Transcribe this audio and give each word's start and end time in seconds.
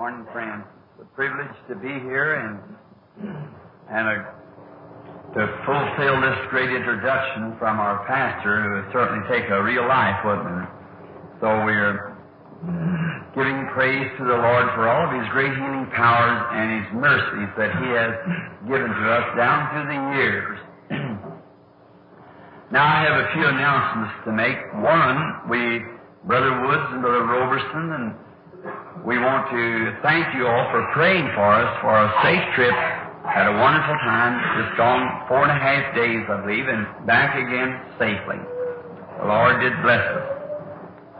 Morning, 0.00 0.24
friends. 0.32 0.64
A 0.96 1.04
privilege 1.12 1.52
to 1.68 1.76
be 1.76 1.92
here 2.08 2.40
and 2.40 2.56
and 3.92 4.08
a, 4.08 4.16
to 5.36 5.42
fulfill 5.68 6.16
this 6.24 6.40
great 6.48 6.72
introduction 6.72 7.52
from 7.60 7.76
our 7.76 8.00
pastor, 8.08 8.64
who 8.64 8.80
has 8.80 8.88
certainly 8.96 9.20
taken 9.28 9.52
a 9.52 9.62
real 9.62 9.84
life, 9.84 10.16
wouldn't 10.24 10.56
it? 10.56 10.70
So 11.44 11.52
we're 11.68 12.16
giving 13.36 13.68
praise 13.76 14.08
to 14.16 14.24
the 14.24 14.40
Lord 14.40 14.72
for 14.72 14.88
all 14.88 15.04
of 15.04 15.12
His 15.20 15.28
great 15.36 15.52
healing 15.52 15.84
powers 15.92 16.48
and 16.48 16.80
His 16.80 16.88
mercies 16.96 17.50
that 17.60 17.70
He 17.84 17.88
has 17.92 18.16
given 18.72 18.88
to 18.88 19.04
us 19.04 19.26
down 19.36 19.68
through 19.68 19.84
the 19.84 20.00
years. 20.16 20.56
now 22.72 22.88
I 22.88 23.04
have 23.04 23.20
a 23.20 23.28
few 23.36 23.44
announcements 23.44 24.16
to 24.24 24.32
make. 24.32 24.56
One, 24.80 25.44
we, 25.52 25.84
Brother 26.24 26.56
Woods 26.64 26.88
and 26.88 27.04
Brother 27.04 27.28
Roberson 27.28 27.92
and 28.00 28.29
we 29.04 29.16
want 29.16 29.48
to 29.48 29.96
thank 30.02 30.34
you 30.36 30.46
all 30.46 30.68
for 30.70 30.84
praying 30.92 31.24
for 31.34 31.48
us 31.48 31.70
for 31.80 31.96
a 31.96 32.08
safe 32.20 32.44
trip. 32.54 32.74
Had 33.24 33.48
a 33.48 33.56
wonderful 33.56 33.96
time. 34.04 34.36
Just 34.60 34.76
gone 34.76 35.24
four 35.28 35.42
and 35.44 35.52
a 35.52 35.60
half 35.60 35.94
days, 35.94 36.20
I 36.28 36.40
believe, 36.44 36.68
and 36.68 37.06
back 37.06 37.36
again 37.36 37.80
safely. 37.96 38.40
The 39.20 39.26
Lord 39.26 39.60
did 39.60 39.72
bless 39.82 40.04
us. 40.04 40.26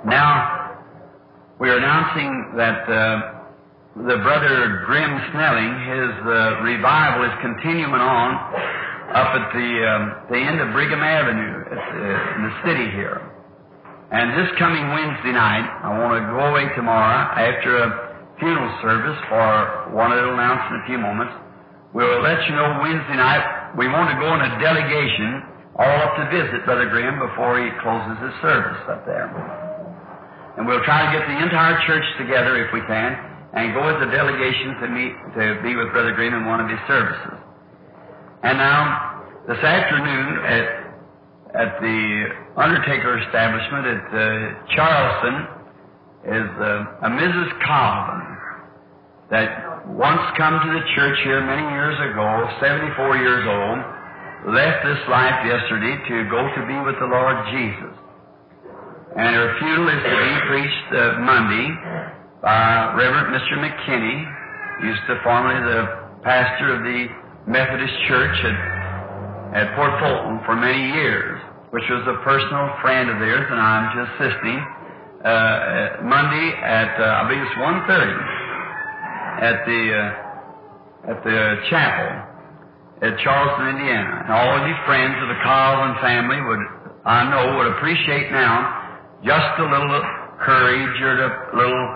Now, 0.04 0.76
we're 1.58 1.76
announcing 1.76 2.56
that 2.56 2.88
uh, 2.88 3.40
the 3.96 4.16
brother 4.24 4.84
Graham 4.86 5.16
Snelling, 5.32 5.72
his 5.88 6.12
uh, 6.24 6.60
revival 6.64 7.24
is 7.24 7.34
continuing 7.40 8.00
on 8.00 8.30
up 9.12 9.34
at 9.34 9.52
the 9.52 9.70
um, 9.88 10.02
the 10.30 10.38
end 10.38 10.60
of 10.60 10.72
Brigham 10.72 11.00
Avenue 11.00 11.64
at, 11.66 11.78
uh, 11.78 12.36
in 12.36 12.40
the 12.44 12.54
city 12.64 12.90
here. 12.92 13.29
And 14.10 14.34
this 14.34 14.50
coming 14.58 14.82
Wednesday 14.90 15.30
night, 15.30 15.62
I 15.86 15.94
want 15.94 16.18
to 16.18 16.22
go 16.34 16.50
away 16.50 16.66
tomorrow 16.74 17.30
after 17.30 17.78
a 17.78 17.88
funeral 18.42 18.72
service 18.82 19.18
for 19.30 19.94
one 19.94 20.10
that 20.10 20.18
will 20.18 20.34
announce 20.34 20.66
in 20.66 20.74
a 20.82 20.84
few 20.90 20.98
moments. 20.98 21.30
We'll 21.94 22.18
let 22.18 22.42
you 22.50 22.58
know 22.58 22.82
Wednesday 22.82 23.14
night. 23.14 23.78
We 23.78 23.86
want 23.86 24.10
to 24.10 24.18
go 24.18 24.34
in 24.34 24.42
a 24.42 24.50
delegation 24.58 25.46
all 25.78 25.98
up 26.02 26.18
to 26.18 26.26
visit 26.26 26.66
Brother 26.66 26.90
Graham 26.90 27.22
before 27.22 27.62
he 27.62 27.70
closes 27.78 28.18
his 28.18 28.34
service 28.42 28.82
up 28.90 29.06
there. 29.06 29.30
And 30.58 30.66
we'll 30.66 30.82
try 30.82 31.06
to 31.06 31.10
get 31.14 31.22
the 31.30 31.38
entire 31.38 31.78
church 31.86 32.04
together 32.18 32.58
if 32.66 32.74
we 32.74 32.82
can 32.90 33.14
and 33.54 33.74
go 33.74 33.86
as 33.94 33.98
a 34.02 34.10
delegation 34.10 34.74
to 34.82 34.86
meet, 34.90 35.14
to 35.38 35.62
be 35.62 35.78
with 35.78 35.94
Brother 35.94 36.18
Graham 36.18 36.34
in 36.34 36.46
one 36.50 36.58
of 36.58 36.66
his 36.66 36.78
services. 36.90 37.38
And 38.42 38.58
now, 38.58 39.22
this 39.46 39.58
afternoon 39.58 40.26
at, 40.46 40.64
at 41.54 41.80
the 41.82 42.00
undertaker 42.56 43.18
establishment 43.26 43.84
at 43.86 44.04
uh, 44.06 44.22
Charleston 44.76 45.36
is 46.30 46.48
uh, 46.62 47.06
a 47.06 47.10
Mrs. 47.10 47.50
Calvin 47.66 48.22
that 49.30 49.88
once 49.90 50.22
come 50.36 50.60
to 50.62 50.70
the 50.70 50.84
church 50.94 51.18
here 51.24 51.42
many 51.42 51.66
years 51.74 51.98
ago, 52.10 52.26
74 52.60 53.16
years 53.18 53.44
old, 53.46 53.78
left 54.54 54.84
this 54.86 55.02
life 55.10 55.38
yesterday 55.46 55.94
to 56.06 56.14
go 56.30 56.40
to 56.54 56.60
be 56.66 56.76
with 56.86 56.98
the 57.02 57.08
Lord 57.10 57.36
Jesus. 57.50 57.94
And 59.16 59.34
her 59.34 59.50
funeral 59.58 59.90
is 59.90 60.02
to 60.06 60.16
be 60.22 60.34
preached 60.46 60.88
uh, 60.94 61.02
Monday 61.26 61.66
by 62.42 62.94
Reverend 62.94 63.34
Mr. 63.34 63.58
McKinney, 63.58 64.18
used 64.86 65.02
to 65.08 65.18
formerly 65.22 65.58
the 65.66 66.22
pastor 66.22 66.78
of 66.78 66.82
the 66.86 67.06
Methodist 67.50 67.94
Church 68.06 68.38
at, 68.44 69.66
at 69.66 69.74
Port 69.74 69.98
Fulton 69.98 70.40
for 70.46 70.54
many 70.54 70.94
years 70.94 71.39
which 71.70 71.86
was 71.88 72.02
a 72.06 72.18
personal 72.22 72.70
friend 72.82 73.10
of 73.10 73.18
theirs, 73.18 73.46
and 73.50 73.60
I'm 73.60 73.86
just 73.94 74.10
assisting 74.18 74.58
uh, 75.22 76.02
Monday 76.02 76.46
at 76.58 76.98
uh, 76.98 77.20
I 77.20 77.28
believe 77.28 77.44
it's 77.46 77.60
one 77.62 77.78
thirty 77.86 78.18
at 79.40 79.56
the 79.66 79.82
uh, 79.94 81.10
at 81.14 81.18
the 81.24 81.38
chapel 81.70 82.10
at 83.00 83.16
Charleston, 83.24 83.80
Indiana. 83.80 84.26
And 84.26 84.32
all 84.32 84.50
of 84.60 84.62
you 84.66 84.76
friends 84.84 85.16
of 85.22 85.28
the 85.28 85.40
Calvin 85.40 85.96
family 86.02 86.40
would 86.42 86.62
I 87.06 87.24
know 87.30 87.56
would 87.56 87.70
appreciate 87.78 88.32
now 88.32 89.20
just 89.24 89.52
a 89.60 89.64
little 89.64 90.02
courage 90.40 90.96
or 91.00 91.14
a 91.16 91.56
little 91.56 91.86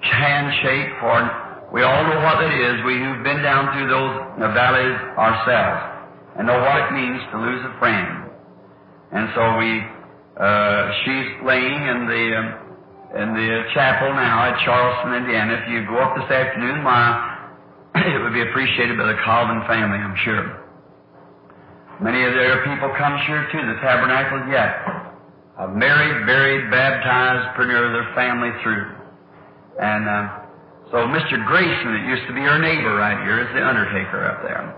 handshake 0.00 0.90
for 1.00 1.20
we 1.72 1.82
all 1.82 2.02
know 2.02 2.18
what 2.26 2.42
it 2.42 2.50
is. 2.50 2.82
We 2.84 2.98
who've 2.98 3.22
been 3.22 3.42
down 3.46 3.70
through 3.72 3.86
those 3.86 4.42
valleys 4.52 4.98
ourselves 5.14 5.80
and 6.36 6.46
know 6.46 6.58
what 6.58 6.82
it 6.82 6.92
means 6.92 7.22
to 7.30 7.38
lose 7.38 7.62
a 7.62 7.78
friend. 7.78 8.19
And 9.12 9.26
so 9.34 9.42
we, 9.58 9.70
uh, 10.38 10.82
she's 11.02 11.28
laying 11.42 11.82
in 11.82 11.98
the, 12.06 12.24
um, 12.38 12.46
in 13.10 13.28
the 13.34 13.50
chapel 13.74 14.14
now 14.14 14.46
at 14.46 14.54
Charleston, 14.62 15.18
Indiana. 15.18 15.58
If 15.58 15.66
you 15.66 15.82
go 15.90 15.98
up 15.98 16.14
this 16.14 16.30
afternoon, 16.30 16.84
why, 16.86 17.50
it 18.06 18.22
would 18.22 18.32
be 18.32 18.42
appreciated 18.42 18.94
by 18.94 19.10
the 19.10 19.18
Calvin 19.26 19.66
family, 19.66 19.98
I'm 19.98 20.14
sure. 20.22 20.62
Many 21.98 22.22
of 22.22 22.32
their 22.38 22.62
people 22.62 22.88
come 22.96 23.18
here 23.26 23.42
to 23.50 23.58
the 23.66 23.76
tabernacle 23.82 24.46
yet. 24.46 24.78
A 25.58 25.68
married, 25.68 26.24
buried, 26.24 26.70
baptized, 26.70 27.56
pretty 27.56 27.74
their 27.74 28.14
family 28.14 28.54
through. 28.62 28.94
And, 29.82 30.08
uh, 30.08 30.40
so 30.94 30.96
Mr. 31.10 31.44
Grayson, 31.46 31.92
that 31.92 32.06
used 32.06 32.26
to 32.28 32.32
be 32.32 32.40
her 32.40 32.58
neighbor 32.58 32.94
right 32.94 33.18
here, 33.26 33.42
is 33.42 33.50
the 33.54 33.66
undertaker 33.66 34.24
up 34.24 34.42
there. 34.42 34.74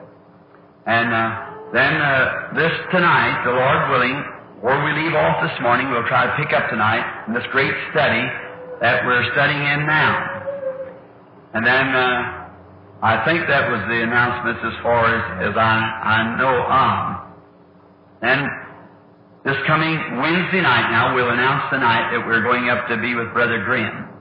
And, 0.87 1.13
uh, 1.13 1.52
then 1.73 1.95
uh, 1.97 2.53
this 2.55 2.73
tonight, 2.93 3.49
the 3.49 3.57
Lord 3.57 3.81
willing, 3.89 4.19
where 4.61 4.77
we 4.85 4.93
leave 4.93 5.17
off 5.17 5.41
this 5.41 5.57
morning, 5.65 5.91
we'll 5.91 6.07
try 6.07 6.29
to 6.29 6.35
pick 6.37 6.53
up 6.53 6.69
tonight 6.69 7.25
in 7.27 7.35
this 7.35 7.49
great 7.51 7.73
study 7.91 8.23
that 8.85 9.05
we're 9.09 9.25
studying 9.33 9.65
in 9.65 9.87
now. 9.89 10.13
And 11.55 11.65
then 11.65 11.87
uh, 11.97 13.01
I 13.03 13.25
think 13.25 13.49
that 13.49 13.73
was 13.73 13.81
the 13.89 14.05
announcements 14.05 14.61
as 14.63 14.77
far 14.85 15.11
as, 15.17 15.49
as 15.49 15.55
I, 15.57 15.75
I 15.81 16.19
know 16.37 16.57
of. 16.61 17.01
And 18.21 18.41
this 19.43 19.57
coming 19.67 19.97
Wednesday 20.21 20.61
night 20.61 20.93
now, 20.93 21.17
we'll 21.17 21.33
announce 21.33 21.73
tonight 21.73 22.13
that 22.13 22.23
we're 22.27 22.45
going 22.45 22.69
up 22.69 22.87
to 22.89 23.01
be 23.01 23.17
with 23.17 23.33
Brother 23.33 23.65
Graham. 23.65 24.13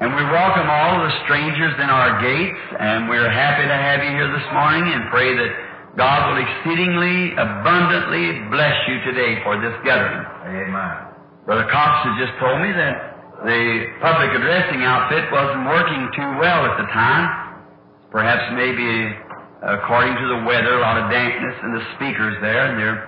And 0.00 0.10
we 0.14 0.22
welcome 0.22 0.70
all 0.70 1.02
the 1.02 1.12
strangers 1.26 1.74
in 1.78 1.90
our 1.90 2.18
gates, 2.22 2.62
and 2.78 3.08
we're 3.08 3.30
happy 3.30 3.66
to 3.66 3.76
have 3.76 4.02
you 4.02 4.10
here 4.10 4.30
this 4.32 4.48
morning 4.54 4.90
and 4.90 5.10
pray 5.10 5.36
that 5.36 5.50
God 5.94 6.34
will 6.34 6.42
exceedingly 6.42 7.38
abundantly 7.38 8.50
bless 8.50 8.74
you 8.90 8.98
today 9.06 9.38
for 9.46 9.62
this 9.62 9.74
gathering. 9.86 10.26
Amen. 10.42 11.14
Brother 11.46 11.70
Cox 11.70 12.02
has 12.10 12.14
just 12.18 12.34
told 12.42 12.58
me 12.66 12.74
that 12.74 13.14
the 13.46 13.62
public 14.02 14.34
addressing 14.34 14.82
outfit 14.82 15.30
wasn't 15.30 15.70
working 15.70 16.02
too 16.18 16.30
well 16.42 16.66
at 16.66 16.82
the 16.82 16.88
time. 16.90 17.62
Perhaps 18.10 18.42
maybe 18.58 19.14
according 19.62 20.18
to 20.18 20.26
the 20.34 20.40
weather, 20.42 20.76
a 20.76 20.82
lot 20.82 20.98
of 20.98 21.10
dampness 21.14 21.54
in 21.62 21.70
the 21.78 21.84
speakers 21.94 22.42
there, 22.42 22.74
and 22.74 22.78
they're 22.78 23.06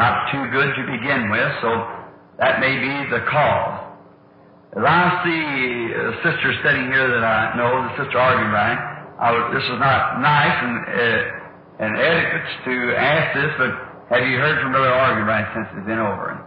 not 0.00 0.32
too 0.32 0.48
good 0.56 0.72
to 0.72 0.82
begin 0.88 1.28
with, 1.28 1.52
so 1.60 1.68
that 2.40 2.64
may 2.64 2.80
be 2.80 2.92
the 3.12 3.28
cause. 3.28 3.92
As 4.72 4.84
I 4.88 5.20
see 5.20 5.42
a 6.00 6.12
sister 6.24 6.48
sitting 6.64 6.88
here 6.88 7.12
that 7.12 7.24
I 7.24 7.52
know, 7.60 7.92
the 7.92 8.04
sister 8.04 8.16
Arganbright, 8.16 9.52
this 9.52 9.64
is 9.68 9.78
not 9.78 10.16
nice 10.24 10.56
and 10.64 10.74
uh, 10.80 11.41
and 11.82 11.98
etiquettes 11.98 12.54
to 12.62 12.74
ask 12.94 13.34
this, 13.34 13.50
but 13.58 13.70
have 14.14 14.22
you 14.22 14.38
heard 14.38 14.62
from 14.62 14.70
Brother 14.70 14.94
Arganbright 14.94 15.50
since 15.50 15.66
it's 15.74 15.86
been 15.90 15.98
over? 15.98 16.38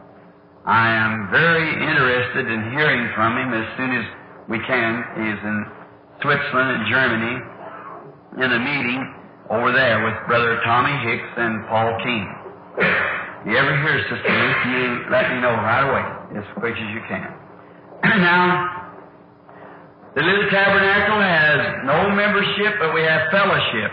I 0.63 0.95
am 0.95 1.27
very 1.27 1.75
interested 1.75 2.47
in 2.47 2.71
hearing 2.71 3.11
from 3.19 3.35
him 3.35 3.51
as 3.51 3.67
soon 3.75 3.91
as 3.99 4.05
we 4.47 4.63
can. 4.63 4.91
He's 5.19 5.41
in 5.43 5.57
Switzerland 6.23 6.69
and 6.79 6.83
Germany 6.87 7.35
in 8.47 8.49
a 8.49 8.61
meeting 8.63 9.01
over 9.51 9.75
there 9.75 10.07
with 10.07 10.15
Brother 10.31 10.55
Tommy 10.63 10.95
Hicks 11.03 11.31
and 11.35 11.67
Paul 11.67 11.91
King. 11.99 12.23
If 12.79 13.51
you 13.51 13.57
ever 13.59 13.75
hear 13.83 13.99
Sister 14.07 14.31
Ruth, 14.31 14.61
you 14.71 15.11
let 15.11 15.35
me 15.35 15.43
know 15.43 15.51
right 15.51 15.83
away, 15.83 16.39
as 16.39 16.47
quick 16.55 16.79
as 16.79 16.89
you 16.95 17.03
can. 17.11 17.27
now, 18.23 18.87
the 20.15 20.23
little 20.23 20.47
tabernacle 20.47 21.19
has 21.19 21.83
no 21.83 22.09
membership, 22.15 22.79
but 22.79 22.95
we 22.95 23.03
have 23.03 23.27
fellowship. 23.35 23.91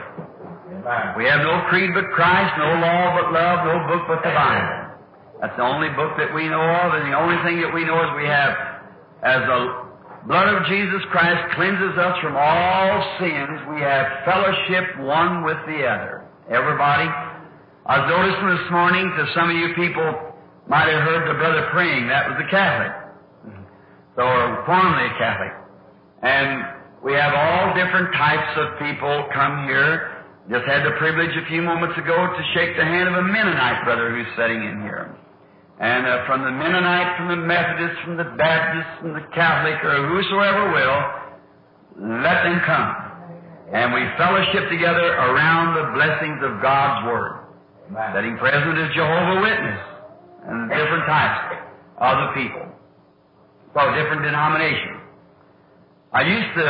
We 0.82 1.30
have 1.30 1.46
no 1.46 1.62
creed 1.70 1.90
but 1.94 2.10
Christ, 2.10 2.58
no 2.58 2.74
law 2.82 3.14
but 3.14 3.30
love, 3.30 3.58
no 3.70 3.86
book 3.86 4.02
but 4.10 4.18
the 4.26 4.34
Bible. 4.34 4.98
That's 5.38 5.54
the 5.54 5.62
only 5.62 5.94
book 5.94 6.18
that 6.18 6.34
we 6.34 6.50
know 6.50 6.58
of, 6.58 6.98
and 6.98 7.06
the 7.06 7.14
only 7.14 7.38
thing 7.46 7.62
that 7.62 7.70
we 7.70 7.86
know 7.86 8.02
is 8.02 8.10
we 8.18 8.26
have, 8.26 8.82
as 9.22 9.46
the 9.46 9.60
blood 10.26 10.50
of 10.50 10.66
Jesus 10.66 11.02
Christ 11.14 11.54
cleanses 11.54 11.94
us 11.98 12.18
from 12.18 12.34
all 12.34 12.90
sins, 13.22 13.62
we 13.70 13.78
have 13.78 14.26
fellowship 14.26 15.06
one 15.06 15.46
with 15.46 15.58
the 15.70 15.86
other. 15.86 16.26
Everybody, 16.50 17.06
I 17.86 18.02
was 18.02 18.06
noticing 18.10 18.50
this 18.50 18.70
morning 18.74 19.06
to 19.06 19.22
some 19.38 19.50
of 19.50 19.56
you 19.56 19.74
people 19.78 20.34
might 20.66 20.90
have 20.90 21.02
heard 21.06 21.30
the 21.30 21.38
brother 21.38 21.70
praying. 21.70 22.10
That 22.10 22.26
was 22.26 22.42
a 22.42 22.50
Catholic. 22.50 22.94
So, 24.18 24.22
or 24.26 24.66
formerly 24.66 25.06
a 25.06 25.14
Catholic. 25.14 25.54
And 26.26 26.82
we 27.06 27.14
have 27.14 27.34
all 27.34 27.70
different 27.74 28.14
types 28.14 28.50
of 28.58 28.78
people 28.82 29.30
come 29.30 29.66
here 29.70 30.11
just 30.50 30.66
had 30.66 30.82
the 30.82 30.96
privilege 30.98 31.30
a 31.38 31.46
few 31.46 31.62
moments 31.62 31.96
ago 31.98 32.16
to 32.16 32.42
shake 32.54 32.76
the 32.76 32.84
hand 32.84 33.08
of 33.08 33.14
a 33.14 33.22
Mennonite 33.22 33.84
brother 33.84 34.10
who's 34.10 34.26
sitting 34.34 34.58
in 34.58 34.82
here. 34.82 35.14
And 35.78 36.06
uh, 36.06 36.26
from 36.26 36.42
the 36.42 36.50
Mennonite, 36.50 37.16
from 37.16 37.28
the 37.28 37.42
Methodist, 37.46 38.02
from 38.04 38.16
the 38.16 38.30
Baptist, 38.36 38.88
from 39.00 39.14
the 39.14 39.26
Catholic, 39.34 39.78
or 39.82 40.02
whosoever 40.10 40.72
will, 40.74 40.98
let 42.22 42.42
them 42.42 42.60
come. 42.66 42.90
And 43.72 43.94
we 43.94 44.02
fellowship 44.18 44.68
together 44.68 45.14
around 45.14 45.74
the 45.78 45.86
blessings 45.94 46.38
of 46.42 46.60
God's 46.60 47.06
Word. 47.06 47.32
Setting 48.14 48.36
present 48.38 48.78
is 48.78 48.88
Jehovah 48.94 49.40
Witness 49.42 49.80
and 50.46 50.70
different 50.70 51.06
types 51.06 51.56
of 51.98 52.14
the 52.18 52.42
people. 52.42 52.66
So 53.74 53.80
different 53.94 54.22
denominations. 54.22 55.00
I 56.12 56.22
used 56.22 56.52
to 56.56 56.68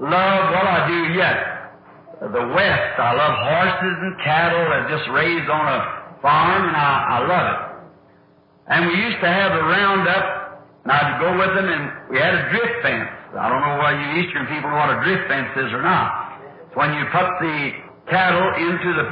love 0.00 0.42
what 0.52 0.66
I 0.66 0.86
do 0.88 1.18
yet. 1.18 1.53
The 2.32 2.40
West. 2.56 2.92
I 2.96 3.12
love 3.12 3.34
horses 3.36 3.96
and 4.00 4.14
cattle 4.24 4.64
that 4.64 4.88
just 4.88 5.04
raised 5.12 5.44
on 5.52 5.64
a 5.68 5.80
farm 6.24 6.72
and 6.72 6.76
I, 6.76 6.92
I 7.04 7.18
love 7.28 7.46
it. 7.52 7.60
And 8.72 8.80
we 8.88 8.96
used 8.96 9.20
to 9.20 9.28
have 9.28 9.52
a 9.52 9.60
roundup 9.68 10.24
and 10.84 10.92
I'd 10.92 11.20
go 11.20 11.36
with 11.36 11.52
them 11.52 11.68
and 11.68 11.84
we 12.08 12.16
had 12.16 12.32
a 12.32 12.48
drift 12.48 12.80
fence. 12.80 13.12
I 13.36 13.52
don't 13.52 13.60
know 13.60 13.76
whether 13.76 14.00
you 14.00 14.24
Eastern 14.24 14.48
people 14.48 14.72
know 14.72 14.80
what 14.80 14.96
a 14.96 15.04
drift 15.04 15.28
fence 15.28 15.52
is 15.68 15.70
or 15.76 15.84
not. 15.84 16.40
It's 16.64 16.76
when 16.76 16.96
you 16.96 17.04
put 17.12 17.28
the 17.44 17.56
cattle 18.08 18.48
into 18.56 18.90
the, 18.96 19.06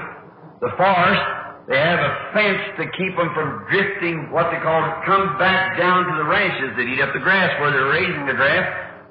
the 0.65 0.73
forest, 0.81 1.25
they 1.69 1.77
have 1.77 2.01
a 2.01 2.13
fence 2.33 2.65
to 2.81 2.85
keep 2.97 3.13
them 3.13 3.29
from 3.37 3.69
drifting, 3.69 4.33
what 4.33 4.49
they 4.49 4.61
call 4.65 4.89
it, 4.89 4.95
comes 5.05 5.37
back 5.37 5.77
down 5.77 6.09
to 6.09 6.15
the 6.17 6.25
ranches 6.25 6.73
that 6.81 6.89
eat 6.89 7.01
up 7.05 7.13
the 7.13 7.21
grass 7.21 7.53
where 7.61 7.77
they're 7.77 7.93
raising 7.93 8.25
the 8.25 8.35
grass 8.41 8.65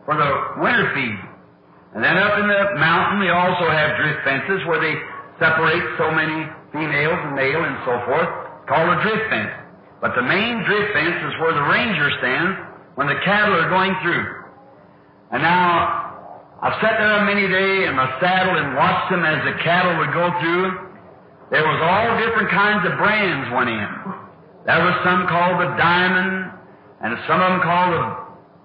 for 0.09 0.17
the 0.17 0.29
winter 0.57 0.89
feed. 0.97 1.30
And 1.93 2.03
then 2.03 2.15
up 2.17 2.39
in 2.39 2.47
the 2.47 2.79
mountain, 2.79 3.19
they 3.19 3.33
also 3.33 3.67
have 3.67 3.99
drift 3.99 4.23
fences 4.23 4.63
where 4.67 4.79
they 4.79 4.95
separate 5.39 5.83
so 5.99 6.07
many 6.11 6.47
females 6.71 7.19
and 7.27 7.35
male 7.35 7.63
and 7.65 7.77
so 7.83 7.99
forth, 8.07 8.29
called 8.67 8.89
a 8.95 8.97
drift 9.03 9.27
fence. 9.27 9.51
But 9.99 10.15
the 10.15 10.23
main 10.23 10.63
drift 10.63 10.93
fence 10.95 11.19
is 11.27 11.33
where 11.43 11.53
the 11.53 11.67
ranger 11.67 12.09
stands 12.23 12.55
when 12.95 13.07
the 13.07 13.19
cattle 13.25 13.59
are 13.59 13.69
going 13.69 13.91
through. 14.01 14.23
And 15.31 15.43
now, 15.43 16.11
I've 16.61 16.77
sat 16.79 16.95
there 17.01 17.25
many 17.25 17.49
day 17.49 17.89
in 17.89 17.95
my 17.95 18.07
saddle 18.21 18.55
and 18.55 18.75
watched 18.77 19.11
them 19.11 19.25
as 19.25 19.43
the 19.43 19.57
cattle 19.63 19.97
would 19.97 20.13
go 20.13 20.31
through. 20.39 20.93
There 21.51 21.65
was 21.65 21.79
all 21.83 22.07
different 22.21 22.49
kinds 22.55 22.85
of 22.87 22.95
brands 22.95 23.51
went 23.51 23.67
in. 23.67 23.91
There 24.63 24.79
was 24.79 24.95
some 25.03 25.27
called 25.27 25.59
the 25.59 25.75
Diamond, 25.75 26.53
and 27.01 27.17
some 27.27 27.41
of 27.41 27.49
them 27.51 27.61
called 27.65 27.91
the 27.91 28.05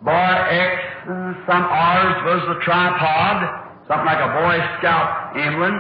Bar 0.05 0.35
X, 0.53 0.86
some 1.07 1.63
ours 1.71 2.19
was 2.27 2.43
the 2.51 2.59
Tripod, 2.67 3.39
something 3.87 4.11
like 4.11 4.19
a 4.19 4.33
Boy 4.43 4.59
Scout 4.79 5.39
emblem. 5.39 5.79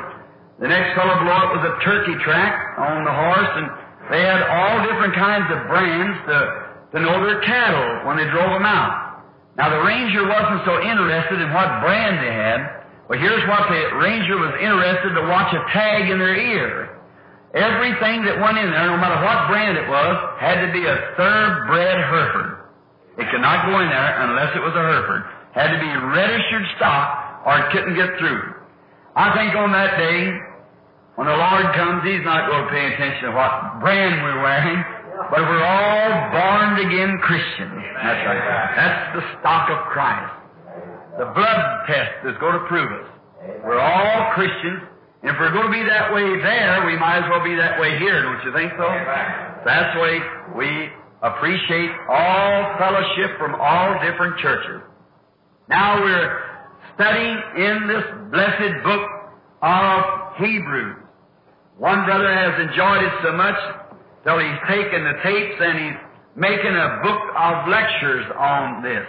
The 0.62 0.70
next 0.70 0.94
fellow 0.94 1.19
below 1.19 1.50
it 1.50 1.52
was 1.58 1.64
a 1.67 1.75
turkey 1.82 2.14
track 2.23 2.78
on 2.78 3.02
the 3.02 3.11
horse, 3.11 3.52
and 3.58 3.67
they 4.14 4.23
had 4.23 4.38
all 4.46 4.87
different 4.87 5.19
kinds 5.19 5.50
of 5.50 5.67
brands 5.67 6.14
to, 6.31 6.38
to 6.94 6.96
know 7.02 7.26
their 7.26 7.43
cattle 7.43 8.06
when 8.06 8.23
they 8.23 8.31
drove 8.31 8.55
them 8.55 8.64
out. 8.64 9.26
Now 9.58 9.75
the 9.75 9.82
ranger 9.82 10.23
wasn't 10.23 10.62
so 10.62 10.78
interested 10.78 11.43
in 11.43 11.50
what 11.50 11.82
brand 11.82 12.23
they 12.23 12.31
had, 12.31 12.87
but 13.11 13.19
here's 13.19 13.43
what 13.50 13.67
the 13.67 13.99
ranger 13.99 14.38
was 14.38 14.55
interested 14.62 15.11
to 15.11 15.26
watch 15.26 15.50
a 15.50 15.62
tag 15.75 16.06
in 16.06 16.23
their 16.23 16.38
ear. 16.38 17.02
Everything 17.50 18.23
that 18.31 18.38
went 18.38 18.62
in 18.62 18.70
there, 18.70 18.94
no 18.94 18.99
matter 19.02 19.19
what 19.26 19.50
brand 19.50 19.75
it 19.75 19.88
was, 19.90 20.14
had 20.38 20.62
to 20.62 20.70
be 20.70 20.87
a 20.87 20.96
thoroughbred 21.19 21.99
Hereford. 21.99 22.55
It 23.16 23.26
could 23.32 23.40
not 23.40 23.64
go 23.64 23.80
in 23.80 23.88
there 23.88 24.12
unless 24.28 24.52
it 24.52 24.60
was 24.60 24.76
a 24.76 24.84
Hereford. 24.84 25.24
Had 25.56 25.72
to 25.72 25.80
be 25.80 25.88
registered 25.88 26.64
stock 26.76 27.44
or 27.48 27.58
it 27.58 27.72
couldn't 27.72 27.96
get 27.96 28.12
through. 28.20 28.54
I 29.16 29.32
think 29.32 29.56
on 29.56 29.72
that 29.72 29.96
day, 29.96 30.36
when 31.16 31.26
the 31.26 31.36
Lord 31.36 31.64
comes, 31.72 32.04
He's 32.04 32.20
not 32.28 32.44
going 32.52 32.68
to 32.68 32.70
pay 32.70 32.92
attention 32.92 33.32
to 33.32 33.32
what 33.32 33.80
brand 33.80 34.20
we're 34.20 34.42
wearing. 34.44 34.84
But 35.32 35.40
we're 35.48 35.64
all 35.64 36.12
born 36.28 36.76
again 36.84 37.16
Christians. 37.24 37.72
That's 37.96 38.22
right. 38.28 38.44
That's 38.76 39.16
the 39.16 39.24
stock 39.40 39.72
of 39.72 39.88
Christ. 39.88 40.32
The 41.16 41.32
blood 41.32 41.60
test 41.88 42.20
is 42.28 42.36
going 42.36 42.60
to 42.60 42.64
prove 42.68 42.92
us. 42.92 43.08
We're 43.64 43.80
all 43.80 44.36
Christians. 44.36 44.84
If 45.24 45.34
we're 45.40 45.50
going 45.50 45.66
to 45.66 45.72
be 45.72 45.82
that 45.88 46.12
way 46.12 46.22
there, 46.44 46.84
we 46.84 47.00
might 47.00 47.24
as 47.24 47.28
well 47.32 47.42
be 47.42 47.56
that 47.56 47.80
way 47.80 47.98
here, 47.98 48.22
don't 48.22 48.44
you 48.44 48.52
think 48.52 48.70
so? 48.76 48.84
That's 49.64 49.96
the 49.96 50.00
way 50.04 50.20
we 50.54 50.92
appreciate 51.34 51.90
all 52.08 52.78
fellowship 52.78 53.38
from 53.38 53.55
all 53.61 53.99
different 54.02 54.38
churches. 54.38 54.82
Now 55.69 56.02
we're 56.02 56.40
studying 56.94 57.38
in 57.56 57.88
this 57.88 58.05
blessed 58.31 58.84
book 58.84 59.02
of 59.62 60.02
Hebrews. 60.38 60.96
One 61.78 62.05
brother 62.05 62.32
has 62.32 62.69
enjoyed 62.69 63.02
it 63.02 63.12
so 63.23 63.32
much 63.32 63.56
so 64.26 64.40
he's 64.40 64.58
taken 64.67 65.05
the 65.05 65.14
tapes 65.23 65.55
and 65.61 65.78
he's 65.78 66.00
making 66.34 66.75
a 66.75 66.99
book 67.05 67.23
of 67.38 67.69
lectures 67.69 68.26
on 68.37 68.82
this. 68.82 69.06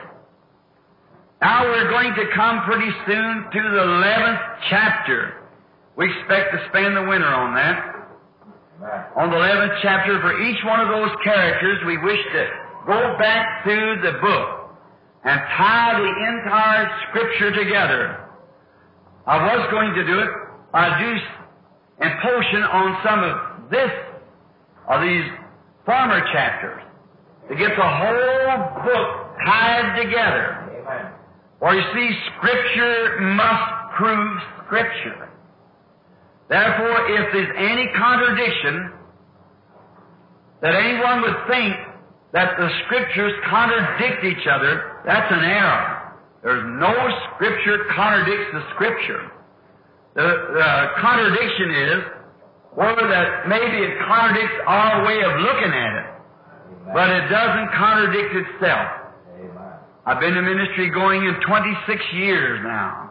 Now 1.41 1.65
we're 1.65 1.89
going 1.89 2.13
to 2.13 2.25
come 2.35 2.61
pretty 2.65 2.91
soon 3.07 3.49
to 3.51 3.61
the 3.69 3.81
11th 3.81 4.59
chapter. 4.69 5.41
We 5.97 6.05
expect 6.05 6.53
to 6.53 6.67
spend 6.69 6.95
the 6.95 7.01
winter 7.01 7.25
on 7.25 7.55
that. 7.55 7.96
On 8.77 9.31
the 9.31 9.37
11th 9.37 9.79
chapter, 9.81 10.21
for 10.21 10.39
each 10.41 10.63
one 10.63 10.79
of 10.79 10.89
those 10.89 11.09
characters, 11.23 11.79
we 11.85 11.97
wish 11.97 12.19
to 12.33 12.47
go 12.85 13.17
back 13.17 13.63
through 13.63 14.01
the 14.03 14.19
book 14.21 14.69
and 15.23 15.41
tie 15.57 15.97
the 15.97 16.13
entire 16.37 16.87
Scripture 17.09 17.55
together. 17.55 18.29
I 19.25 19.43
was 19.43 19.67
going 19.71 19.93
to 19.95 20.05
do 20.05 20.19
it. 20.19 20.29
I 20.73 20.99
do 21.01 21.17
a 22.05 22.09
portion 22.21 22.61
on 22.63 22.97
some 23.03 23.23
of 23.23 23.71
this 23.71 23.91
of 24.87 25.01
these 25.01 25.25
former 25.83 26.21
chapters 26.31 26.81
to 27.49 27.55
get 27.55 27.71
the 27.75 27.81
whole 27.81 28.83
book 28.85 29.09
tied 29.43 30.03
together. 30.03 30.69
Amen. 30.85 31.11
For 31.59 31.73
you 31.73 31.81
see, 31.95 32.09
Scripture 32.37 33.21
must 33.21 33.97
prove 33.97 34.37
Scripture. 34.65 35.26
Therefore, 36.49 37.07
if 37.11 37.33
there's 37.33 37.53
any 37.57 37.89
contradiction, 37.95 38.93
that 40.61 40.75
anyone 40.75 41.21
would 41.21 41.37
think 41.49 41.75
that 42.33 42.57
the 42.57 42.69
Scriptures 42.85 43.33
contradict 43.49 44.23
each 44.23 44.47
other, 44.47 45.01
that's 45.05 45.31
an 45.31 45.43
error. 45.43 46.13
There's 46.43 46.63
no 46.79 46.93
Scripture 47.35 47.85
contradicts 47.95 48.53
the 48.53 48.63
Scripture. 48.75 49.31
The, 50.15 50.23
the 50.23 51.01
contradiction 51.01 51.71
is 51.71 52.03
or 52.77 52.93
that 52.93 53.49
maybe 53.49 53.81
it 53.81 53.97
contradicts 54.05 54.53
our 54.67 55.03
way 55.05 55.17
of 55.25 55.33
looking 55.41 55.73
at 55.73 55.93
it, 55.97 56.07
but 56.93 57.09
it 57.09 57.25
doesn't 57.27 57.73
contradict 57.73 58.35
itself. 58.37 58.87
I've 60.05 60.19
been 60.21 60.37
in 60.37 60.45
ministry 60.45 60.91
going 60.91 61.25
in 61.25 61.35
26 61.41 62.01
years 62.13 62.61
now, 62.63 63.06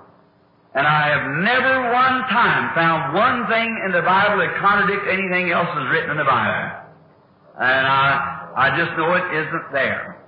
and 0.77 0.85
I 0.87 1.09
have 1.09 1.25
never 1.41 1.89
one 1.89 2.29
time 2.29 2.75
found 2.77 3.17
one 3.17 3.49
thing 3.49 3.71
in 3.89 3.93
the 3.97 4.05
Bible 4.05 4.37
that 4.45 4.61
contradicts 4.61 5.09
anything 5.09 5.51
else 5.51 5.73
that's 5.73 5.89
written 5.89 6.11
in 6.13 6.19
the 6.21 6.29
Bible. 6.29 6.85
And 7.57 7.85
I, 7.89 8.53
I 8.53 8.67
just 8.77 8.93
know 9.01 9.09
it 9.17 9.25
isn't 9.33 9.73
there. 9.73 10.21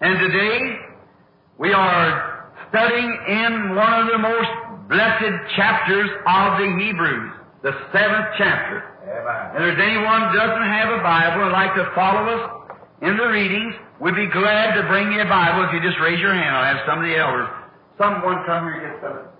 And 0.00 0.16
today, 0.24 0.56
we 1.60 1.76
are 1.76 2.48
studying 2.70 3.12
in 3.28 3.76
one 3.76 3.92
of 3.92 4.06
the 4.08 4.16
most 4.16 4.88
blessed 4.88 5.36
chapters 5.52 6.08
of 6.24 6.56
the 6.56 6.68
Hebrews 6.80 7.38
the 7.62 7.72
seventh 7.92 8.28
chapter. 8.38 8.86
Amen. 9.02 9.44
And 9.52 9.62
if 9.66 9.76
anyone 9.82 10.32
doesn't 10.32 10.68
have 10.70 10.94
a 10.94 11.02
Bible 11.02 11.42
and 11.42 11.52
like 11.52 11.74
to 11.74 11.90
follow 11.94 12.24
us 12.24 12.72
in 13.02 13.16
the 13.18 13.26
readings, 13.26 13.74
we'd 14.00 14.14
be 14.14 14.30
glad 14.30 14.80
to 14.80 14.86
bring 14.86 15.12
you 15.12 15.20
a 15.20 15.28
Bible 15.28 15.66
if 15.66 15.74
you 15.74 15.82
just 15.82 16.00
raise 16.00 16.20
your 16.20 16.32
hand. 16.32 16.54
I'll 16.56 16.64
have 16.64 16.86
some 16.86 17.02
of 17.02 17.04
the 17.04 17.18
elders. 17.18 17.50
Someone 17.98 18.46
come 18.46 18.64
here 18.70 18.94
get 18.94 19.02
some. 19.02 19.37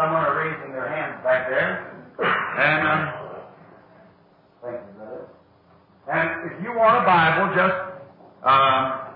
Someone 0.00 0.24
are 0.24 0.48
raising 0.48 0.72
their 0.72 0.88
hands 0.88 1.22
back 1.22 1.50
there. 1.50 1.92
And 2.56 2.88
um, 2.88 3.02
thank 4.62 4.80
you, 4.80 4.92
brother. 4.96 5.28
And 6.10 6.50
if 6.50 6.64
you 6.64 6.72
want 6.72 7.02
a 7.02 7.04
Bible, 7.04 7.52
just 7.52 7.76
um, 8.42 9.12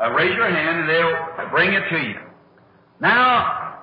uh, 0.00 0.10
raise 0.16 0.34
your 0.34 0.48
hand 0.48 0.80
and 0.80 0.88
they'll 0.88 1.50
bring 1.50 1.74
it 1.74 1.84
to 1.90 1.98
you. 1.98 2.14
Now, 2.98 3.76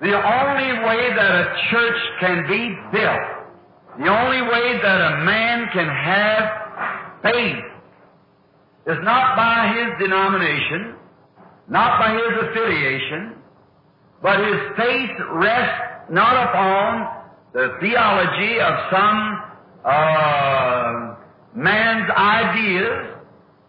the 0.00 0.18
only 0.18 0.84
way 0.84 1.14
that 1.14 1.30
a 1.30 1.56
church 1.70 2.00
can 2.18 2.42
be 2.48 2.74
built, 2.90 4.02
the 4.02 4.08
only 4.10 4.42
way 4.42 4.80
that 4.82 5.00
a 5.00 5.22
man 5.22 5.68
can 5.72 5.86
have 5.86 7.22
faith 7.22 7.64
is 8.88 8.98
not 9.04 9.36
by 9.36 9.78
his 9.78 10.08
denomination, 10.08 10.96
not 11.68 12.00
by 12.00 12.14
his 12.14 12.50
affiliation, 12.50 13.45
but 14.26 14.40
his 14.40 14.60
faith 14.76 15.16
rests 15.34 16.10
not 16.10 16.48
upon 16.48 17.22
the 17.52 17.76
theology 17.80 18.58
of 18.58 18.74
some 18.90 19.42
uh, 19.84 21.14
man's 21.54 22.10
ideas, 22.10 23.06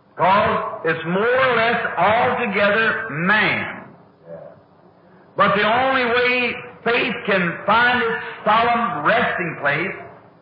because 0.09 0.81
it's 0.85 1.05
more 1.05 1.29
or 1.45 1.55
less 1.55 1.79
altogether 1.95 3.05
man. 3.11 3.85
But 5.35 5.55
the 5.55 5.61
only 5.61 6.05
way 6.05 6.55
faith 6.83 7.13
can 7.27 7.59
find 7.67 8.01
its 8.01 8.25
solemn 8.43 9.05
resting 9.05 9.57
place 9.61 9.93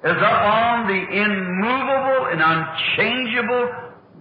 is 0.06 0.16
upon 0.16 0.88
the 0.88 1.02
immovable 1.12 2.28
and 2.32 2.40
unchangeable 2.40 3.68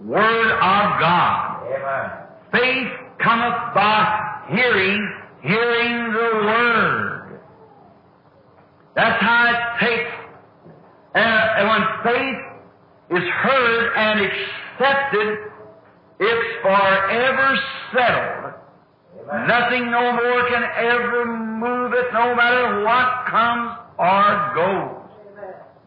Word 0.03 0.51
of 0.51 0.99
God. 0.99 1.63
Amen. 1.71 2.11
Faith 2.51 2.91
cometh 3.23 3.73
by 3.73 4.43
hearing, 4.49 5.21
hearing 5.45 6.13
the 6.13 6.29
Word. 6.45 7.39
That's 8.95 9.21
how 9.21 9.53
it 9.53 9.85
takes. 9.85 10.11
And, 11.13 11.49
and 11.57 11.67
when 11.67 11.83
faith 12.03 13.21
is 13.21 13.29
heard 13.29 13.93
and 13.95 14.19
accepted, 14.21 15.37
it's 16.19 16.61
forever 16.61 17.59
settled. 17.93 18.53
Nothing 19.47 19.91
no 19.91 20.11
more 20.13 20.49
can 20.49 20.63
ever 20.77 21.25
move 21.25 21.93
it, 21.93 22.13
no 22.13 22.35
matter 22.35 22.83
what 22.83 23.25
comes 23.27 23.71
or 23.97 24.53
goes. 24.55 25.05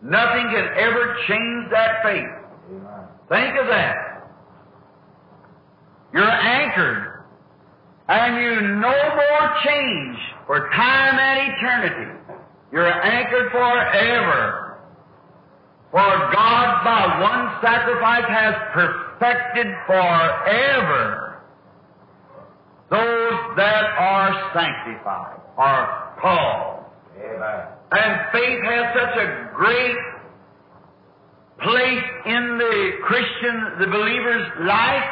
Nothing 0.03 0.49
can 0.51 0.69
ever 0.77 1.17
change 1.27 1.71
that 1.71 2.03
faith. 2.03 2.29
Think 3.29 3.59
of 3.61 3.67
that. 3.69 3.97
You're 6.13 6.25
anchored, 6.25 7.08
and 8.09 8.37
you 8.43 8.69
no 8.81 8.89
more 8.91 9.57
change 9.67 10.19
for 10.47 10.71
time 10.71 11.19
and 11.19 11.53
eternity. 11.53 12.13
You're 12.73 12.91
anchored 12.91 13.51
forever. 13.53 14.79
For 15.91 16.31
God, 16.33 16.85
by 16.85 17.21
one 17.21 17.61
sacrifice, 17.63 18.25
has 18.29 18.55
perfected 18.75 19.67
forever 19.87 21.29
those 22.91 23.57
that 23.57 23.85
are 23.99 24.51
sanctified, 24.55 25.41
are 25.59 26.17
called. 26.21 26.85
Amen. 27.17 27.67
And 27.93 28.21
faith 28.33 28.61
has 28.65 28.85
such 28.95 29.17
a 29.17 29.51
great 29.55 29.97
place 31.63 32.05
in 32.27 32.59
the 32.59 32.91
Christian, 33.05 33.81
the 33.81 33.87
believer's 33.87 34.49
life, 34.61 35.05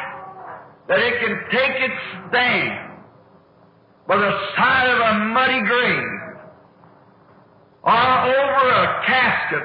that 0.87 0.99
it 0.99 1.19
can 1.19 1.37
take 1.51 1.75
its 1.83 2.29
stand 2.29 2.86
by 4.07 4.15
the 4.15 4.31
side 4.55 4.89
of 4.89 4.99
a 4.99 5.25
muddy 5.25 5.61
grave, 5.67 6.37
or 7.83 8.25
over 8.25 8.69
a 8.69 9.03
casket, 9.05 9.63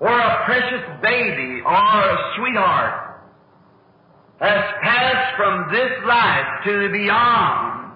or 0.00 0.18
a 0.18 0.44
precious 0.44 0.84
baby, 1.02 1.60
or 1.64 1.72
a 1.72 2.34
sweetheart, 2.36 3.22
has 4.40 4.64
passed 4.82 5.36
from 5.36 5.72
this 5.72 5.92
life 6.06 6.64
to 6.64 6.72
the 6.82 6.88
beyond, 6.92 7.92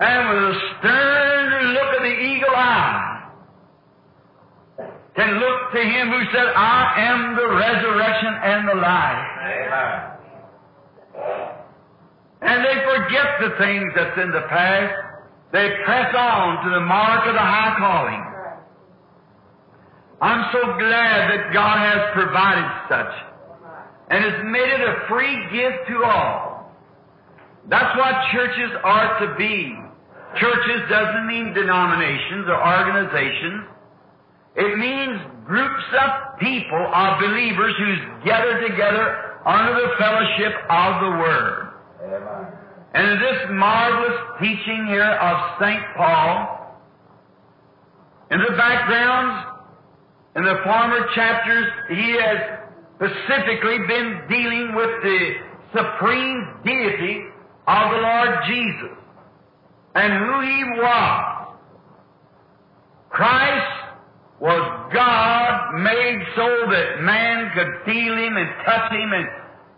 and 0.00 0.28
with 0.28 0.56
a 0.56 0.60
stern 0.78 1.72
look 1.72 1.96
of 1.96 2.02
the 2.02 2.18
eagle 2.20 2.54
eye, 2.54 3.30
can 5.14 5.38
look 5.38 5.72
to 5.72 5.80
Him 5.80 6.08
who 6.08 6.24
said, 6.32 6.46
I 6.54 6.94
am 6.98 7.36
the 7.36 7.48
resurrection 7.48 8.34
and 8.42 8.68
the 8.68 8.74
life. 8.74 9.26
Amen. 11.14 11.45
And 12.46 12.64
they 12.64 12.78
forget 12.86 13.26
the 13.42 13.50
things 13.58 13.90
that's 13.96 14.18
in 14.22 14.30
the 14.30 14.46
past. 14.48 14.94
They 15.52 15.66
press 15.84 16.14
on 16.14 16.64
to 16.64 16.70
the 16.70 16.84
mark 16.86 17.26
of 17.26 17.34
the 17.34 17.42
high 17.42 17.74
calling. 17.78 18.22
I'm 20.22 20.46
so 20.52 20.62
glad 20.78 21.30
that 21.30 21.52
God 21.52 21.76
has 21.76 22.00
provided 22.14 22.68
such 22.88 23.14
and 24.10 24.24
has 24.24 24.38
made 24.46 24.70
it 24.70 24.80
a 24.80 24.94
free 25.08 25.34
gift 25.50 25.90
to 25.90 26.04
all. 26.04 26.72
That's 27.68 27.98
what 27.98 28.14
churches 28.32 28.70
are 28.84 29.26
to 29.26 29.34
be. 29.36 29.74
Churches 30.38 30.80
doesn't 30.88 31.26
mean 31.26 31.52
denominations 31.52 32.46
or 32.46 32.62
organizations. 32.62 33.66
It 34.54 34.78
means 34.78 35.20
groups 35.44 35.84
of 35.98 36.38
people, 36.38 36.78
of 36.94 37.20
believers 37.20 37.74
who's 37.76 38.24
gathered 38.24 38.70
together 38.70 39.40
under 39.44 39.74
the 39.74 39.90
fellowship 39.98 40.54
of 40.70 41.00
the 41.02 41.10
Word. 41.18 41.65
And 42.94 43.20
this 43.20 43.50
marvelous 43.50 44.18
teaching 44.40 44.86
here 44.88 45.10
of 45.10 45.60
St. 45.60 45.82
Paul, 45.96 46.80
in 48.30 48.38
the 48.38 48.56
backgrounds, 48.56 49.52
in 50.36 50.44
the 50.44 50.56
former 50.64 51.06
chapters, 51.14 51.66
he 51.88 52.12
has 52.12 52.58
specifically 52.96 53.78
been 53.86 54.20
dealing 54.28 54.74
with 54.74 54.90
the 55.02 55.30
supreme 55.74 56.60
deity 56.64 57.22
of 57.66 57.90
the 57.90 57.98
Lord 57.98 58.30
Jesus 58.46 58.96
and 59.94 60.12
who 60.12 60.40
he 60.40 60.64
was. 60.80 61.56
Christ 63.10 63.86
was 64.40 64.90
God 64.92 65.82
made 65.82 66.18
so 66.36 66.46
that 66.70 67.02
man 67.02 67.50
could 67.54 67.84
feel 67.84 68.16
him 68.16 68.36
and 68.36 68.48
touch 68.64 68.92
him 68.92 69.12
and, 69.12 69.28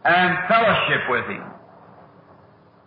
and 0.05 0.39
fellowship 0.49 1.03
with 1.09 1.25
him. 1.27 1.58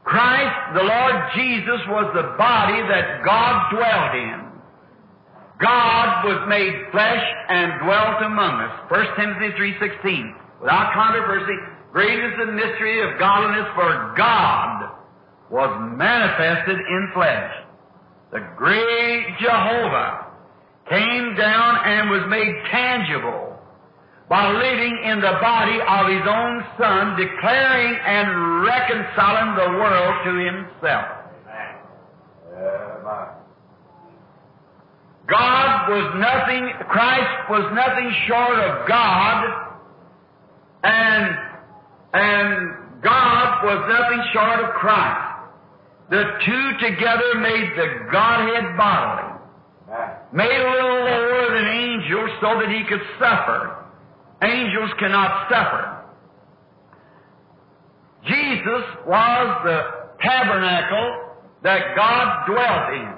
Christ, 0.04 0.74
the 0.74 0.84
Lord 0.84 1.16
Jesus, 1.36 1.82
was 1.88 2.12
the 2.16 2.34
body 2.38 2.82
that 2.90 3.24
God 3.24 3.70
dwelt 3.70 4.16
in. 4.16 4.52
God 5.62 6.26
was 6.26 6.50
made 6.50 6.74
flesh 6.92 7.24
and 7.50 7.86
dwelt 7.86 8.22
among 8.26 8.62
us. 8.62 8.74
1 8.90 9.06
Timothy 9.16 9.78
3.16. 9.78 10.62
Without 10.62 10.94
controversy, 10.94 11.54
great 11.92 12.18
is 12.18 12.34
the 12.40 12.52
mystery 12.52 13.02
of 13.06 13.20
godliness, 13.20 13.70
for 13.76 14.14
God 14.18 14.90
was 15.52 15.70
manifested 15.98 16.80
in 16.80 17.12
flesh. 17.14 17.54
The 18.32 18.42
great 18.58 19.26
Jehovah 19.40 20.28
came 20.90 21.36
down 21.36 21.78
and 21.86 22.10
was 22.10 22.24
made 22.28 22.56
tangible 22.72 23.61
by 24.32 24.48
living 24.48 24.98
in 25.04 25.20
the 25.20 25.36
body 25.42 25.76
of 25.76 26.08
His 26.08 26.24
own 26.24 26.64
Son, 26.80 27.20
declaring 27.20 28.00
and 28.00 28.64
reconciling 28.64 29.56
the 29.60 29.70
world 29.76 30.16
to 30.24 30.32
Himself. 30.40 31.06
God 35.28 35.90
was 35.90 36.16
nothing, 36.16 36.72
Christ 36.88 37.50
was 37.50 37.74
nothing 37.76 38.10
short 38.30 38.58
of 38.58 38.88
God, 38.88 39.68
and, 40.86 41.36
and 42.14 43.04
God 43.04 43.66
was 43.66 43.84
nothing 43.90 44.24
short 44.32 44.64
of 44.64 44.76
Christ. 44.76 45.28
The 46.10 46.24
two 46.46 46.88
together 46.88 47.36
made 47.36 47.70
the 47.76 48.10
Godhead 48.10 48.78
bodily. 48.78 49.40
Made 50.32 50.56
a 50.56 50.72
little 50.72 51.04
lower 51.04 51.54
than 51.54 51.68
angels 51.68 52.30
so 52.40 52.62
that 52.62 52.70
he 52.70 52.86
could 52.88 53.02
suffer. 53.20 53.81
Angels 54.44 54.92
cannot 55.00 55.50
suffer. 55.50 55.98
Jesus 58.26 58.84
was 59.06 59.62
the 59.64 59.82
tabernacle 60.22 61.36
that 61.64 61.96
God 61.96 62.46
dwelt 62.48 62.94
in. 62.94 63.14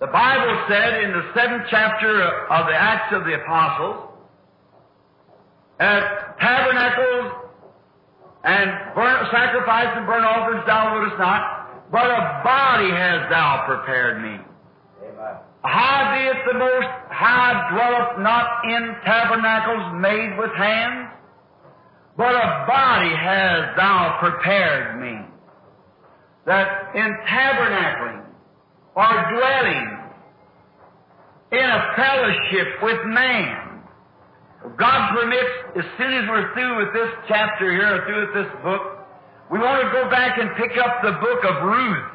The 0.00 0.06
Bible 0.08 0.64
said 0.68 1.04
in 1.04 1.12
the 1.12 1.30
seventh 1.34 1.64
chapter 1.70 2.22
of 2.48 2.66
the 2.66 2.74
Acts 2.74 3.14
of 3.14 3.24
the 3.24 3.34
Apostles, 3.42 4.10
at 5.80 6.38
tabernacles 6.38 7.32
and 8.44 8.70
sacrifice 9.32 9.88
and 9.96 10.06
burnt 10.06 10.24
offerings 10.24 10.64
thou 10.66 10.94
wouldest 10.94 11.18
not, 11.18 11.90
but 11.90 12.06
a 12.06 12.40
body 12.44 12.90
hast 12.90 13.30
thou 13.30 13.64
prepared 13.66 14.22
me. 14.22 14.38
Howbeit 15.64 16.44
the 16.46 16.58
Most 16.58 16.92
High 17.08 17.56
dwelleth 17.72 18.20
not 18.20 18.64
in 18.68 18.94
tabernacles 19.04 20.00
made 20.00 20.38
with 20.38 20.52
hands, 20.56 21.08
but 22.16 22.34
a 22.34 22.64
body 22.68 23.16
has 23.16 23.74
thou 23.76 24.18
prepared 24.20 25.00
me. 25.00 25.26
That 26.46 26.94
in 26.94 27.08
tabernacling 27.26 28.26
or 28.94 29.08
dwelling 29.32 29.98
in 31.52 31.64
a 31.64 31.94
fellowship 31.96 32.82
with 32.82 33.00
man, 33.06 33.80
God 34.76 35.16
permits, 35.16 35.78
as 35.78 35.84
soon 35.96 36.12
as 36.12 36.28
we're 36.28 36.52
through 36.52 36.84
with 36.84 36.92
this 36.92 37.08
chapter 37.26 37.72
here, 37.72 38.02
or 38.02 38.06
through 38.06 38.26
with 38.26 38.44
this 38.44 38.52
book, 38.62 38.82
we 39.50 39.58
want 39.58 39.82
to 39.82 39.90
go 39.92 40.10
back 40.10 40.38
and 40.38 40.50
pick 40.56 40.76
up 40.76 41.00
the 41.02 41.12
book 41.12 41.44
of 41.44 41.64
Ruth 41.64 42.10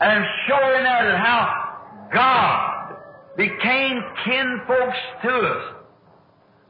and 0.00 0.24
show 0.48 0.76
in 0.76 0.84
there 0.84 1.12
that 1.12 1.20
how 1.20 1.59
God 2.12 2.96
became 3.36 4.02
kinfolks 4.24 4.98
to 5.22 5.30
us 5.30 5.80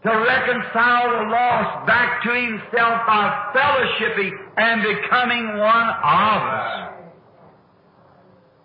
to 0.03 0.11
reconcile 0.11 1.11
the 1.11 1.31
lost 1.31 1.87
back 1.87 2.23
to 2.23 2.33
Himself 2.33 3.07
by 3.07 3.53
fellowshipping 3.55 4.33
and 4.57 4.83
becoming 4.83 5.59
one 5.59 5.89
of 5.89 6.43
us. 6.43 6.91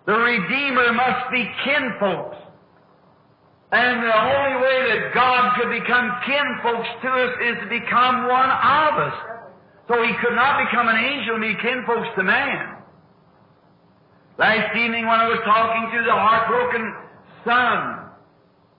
The 0.06 0.14
Redeemer 0.14 0.92
must 0.92 1.30
be 1.32 1.44
kinfolks. 1.64 2.36
And 3.72 4.02
the 4.02 4.16
only 4.16 4.62
way 4.62 4.78
that 4.94 5.14
God 5.14 5.56
could 5.56 5.70
become 5.70 6.10
kinfolks 6.24 6.88
to 7.02 7.08
us 7.08 7.32
is 7.42 7.56
to 7.64 7.68
become 7.68 8.28
one 8.28 8.48
of 8.48 8.94
us. 8.96 9.14
So 9.88 10.02
He 10.02 10.12
could 10.22 10.34
not 10.34 10.64
become 10.64 10.88
an 10.88 10.96
angel 10.96 11.34
and 11.34 11.42
be 11.42 11.54
kinfolks 11.60 12.14
to 12.16 12.22
man. 12.22 12.75
Last 14.38 14.76
evening 14.76 15.06
when 15.06 15.18
I 15.20 15.28
was 15.28 15.40
talking 15.44 15.98
to 15.98 16.04
the 16.04 16.12
heartbroken 16.12 16.94
son, 17.44 18.10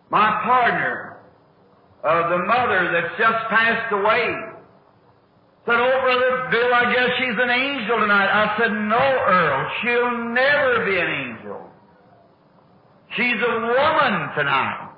my 0.10 0.42
partner, 0.44 1.18
of 2.04 2.30
the 2.30 2.38
mother 2.46 2.92
that's 2.94 3.18
just 3.18 3.50
passed 3.50 3.92
away, 3.92 4.58
Said, 5.68 5.76
oh, 5.76 6.00
Brother 6.00 6.48
Bill, 6.50 6.74
I 6.74 6.94
guess 6.96 7.10
she's 7.20 7.36
an 7.36 7.50
angel 7.50 8.00
tonight. 8.00 8.32
I 8.32 8.56
said, 8.58 8.72
no, 8.72 9.04
Earl, 9.04 9.72
she'll 9.82 10.18
never 10.32 10.86
be 10.86 10.96
an 10.96 11.12
angel. 11.12 11.60
She's 13.18 13.36
a 13.36 13.54
woman 13.68 14.32
tonight. 14.40 14.96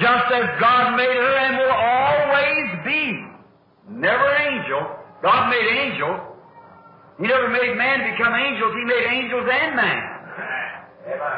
Just 0.00 0.32
as 0.32 0.48
God 0.58 0.96
made 0.96 1.12
her 1.12 1.36
and 1.44 1.58
will 1.58 1.76
always 1.76 2.68
be. 2.88 4.00
Never 4.00 4.28
angel. 4.32 4.96
God 5.22 5.50
made 5.50 5.68
angels. 5.68 6.31
He 7.18 7.26
never 7.26 7.48
made 7.48 7.76
man 7.76 8.10
become 8.12 8.34
angels. 8.34 8.72
He 8.74 8.84
made 8.84 9.06
angels 9.10 9.46
and 9.50 9.76
man. 9.76 10.00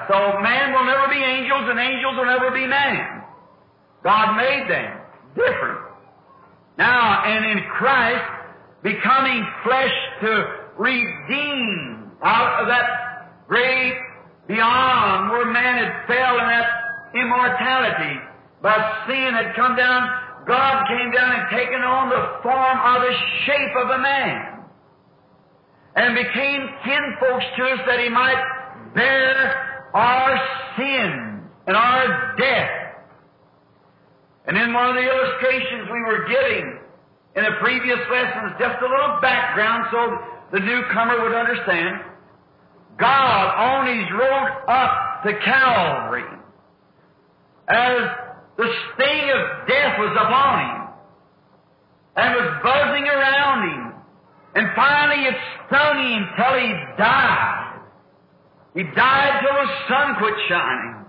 So 0.09 0.17
man 0.41 0.73
will 0.73 0.85
never 0.85 1.09
be 1.09 1.19
angels 1.19 1.65
and 1.71 1.79
angels 1.79 2.15
will 2.17 2.27
never 2.27 2.51
be 2.51 2.67
man. 2.67 3.23
God 4.03 4.37
made 4.37 4.69
them 4.69 5.01
different. 5.35 5.81
Now, 6.77 7.25
and 7.25 7.45
in 7.47 7.65
Christ, 7.71 8.25
becoming 8.83 9.47
flesh 9.65 9.95
to 10.21 10.31
redeem 10.79 12.11
out 12.23 12.63
of 12.63 12.69
that 12.69 13.47
great 13.49 13.95
beyond 14.47 15.31
where 15.31 15.51
man 15.53 15.85
had 15.85 16.07
fell 16.07 16.39
in 16.39 16.47
that 16.47 16.69
immortality. 17.15 18.21
But 18.61 18.81
sin 19.07 19.33
had 19.33 19.55
come 19.57 19.77
down, 19.77 20.09
God 20.47 20.85
came 20.89 21.11
down 21.13 21.33
and 21.33 21.49
taken 21.51 21.81
on 21.81 22.11
the 22.11 22.43
form 22.43 22.79
or 22.81 23.01
the 23.01 23.15
shape 23.47 23.77
of 23.85 23.91
a 23.91 23.99
man. 23.99 24.54
And 25.97 26.15
became 26.15 26.69
kinfolks 26.85 27.45
to 27.57 27.65
us 27.65 27.81
that 27.87 28.01
he 28.01 28.09
might 28.09 28.43
bear 28.95 29.89
our 29.95 30.41
sin 30.77 31.43
and 31.67 31.77
our 31.77 32.35
death. 32.37 32.71
And 34.47 34.57
in 34.57 34.75
one 34.75 34.91
of 34.91 34.95
the 34.97 35.03
illustrations 35.03 35.89
we 35.91 36.01
were 36.03 36.27
giving 36.29 36.79
in 37.37 37.45
the 37.45 37.57
previous 37.61 37.99
lessons, 38.11 38.53
just 38.59 38.83
a 38.83 38.89
little 38.89 39.19
background 39.23 39.87
so 39.91 40.19
the 40.53 40.61
newcomer 40.61 41.23
would 41.23 41.35
understand. 41.35 42.03
God 42.99 43.55
on 43.57 43.87
his 43.87 44.07
road 44.13 44.49
up 44.69 45.23
to 45.25 45.33
Calvary, 45.45 46.25
as 47.67 47.99
the 48.57 48.73
sting 48.95 49.31
of 49.31 49.67
death 49.67 49.99
was 49.99 50.17
upon 50.21 50.59
him, 50.61 50.89
and 52.17 52.35
was 52.35 52.63
buzzing 52.63 53.09
around 53.09 53.69
him, 53.69 53.94
and 54.55 54.69
finally 54.77 55.25
it 55.27 55.35
stung 55.67 55.99
him 55.99 56.29
till 56.37 56.55
he 56.59 56.71
died. 56.97 57.81
He 58.75 58.83
died 58.83 59.41
till 59.43 59.55
the 59.55 59.71
sun 59.89 60.15
quit 60.19 60.35
shining. 60.49 61.05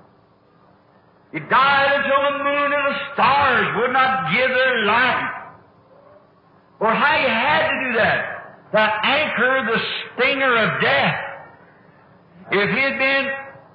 He 1.32 1.40
died 1.40 1.90
until 1.96 2.22
the 2.32 2.44
moon 2.44 2.74
and 2.74 2.86
the 2.94 2.98
stars 3.14 3.68
would 3.78 3.92
not 3.92 4.32
give 4.32 4.50
their 4.50 4.86
light. 4.86 5.32
Well, 6.80 6.96
how 6.96 7.18
he 7.18 7.28
had 7.28 7.70
to 7.70 7.76
do 7.86 7.98
that? 7.98 8.72
To 8.72 8.80
anchor 8.80 9.72
the 9.72 9.80
stinger 10.14 10.58
of 10.58 10.82
death. 10.82 11.16
If 12.52 12.70
he 12.70 12.82
had 12.82 12.98
been 12.98 13.26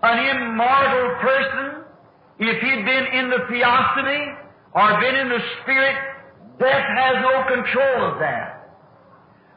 an 0.03 0.37
immortal 0.37 1.17
person, 1.21 1.85
if 2.39 2.63
he'd 2.63 2.85
been 2.85 3.07
in 3.13 3.31
the 3.31 3.47
theophany 3.49 4.35
or 4.73 5.01
been 5.01 5.17
in 5.17 5.29
the 5.29 5.41
spirit, 5.63 5.97
death 6.59 6.87
has 6.97 7.17
no 7.23 7.45
control 7.55 8.13
of 8.13 8.19
that. 8.21 8.60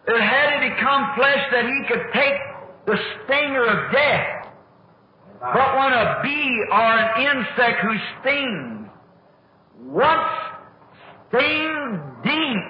It 0.06 0.22
had 0.22 0.60
to 0.60 0.76
become 0.76 1.16
flesh 1.16 1.44
that 1.52 1.66
he 1.66 1.84
could 1.88 2.06
take 2.14 2.40
the 2.86 2.98
stinger 3.24 3.64
of 3.64 3.92
death. 3.92 4.48
But 5.40 5.78
when 5.78 5.94
a 5.94 6.20
bee 6.24 6.64
or 6.72 6.98
an 6.98 7.22
insect 7.24 7.80
who 7.82 7.96
stings 8.20 8.90
once 9.80 10.32
stings 11.30 12.00
deep, 12.24 12.64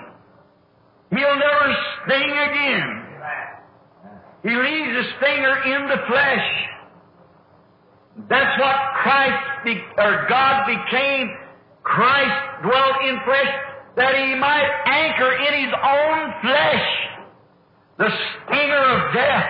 he'll 1.09 1.37
never 1.37 1.75
sting 2.05 2.31
again. 2.31 3.03
He 4.43 4.49
leaves 4.49 4.93
the 4.93 5.03
stinger 5.17 5.63
in 5.63 5.89
the 5.89 5.97
flesh. 6.07 6.47
That's 8.29 8.59
what 8.59 8.75
Christ 9.01 9.65
be, 9.65 9.81
or 9.97 10.25
God 10.29 10.65
became. 10.67 11.37
Christ 11.81 12.61
dwelt 12.61 12.95
in 13.07 13.19
flesh 13.25 13.53
that 13.95 14.15
he 14.15 14.35
might 14.35 14.69
anchor 14.85 15.31
in 15.33 15.65
his 15.65 15.73
own 15.73 16.33
flesh 16.41 17.12
the 17.97 18.09
stinger 18.09 18.83
of 18.83 19.13
death. 19.13 19.49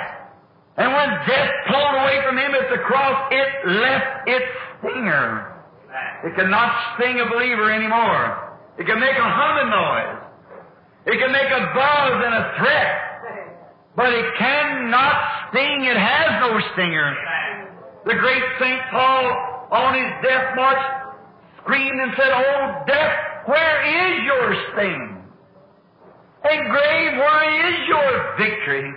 And 0.78 0.92
when 0.92 1.10
death 1.28 1.52
pulled 1.70 1.96
away 2.02 2.20
from 2.26 2.38
him 2.38 2.52
at 2.56 2.70
the 2.70 2.82
cross, 2.84 3.32
it 3.32 3.50
left 3.70 4.28
its 4.28 4.46
stinger. 4.80 5.54
It 6.24 6.36
cannot 6.36 6.96
sting 6.96 7.20
a 7.20 7.30
believer 7.30 7.72
anymore. 7.72 8.58
It 8.80 8.86
can 8.88 9.00
make 9.00 9.16
a 9.16 9.30
humming 9.30 9.70
noise. 9.70 10.24
It 11.06 11.20
can 11.20 11.32
make 11.32 11.52
a 11.52 11.62
buzz 11.76 12.14
and 12.26 12.34
a 12.34 12.54
threat. 12.58 12.90
But 13.96 14.14
it 14.14 14.26
cannot 14.40 15.52
sting. 15.52 15.86
It 15.86 15.98
has 15.98 16.42
no 16.42 16.60
stinger. 16.74 17.16
The 18.06 18.16
great 18.16 18.44
St. 18.60 18.82
Paul 18.90 19.68
on 19.72 19.94
his 19.94 20.12
death 20.24 20.56
march 20.56 20.82
screamed 21.62 22.00
and 22.02 22.12
said, 22.18 22.32
Oh, 22.34 22.84
death, 22.88 23.14
where 23.46 23.78
is 23.86 24.24
your 24.24 24.56
sting? 24.74 25.13
And 26.44 26.70
grave, 26.70 27.12
where 27.18 27.72
is 27.72 27.88
your 27.88 28.36
victory? 28.38 28.94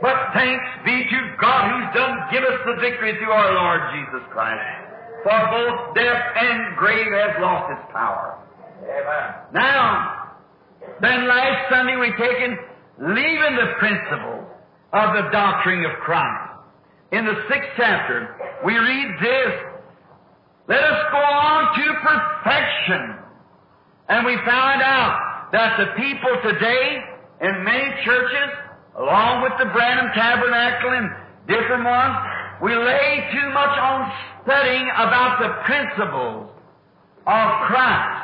But 0.00 0.16
thanks 0.34 0.64
be 0.84 1.04
to 1.10 1.18
God 1.40 1.70
who's 1.70 1.94
done 1.94 2.14
give 2.30 2.44
us 2.44 2.60
the 2.66 2.76
victory 2.80 3.14
through 3.18 3.32
our 3.32 3.54
Lord 3.54 3.80
Jesus 3.94 4.26
Christ. 4.30 4.62
For 5.22 5.38
both 5.50 5.94
death 5.94 6.22
and 6.36 6.76
grave 6.76 7.10
has 7.12 7.40
lost 7.40 7.72
its 7.72 7.92
power. 7.92 8.38
Amen. 8.82 9.34
Now, 9.54 10.36
then 11.00 11.26
last 11.26 11.70
Sunday 11.70 11.96
we 11.96 12.10
taken 12.18 12.58
leaving 13.00 13.56
the 13.56 13.74
principle 13.78 14.46
of 14.92 15.14
the 15.14 15.30
doctrine 15.32 15.84
of 15.84 15.98
Christ. 16.04 16.52
In 17.12 17.24
the 17.24 17.34
sixth 17.48 17.70
chapter, 17.76 18.36
we 18.64 18.76
read 18.76 19.08
this, 19.20 19.52
let 20.68 20.82
us 20.82 21.00
go 21.10 21.18
on 21.18 21.74
to 21.74 21.84
perfection. 22.02 23.18
And 24.08 24.26
we 24.26 24.36
found 24.44 24.82
out 24.82 25.33
that 25.52 25.76
the 25.78 25.86
people 26.00 26.32
today 26.42 27.02
in 27.40 27.64
many 27.64 27.88
churches, 28.04 28.48
along 28.98 29.42
with 29.42 29.52
the 29.58 29.66
Branham 29.72 30.10
Tabernacle 30.14 30.92
and 30.92 31.10
different 31.48 31.84
ones, 31.84 32.16
we 32.62 32.74
lay 32.74 33.28
too 33.32 33.48
much 33.50 33.74
on 33.78 34.12
studying 34.44 34.88
about 34.94 35.38
the 35.42 35.50
principles 35.66 36.50
of 37.26 37.46
Christ. 37.66 38.20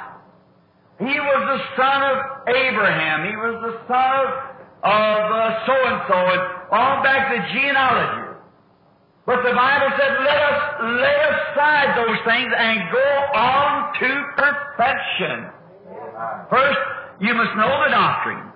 He 1.00 1.16
was 1.18 1.40
the 1.48 1.61
son 1.83 1.98
of 2.12 2.16
Abraham. 2.54 3.24
He 3.28 3.37
was 3.37 3.56
the 3.64 3.74
son 3.88 4.11
of, 4.20 4.28
of 4.85 5.20
uh, 5.33 5.66
so-and-so, 5.66 6.18
and 6.18 6.42
all 6.70 7.02
back 7.02 7.33
to 7.33 7.37
genealogy. 7.52 8.37
But 9.26 9.42
the 9.42 9.52
Bible 9.52 9.90
said, 9.96 10.12
let 10.24 10.40
us 10.40 10.61
lay 11.00 11.20
aside 11.30 11.88
those 11.96 12.18
things 12.24 12.52
and 12.56 12.76
go 12.92 13.09
on 13.37 13.92
to 14.00 14.11
perfection. 14.37 15.50
First, 16.50 16.78
you 17.20 17.35
must 17.35 17.54
know 17.56 17.68
the 17.85 17.90
doctrine. 17.90 18.50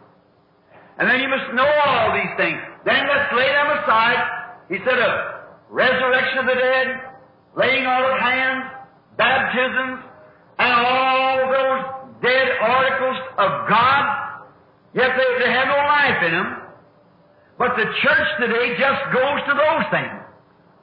And 0.99 1.11
then 1.11 1.21
you 1.21 1.29
must 1.29 1.53
know 1.55 1.67
all 1.67 2.13
these 2.15 2.33
things. 2.37 2.59
Then 2.85 3.03
let's 3.09 3.33
lay 3.35 3.51
them 3.51 3.69
aside. 3.83 4.21
He 4.69 4.79
said 4.85 4.99
a 4.99 5.45
resurrection 5.69 6.39
of 6.39 6.47
the 6.47 6.55
dead, 6.55 6.87
laying 7.57 7.85
on 7.85 8.03
of 8.05 8.19
hands, 8.21 8.65
baptisms, 9.17 10.01
and 10.59 10.73
all 10.73 11.39
those 11.51 11.83
dead 12.23 12.49
articles 12.63 13.19
of 13.39 13.69
God. 13.69 14.05
Yet 14.95 15.11
they, 15.19 15.45
they 15.45 15.51
have 15.51 15.69
no 15.69 15.81
life 15.83 16.23
in 16.25 16.33
them. 16.33 16.63
But 17.59 17.77
the 17.77 17.85
church 17.85 18.29
today 18.41 18.79
just 18.79 19.03
goes 19.13 19.41
to 19.51 19.55
those 19.55 19.85
things. 19.91 20.25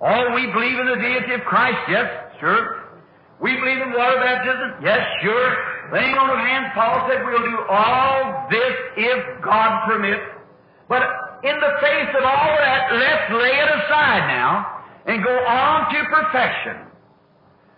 Oh, 0.02 0.34
we 0.36 0.48
believe 0.52 0.80
in 0.80 0.88
the 0.88 1.00
deity 1.02 1.34
of 1.34 1.42
Christ, 1.42 1.78
yes, 1.90 2.08
sure. 2.40 3.00
We 3.40 3.56
believe 3.56 3.82
in 3.82 3.94
water 3.94 4.18
baptism, 4.20 4.84
yes, 4.84 5.00
sure. 5.24 5.71
Laying 5.92 6.16
on 6.16 6.30
of 6.32 6.40
hands, 6.40 6.72
Paul 6.74 7.08
said 7.10 7.20
we'll 7.26 7.44
do 7.44 7.60
all 7.68 8.48
this 8.50 8.76
if 8.96 9.44
God 9.44 9.86
permits. 9.86 10.24
But 10.88 11.04
in 11.44 11.56
the 11.60 11.74
face 11.84 12.12
of 12.16 12.24
all 12.24 12.52
that, 12.56 12.96
let's 12.96 13.28
lay 13.36 13.56
it 13.60 13.70
aside 13.76 14.24
now 14.32 14.84
and 15.06 15.24
go 15.24 15.36
on 15.36 15.94
to 15.94 16.00
perfection. 16.08 16.88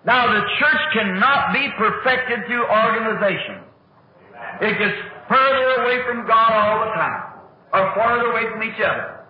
Now, 0.05 0.27
the 0.27 0.45
church 0.59 0.83
cannot 0.93 1.53
be 1.53 1.69
perfected 1.77 2.45
through 2.45 2.67
organization. 2.69 3.63
It 4.61 4.77
gets 4.77 4.97
further 5.27 5.81
away 5.81 6.03
from 6.05 6.27
God 6.27 6.51
all 6.53 6.85
the 6.85 6.91
time, 6.93 7.23
or 7.73 7.95
farther 7.95 8.29
away 8.29 8.45
from 8.51 8.61
each 8.61 8.81
other. 8.83 9.25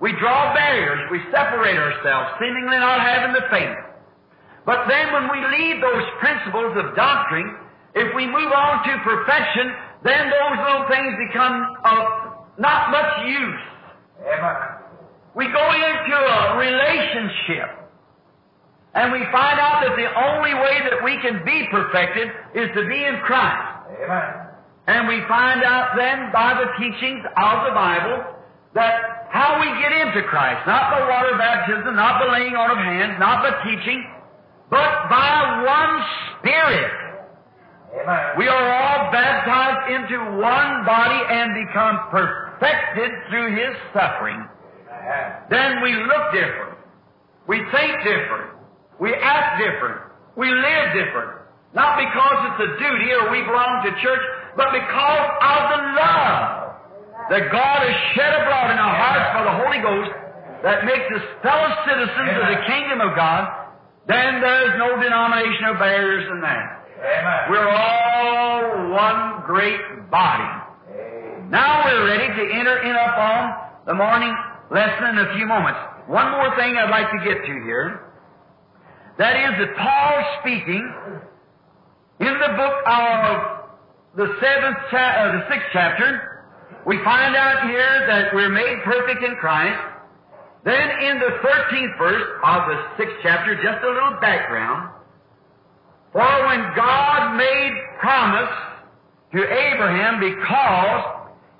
We 0.00 0.12
draw 0.18 0.54
barriers, 0.54 1.10
we 1.10 1.20
separate 1.30 1.76
ourselves, 1.76 2.30
seemingly 2.40 2.78
not 2.78 3.00
having 3.00 3.34
the 3.34 3.46
faith. 3.50 3.76
But 4.66 4.90
then 4.90 5.14
when 5.14 5.30
we 5.30 5.38
leave 5.56 5.80
those 5.80 6.02
principles 6.18 6.74
of 6.74 6.96
doctrine, 6.96 7.54
if 7.94 8.12
we 8.14 8.26
move 8.26 8.50
on 8.50 8.82
to 8.82 8.92
perfection, 9.06 9.72
then 10.02 10.28
those 10.28 10.58
little 10.58 10.86
things 10.90 11.14
become 11.30 11.76
of 11.86 12.02
not 12.58 12.90
much 12.90 13.26
use. 13.26 13.62
Amen. 14.26 14.56
We 15.34 15.46
go 15.52 15.64
into 15.70 16.16
a 16.18 16.58
relationship, 16.58 17.68
and 18.94 19.12
we 19.12 19.22
find 19.30 19.60
out 19.60 19.86
that 19.86 19.94
the 19.94 20.10
only 20.18 20.54
way 20.54 20.82
that 20.90 20.98
we 21.04 21.20
can 21.22 21.44
be 21.44 21.68
perfected 21.70 22.28
is 22.54 22.68
to 22.74 22.82
be 22.88 23.04
in 23.04 23.20
Christ. 23.22 23.86
Amen. 24.02 24.50
And 24.88 25.06
we 25.06 25.22
find 25.28 25.62
out 25.62 25.94
then 25.96 26.32
by 26.32 26.58
the 26.58 26.68
teachings 26.82 27.22
of 27.22 27.56
the 27.70 27.74
Bible 27.74 28.34
that 28.74 29.28
how 29.30 29.60
we 29.60 29.66
get 29.78 29.92
into 29.92 30.26
Christ, 30.26 30.66
not 30.66 30.90
by 30.90 31.06
water 31.06 31.36
baptism, 31.38 31.94
not 31.94 32.18
by 32.18 32.38
laying 32.38 32.56
on 32.56 32.70
of 32.70 32.78
hands, 32.78 33.18
not 33.18 33.42
by 33.42 33.52
teaching, 33.62 34.04
but 34.70 35.08
by 35.08 35.64
one 35.64 35.94
Spirit. 36.38 36.92
Amen. 37.94 38.24
We 38.38 38.48
are 38.48 38.66
all 38.72 39.10
baptized 39.12 39.94
into 39.94 40.18
one 40.40 40.84
body 40.84 41.20
and 41.30 41.66
become 41.66 41.96
perfected 42.10 43.10
through 43.30 43.56
His 43.56 43.74
suffering. 43.94 44.46
Amen. 44.90 45.32
Then 45.50 45.82
we 45.82 45.94
look 45.94 46.24
different. 46.32 46.78
We 47.48 47.58
think 47.72 47.92
different. 48.04 48.52
We 49.00 49.14
act 49.14 49.62
different. 49.62 50.02
We 50.36 50.50
live 50.50 50.86
different. 50.94 51.46
Not 51.74 51.96
because 51.98 52.36
it's 52.52 52.60
a 52.64 52.70
duty 52.78 53.12
or 53.12 53.30
we 53.30 53.42
belong 53.44 53.84
to 53.84 53.92
church, 54.02 54.24
but 54.56 54.72
because 54.72 55.26
of 55.40 55.60
the 55.76 55.80
love 55.98 56.66
that 57.28 57.52
God 57.52 57.78
has 57.84 57.96
shed 58.14 58.32
abroad 58.40 58.70
in 58.70 58.78
our 58.78 58.96
hearts 58.96 59.28
by 59.34 59.42
the 59.44 59.56
Holy 59.60 59.80
Ghost 59.82 60.12
that 60.62 60.84
makes 60.84 61.04
us 61.12 61.22
fellow 61.42 61.68
citizens 61.84 62.32
of 62.40 62.46
the 62.48 62.60
kingdom 62.66 63.00
of 63.04 63.14
God, 63.14 63.65
then 64.08 64.40
there's 64.40 64.78
no 64.78 65.00
denominational 65.02 65.74
barriers 65.74 66.28
in 66.30 66.40
that. 66.40 66.86
Amen. 66.96 67.50
We're 67.50 67.68
all 67.68 68.90
one 68.90 69.42
great 69.46 70.10
body. 70.10 70.50
Amen. 70.90 71.50
Now 71.50 71.84
we're 71.84 72.06
ready 72.06 72.28
to 72.28 72.54
enter 72.58 72.82
in 72.82 72.94
upon 72.94 73.70
the 73.86 73.94
morning 73.94 74.34
lesson 74.70 75.04
in 75.10 75.18
a 75.18 75.34
few 75.36 75.46
moments. 75.46 75.78
One 76.06 76.30
more 76.32 76.54
thing 76.56 76.76
I'd 76.76 76.90
like 76.90 77.10
to 77.10 77.18
get 77.24 77.42
to 77.42 77.54
here. 77.66 78.02
That 79.18 79.34
is 79.36 79.58
that 79.58 79.76
Paul 79.76 80.24
speaking 80.40 80.84
in 82.20 82.32
the 82.32 82.52
book 82.56 82.76
of 82.86 83.56
the 84.16 84.26
seventh 84.40 84.78
cha- 84.90 85.16
uh, 85.18 85.32
the 85.32 85.42
sixth 85.50 85.66
chapter, 85.72 86.44
we 86.86 86.96
find 87.04 87.34
out 87.36 87.68
here 87.68 88.06
that 88.06 88.34
we're 88.34 88.50
made 88.50 88.82
perfect 88.84 89.22
in 89.22 89.36
Christ. 89.36 89.78
Then 90.66 90.90
in 90.98 91.20
the 91.20 91.30
thirteenth 91.46 91.94
verse 91.96 92.26
of 92.42 92.66
the 92.66 92.76
sixth 92.98 93.14
chapter, 93.22 93.54
just 93.54 93.84
a 93.84 93.88
little 93.88 94.18
background. 94.20 94.90
For 96.10 96.26
when 96.46 96.74
God 96.74 97.36
made 97.36 97.72
promise 98.00 98.50
to 99.30 99.44
Abraham 99.46 100.18
because 100.18 101.02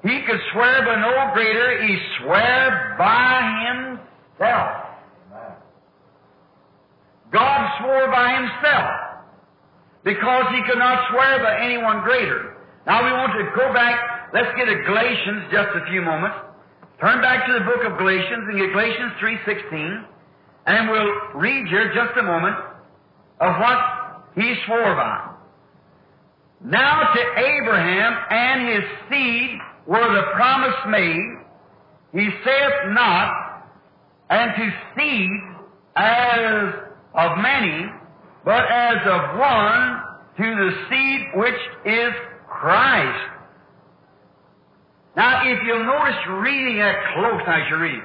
he 0.02 0.22
could 0.26 0.40
swear 0.52 0.84
by 0.84 1.00
no 1.00 1.34
greater, 1.34 1.86
he 1.86 1.96
swore 2.18 2.96
by 2.98 3.38
himself. 3.70 4.70
God 7.30 7.78
swore 7.78 8.10
by 8.10 8.42
himself 8.42 8.90
because 10.02 10.46
he 10.50 10.62
could 10.66 10.78
not 10.78 11.12
swear 11.12 11.38
by 11.38 11.64
anyone 11.64 12.02
greater. 12.02 12.56
Now 12.86 13.04
we 13.04 13.12
want 13.12 13.32
to 13.38 13.54
go 13.54 13.72
back, 13.72 14.30
let's 14.34 14.50
get 14.56 14.64
to 14.64 14.82
Galatians 14.82 15.44
just 15.52 15.68
a 15.76 15.86
few 15.90 16.02
moments. 16.02 16.45
Turn 17.00 17.20
back 17.20 17.46
to 17.46 17.52
the 17.52 17.60
book 17.60 17.84
of 17.84 17.98
Galatians 17.98 18.48
and 18.48 18.72
Galatians 18.72 19.12
3.16 19.20 20.06
and 20.66 20.90
we'll 20.90 21.40
read 21.40 21.68
here 21.68 21.92
just 21.94 22.18
a 22.18 22.22
moment 22.22 22.56
of 23.40 23.60
what 23.60 24.24
he 24.34 24.54
swore 24.66 24.94
by. 24.94 25.30
Now 26.64 27.12
to 27.12 27.20
Abraham 27.20 28.16
and 28.30 28.68
his 28.68 28.84
seed 29.10 29.58
were 29.86 30.14
the 30.14 30.22
promise 30.34 30.74
made. 30.88 31.36
He 32.12 32.30
saith 32.44 32.92
not, 32.94 33.62
and 34.30 34.52
to 34.56 34.70
seed 34.96 35.30
as 35.96 36.74
of 37.14 37.38
many, 37.38 37.86
but 38.42 38.64
as 38.70 38.96
of 39.04 39.38
one, 39.38 40.02
to 40.38 40.42
the 40.42 40.70
seed 40.88 41.20
which 41.34 41.60
is 41.84 42.12
Christ. 42.48 43.35
Now, 45.16 45.42
if 45.48 45.58
you'll 45.66 45.84
notice 45.84 46.16
reading 46.44 46.78
that 46.78 46.94
close 47.14 47.42
as 47.46 47.62
you 47.70 47.76
read, 47.78 48.02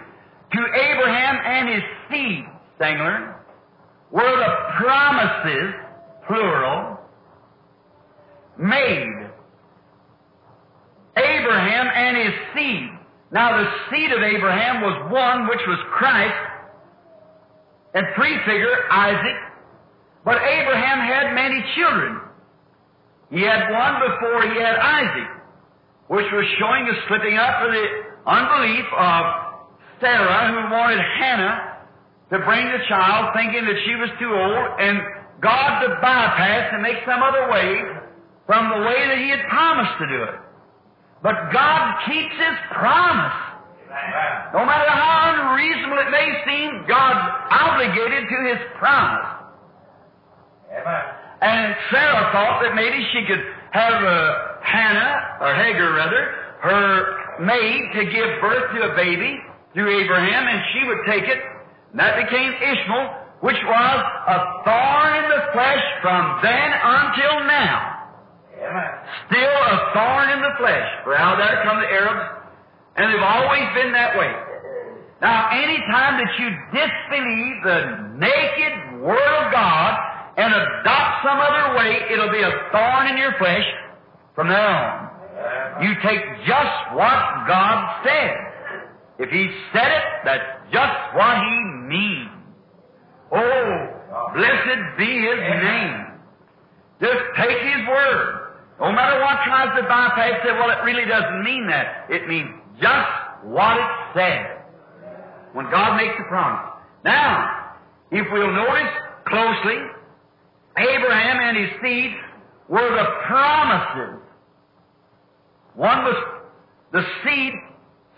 to 0.54 0.60
Abraham 0.60 1.36
and 1.46 1.70
his 1.70 1.84
seed, 2.10 2.46
singular, 2.80 3.36
were 4.12 4.38
the 4.38 4.56
promises, 4.78 5.74
plural, 6.26 7.00
made. 8.58 9.30
Abraham 11.18 11.88
and 11.94 12.18
his 12.18 12.34
seed. 12.56 12.90
Now 13.32 13.58
the 13.58 13.70
seed 13.90 14.12
of 14.12 14.22
Abraham 14.24 14.82
was 14.82 15.12
one 15.12 15.48
which 15.48 15.62
was 15.68 15.80
Christ, 15.92 16.36
and 17.94 18.06
prefigure 18.16 18.90
Isaac, 18.90 19.36
but 20.24 20.42
Abraham 20.42 21.00
had 21.00 21.34
many 21.36 21.64
children. 21.76 22.22
He 23.30 23.42
had 23.42 23.70
one 23.72 24.00
before 24.00 24.44
he 24.44 24.60
had 24.60 24.76
Isaac, 24.76 25.41
which 26.12 26.28
was 26.36 26.44
showing 26.60 26.84
the 26.84 26.98
slipping 27.08 27.40
up 27.40 27.64
of 27.64 27.72
the 27.72 27.88
unbelief 28.28 28.84
of 29.00 29.22
Sarah 30.04 30.52
who 30.52 30.60
wanted 30.68 31.00
Hannah 31.00 31.88
to 32.36 32.38
bring 32.44 32.68
the 32.68 32.84
child 32.92 33.32
thinking 33.32 33.64
that 33.64 33.80
she 33.88 33.96
was 33.96 34.12
too 34.20 34.28
old 34.28 34.68
and 34.84 35.00
God 35.40 35.80
to 35.80 35.88
bypass 36.04 36.76
and 36.76 36.84
make 36.84 37.00
some 37.08 37.24
other 37.24 37.48
way 37.48 37.80
from 38.44 38.76
the 38.76 38.84
way 38.84 39.08
that 39.08 39.24
he 39.24 39.32
had 39.32 39.40
promised 39.48 39.96
to 40.04 40.08
do 40.12 40.20
it. 40.28 40.36
But 41.24 41.48
God 41.56 42.04
keeps 42.04 42.36
his 42.36 42.58
promise. 42.76 43.40
No 44.52 44.68
matter 44.68 44.92
how 44.92 45.32
unreasonable 45.32 45.96
it 45.96 46.12
may 46.12 46.28
seem, 46.44 46.92
God's 46.92 47.24
obligated 47.56 48.28
to 48.28 48.38
his 48.52 48.60
promise. 48.76 49.32
And 51.40 51.76
Sarah 51.88 52.36
thought 52.36 52.60
that 52.68 52.76
maybe 52.76 53.00
she 53.16 53.24
could 53.24 53.44
have 53.72 54.04
uh, 54.04 54.51
Hannah, 54.62 55.38
or 55.42 55.56
Hagar 55.56 55.94
rather, 55.94 56.24
her 56.62 57.42
maid 57.42 57.82
to 57.98 58.06
give 58.06 58.30
birth 58.42 58.72
to 58.76 58.94
a 58.94 58.96
baby 58.96 59.40
through 59.74 59.90
Abraham, 60.04 60.48
and 60.48 60.62
she 60.74 60.88
would 60.88 61.02
take 61.08 61.24
it. 61.24 61.40
And 61.92 62.00
that 62.00 62.16
became 62.16 62.54
Ishmael, 62.54 63.06
which 63.42 63.58
was 63.66 64.00
a 64.28 64.38
thorn 64.64 65.12
in 65.18 65.26
the 65.30 65.42
flesh 65.54 65.84
from 66.02 66.40
then 66.44 66.70
until 66.84 67.48
now. 67.50 67.98
Still 69.28 69.58
a 69.66 69.78
thorn 69.94 70.30
in 70.30 70.42
the 70.42 70.54
flesh. 70.60 70.88
For 71.04 71.18
out 71.18 71.38
there 71.38 71.64
come 71.64 71.82
the 71.82 71.90
Arabs, 71.90 72.46
and 72.98 73.12
they've 73.12 73.26
always 73.26 73.66
been 73.74 73.92
that 73.94 74.16
way. 74.18 74.32
Now, 75.22 75.50
any 75.54 75.78
time 75.90 76.18
that 76.18 76.32
you 76.38 76.50
disbelieve 76.74 77.56
the 77.64 77.80
naked 78.18 79.02
Word 79.02 79.34
of 79.46 79.52
God 79.52 79.92
and 80.38 80.54
adopt 80.54 81.26
some 81.26 81.38
other 81.38 81.78
way, 81.78 82.06
it'll 82.10 82.32
be 82.32 82.42
a 82.42 82.54
thorn 82.72 83.08
in 83.08 83.18
your 83.18 83.34
flesh 83.38 83.66
from 84.36 84.48
now 84.48 85.12
on. 85.80 85.84
You 85.84 85.94
take 86.04 86.22
just 86.46 86.94
what 86.94 87.48
God 87.48 88.04
said. 88.06 88.38
If 89.20 89.30
He 89.30 89.50
said 89.74 89.92
it, 89.92 90.04
that's 90.26 90.72
just 90.72 91.16
what 91.16 91.38
He 91.38 91.58
means. 91.88 92.30
Oh, 93.32 93.88
blessed 94.34 94.98
be 94.98 95.06
His 95.06 95.40
name. 95.40 96.06
Just 97.02 97.22
take 97.38 97.58
His 97.62 97.88
word. 97.88 98.42
No 98.80 98.92
matter 98.92 99.22
what 99.22 99.38
tries 99.46 99.78
to 99.78 99.84
bypass 99.88 100.42
it, 100.44 100.54
well, 100.54 100.70
it 100.70 100.84
really 100.84 101.06
doesn't 101.06 101.44
mean 101.44 101.68
that. 101.68 102.08
It 102.10 102.28
means 102.28 102.50
just 102.82 103.46
what 103.46 103.78
it 103.78 103.92
said. 104.16 104.58
When 105.54 105.70
God 105.70 105.98
makes 105.98 106.16
a 106.20 106.28
promise. 106.28 106.74
Now, 107.04 107.74
if 108.12 108.26
we'll 108.32 108.54
notice 108.54 108.94
closely, 109.28 109.78
Abraham 110.78 111.38
and 111.42 111.58
his 111.58 111.70
seed 111.82 112.12
were 112.70 112.90
the 112.90 113.06
promises. 113.28 114.21
One 115.76 116.04
was 116.04 116.16
the 116.92 117.04
seed, 117.24 117.54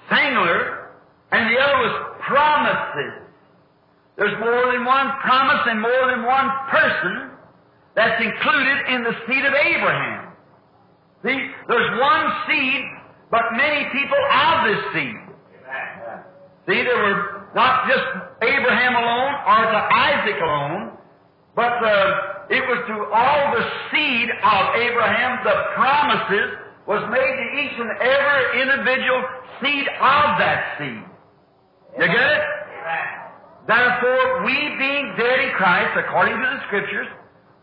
singular, 0.09 0.91
and 1.31 1.49
the 1.49 1.59
other 1.59 1.77
was 1.83 2.17
promises. 2.27 3.13
There's 4.17 4.39
more 4.39 4.71
than 4.71 4.85
one 4.85 5.07
promise 5.21 5.61
and 5.67 5.81
more 5.81 6.05
than 6.07 6.23
one 6.23 6.49
person 6.69 7.31
that's 7.95 8.21
included 8.21 8.77
in 8.89 9.03
the 9.03 9.13
seed 9.27 9.45
of 9.45 9.53
Abraham. 9.53 10.33
See, 11.23 11.49
there's 11.67 11.99
one 11.99 12.25
seed, 12.47 12.83
but 13.31 13.41
many 13.53 13.85
people 13.91 14.17
of 14.17 14.65
this 14.65 14.81
seed. 14.93 15.15
See, 16.67 16.83
there 16.83 16.97
were 16.97 17.47
not 17.55 17.87
just 17.87 18.03
Abraham 18.41 18.95
alone 18.95 19.33
or 19.45 19.71
to 19.71 19.79
Isaac 19.93 20.41
alone, 20.41 20.97
but 21.55 21.73
uh, 21.83 22.49
it 22.49 22.61
was 22.61 22.83
to 22.87 22.95
all 23.13 23.53
the 23.53 23.63
seed 23.91 24.29
of 24.29 24.75
Abraham, 24.75 25.39
the 25.43 25.55
promises 25.75 26.62
was 26.87 27.01
made 27.11 27.33
to 27.39 27.47
each 27.63 27.75
and 27.79 27.91
every 28.01 28.61
individual 28.61 29.21
seed 29.61 29.87
of 29.87 30.25
that 30.39 30.75
seed. 30.77 31.03
You 31.99 32.07
get 32.07 32.27
it? 32.27 32.43
Therefore, 33.67 34.43
we 34.43 34.55
being 34.77 35.15
dead 35.15 35.39
in 35.39 35.51
Christ, 35.55 35.95
according 35.95 36.35
to 36.35 36.47
the 36.51 36.59
Scriptures, 36.67 37.07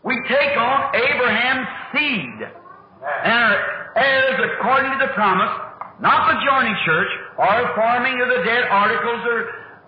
we 0.03 0.17
take 0.27 0.57
on 0.57 0.95
Abraham's 0.95 1.69
seed 1.93 2.37
and 2.41 3.37
are 3.37 3.93
heirs 3.95 4.39
according 4.57 4.91
to 4.97 4.99
the 5.05 5.13
promise, 5.13 5.53
not 6.01 6.33
the 6.33 6.37
joining 6.41 6.73
church 6.85 7.11
or 7.37 7.75
forming 7.75 8.17
of 8.21 8.29
the 8.29 8.41
dead 8.41 8.65
articles 8.71 9.21
or, 9.29 9.39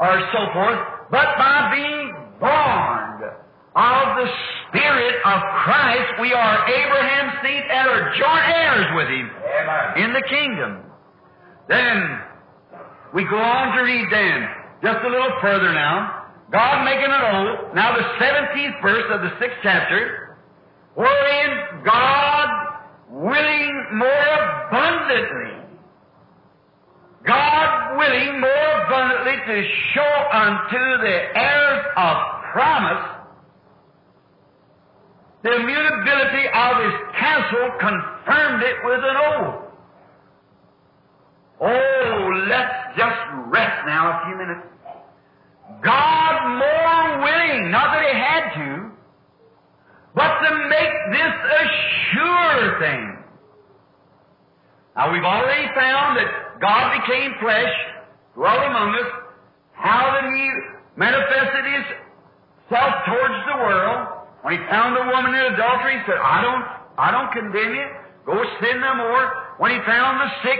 or 0.05 0.13
so 0.29 0.41
forth, 0.53 0.79
but 1.09 1.33
by 1.37 1.73
being 1.73 2.13
born 2.39 3.33
of 3.73 4.05
the 4.21 4.29
Spirit 4.73 5.15
of 5.23 5.39
Christ, 5.61 6.17
we 6.19 6.33
are 6.33 6.67
Abraham's 6.67 7.33
seed 7.45 7.61
and 7.69 7.87
are 7.89 8.09
joint 8.17 8.45
heirs 8.49 8.87
with 8.97 9.07
Him 9.07 9.29
Amen. 9.29 10.03
in 10.03 10.13
the 10.13 10.23
kingdom. 10.27 10.81
Then 11.69 12.19
we 13.13 13.23
go 13.29 13.37
on 13.37 13.77
to 13.77 13.83
read 13.83 14.07
then, 14.09 14.49
just 14.81 14.97
a 15.05 15.09
little 15.09 15.29
further 15.41 15.71
now. 15.73 16.25
God 16.51 16.85
making 16.85 17.05
an 17.05 17.21
oath, 17.21 17.75
now 17.75 17.95
the 17.95 18.03
17th 18.17 18.81
verse 18.81 19.05
of 19.11 19.21
the 19.21 19.29
6th 19.37 19.61
chapter, 19.61 20.37
wherein 20.95 21.83
God 21.85 22.49
willing 23.11 23.85
more 23.93 24.33
abundantly, 24.69 25.69
God 27.27 27.97
willing 27.97 28.41
more 28.41 28.69
abundantly 28.85 29.37
to 29.53 29.69
show 29.93 30.27
unto 30.33 30.97
the 30.97 31.37
heirs 31.37 31.85
of 31.95 32.17
promise 32.53 33.12
the 35.43 35.51
immutability 35.55 36.45
of 36.55 36.71
his 36.83 36.95
counsel 37.19 37.69
confirmed 37.79 38.63
it 38.63 38.75
with 38.85 39.01
an 39.03 39.17
oath. 39.17 39.63
Oh, 41.59 42.45
let's 42.47 42.97
just 42.97 43.19
rest 43.51 43.85
now 43.85 44.07
a 44.07 44.25
few 44.25 44.37
minutes. 44.37 44.67
God 45.83 46.33
more 46.47 47.23
willing, 47.23 47.71
not 47.71 47.91
that 47.91 48.03
he 48.03 48.15
had 48.17 48.53
to, 48.55 48.91
but 50.15 50.31
to 50.47 50.69
make 50.69 50.93
this 51.11 51.33
a 51.59 51.63
sure 52.11 52.79
thing. 52.79 53.17
Now 54.95 55.11
we've 55.11 55.23
already 55.23 55.67
found 55.75 56.17
that 56.17 56.59
God 56.61 57.01
became 57.01 57.31
flesh, 57.41 57.73
dwelt 58.35 58.63
among 58.63 58.95
us, 58.95 59.11
how 59.73 60.11
that 60.13 60.31
he 60.31 60.49
manifested 60.95 61.65
himself 61.65 62.93
towards 63.07 63.35
the 63.51 63.57
world. 63.57 64.12
When 64.43 64.59
he 64.59 64.61
found 64.67 64.95
the 64.95 65.07
woman 65.07 65.31
in 65.33 65.55
adultery, 65.55 65.97
he 65.97 66.03
said, 66.05 66.19
I 66.19 66.43
don't, 66.43 66.63
I 66.99 67.11
don't 67.15 67.31
condemn 67.31 67.73
you. 67.73 67.87
Go 68.27 68.35
sin 68.59 68.79
no 68.79 68.95
more. 68.95 69.23
When 69.57 69.71
he 69.71 69.79
found 69.87 70.19
the 70.19 70.29
sick, 70.43 70.59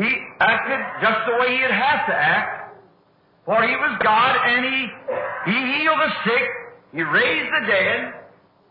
he 0.00 0.08
acted 0.40 0.80
just 1.04 1.20
the 1.28 1.36
way 1.36 1.60
he'd 1.60 1.70
have 1.70 2.08
to 2.08 2.14
act. 2.16 2.72
For 3.44 3.60
he 3.62 3.76
was 3.76 3.98
God 4.02 4.32
and 4.32 4.64
he, 4.64 4.78
he 5.52 5.58
healed 5.76 6.00
the 6.00 6.12
sick, 6.24 6.46
he 6.92 7.02
raised 7.02 7.48
the 7.48 7.66
dead, 7.66 8.14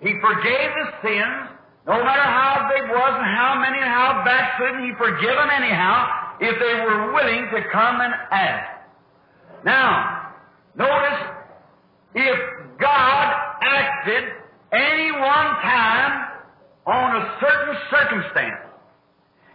he 0.02 0.14
forgave 0.22 0.70
the 0.74 0.88
sins, 1.02 1.58
no 1.88 2.04
matter 2.04 2.22
how 2.22 2.70
big 2.70 2.90
was 2.90 3.14
and 3.18 3.30
how 3.34 3.58
many 3.62 3.78
and 3.78 3.90
how 3.90 4.22
backslidden, 4.26 4.86
he 4.86 4.94
forgive 4.98 5.34
them 5.34 5.50
anyhow 5.50 6.38
if 6.40 6.54
they 6.60 6.74
were 6.86 7.14
willing 7.14 7.50
to 7.54 7.62
come 7.72 8.02
and 8.02 8.14
ask. 8.30 8.70
Now, 9.66 10.34
notice, 10.76 11.22
if 12.14 12.38
God 12.80 13.34
acted 13.62 14.37
any 14.72 15.12
one 15.12 15.50
time 15.64 16.14
on 16.86 17.22
a 17.22 17.38
certain 17.40 17.76
circumstance, 17.92 18.68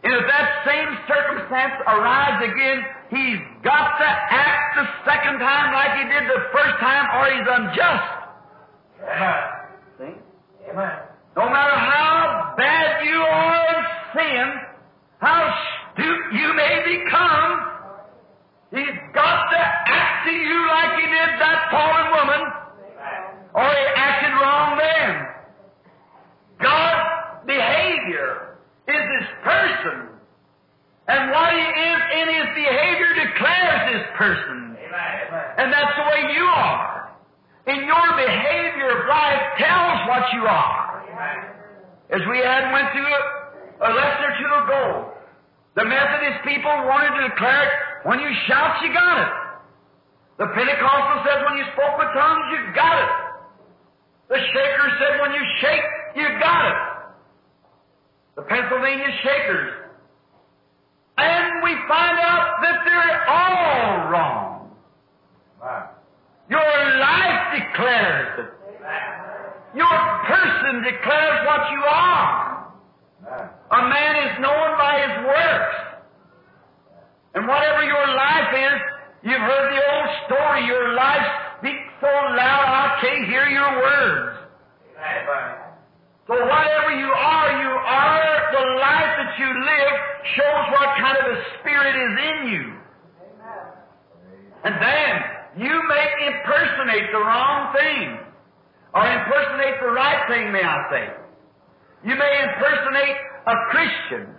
and 0.05 0.13
if 0.15 0.25
that 0.27 0.47
same 0.67 0.89
circumstance 1.07 1.75
arrives 1.87 2.43
again, 2.43 2.79
he's 3.11 3.41
got 3.63 3.99
to 3.99 4.09
act 4.09 4.77
the 4.77 4.87
second 5.07 5.39
time 5.39 5.73
like 5.73 5.95
he 5.95 6.05
did 6.11 6.25
the 6.27 6.43
first 6.51 6.77
time, 6.81 7.07
or 7.17 7.31
he's 7.31 7.47
unjust. 7.47 8.11
Amen. 9.07 9.43
See? 9.99 10.15
Amen. 10.71 10.93
No 11.37 11.47
matter 11.49 11.77
how 11.79 12.55
bad 12.59 13.05
you 13.07 13.21
are 13.21 13.57
in 13.73 13.85
sin, 14.13 14.45
how 15.21 15.55
stupid 15.95 16.35
you 16.35 16.53
may 16.55 16.83
become, 16.83 17.51
he's 18.75 18.99
got 19.15 19.51
to 19.51 19.57
act 19.57 20.27
to 20.27 20.33
you 20.35 20.67
like 20.67 20.99
he 20.99 21.07
did 21.07 21.31
that 21.39 21.71
fallen 21.71 22.11
woman, 22.11 22.43
or 23.55 23.65
he 23.69 23.87
acted 23.97 24.33
wrong 24.41 24.79
then. 24.79 25.13
God's 26.61 27.47
behavior 27.47 28.59
is 28.89 29.03
his 29.21 29.29
person. 29.45 30.09
And 31.09 31.31
what 31.31 31.51
he 31.53 31.67
is 31.67 32.01
in 32.23 32.27
his 32.33 32.49
behavior 32.55 33.11
declares 33.27 33.83
his 33.93 34.05
person. 34.17 34.77
Amen. 34.79 35.43
And 35.59 35.73
that's 35.73 35.95
the 35.99 36.07
way 36.09 36.33
you 36.33 36.45
are. 36.45 37.13
In 37.67 37.85
your 37.85 38.07
behavior 38.17 38.91
of 38.91 39.09
life 39.09 39.43
tells 39.59 40.09
what 40.09 40.25
you 40.33 40.43
are. 40.47 41.05
As 42.11 42.21
we 42.29 42.39
had 42.39 42.73
went 42.73 42.89
through 42.93 43.09
a, 43.09 43.23
a 43.87 43.91
lesson 43.95 44.23
or 44.25 44.35
two 44.39 44.53
ago, 44.65 45.13
the 45.75 45.85
Methodist 45.85 46.45
people 46.45 46.71
wanted 46.85 47.17
to 47.17 47.29
declare 47.29 47.63
it, 47.65 47.73
when 48.05 48.21
you 48.21 48.31
shout, 48.47 48.83
you 48.83 48.93
got 48.93 49.17
it. 49.19 49.33
The 50.39 50.47
Pentecostal 50.53 51.25
says 51.25 51.39
when 51.49 51.57
you 51.59 51.65
spoke 51.73 51.97
with 51.99 52.09
tongues, 52.13 52.45
you 52.53 52.75
got 52.75 52.99
it. 52.99 53.32
The 54.29 54.37
Shaker 54.37 54.89
said 54.99 55.21
when 55.21 55.33
you 55.33 55.43
shake, 55.61 55.83
you 56.17 56.29
got 56.41 56.71
it. 56.71 56.77
The 58.37 58.43
Pennsylvania 58.43 59.09
Shakers. 59.23 59.75
And 61.19 61.63
we 61.63 61.75
find 61.89 62.19
out 62.19 62.57
that 62.63 62.81
they're 62.85 63.29
all 63.29 64.11
wrong. 64.11 64.71
Your 66.49 66.99
life 66.99 67.61
declares 67.61 68.39
it. 68.41 68.63
Your 69.77 69.99
person 70.27 70.83
declares 70.83 71.47
what 71.47 71.71
you 71.71 71.83
are. 71.85 72.73
A 73.71 73.89
man 73.89 74.17
is 74.29 74.41
known 74.41 74.77
by 74.77 75.01
his 75.01 75.27
works. 75.27 75.77
And 77.35 77.49
whatever 77.49 77.83
your 77.85 78.07
life 78.15 78.53
is, 78.53 78.81
you've 79.23 79.41
heard 79.41 79.73
the 79.73 79.83
old 79.93 80.09
story. 80.27 80.67
Your 80.67 80.95
life 80.95 81.25
speaks 81.25 81.42
so 82.03 82.11
loud 82.11 82.67
I 82.67 82.99
can't 83.01 83.31
hear 83.31 83.47
your 83.47 83.71
words. 83.79 84.39
So 86.27 86.35
whatever 86.35 86.91
you 86.99 87.11
are, 87.15 87.51
you 87.63 87.73
are 87.79 88.33
the 88.51 88.65
life 88.83 89.13
that 89.23 89.33
you 89.39 89.47
live 89.47 89.95
shows 90.35 90.65
what 90.75 90.89
kind 90.99 91.17
of 91.19 91.27
a 91.31 91.39
spirit 91.59 91.95
is 91.95 92.15
in 92.19 92.39
you. 92.51 92.65
And 94.65 94.75
then 94.83 95.67
you 95.67 95.75
may 95.89 96.07
impersonate 96.27 97.11
the 97.13 97.19
wrong 97.19 97.75
thing. 97.75 98.19
Or 98.95 99.07
impersonate 99.07 99.81
the 99.81 99.93
right 99.93 100.27
thing, 100.29 100.53
may 100.53 100.63
I 100.63 100.79
say. 100.91 101.07
You 102.05 102.15
may 102.15 102.33
impersonate 102.45 103.17
a 103.47 103.55
Christian. 103.71 104.35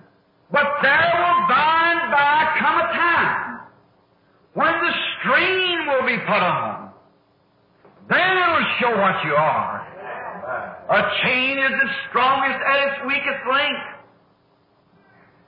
But 0.51 0.67
there 0.83 1.11
will 1.15 1.47
by 1.47 1.95
and 1.95 2.11
by 2.11 2.55
come 2.59 2.77
a 2.77 2.87
time 2.93 3.59
when 4.53 4.73
the 4.73 4.93
strain 5.17 5.87
will 5.87 6.05
be 6.05 6.17
put 6.27 6.43
on. 6.43 6.82
Then 8.09 8.37
it 8.37 8.47
will 8.51 8.69
show 8.79 8.91
what 8.99 9.23
you 9.23 9.35
are. 9.35 9.87
A 10.89 11.01
chain 11.23 11.57
is 11.57 11.71
the 11.71 11.89
strongest 12.09 12.59
at 12.59 12.87
its 12.87 12.97
weakest 13.07 13.43
link. 13.49 13.77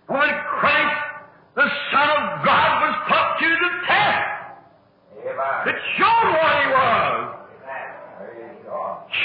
When 0.08 0.30
Christ, 0.60 1.02
the 1.56 1.68
Son 1.92 2.10
of 2.10 2.46
God, 2.46 2.82
was 2.82 2.96
put 3.10 3.28
to 3.46 3.50
the 3.60 3.72
test, 3.88 4.36
it 5.68 5.76
showed 5.98 6.28
what 6.32 6.56
he 6.64 6.68
was. 6.72 7.32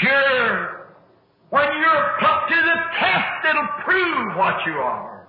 Sure, 0.01 0.87
when 1.49 1.67
you're 1.79 2.17
put 2.19 2.49
to 2.49 2.55
the 2.55 2.77
test, 2.99 3.45
it'll 3.49 3.83
prove 3.83 4.37
what 4.37 4.55
you 4.65 4.73
are. 4.73 5.27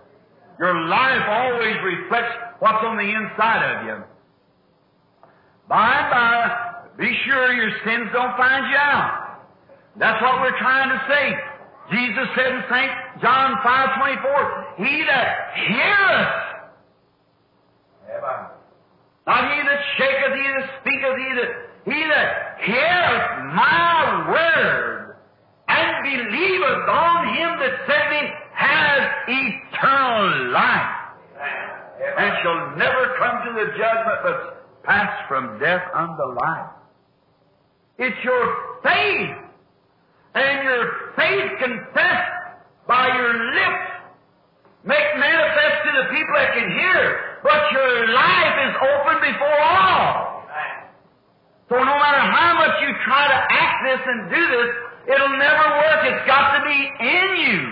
Your 0.58 0.88
life 0.88 1.22
always 1.28 1.76
reflects 1.84 2.36
what's 2.60 2.84
on 2.84 2.96
the 2.96 3.02
inside 3.02 3.62
of 3.76 3.86
you. 3.86 4.04
By 5.68 5.92
and 5.92 6.10
by, 6.10 6.71
be 6.98 7.16
sure 7.24 7.52
your 7.52 7.70
sins 7.84 8.08
don't 8.12 8.36
find 8.36 8.66
you 8.70 8.76
out. 8.76 9.40
That's 9.96 10.20
what 10.22 10.40
we're 10.40 10.58
trying 10.58 10.88
to 10.90 11.00
say. 11.08 11.36
Jesus 11.90 12.28
said 12.36 12.52
in 12.52 12.62
St. 12.70 12.92
John 13.20 13.56
5.24, 13.64 14.76
He 14.78 15.04
that 15.04 15.52
heareth, 15.54 16.34
Amen. 18.08 18.46
not 19.26 19.52
he 19.52 19.62
that 19.62 19.80
shaketh, 19.98 20.34
he 20.34 20.46
that 20.48 20.70
speaketh, 20.80 21.16
he 21.16 21.30
that, 21.36 21.50
he 21.84 22.00
that 22.08 22.58
heareth 22.60 23.54
my 23.54 24.28
word 24.30 25.16
and 25.68 25.90
believeth 26.04 26.88
on 26.88 27.34
him 27.34 27.58
that 27.58 27.74
sent 27.86 28.10
me 28.10 28.30
has 28.52 29.00
eternal 29.28 30.52
life 30.52 31.02
and 32.18 32.32
shall 32.42 32.76
never 32.76 33.16
come 33.18 33.42
to 33.46 33.52
the 33.52 33.66
judgment 33.76 34.18
but 34.22 34.82
pass 34.84 35.10
from 35.28 35.58
death 35.58 35.82
unto 35.94 36.22
life. 36.40 36.70
It's 38.02 38.18
your 38.24 38.44
faith 38.82 39.30
and 40.34 40.64
your 40.66 40.82
faith 41.14 41.50
confessed 41.62 42.34
by 42.88 43.06
your 43.14 43.30
lips 43.54 43.86
make 44.82 45.06
manifest 45.22 45.76
to 45.86 45.90
the 46.02 46.04
people 46.10 46.34
that 46.34 46.50
can 46.50 46.66
hear, 46.66 47.38
but 47.46 47.62
your 47.70 48.10
life 48.10 48.56
is 48.66 48.74
open 48.82 49.16
before 49.22 49.60
all. 49.62 50.42
So 51.70 51.78
no 51.78 51.94
matter 51.94 52.26
how 52.26 52.58
much 52.58 52.74
you 52.82 52.90
try 53.06 53.28
to 53.30 53.38
act 53.54 53.76
this 53.86 54.02
and 54.02 54.18
do 54.34 54.42
this, 54.50 54.70
it'll 55.14 55.38
never 55.38 55.66
work. 55.78 56.00
It's 56.02 56.26
got 56.26 56.58
to 56.58 56.60
be 56.66 56.78
in 57.06 57.28
you. 57.38 57.62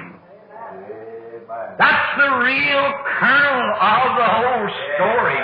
That's 1.75 2.11
the 2.23 2.31
real 2.39 2.87
kernel 3.19 3.63
of 3.83 4.07
the 4.15 4.29
whole 4.31 4.69
story. 4.95 5.43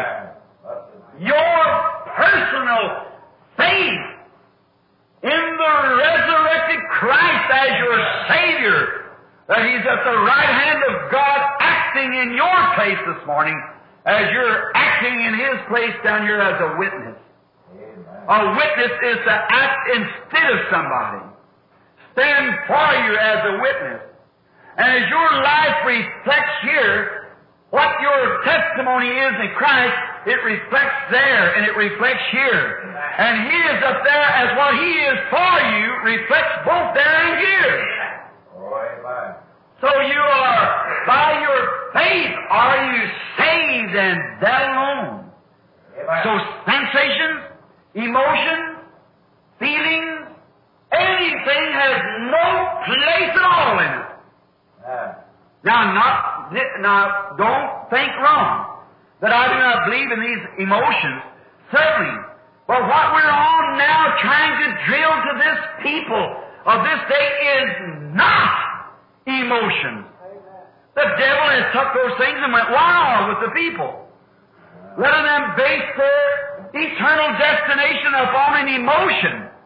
Your 1.27 1.59
personal 2.14 3.03
faith 3.59 4.05
in 5.26 5.44
the 5.58 5.74
resurrected 5.98 6.80
Christ 7.02 7.46
as 7.50 7.70
your 7.82 7.98
Savior, 8.30 8.78
that 9.50 9.62
He's 9.66 9.82
at 9.82 10.00
the 10.06 10.18
right 10.22 10.52
hand 10.62 10.80
of 10.86 11.10
God 11.10 11.40
acting 11.60 12.14
in 12.14 12.38
your 12.38 12.60
place 12.78 12.98
this 13.10 13.26
morning 13.26 13.58
as 14.06 14.30
you're 14.30 14.70
acting 14.74 15.18
in 15.18 15.34
His 15.34 15.58
place 15.66 15.94
down 16.04 16.22
here 16.22 16.38
as 16.38 16.54
a 16.62 16.78
witness. 16.78 17.18
A 18.28 18.38
witness 18.54 18.94
is 19.02 19.18
to 19.26 19.34
act 19.34 19.82
instead 19.94 20.46
of 20.50 20.58
somebody. 20.70 21.22
Stand 22.14 22.54
for 22.66 22.88
you 23.06 23.12
as 23.18 23.38
a 23.50 23.54
witness. 23.62 24.02
And 24.78 25.04
as 25.04 25.10
your 25.10 25.30
life 25.42 25.78
reflects 25.86 26.56
here, 26.62 27.34
what 27.70 27.90
your 28.00 28.42
testimony 28.44 29.10
is 29.10 29.34
in 29.42 29.50
Christ, 29.58 30.15
it 30.26 30.42
reflects 30.42 31.06
there 31.10 31.54
and 31.54 31.66
it 31.66 31.76
reflects 31.78 32.26
here. 32.32 32.82
And 33.18 33.46
He 33.46 33.56
is 33.56 33.78
up 33.86 34.02
there 34.02 34.28
as 34.42 34.56
what 34.58 34.74
He 34.74 34.90
is 34.90 35.18
for 35.30 35.54
you 35.70 35.86
reflects 36.02 36.66
both 36.66 36.94
there 36.98 37.18
and 37.30 37.38
here. 37.46 37.96
So 39.80 39.86
you 39.86 40.18
are, 40.18 41.04
by 41.06 41.38
your 41.38 41.62
faith, 41.94 42.34
are 42.50 42.92
you 42.92 43.02
saved 43.38 43.94
and 43.94 44.18
that 44.42 44.62
alone. 44.66 45.30
So 46.24 46.30
sensations, 46.66 47.40
emotions, 47.94 48.82
feelings, 49.60 50.26
anything 50.90 51.64
has 51.70 51.96
no 52.34 52.46
place 52.82 53.30
at 53.30 53.46
all 53.46 53.78
in 53.78 53.92
it. 53.94 54.06
Now, 55.62 55.94
not 55.94 56.52
now, 56.80 57.34
don't 57.36 57.90
think 57.90 58.10
wrong 58.22 58.75
that 59.20 59.33
I 59.33 59.44
do 59.48 59.57
not 59.59 59.76
believe 59.88 60.09
in 60.12 60.20
these 60.20 60.42
emotions. 60.68 61.20
Certainly, 61.72 62.16
but 62.66 62.83
what 62.83 63.07
we're 63.14 63.31
on 63.31 63.79
now, 63.79 64.14
trying 64.20 64.55
to 64.62 64.68
drill 64.87 65.14
to 65.14 65.33
this 65.38 65.59
people 65.83 66.24
of 66.66 66.79
this 66.85 67.00
day, 67.09 67.29
is 67.59 67.68
not 68.14 68.92
emotions. 69.26 70.07
The 70.94 71.07
devil 71.16 71.46
has 71.52 71.66
took 71.76 71.92
those 71.92 72.14
things 72.18 72.38
and 72.40 72.52
went 72.52 72.70
wild 72.70 73.37
with 73.37 73.40
the 73.48 73.52
people, 73.52 74.09
letting 74.96 75.24
them 75.24 75.44
base 75.57 75.90
their 75.96 76.70
eternal 76.72 77.31
destination 77.38 78.12
upon 78.16 78.64
an 78.64 78.68
emotion 78.81 79.57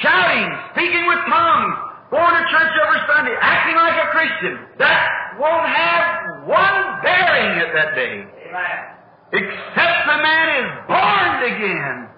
shouting, 0.00 0.48
speaking 0.72 1.04
with 1.04 1.20
tongues, 1.28 1.76
going 2.08 2.32
to 2.32 2.44
church 2.48 2.72
every 2.80 3.00
Sunday, 3.04 3.34
acting 3.40 3.76
like 3.76 3.98
a 4.00 4.08
Christian. 4.14 4.54
That 4.78 5.36
won't 5.36 5.68
have 5.68 6.48
one 6.48 6.78
bearing 7.04 7.60
at 7.60 7.70
that 7.76 7.94
day. 7.94 8.24
Except 9.32 9.98
the 10.04 10.18
man 10.20 10.46
is 10.60 10.68
born 10.84 11.32
again. 11.48 12.08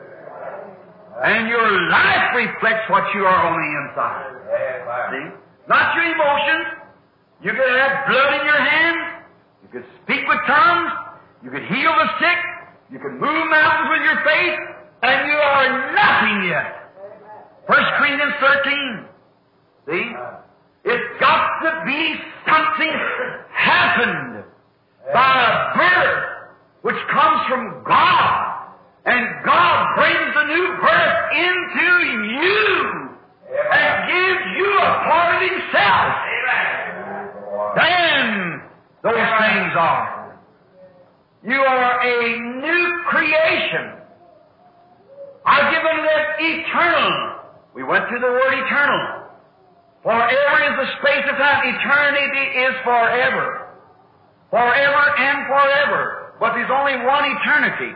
And 1.23 1.49
your 1.49 1.71
life 1.91 2.35
reflects 2.35 2.91
what 2.91 3.05
you 3.15 3.23
are 3.23 3.41
on 3.47 3.55
the 3.55 3.71
inside. 3.79 4.35
See? 5.15 5.27
Not 5.69 5.95
your 5.95 6.11
emotions. 6.11 6.67
You 7.41 7.51
could 7.53 7.71
have 7.79 8.09
blood 8.11 8.31
in 8.41 8.47
your 8.47 8.63
hands. 8.63 9.25
You 9.63 9.69
could 9.71 9.87
speak 10.03 10.27
with 10.27 10.39
tongues. 10.47 10.91
You 11.45 11.51
could 11.51 11.65
heal 11.71 11.93
the 11.95 12.09
sick. 12.19 12.41
You 12.91 12.99
could 12.99 13.15
move 13.15 13.43
mountains 13.47 13.89
with 13.95 14.03
your 14.03 14.19
faith. 14.27 14.59
And 15.07 15.29
you 15.31 15.39
are 15.39 15.95
nothing 15.95 16.51
yet. 16.51 16.91
First 17.69 17.89
Corinthians 17.99 18.35
13. 18.43 19.07
See? 19.87 20.07
It's 20.85 21.21
got 21.21 21.63
to 21.63 21.71
be 21.87 22.15
something 22.45 22.93
happened 23.53 24.45
by 25.13 25.33
a 25.45 25.77
birth 25.77 26.25
which 26.83 27.01
comes 27.13 27.41
from 27.49 27.83
God. 27.85 28.51
And 29.07 29.45
God 29.45 29.97
brings 29.97 30.33
a 30.37 30.47
new 30.49 30.69
birth 30.81 31.19
into 31.37 31.89
you 32.25 33.11
and 33.53 33.93
gives 34.09 34.45
you 34.57 34.71
a 34.81 34.93
part 35.05 35.35
of 35.35 35.41
Himself. 35.51 36.13
Then 37.77 38.63
those 39.03 39.29
things 39.41 39.73
are. 39.77 40.25
You 41.45 41.61
are 41.61 42.01
a 42.01 42.39
new 42.41 43.03
creation. 43.11 44.01
I've 45.45 45.71
given 45.75 45.97
that 46.05 46.27
eternal. 46.41 47.41
We 47.75 47.83
went 47.83 48.09
through 48.09 48.21
the 48.21 48.33
word 48.33 48.55
eternal. 48.55 49.29
Forever 50.03 50.57
is 50.65 50.77
the 50.81 50.89
space 51.01 51.25
of 51.29 51.37
time. 51.37 51.69
Eternity 51.69 52.45
is 52.61 52.75
forever. 52.85 53.74
Forever 54.55 55.05
and 55.19 55.51
forever. 55.51 56.31
But 56.39 56.55
there's 56.55 56.71
only 56.71 56.95
one 57.03 57.27
eternity. 57.27 57.91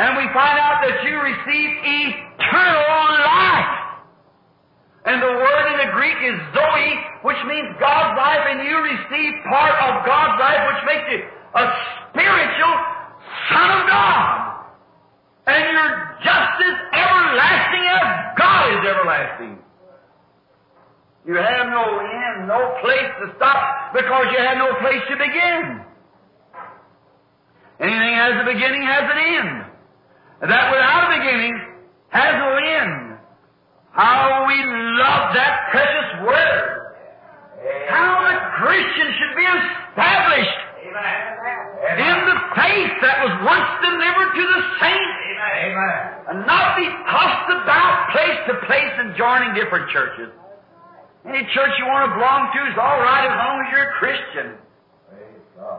And 0.00 0.16
we 0.16 0.24
find 0.32 0.56
out 0.56 0.80
that 0.80 1.04
you 1.04 1.12
receive 1.20 1.68
eternal 1.84 3.04
life. 3.28 3.76
And 5.04 5.20
the 5.20 5.36
word 5.36 5.64
in 5.68 5.76
the 5.84 5.90
Greek 5.92 6.16
is 6.24 6.36
Zoe, 6.56 6.92
which 7.28 7.36
means 7.44 7.76
God's 7.76 8.16
life, 8.16 8.40
and 8.48 8.64
you 8.64 8.72
receive 8.72 9.32
part 9.52 9.76
of 9.84 10.00
God's 10.08 10.40
life, 10.40 10.64
which 10.64 10.82
makes 10.88 11.06
you 11.12 11.20
a 11.28 11.64
spiritual 12.08 12.74
Son 13.52 13.68
of 13.68 13.82
God. 13.84 14.64
And 15.44 15.60
you're 15.60 15.96
just 16.24 16.56
as 16.56 16.76
everlasting 17.04 17.84
as 17.84 18.06
God 18.40 18.64
is 18.72 18.82
everlasting. 18.88 19.58
You 21.26 21.36
have 21.36 21.66
no 21.68 21.84
end, 22.00 22.48
no 22.48 22.80
place 22.80 23.10
to 23.20 23.34
stop, 23.36 23.92
because 23.92 24.26
you 24.32 24.40
have 24.40 24.56
no 24.56 24.72
place 24.80 25.04
to 25.10 25.16
begin. 25.20 25.84
Anything 27.80 28.14
has 28.16 28.40
a 28.40 28.44
beginning 28.44 28.82
has 28.82 29.04
an 29.04 29.20
end. 29.20 29.52
And 30.40 30.50
that 30.50 30.72
without 30.72 31.12
a 31.12 31.20
beginning 31.20 31.54
has 32.08 32.32
no 32.40 32.50
end. 32.56 33.18
How 33.92 34.44
we 34.48 34.56
love 34.96 35.34
that 35.36 35.68
precious 35.72 36.08
word. 36.24 36.64
How 37.88 38.24
the 38.24 38.36
Christian 38.64 39.08
should 39.12 39.34
be 39.36 39.44
established 39.44 40.60
in 42.00 42.16
the 42.24 42.38
faith 42.56 42.92
that 43.04 43.16
was 43.24 43.34
once 43.44 43.68
delivered 43.84 44.30
to 44.40 44.44
the 44.44 44.60
saints 44.80 45.16
Amen. 45.60 45.96
and 46.32 46.46
not 46.46 46.76
be 46.76 46.88
tossed 47.08 47.50
about 47.52 48.08
place 48.12 48.40
to 48.48 48.54
place 48.64 48.94
and 48.96 49.16
joining 49.16 49.52
different 49.52 49.90
churches. 49.90 50.32
Any 51.26 51.44
church 51.52 51.72
you 51.76 51.84
want 51.84 52.08
to 52.08 52.16
belong 52.16 52.48
to 52.48 52.60
is 52.72 52.76
all 52.80 52.98
right 53.04 53.28
as 53.28 53.36
long 53.36 53.54
as 53.60 53.66
you're 53.72 53.88
a 53.92 53.96
Christian. 54.00 54.48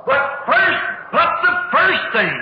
But 0.05 0.21
first, 0.45 0.81
but 1.09 1.29
the 1.41 1.53
first 1.73 2.05
thing, 2.13 2.37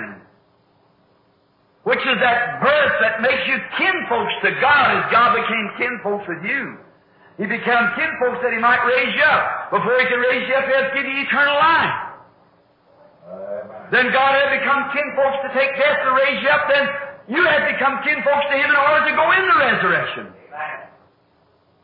which 1.88 2.04
is 2.04 2.18
that 2.20 2.60
birth 2.60 2.96
that 3.00 3.24
makes 3.24 3.40
you 3.48 3.56
kinfolks 3.80 4.36
to 4.44 4.52
God 4.60 5.00
as 5.00 5.08
God 5.08 5.40
became 5.40 5.66
kinfolks 5.80 6.28
with 6.28 6.44
you. 6.44 6.76
He 7.40 7.48
became 7.48 7.84
kinfolks 7.96 8.44
that 8.44 8.52
He 8.52 8.60
might 8.60 8.84
raise 8.84 9.16
you 9.16 9.24
up. 9.24 9.72
Before 9.72 9.96
He 9.96 10.06
can 10.12 10.20
raise 10.20 10.44
you 10.44 10.56
up, 10.60 10.68
He 10.68 10.74
has 10.76 10.92
to 10.92 10.96
give 11.00 11.08
you 11.08 11.24
eternal 11.24 11.56
life. 11.56 11.96
Then 13.96 14.12
God 14.12 14.36
had 14.36 14.60
become 14.60 14.92
kinfolks 14.92 15.40
to 15.48 15.50
take 15.56 15.72
death 15.80 16.04
to 16.04 16.12
raise 16.20 16.44
you 16.44 16.52
up. 16.52 16.68
Then 16.68 16.84
you 17.32 17.42
had 17.48 17.64
become 17.72 18.04
kinfolks 18.04 18.46
to 18.52 18.56
Him 18.60 18.68
in 18.68 18.76
order 18.76 19.08
to 19.08 19.14
go 19.16 19.26
in 19.40 19.44
the 19.48 19.56
resurrection. 19.56 20.26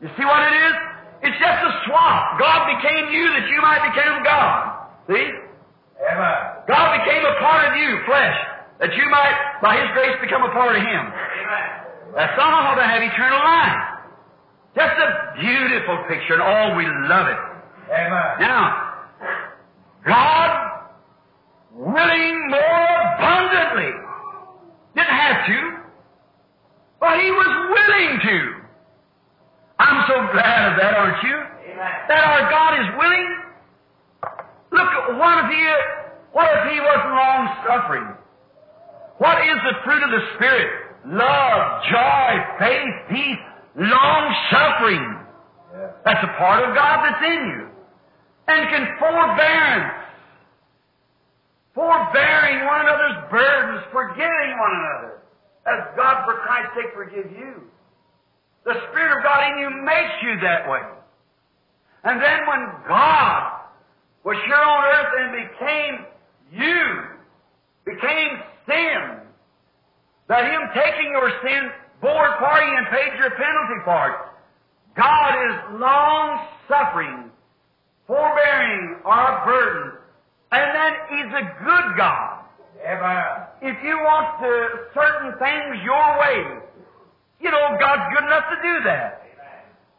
You 0.04 0.12
see 0.12 0.26
what 0.28 0.44
it 0.44 0.54
is? 0.60 0.76
It's 1.22 1.38
just 1.40 1.60
a 1.64 1.72
swap. 1.86 2.38
God 2.38 2.66
became 2.76 3.12
you 3.12 3.24
that 3.32 3.48
you 3.48 3.60
might 3.62 3.82
become 3.88 4.22
God. 4.24 4.88
See? 5.08 5.28
Amen. 6.02 6.38
God 6.68 6.86
became 7.00 7.24
a 7.24 7.34
part 7.40 7.72
of 7.72 7.76
you, 7.78 8.04
flesh, 8.04 8.36
that 8.80 8.92
you 8.94 9.08
might, 9.08 9.36
by 9.62 9.80
His 9.80 9.88
grace, 9.94 10.16
become 10.20 10.42
a 10.42 10.52
part 10.52 10.76
of 10.76 10.82
Him. 10.82 11.02
Amen. 11.08 11.86
That's 12.14 12.36
all 12.40 12.76
to 12.76 12.82
have 12.82 13.02
eternal 13.02 13.38
life. 13.38 13.96
Just 14.74 14.92
a 15.00 15.40
beautiful 15.40 16.04
picture, 16.08 16.34
and 16.34 16.42
all 16.42 16.76
we 16.76 16.84
love 16.84 17.28
it. 17.28 17.38
Amen. 17.90 18.40
Now, 18.40 18.92
God 20.04 20.80
willing 21.72 22.50
more 22.50 22.88
abundantly. 23.16 23.92
Didn't 24.94 25.08
have 25.08 25.46
to, 25.46 25.76
but 27.00 27.20
He 27.20 27.30
was 27.30 27.52
willing 27.72 28.20
to. 28.20 28.55
I'm 29.78 30.04
so 30.08 30.16
glad 30.32 30.72
of 30.72 30.74
that, 30.80 30.94
aren't 30.96 31.22
you? 31.22 31.36
That 32.08 32.24
our 32.24 32.50
God 32.50 32.72
is 32.80 32.88
willing. 32.96 33.28
Look, 34.72 34.88
at 34.88 35.18
what 35.18 35.44
if 35.44 35.48
He, 35.52 35.60
what 36.32 36.48
if 36.48 36.72
He 36.72 36.80
wasn't 36.80 37.12
long 37.12 37.42
suffering? 37.66 38.08
What 39.18 39.38
is 39.44 39.58
the 39.64 39.74
fruit 39.84 40.02
of 40.02 40.10
the 40.10 40.22
Spirit? 40.36 40.70
Love, 41.06 41.82
joy, 41.90 42.30
faith, 42.58 42.94
peace, 43.10 43.44
long 43.76 44.24
suffering. 44.50 45.04
Yeah. 45.72 45.90
That's 46.04 46.24
a 46.24 46.32
part 46.38 46.64
of 46.64 46.74
God 46.74 47.04
that's 47.04 47.24
in 47.24 47.40
you. 47.46 47.68
And 48.48 48.68
can 48.70 48.84
forbearance. 48.98 50.04
Forbearing 51.74 52.64
one 52.64 52.80
another's 52.80 53.30
burdens, 53.30 53.84
forgiving 53.92 54.50
one 54.56 54.72
another. 54.80 55.20
As 55.66 55.96
God, 55.96 56.24
for 56.24 56.34
Christ's 56.46 56.72
sake, 56.74 56.94
forgive 56.94 57.30
you. 57.32 57.68
The 58.66 58.74
Spirit 58.90 59.16
of 59.16 59.22
God 59.24 59.40
in 59.48 59.58
you 59.60 59.70
makes 59.82 60.16
you 60.22 60.40
that 60.42 60.68
way. 60.68 60.82
And 62.04 62.20
then 62.20 62.46
when 62.46 62.62
God 62.86 63.62
was 64.24 64.36
here 64.44 64.60
on 64.60 64.84
earth 64.84 65.12
and 65.22 65.30
became 65.48 65.94
you, 66.52 66.84
became 67.84 68.42
sin, 68.66 69.22
that 70.28 70.44
Him 70.50 70.60
taking 70.74 71.10
your 71.12 71.30
sin 71.42 71.70
bore 72.02 72.36
for 72.38 72.60
you 72.60 72.76
and 72.76 72.86
paid 72.88 73.18
your 73.18 73.30
penalty 73.30 73.80
for 73.84 74.10
it. 74.10 74.18
God 74.96 75.32
is 75.48 75.80
long 75.80 76.46
suffering 76.68 77.30
forbearing 78.06 79.00
our 79.04 79.44
burden, 79.44 79.98
And 80.52 80.74
then 80.74 80.92
He's 81.10 81.32
a 81.34 81.64
good 81.64 81.96
God. 81.96 82.44
If 83.62 83.82
you 83.82 83.98
want 83.98 84.38
certain 84.94 85.32
things 85.38 85.82
your 85.84 86.18
way, 86.20 86.65
you 87.40 87.50
know, 87.50 87.76
God's 87.78 88.02
good 88.14 88.24
enough 88.24 88.44
to 88.50 88.56
do 88.62 88.84
that. 88.84 89.22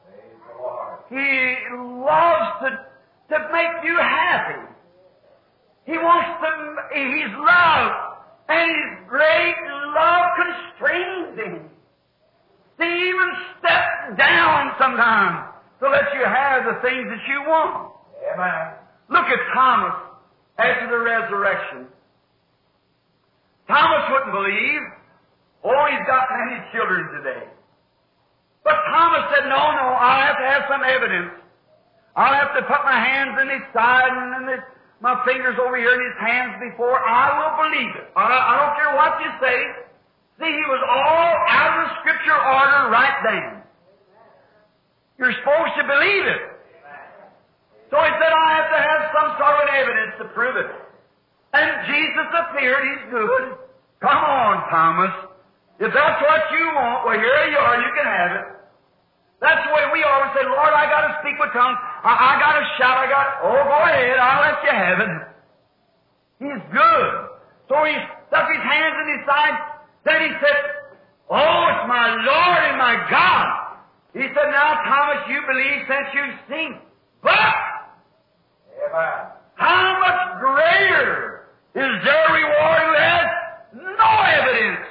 Praise 0.05 0.37
the 0.49 0.61
Lord. 0.61 0.99
He 1.09 1.55
loves 1.75 2.49
to, 2.63 2.69
to 3.35 3.49
make 3.53 3.83
you 3.83 3.97
happy. 3.97 4.73
He 5.85 5.97
wants 5.97 6.41
to, 6.41 6.49
He's 6.93 7.33
love. 7.37 7.91
And 8.49 8.71
His 8.71 9.09
great 9.09 9.55
love 9.93 10.25
constrains 10.35 11.37
Him. 11.37 11.69
He 12.79 12.85
even 12.85 13.29
step 13.59 14.17
down 14.17 14.71
sometimes 14.79 15.53
to 15.79 15.89
let 15.89 16.13
you 16.13 16.23
have 16.25 16.63
the 16.65 16.79
things 16.81 17.07
that 17.09 17.23
you 17.27 17.41
want. 17.47 17.93
Amen. 18.33 18.73
Look 19.09 19.25
at 19.25 19.39
Thomas 19.53 19.95
after 20.57 20.89
the 20.89 20.99
resurrection. 20.99 21.87
Thomas 23.67 24.03
wouldn't 24.11 24.31
believe. 24.31 24.81
Oh, 25.63 25.85
he's 25.89 26.05
got 26.05 26.27
many 26.29 26.61
children 26.73 27.07
today. 27.21 27.43
But 28.63 28.77
Thomas 28.91 29.23
said, 29.31 29.47
no, 29.47 29.57
no, 29.57 29.87
I'll 29.95 30.23
have 30.27 30.37
to 30.37 30.47
have 30.47 30.63
some 30.67 30.83
evidence. 30.83 31.31
I'll 32.15 32.33
have 32.33 32.51
to 32.57 32.61
put 32.67 32.81
my 32.83 32.99
hands 32.99 33.37
in 33.41 33.47
his 33.47 33.63
side 33.71 34.11
and 34.11 34.43
in 34.43 34.43
his, 34.57 34.63
my 34.99 35.15
fingers 35.23 35.55
over 35.61 35.77
here 35.77 35.93
in 35.93 36.03
his 36.03 36.17
hands 36.19 36.57
before 36.59 36.97
I 36.97 37.31
will 37.37 37.55
believe 37.63 37.93
it. 37.95 38.09
I, 38.17 38.25
I 38.25 38.53
don't 38.59 38.75
care 38.75 38.91
what 38.97 39.13
you 39.21 39.31
say. 39.39 39.57
See, 40.41 40.51
he 40.51 40.65
was 40.67 40.83
all 40.83 41.31
out 41.47 41.73
of 41.85 41.85
scripture 42.01 42.35
order 42.35 42.89
right 42.89 43.17
then. 43.23 43.63
You're 45.17 45.33
supposed 45.41 45.73
to 45.77 45.85
believe 45.85 46.25
it. 46.25 46.41
So 47.89 47.97
he 48.03 48.11
said, 48.19 48.31
I 48.35 48.47
have 48.57 48.69
to 48.69 48.79
have 48.83 49.01
some 49.15 49.29
sort 49.39 49.55
of 49.63 49.67
evidence 49.71 50.13
to 50.19 50.25
prove 50.35 50.57
it. 50.57 50.69
And 51.53 51.69
Jesus 51.87 52.27
appeared, 52.35 52.83
he's 52.83 53.05
good. 53.09 53.57
Come 54.01 54.21
on, 54.21 54.69
Thomas. 54.69 55.26
If 55.79 55.93
that's 55.93 56.19
what 56.25 56.41
you 56.51 56.65
want, 56.73 57.05
well, 57.05 57.19
here 57.19 57.43
you 57.53 57.59
are, 57.61 57.77
you 57.77 57.91
can 57.93 58.05
have 58.05 58.31
it. 58.41 58.45
That's 59.39 59.61
the 59.69 59.71
way 59.73 59.85
we 59.93 60.01
always 60.01 60.33
say, 60.33 60.41
Lord, 60.41 60.73
I 60.73 60.89
gotta 60.89 61.21
speak 61.21 61.37
with 61.37 61.53
tongues. 61.53 61.77
I, 62.01 62.13
I 62.17 62.31
gotta 62.41 62.65
shout, 62.81 62.97
I 62.97 63.05
got, 63.05 63.27
oh, 63.45 63.61
go 63.61 63.79
ahead, 63.85 64.17
I'll 64.17 64.41
let 64.41 64.57
you 64.65 64.73
have 64.73 64.99
it. 65.05 65.13
He's 66.39 66.63
good. 66.73 67.09
So 67.69 67.75
he 67.85 67.93
stuck 68.29 68.47
his 68.49 68.63
hands 68.63 68.95
in 69.01 69.07
his 69.17 69.23
side. 69.25 69.57
Then 70.05 70.21
he 70.21 70.31
said, 70.41 70.77
Oh, 71.29 71.59
it's 71.67 71.85
my 71.87 72.07
Lord 72.23 72.61
and 72.71 72.77
my 72.77 72.95
God. 73.11 73.77
He 74.13 74.25
said, 74.33 74.47
Now, 74.51 74.79
Thomas, 74.85 75.27
you 75.29 75.41
believe 75.45 75.83
since 75.87 76.07
you've 76.13 76.39
seen. 76.49 76.79
But 77.21 77.53
how 79.55 79.99
much 79.99 80.39
greater 80.39 81.49
is 81.75 81.91
their 82.05 82.27
reward 82.31 82.95
has 82.97 83.27
no 83.75 84.11
evidence 84.23 84.87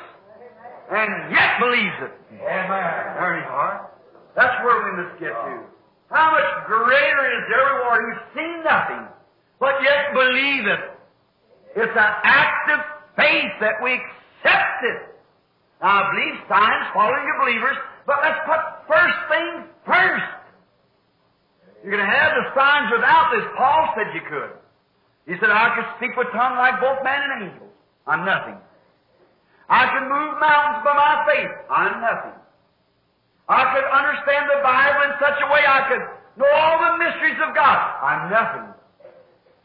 and 0.91 1.33
yet 1.33 1.59
believes 1.59 1.99
it? 2.03 2.13
Amen. 2.43 2.93
There 3.19 3.39
you 3.41 3.49
are. 3.51 3.91
That's 4.37 4.55
where 4.65 4.79
we 4.85 5.03
must 5.03 5.19
get 5.19 5.33
to. 5.33 5.55
How 6.11 6.31
much 6.31 6.67
greater 6.67 7.25
is 7.35 7.43
their 7.51 7.65
reward 7.75 8.01
who's 8.07 8.23
seen 8.37 8.63
nothing, 8.63 9.09
but 9.59 9.75
yet 9.83 10.15
believe 10.15 10.67
it. 10.67 10.83
It's 11.77 11.97
an 11.97 12.13
act 12.23 12.71
of 12.71 12.81
faith 13.17 13.53
that 13.61 13.83
we 13.83 13.99
accept 13.99 14.81
it. 14.85 15.17
Now, 15.83 16.05
I 16.05 16.15
believe 16.15 16.35
signs 16.49 16.87
follow 16.95 17.19
your 17.21 17.39
believers, 17.43 17.77
but 18.07 18.17
let's 18.23 18.39
put 18.47 18.61
first 18.89 19.19
things 19.29 19.67
first. 19.85 20.33
You're 21.83 21.93
going 21.93 22.07
to 22.07 22.15
have 22.17 22.33
the 22.33 22.47
signs 22.55 22.91
without 22.95 23.31
this. 23.35 23.45
Paul 23.59 23.93
said 23.95 24.15
you 24.15 24.23
could. 24.29 24.53
He 25.27 25.35
said, 25.41 25.51
I 25.51 25.75
could 25.75 25.87
speak 25.99 26.17
with 26.17 26.29
tongue 26.33 26.57
like 26.57 26.81
both 26.81 27.03
man 27.03 27.19
and 27.19 27.51
angels. 27.51 27.75
I'm 28.07 28.25
nothing. 28.25 28.57
I 29.69 29.87
can 29.91 30.09
move 30.09 30.39
mountains 30.39 30.83
by 30.85 30.95
my 30.95 31.15
faith. 31.27 31.53
I'm 31.71 32.01
nothing. 32.01 32.39
I 33.49 33.63
could 33.75 33.87
understand 33.87 34.51
the 34.51 34.63
Bible 34.63 35.01
in 35.07 35.13
such 35.19 35.39
a 35.43 35.47
way 35.53 35.63
I 35.67 35.81
could 35.91 36.03
know 36.39 36.51
all 36.51 36.79
the 36.83 36.99
mysteries 36.99 37.39
of 37.47 37.55
God. 37.55 37.79
I'm 38.03 38.31
nothing. 38.31 38.67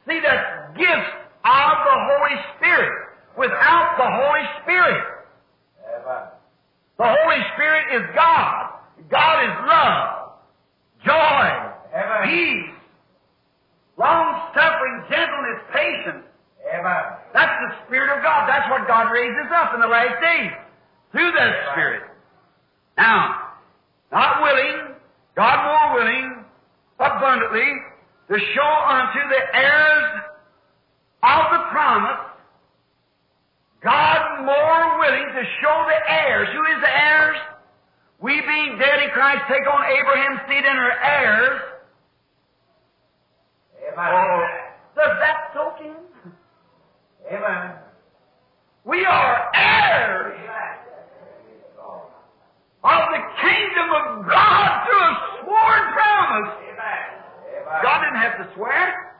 See, 0.07 0.19
that's 0.21 0.77
gifts 0.77 1.11
of 1.45 1.73
the 1.85 1.97
Holy 2.09 2.37
Spirit. 2.57 3.09
Without 3.37 3.95
the 3.97 4.09
Holy 4.09 4.45
Spirit, 4.61 5.03
the 6.97 7.07
Holy 7.07 7.41
Spirit 7.53 7.95
is 7.95 8.15
God. 8.15 8.73
God 9.09 9.43
is 9.43 9.55
love, 9.65 10.31
joy, 11.05 11.45
peace, 12.25 12.75
long 13.97 14.51
suffering, 14.53 15.03
gentleness, 15.09 15.61
patience. 15.73 16.25
Amen. 16.71 17.03
That's 17.33 17.57
the 17.67 17.85
Spirit 17.87 18.15
of 18.15 18.23
God. 18.23 18.47
That's 18.47 18.69
what 18.69 18.87
God 18.87 19.11
raises 19.11 19.51
up 19.53 19.73
in 19.73 19.81
the 19.81 19.87
last 19.87 20.21
days 20.21 20.51
through 21.11 21.31
that 21.31 21.71
Spirit. 21.71 22.03
Now, 22.97 23.59
not 24.11 24.41
willing, 24.41 24.95
God 25.35 25.57
more 25.67 25.99
willing, 25.99 26.45
abundantly, 26.99 27.67
to 28.29 28.37
show 28.55 28.71
unto 28.87 29.19
the 29.27 29.41
heirs 29.57 30.21
of 31.23 31.43
the 31.51 31.61
promise, 31.71 32.31
God 33.83 34.45
more 34.45 34.99
willing 34.99 35.27
to 35.33 35.43
show 35.61 35.85
the 35.87 36.11
heirs. 36.11 36.47
Who 36.53 36.63
is 36.75 36.81
the 36.81 36.93
heirs? 36.97 37.37
We 38.21 38.39
being 38.39 38.77
dead 38.77 39.03
in 39.03 39.09
Christ 39.09 39.41
take 39.49 39.65
on 39.67 39.83
Abraham's 39.83 40.41
seed 40.47 40.63
and 40.63 40.77
are 40.77 40.99
heirs. 41.03 41.61
Amen. 43.91 44.13
Oh, 44.13 44.47
does 44.95 45.17
that 45.19 45.51
soak 45.53 45.81
in? 45.81 46.10
Amen. 47.31 47.75
We 48.83 49.05
are 49.05 49.51
heirs 49.55 50.37
of 52.83 53.01
the 53.13 53.21
kingdom 53.39 53.89
of 53.95 54.27
God 54.27 54.83
through 54.83 54.99
a 54.99 55.15
sworn 55.39 55.83
promise. 55.93 56.51
God 57.83 58.03
didn't 58.03 58.19
have 58.19 58.37
to 58.39 58.53
swear. 58.55 59.15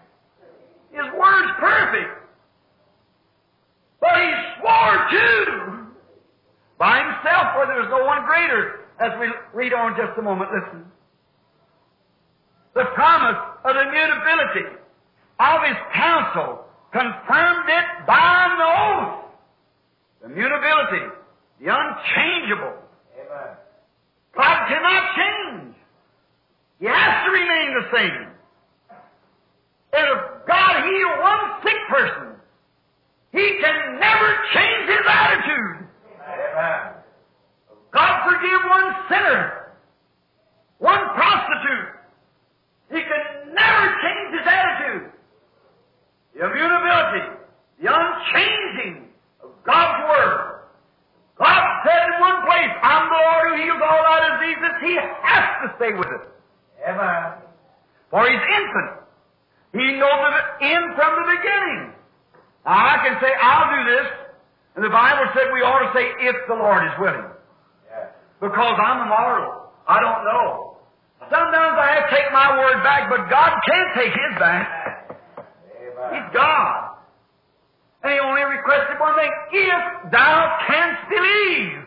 His 0.91 1.05
word's 1.17 1.53
perfect. 1.59 2.11
But 4.01 4.19
he 4.19 4.31
swore 4.59 5.07
too 5.11 5.87
by 6.77 6.97
himself, 6.97 7.53
for 7.55 7.65
there 7.67 7.79
was 7.79 7.87
no 7.91 8.03
one 8.03 8.25
greater. 8.25 8.79
As 8.99 9.11
we 9.21 9.31
read 9.53 9.73
on 9.73 9.95
just 9.95 10.17
a 10.19 10.21
moment, 10.21 10.51
listen. 10.51 10.85
The 12.73 12.85
promise 12.93 13.37
of 13.63 13.75
immutability 13.77 14.75
of 15.39 15.63
his 15.63 15.77
counsel 15.93 16.65
confirmed 16.91 17.69
it 17.69 18.05
by 18.05 18.47
an 18.47 18.59
oath. 18.61 19.25
The 20.21 20.27
immutability, 20.27 21.07
the 21.59 21.67
unchangeable. 21.71 22.77
Amen. 23.15 23.55
God 24.35 24.67
cannot 24.67 25.03
change. 25.15 25.75
He 26.79 26.85
has 26.85 27.25
to 27.25 27.31
remain 27.31 27.73
the 27.79 27.97
same. 27.97 28.27
And 29.93 30.07
if 30.07 30.47
God 30.47 30.83
healed 30.83 31.19
one 31.19 31.43
sick 31.63 31.79
person, 31.89 32.27
He 33.31 33.57
can 33.61 33.99
never 33.99 34.37
change 34.53 34.89
His 34.89 35.05
attitude. 35.07 35.87
Amen. 36.27 36.93
God 37.91 38.31
forgive 38.31 38.61
one 38.69 38.93
sinner, 39.09 39.73
one 40.79 41.03
prostitute. 41.15 41.89
He 42.89 43.01
can 43.01 43.53
never 43.53 43.95
change 44.01 44.39
His 44.39 44.47
attitude. 44.47 45.11
The 46.33 46.47
immutability, 46.47 47.27
the 47.81 47.87
unchanging 47.91 49.09
of 49.43 49.49
God's 49.65 50.09
Word. 50.09 50.61
God 51.37 51.61
said 51.83 52.01
in 52.07 52.21
one 52.21 52.45
place, 52.45 52.71
I'm 52.83 53.09
the 53.09 53.21
Lord 53.21 53.43
who 53.49 53.55
heals 53.65 53.81
all 53.81 54.01
thy 54.05 54.19
diseases. 54.37 54.73
He 54.85 54.93
has 54.95 55.45
to 55.63 55.67
stay 55.75 55.91
with 55.93 56.07
it. 56.07 56.23
Amen. 56.87 57.41
For 58.09 58.23
He's 58.29 58.45
infinite. 58.45 59.01
He 59.73 59.97
knows 59.99 60.27
the 60.35 60.65
end 60.65 60.95
from 60.95 61.11
the 61.19 61.27
beginning. 61.35 61.95
Now 62.65 62.77
I 62.77 62.95
can 63.07 63.17
say, 63.19 63.31
I'll 63.41 63.69
do 63.73 63.81
this, 63.89 64.07
and 64.75 64.83
the 64.85 64.93
Bible 64.93 65.25
said 65.33 65.51
we 65.51 65.61
ought 65.63 65.83
to 65.83 65.91
say, 65.97 66.05
if 66.27 66.35
the 66.47 66.55
Lord 66.55 66.85
is 66.85 66.95
willing. 66.99 67.27
Yes. 67.89 68.07
Because 68.39 68.77
I'm 68.79 69.07
immortal. 69.07 69.71
I 69.87 69.99
don't 69.99 70.23
know. 70.23 70.77
Sometimes 71.31 71.75
I 71.79 71.87
have 71.95 72.09
to 72.09 72.15
take 72.15 72.27
my 72.31 72.59
word 72.59 72.83
back, 72.83 73.09
but 73.09 73.29
God 73.29 73.51
can't 73.65 73.89
take 73.95 74.11
His 74.11 74.33
back. 74.39 74.80
He's 76.11 76.33
God. 76.33 76.91
And 78.03 78.13
He 78.13 78.19
only 78.19 78.43
requested 78.43 78.99
one 78.99 79.15
thing, 79.15 79.31
if 79.53 80.11
thou 80.11 80.57
canst 80.67 81.09
believe. 81.09 81.85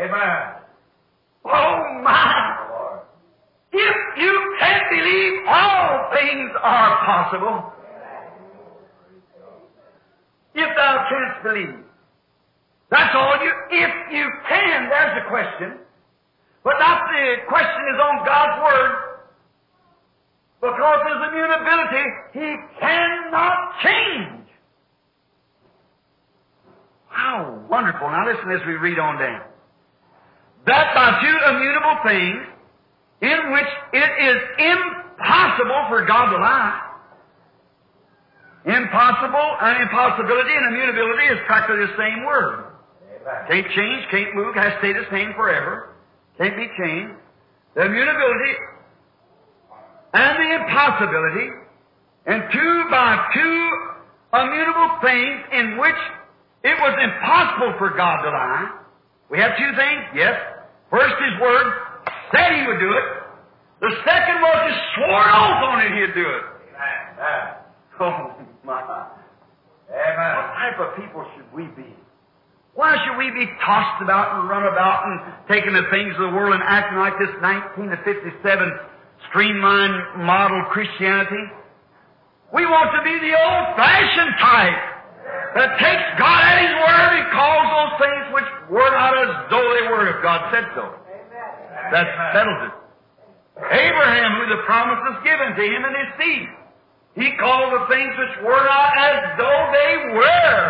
Amen. 0.00 0.54
Oh 1.44 2.00
my! 2.02 2.66
Lord. 2.70 3.00
If 3.72 3.96
you 4.18 4.56
can 4.60 4.80
believe, 4.90 5.32
all 5.46 6.10
things 6.14 6.50
are 6.62 7.04
possible. 7.04 7.72
If 10.54 10.76
thou 10.76 11.06
canst 11.08 11.42
believe. 11.42 11.84
That's 12.90 13.14
all 13.14 13.36
you, 13.42 13.52
if 13.70 13.92
you 14.12 14.30
can, 14.48 14.88
there's 14.88 15.22
the 15.22 15.28
question. 15.28 15.78
But 16.62 16.74
not 16.78 17.02
the 17.10 17.42
question 17.48 17.82
is 17.92 18.00
on 18.00 18.24
God's 18.24 18.62
Word, 18.62 18.92
Because 20.64 21.00
his 21.04 21.20
immutability, 21.28 22.06
he 22.32 22.56
cannot 22.80 23.56
change. 23.84 24.48
How 27.08 27.60
wonderful. 27.68 28.08
Now 28.08 28.24
listen 28.24 28.50
as 28.50 28.66
we 28.66 28.72
read 28.80 28.98
on 28.98 29.18
down. 29.18 29.42
That 30.66 30.94
by 30.96 31.20
two 31.20 31.36
immutable 31.52 31.96
things, 32.08 32.40
in 33.20 33.52
which 33.52 33.70
it 33.92 34.10
is 34.24 34.38
impossible 34.56 35.84
for 35.92 36.06
God 36.06 36.32
to 36.32 36.38
lie. 36.40 36.80
Impossible 38.64 39.48
and 39.60 39.82
impossibility 39.82 40.54
and 40.56 40.74
immutability 40.74 41.26
is 41.28 41.38
practically 41.46 41.84
the 41.84 41.92
same 41.98 42.24
word. 42.24 42.72
Amen. 43.20 43.44
Can't 43.50 43.68
change, 43.76 44.08
can't 44.10 44.34
move, 44.34 44.54
has 44.54 44.72
stayed 44.78 44.96
the 44.96 45.04
same 45.12 45.34
forever. 45.36 45.92
Can't 46.38 46.56
be 46.56 46.68
changed. 46.80 47.20
The 47.76 47.84
immutability 47.84 48.56
and 50.14 50.32
the 50.38 50.48
impossibility, 50.62 51.50
and 52.26 52.42
two 52.52 52.74
by 52.90 53.18
two 53.34 53.58
immutable 54.32 54.90
things 55.02 55.38
in 55.52 55.78
which 55.78 56.00
it 56.62 56.76
was 56.78 56.94
impossible 57.02 57.74
for 57.78 57.90
God 57.96 58.22
to 58.22 58.30
lie. 58.30 58.80
We 59.30 59.38
have 59.38 59.52
two 59.58 59.72
things, 59.76 60.02
yes. 60.14 60.38
First, 60.90 61.14
His 61.18 61.34
Word 61.42 61.66
said 62.32 62.54
He 62.54 62.66
would 62.66 62.78
do 62.78 62.92
it. 62.94 63.06
The 63.80 63.92
second 64.06 64.38
was 64.40 64.58
He 64.70 64.74
swore 64.94 65.22
an 65.22 65.34
oath 65.34 65.62
on 65.68 65.80
it 65.82 65.90
He'd 65.92 66.14
do 66.14 66.26
it. 66.26 66.44
Amen. 66.78 67.64
Oh 68.00 68.34
my. 68.64 68.80
Amen. 69.90 70.32
What 70.38 70.50
type 70.56 70.78
of 70.80 70.96
people 70.96 71.26
should 71.36 71.50
we 71.52 71.66
be? 71.76 71.90
Why 72.74 72.96
should 73.04 73.18
we 73.18 73.30
be 73.30 73.46
tossed 73.64 74.02
about 74.02 74.40
and 74.40 74.48
run 74.48 74.66
about 74.66 75.06
and 75.06 75.20
taking 75.46 75.72
the 75.72 75.86
things 75.90 76.14
of 76.18 76.30
the 76.30 76.34
world 76.34 76.54
and 76.54 76.62
acting 76.66 76.98
like 76.98 77.14
this 77.18 77.30
1957 77.38 78.93
streamlined 79.28 80.24
model 80.24 80.64
Christianity? 80.70 81.44
We 82.52 82.64
want 82.66 82.90
to 82.94 83.02
be 83.02 83.14
the 83.18 83.34
old-fashioned 83.34 84.34
type 84.38 84.80
that 85.54 85.70
takes 85.78 86.06
God 86.18 86.40
at 86.44 86.58
His 86.62 86.74
word 86.78 87.10
and 87.18 87.26
calls 87.34 87.66
those 87.66 87.94
things 87.98 88.24
which 88.34 88.50
were 88.70 88.90
not 88.94 89.14
as 89.18 89.30
though 89.50 89.68
they 89.74 89.84
were 89.90 90.06
if 90.10 90.22
God 90.22 90.40
said 90.54 90.66
so. 90.74 90.84
That 91.90 92.06
settles 92.32 92.70
it. 92.70 92.74
Abraham, 93.58 94.30
who 94.42 94.46
the 94.50 94.62
promise 94.66 94.98
was 95.14 95.22
given 95.22 95.54
to 95.54 95.62
him 95.62 95.84
and 95.86 95.94
his 95.94 96.10
seed, 96.18 96.48
he 97.14 97.30
called 97.38 97.70
the 97.70 97.86
things 97.86 98.10
which 98.18 98.42
were 98.42 98.64
not 98.66 98.90
as 98.98 99.38
though 99.38 99.62
they 99.70 99.92
were. 100.18 100.66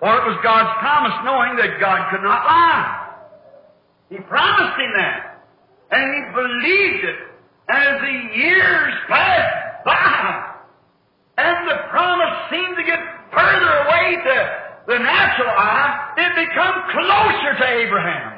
For 0.00 0.12
it 0.12 0.24
was 0.28 0.38
God's 0.44 0.68
promise, 0.80 1.16
knowing 1.24 1.56
that 1.56 1.80
God 1.80 2.10
could 2.12 2.20
not 2.20 2.44
lie. 2.44 3.04
He 4.10 4.18
promised 4.28 4.76
him 4.76 4.92
that. 4.96 5.40
And 5.90 6.04
he 6.12 6.20
believed 6.36 7.04
it. 7.08 7.18
As 7.68 8.00
the 8.00 8.16
years 8.36 8.94
passed 9.08 9.84
by, 9.84 10.54
and 11.38 11.68
the 11.68 11.78
promise 11.88 12.36
seemed 12.50 12.76
to 12.76 12.84
get 12.84 13.00
further 13.32 13.72
away 13.88 14.20
to 14.20 14.36
the 14.86 14.98
natural 15.00 15.48
eye, 15.48 16.14
it 16.20 16.32
become 16.44 16.76
closer 16.92 17.52
to 17.56 17.66
Abraham. 17.66 18.34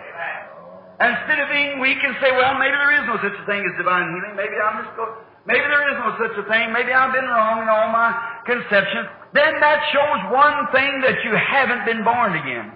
And 0.98 1.12
Instead 1.12 1.42
of 1.44 1.48
being 1.52 1.80
weak 1.80 1.98
and 2.00 2.16
say, 2.22 2.32
well, 2.32 2.56
maybe 2.56 2.72
there 2.72 2.94
is 3.02 3.04
no 3.04 3.16
such 3.20 3.36
a 3.36 3.44
thing 3.44 3.60
as 3.60 3.74
divine 3.76 4.08
healing, 4.14 4.32
maybe 4.38 4.56
I'm 4.56 4.80
just 4.80 4.96
going, 4.96 5.12
maybe 5.44 5.66
there 5.68 5.84
is 5.92 5.98
no 6.00 6.16
such 6.16 6.36
a 6.40 6.44
thing, 6.48 6.72
maybe 6.72 6.94
I've 6.94 7.12
been 7.12 7.28
wrong 7.28 7.60
in 7.60 7.68
all 7.68 7.92
my 7.92 8.14
conceptions, 8.46 9.10
then 9.34 9.60
that 9.60 9.78
shows 9.92 10.20
one 10.32 10.72
thing 10.72 11.02
that 11.04 11.20
you 11.20 11.36
haven't 11.36 11.84
been 11.84 12.00
born 12.00 12.32
again. 12.38 12.72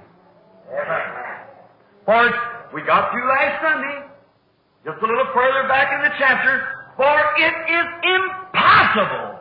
Amen. 0.68 1.06
For 2.04 2.28
we 2.74 2.82
got 2.84 3.08
through 3.08 3.24
last 3.24 3.64
Sunday, 3.64 4.09
just 4.84 4.98
a 5.02 5.06
little 5.06 5.28
further 5.34 5.68
back 5.68 5.92
in 5.92 6.00
the 6.08 6.14
chapter, 6.16 6.64
for 6.96 7.16
it 7.36 7.54
is 7.68 7.86
impossible 8.00 9.40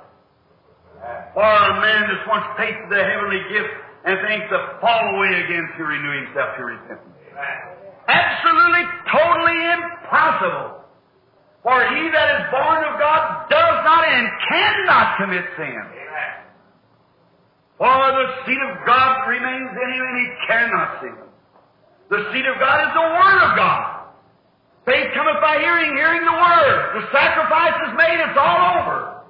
for 1.34 1.48
a 1.48 1.74
man 1.80 2.02
that's 2.12 2.28
once 2.28 2.46
tasted 2.58 2.90
the 2.92 3.00
heavenly 3.00 3.40
gift 3.48 3.72
and 4.06 4.16
thinks 4.28 4.48
to 4.52 4.60
fall 4.82 5.04
away 5.16 5.32
again 5.44 5.66
to 5.78 5.82
renew 5.84 6.26
himself 6.26 6.56
to 6.58 6.64
repentance. 6.66 7.16
Absolutely, 8.08 8.86
totally 9.12 9.60
impossible. 9.72 10.84
For 11.64 11.76
he 11.76 12.04
that 12.12 12.28
is 12.40 12.44
born 12.52 12.80
of 12.88 13.00
God 13.00 13.50
does 13.52 13.78
not 13.84 14.04
and 14.08 14.28
cannot 14.50 15.18
commit 15.20 15.46
sin. 15.56 15.84
For 17.78 17.88
the 17.88 18.26
seed 18.44 18.60
of 18.60 18.86
God 18.86 19.28
remains 19.28 19.72
in 19.72 19.90
him 19.94 20.04
and 20.04 20.18
he 20.20 20.28
cannot 20.48 21.00
sin. 21.00 21.16
The 22.10 22.32
seed 22.34 22.46
of 22.48 22.60
God 22.60 22.88
is 22.88 22.92
the 22.96 23.08
Word 23.16 23.40
of 23.48 23.56
God. 23.56 23.99
Faith 24.90 25.14
cometh 25.14 25.38
by 25.38 25.62
hearing, 25.62 25.94
hearing 25.94 26.26
the 26.26 26.34
Word. 26.34 26.98
The 26.98 27.06
sacrifice 27.14 27.78
is 27.86 27.94
made, 27.94 28.18
it's 28.26 28.34
all 28.42 28.82
over. 28.82 29.22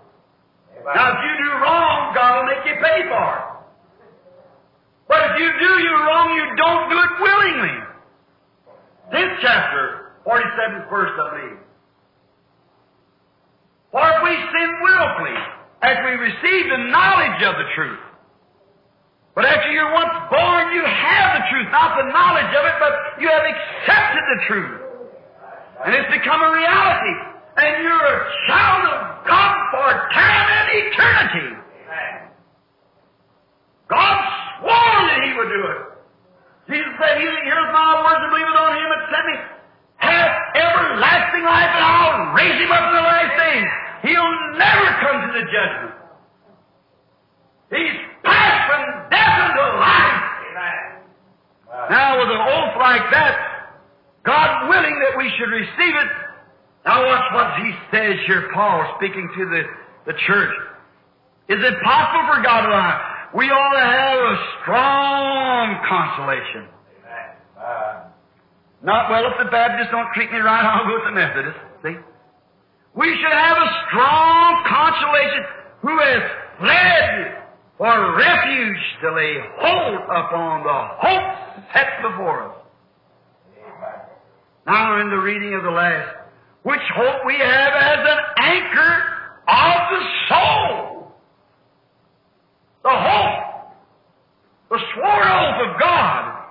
Amen. 0.80 0.96
Now 0.96 1.12
if 1.12 1.20
you 1.20 1.34
do 1.36 1.50
wrong, 1.60 2.16
God 2.16 2.32
will 2.40 2.48
make 2.48 2.64
you 2.64 2.80
pay 2.80 3.04
for 3.12 3.28
it. 3.28 3.44
But 5.12 5.20
if 5.28 5.34
you 5.36 5.52
do 5.52 5.72
you 5.84 5.94
wrong, 6.08 6.32
you 6.32 6.46
don't 6.56 6.88
do 6.88 6.96
it 6.96 7.12
willingly. 7.20 7.76
This 9.12 9.30
chapter, 9.44 10.16
47th 10.24 10.90
verse, 10.90 11.12
I 11.20 11.28
believe. 11.28 11.60
For 13.92 14.00
if 14.00 14.18
we 14.24 14.32
sin 14.40 14.70
willfully, 14.80 15.38
as 15.84 15.98
we 16.08 16.12
receive 16.24 16.72
the 16.72 16.88
knowledge 16.88 17.44
of 17.44 17.60
the 17.60 17.68
truth, 17.76 18.00
but 19.36 19.44
after 19.44 19.72
you're 19.72 19.92
once 19.92 20.24
born, 20.32 20.72
you 20.72 20.88
have 20.88 21.36
the 21.36 21.44
truth, 21.52 21.68
not 21.72 22.00
the 22.00 22.08
knowledge 22.16 22.48
of 22.56 22.64
it, 22.64 22.76
but 22.80 22.94
you 23.20 23.28
have 23.28 23.44
accepted 23.44 24.24
the 24.24 24.40
truth. 24.48 24.89
And 25.86 25.96
it's 25.96 26.12
become 26.12 26.42
a 26.42 26.52
reality. 26.52 27.16
And 27.60 27.84
you're 27.84 28.06
a 28.06 28.20
child 28.48 28.84
of 28.88 29.00
God 29.28 29.54
for 29.72 29.88
time 30.14 30.48
and 30.48 30.68
eternity. 30.76 31.48
God 33.88 34.16
swore 34.60 35.00
that 35.10 35.20
He 35.24 35.32
would 35.34 35.50
do 35.50 35.62
it. 35.66 35.80
Jesus 36.70 36.94
said, 37.00 37.18
He 37.18 37.26
that 37.26 37.44
hears 37.44 37.70
my 37.74 37.90
words 38.06 38.22
and 38.22 38.32
believeth 38.32 38.60
on 38.60 38.72
Him 38.78 38.88
that 38.92 39.04
sent 39.10 39.26
me 39.28 39.38
hath 40.00 40.56
everlasting 40.56 41.44
life, 41.44 41.72
and 41.76 41.84
I'll 41.84 42.34
raise 42.34 42.56
him 42.56 42.72
up 42.72 42.84
in 42.88 42.96
the 42.96 43.04
last 43.04 43.34
days. 43.36 43.68
He'll 44.08 44.36
never 44.56 44.88
come 45.04 45.18
to 45.28 45.30
the 45.36 45.44
judgment. 45.44 45.94
He's 47.70 47.96
passed 48.24 48.62
from 48.72 48.82
death 49.12 49.36
unto 49.44 49.66
life. 49.78 50.20
Now, 51.92 52.18
with 52.20 52.32
an 52.32 52.42
oath 52.42 52.76
like 52.80 53.06
that, 53.12 53.49
God 54.26 54.70
willing 54.70 54.96
that 55.00 55.18
we 55.18 55.32
should 55.38 55.50
receive 55.50 55.96
it, 55.96 56.10
now 56.86 57.06
watch 57.06 57.26
what 57.34 57.66
he 57.66 57.72
says 57.92 58.16
here, 58.28 58.50
Paul, 58.54 58.96
speaking 58.98 59.30
to 59.38 59.46
the, 59.46 59.62
the 60.12 60.18
church. 60.28 60.54
Is 61.50 61.60
it 61.60 61.74
possible 61.84 62.36
for 62.36 62.42
God 62.44 62.62
to 62.62 62.70
lie? 62.70 63.16
We 63.36 63.46
ought 63.46 63.74
to 63.74 63.86
have 63.86 64.20
a 64.20 64.36
strong 64.62 65.66
consolation. 65.88 66.68
Uh, 67.58 68.10
Not, 68.82 69.10
well, 69.12 69.26
if 69.32 69.38
the 69.46 69.52
Baptists 69.52 69.92
don't 69.92 70.08
treat 70.14 70.32
me 70.32 70.40
right, 70.40 70.64
I'll 70.66 70.88
go 70.88 70.94
with 70.96 71.06
the 71.06 71.16
Methodists. 71.16 71.62
See? 71.84 71.96
We 72.96 73.08
should 73.08 73.34
have 73.34 73.58
a 73.58 73.70
strong 73.88 74.66
consolation 74.68 75.44
who 75.82 75.98
has 76.00 76.22
fled 76.60 77.44
for 77.78 78.18
refuge 78.18 78.84
to 79.02 79.14
lay 79.16 79.36
hold 79.60 80.02
upon 80.04 80.64
the 80.64 80.80
hope 81.00 81.64
set 81.74 82.02
before 82.02 82.50
us. 82.50 82.59
Now 84.70 85.02
in 85.02 85.10
the 85.10 85.18
reading 85.18 85.56
of 85.56 85.64
the 85.64 85.72
last, 85.72 86.16
which 86.62 86.86
hope 86.94 87.26
we 87.26 87.34
have 87.34 87.74
as 87.74 88.06
an 88.06 88.20
anchor 88.38 89.04
of 89.48 89.80
the 89.90 90.04
soul. 90.30 91.12
The 92.84 92.94
hope, 92.94 93.74
the 94.70 94.78
sworn 94.94 95.28
oath 95.28 95.74
of 95.74 95.80
God, 95.82 96.46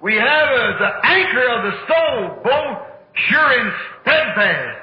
we 0.00 0.14
have 0.14 0.48
as 0.48 0.78
the 0.80 0.92
anchor 1.04 1.46
of 1.52 1.62
the 1.68 1.76
soul, 1.92 2.40
both 2.42 2.78
sure 3.28 3.60
and 3.60 3.72
steadfast, 4.00 4.78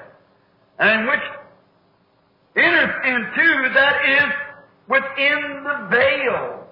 and 0.77 1.07
which 1.07 1.25
entereth 2.55 2.95
into 3.03 3.73
that 3.73 3.95
is 4.05 4.31
within 4.87 5.63
the 5.63 5.87
veil. 5.89 6.67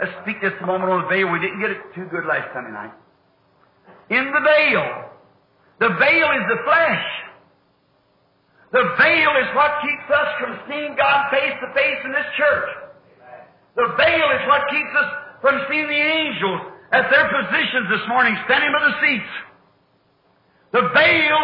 Let's 0.00 0.12
speak 0.22 0.40
just 0.40 0.54
a 0.62 0.66
moment 0.66 0.90
on 0.90 1.02
the 1.02 1.08
veil. 1.08 1.30
We 1.30 1.38
didn't 1.38 1.60
get 1.60 1.70
it 1.70 1.82
too 1.94 2.06
good 2.10 2.24
last 2.24 2.48
Sunday 2.54 2.72
night. 2.72 2.94
In 4.10 4.26
the 4.26 4.42
veil. 4.42 4.84
The 5.78 5.90
veil 5.96 6.28
is 6.34 6.44
the 6.50 6.60
flesh. 6.66 7.06
The 8.72 8.86
veil 8.98 9.32
is 9.42 9.48
what 9.54 9.70
keeps 9.82 10.06
us 10.10 10.28
from 10.38 10.52
seeing 10.68 10.94
God 10.94 11.30
face 11.30 11.54
to 11.62 11.68
face 11.74 12.00
in 12.04 12.12
this 12.12 12.30
church. 12.36 12.70
The 13.74 13.88
veil 13.96 14.28
is 14.34 14.42
what 14.46 14.62
keeps 14.70 14.92
us 14.94 15.08
from 15.40 15.54
seeing 15.70 15.86
the 15.86 16.02
angels 16.02 16.60
at 16.92 17.10
their 17.10 17.26
positions 17.30 17.86
this 17.90 18.04
morning, 18.08 18.34
standing 18.46 18.70
by 18.70 18.82
the 18.82 18.94
seats. 19.02 19.32
The 20.72 20.84
veil 20.94 21.40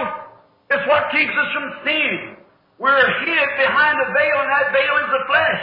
is 0.71 0.83
what 0.87 1.11
keeps 1.11 1.35
us 1.35 1.51
from 1.55 1.67
seeing. 1.87 2.37
We're 2.79 3.07
hid 3.25 3.49
behind 3.59 3.95
the 3.99 4.11
veil, 4.13 4.37
and 4.43 4.51
that 4.53 4.67
veil 4.75 4.95
is 5.03 5.11
the 5.11 5.25
flesh. 5.27 5.63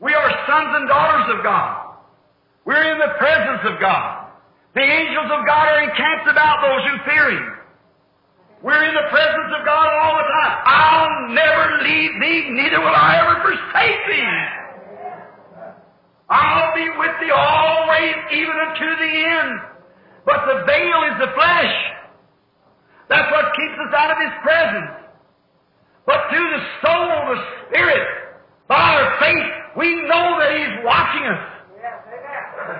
We 0.00 0.14
are 0.14 0.30
sons 0.48 0.70
and 0.80 0.88
daughters 0.88 1.36
of 1.36 1.44
God. 1.44 1.98
We're 2.64 2.90
in 2.90 2.98
the 2.98 3.14
presence 3.18 3.74
of 3.74 3.80
God. 3.80 4.19
The 4.74 4.86
angels 4.86 5.26
of 5.34 5.46
God 5.46 5.66
are 5.66 5.82
encamped 5.82 6.30
about 6.30 6.62
those 6.62 6.82
who 6.86 6.94
fear 7.10 7.30
Him. 7.30 7.46
We're 8.62 8.84
in 8.86 8.94
the 8.94 9.08
presence 9.10 9.50
of 9.58 9.64
God 9.64 9.88
all 9.98 10.14
the 10.20 10.28
time. 10.30 10.54
I'll 10.68 11.34
never 11.34 11.82
leave 11.82 12.12
thee, 12.20 12.40
neither 12.54 12.78
will 12.78 12.94
I 12.94 13.18
ever 13.18 13.40
forsake 13.40 14.00
thee. 14.06 14.30
I'll 16.28 16.74
be 16.76 16.86
with 16.86 17.14
thee 17.18 17.34
always, 17.34 18.14
even 18.30 18.54
unto 18.54 18.88
the 18.94 19.12
end. 19.26 19.60
But 20.24 20.46
the 20.46 20.62
veil 20.68 21.00
is 21.10 21.16
the 21.18 21.32
flesh. 21.34 21.76
That's 23.08 23.32
what 23.32 23.50
keeps 23.56 23.74
us 23.88 23.92
out 23.96 24.12
of 24.12 24.18
His 24.22 24.34
presence. 24.44 24.92
But 26.06 26.30
through 26.30 26.46
the 26.46 26.62
soul, 26.84 27.34
the 27.34 27.42
Spirit, 27.66 28.06
by 28.68 28.76
our 28.78 29.18
faith, 29.18 29.50
we 29.76 29.94
know 30.06 30.38
that 30.38 30.54
He's 30.54 30.84
watching 30.84 31.26
us. 31.26 31.42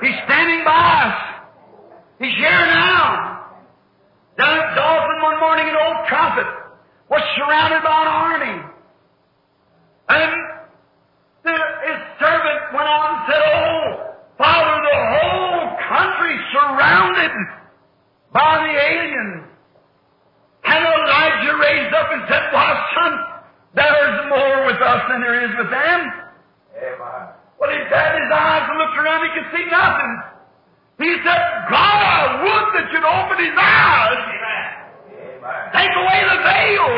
He's 0.03 0.19
standing 0.27 0.63
by 0.65 1.11
us. 1.11 1.30
He's 2.21 2.37
here 2.37 2.67
now. 2.69 3.49
Down 4.37 4.59
at 4.61 4.77
Dothan 4.77 5.19
one 5.25 5.41
morning, 5.41 5.73
an 5.73 5.77
old 5.81 6.07
prophet 6.07 6.45
was 7.09 7.25
surrounded 7.41 7.81
by 7.81 7.97
an 7.97 8.09
army. 8.13 8.57
And 10.13 10.33
the, 11.49 11.57
his 11.89 12.01
servant 12.21 12.61
went 12.77 12.85
out 12.85 13.09
and 13.09 13.21
said, 13.25 13.41
Oh, 13.41 13.81
Father, 14.37 14.77
the 14.85 14.99
whole 15.17 15.65
country 15.89 16.37
surrounded 16.53 17.33
by 18.37 18.69
the 18.69 18.73
aliens. 18.77 19.49
And 20.69 20.81
Elijah 20.85 21.57
raised 21.57 21.95
up 21.97 22.09
and 22.13 22.23
said, 22.29 22.53
Why, 22.53 22.69
son, 23.01 23.13
there's 23.73 24.29
more 24.29 24.67
with 24.69 24.81
us 24.85 25.01
than 25.09 25.23
there 25.25 25.41
is 25.41 25.57
with 25.57 25.71
them. 25.73 26.01
Amen. 26.85 27.25
Well, 27.57 27.71
he 27.73 27.81
had 27.89 28.13
his 28.13 28.29
eyes 28.29 28.69
and 28.69 28.77
looked 28.77 28.99
around, 29.01 29.25
he 29.25 29.31
could 29.41 29.49
see 29.57 29.65
nothing. 29.73 30.40
He 31.01 31.09
said, 31.25 31.43
God, 31.73 32.01
I 32.05 32.45
would 32.45 32.67
that 32.77 32.87
you'd 32.93 33.09
open 33.09 33.37
his 33.41 33.57
eyes, 33.57 34.21
Amen. 34.21 35.57
take 35.73 35.95
away 35.97 36.19
the 36.29 36.39
veil. 36.45 36.89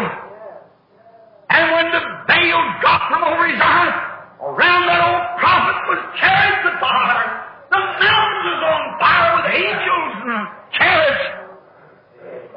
And 1.54 1.64
when 1.70 1.86
the 1.94 2.02
veil 2.26 2.58
got 2.82 3.06
from 3.06 3.22
over 3.22 3.46
his 3.46 3.62
eyes, 3.62 3.94
around 4.42 4.82
that 4.90 5.00
old 5.06 5.24
prophet 5.38 5.78
was 5.86 6.00
chariots 6.18 6.66
of 6.66 6.74
fire. 6.82 7.46
The 7.70 7.78
mountains 7.78 8.44
was 8.50 8.62
on 8.66 8.82
fire 8.98 9.30
with 9.38 9.46
angels 9.54 10.14
and 10.18 10.42
chariots. 10.74 11.24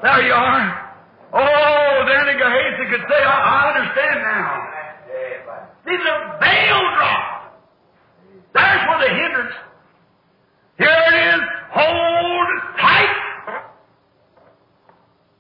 There 0.02 0.22
you 0.26 0.34
are. 0.34 0.66
Oh, 1.30 1.94
then 2.10 2.26
Gehazi 2.42 2.86
could 2.90 3.06
say, 3.06 3.22
I, 3.22 3.38
I 3.38 3.60
understand 3.70 4.18
now. 4.26 4.50
See, 5.86 5.94
the 5.94 6.16
veil 6.42 6.82
dropped. 6.98 7.54
There's 8.50 8.82
where 8.90 9.00
the 9.06 9.14
hindrance. 9.14 9.75
Here 10.78 10.88
it 10.88 11.16
is. 11.36 11.42
Hold 11.72 12.48
tight. 12.80 13.16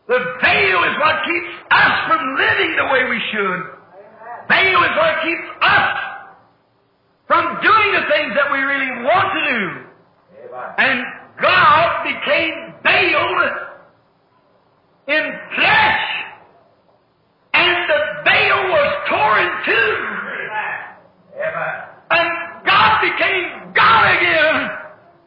The 0.07 0.19
veil 0.41 0.83
is 0.83 0.95
what 0.99 1.15
keeps 1.25 1.53
us 1.71 1.93
from 2.07 2.21
living 2.37 2.75
the 2.77 2.85
way 2.93 3.09
we 3.09 3.19
should. 3.31 3.61
Veil 4.47 4.83
is 4.83 4.95
what 4.95 5.23
keeps 5.23 5.47
us 5.61 5.97
from 7.27 7.43
doing 7.61 7.91
the 7.93 8.05
things 8.13 8.33
that 8.35 8.51
we 8.51 8.59
really 8.59 9.03
want 9.03 9.33
to 9.33 9.41
do. 9.49 9.85
And 10.77 11.03
God 11.41 12.03
became 12.03 12.73
veiled 12.83 13.41
in 15.07 15.23
flesh. 15.55 16.05
And 17.53 17.89
the 17.89 18.01
veil 18.23 18.59
was 18.69 18.91
torn 19.09 19.41
in 19.41 19.51
two. 19.65 19.91
And 22.11 22.29
God 22.65 23.01
became 23.01 23.73
God 23.73 24.15
again. 24.15 24.84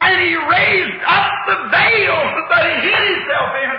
And 0.09 0.17
He 0.25 0.33
raised 0.33 1.01
up 1.05 1.29
the 1.45 1.57
veil 1.69 2.17
that 2.49 2.63
He 2.65 2.75
hid 2.81 3.03
Himself 3.13 3.49
in. 3.61 3.71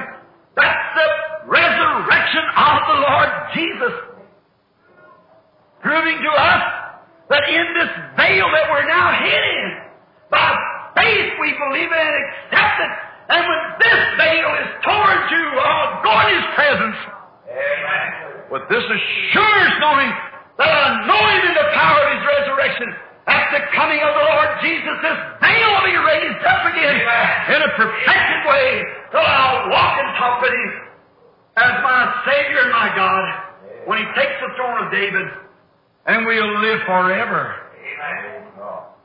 That's 0.55 0.87
the 0.95 1.09
resurrection 1.51 2.45
of 2.55 2.77
the 2.87 2.99
Lord 3.03 3.31
Jesus. 3.51 3.95
Proving 5.83 6.19
to 6.23 6.33
us 6.39 6.63
that 7.35 7.43
in 7.51 7.67
this 7.75 7.91
veil 8.15 8.47
that 8.47 8.67
we're 8.71 8.87
now 8.87 9.11
hid 9.27 9.43
in, 9.43 9.67
by 10.31 10.55
faith 10.95 11.31
we 11.43 11.51
believe 11.67 11.91
it 11.91 11.99
and 11.99 12.15
accept 12.15 12.79
it. 12.79 12.93
And 13.31 13.43
when 13.43 13.61
this 13.83 14.01
veil 14.15 14.51
is 14.55 14.71
torn 14.87 15.17
to, 15.19 15.41
oh, 15.59 15.83
go 16.07 16.15
in 16.15 16.29
His 16.31 16.47
presence 16.55 16.99
Amen. 17.51 18.07
with 18.55 18.65
this 18.71 18.87
assurance 18.87 19.75
knowing 19.83 20.11
that 20.63 20.71
I 20.71 20.87
know 21.11 21.23
Him 21.27 21.43
in 21.51 21.55
the 21.59 21.69
power 21.75 21.99
of 22.07 22.11
His 22.15 22.23
resurrection. 22.23 23.10
At 23.31 23.47
the 23.55 23.63
coming 23.79 24.03
of 24.03 24.11
the 24.11 24.25
Lord 24.27 24.51
Jesus, 24.59 24.95
this 25.07 25.19
veil 25.39 25.69
will 25.71 25.87
be 25.87 25.95
raised 25.95 26.43
up 26.43 26.67
again 26.67 26.99
Amen. 26.99 27.31
in 27.55 27.61
a 27.63 27.71
perfected 27.79 28.41
way 28.51 28.69
till 29.15 29.23
I'll 29.23 29.71
walk 29.71 29.95
and 30.03 30.11
talk 30.19 30.43
with 30.43 30.51
Him 30.51 30.71
as 31.63 31.75
my 31.87 32.01
Savior 32.27 32.67
and 32.67 32.73
my 32.75 32.91
God 32.99 33.23
when 33.87 34.03
He 34.03 34.07
takes 34.19 34.35
the 34.43 34.51
throne 34.59 34.83
of 34.83 34.91
David 34.91 35.27
and 36.11 36.27
we'll 36.27 36.59
live 36.59 36.81
forever. 36.91 37.71
Amen. 37.79 38.51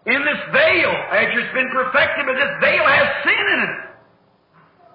In 0.05 0.21
this 0.21 0.41
veil, 0.53 0.93
after 1.13 1.37
it's 1.41 1.53
been 1.53 1.69
perfected, 1.73 2.29
but 2.29 2.37
this 2.37 2.53
veil 2.61 2.85
has 2.85 3.07
sin 3.25 3.45
in 3.45 3.59
it. 3.61 3.73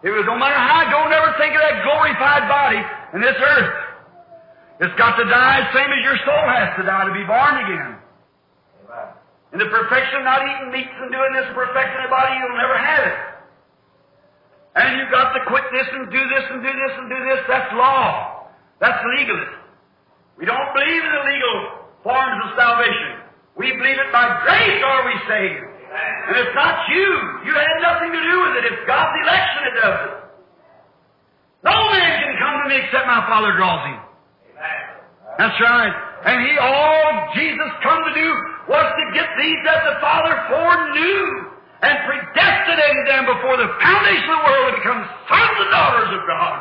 It 0.07 0.13
was 0.15 0.25
no 0.25 0.39
matter 0.39 0.57
how, 0.57 0.87
don't 0.89 1.13
ever 1.13 1.35
think 1.37 1.53
of 1.53 1.61
that 1.61 1.83
glorified 1.83 2.47
body 2.49 2.81
in 3.15 3.21
this 3.21 3.37
earth. 3.37 3.75
It's 4.81 4.97
got 4.97 5.19
to 5.21 5.27
die 5.29 5.61
same 5.77 5.91
as 5.93 6.03
your 6.03 6.17
soul 6.25 6.47
has 6.49 6.73
to 6.81 6.83
die 6.89 7.05
to 7.05 7.13
be 7.13 7.27
born 7.29 7.55
again. 7.69 8.00
In 9.53 9.59
the 9.59 9.67
perfection 9.67 10.23
of 10.23 10.25
not 10.25 10.47
eating 10.47 10.71
meats 10.71 10.95
and 10.95 11.11
doing 11.11 11.33
this 11.35 11.51
and 11.51 11.59
of 11.59 12.11
body, 12.11 12.33
you'll 12.39 12.55
never 12.55 12.79
have 12.79 13.03
it. 13.03 13.19
And 14.79 14.87
you've 14.95 15.11
got 15.11 15.35
to 15.35 15.43
quit 15.51 15.67
this 15.75 15.89
and 15.91 16.07
do 16.07 16.23
this 16.23 16.45
and 16.55 16.63
do 16.63 16.71
this 16.71 16.93
and 16.95 17.07
do 17.11 17.19
this. 17.27 17.41
That's 17.51 17.71
law. 17.75 18.47
That's 18.79 19.03
legalist. 19.19 19.59
We 20.39 20.47
don't 20.47 20.71
believe 20.73 21.03
in 21.03 21.13
the 21.13 21.25
legal 21.27 21.57
forms 22.07 22.39
of 22.47 22.55
salvation. 22.55 23.27
We 23.59 23.75
believe 23.75 23.99
it 23.99 24.11
by 24.15 24.25
grace 24.47 24.79
are 24.87 25.03
we 25.05 25.17
saved. 25.27 25.67
And 26.31 26.35
it's 26.39 26.55
not 26.55 26.87
you. 26.95 27.11
You 27.51 27.53
had 27.53 27.77
nothing 27.83 28.15
to 28.15 28.23
do 28.23 28.37
with 28.47 28.55
it. 28.63 28.65
It's 28.71 28.83
God's 28.87 29.15
election 29.27 29.61
that 29.67 29.75
does 29.83 29.99
it. 30.07 30.15
No 31.67 31.77
man 31.91 32.11
can 32.23 32.35
come 32.39 32.55
to 32.63 32.67
me 32.71 32.77
except 32.87 33.05
my 33.11 33.27
Father 33.27 33.53
draws 33.59 33.83
him. 33.91 33.99
That's 35.37 35.59
right. 35.61 36.10
And 36.21 36.37
he, 36.45 36.53
all 36.61 37.33
Jesus 37.33 37.71
come 37.81 38.01
to 38.05 38.13
do 38.13 38.29
was 38.69 38.85
to 38.85 39.05
get 39.17 39.29
these 39.41 39.61
that 39.65 39.81
the 39.89 39.97
Father 40.05 40.35
foreknew 40.53 41.49
and 41.81 41.95
predestinated 42.05 43.05
them 43.09 43.25
before 43.25 43.57
the 43.57 43.69
foundation 43.81 44.29
of 44.29 44.37
the 44.37 44.45
world 44.45 44.65
to 44.69 44.75
become 44.85 45.01
sons 45.33 45.57
and 45.65 45.71
daughters 45.73 46.11
of 46.13 46.23
God. 46.29 46.57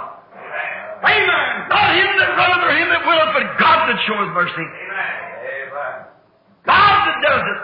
Amen. 1.03 1.51
Not 1.68 1.91
him 1.91 2.12
that 2.24 2.32
runneth 2.39 2.64
or 2.64 2.74
him 2.76 2.88
that 2.88 3.03
willeth, 3.03 3.32
but 3.36 3.45
God 3.60 3.91
that 3.91 3.99
showeth 4.07 4.32
mercy. 4.32 4.64
Amen. 4.64 6.07
God 6.64 6.95
that 7.07 7.18
does 7.20 7.43
it. 7.43 7.60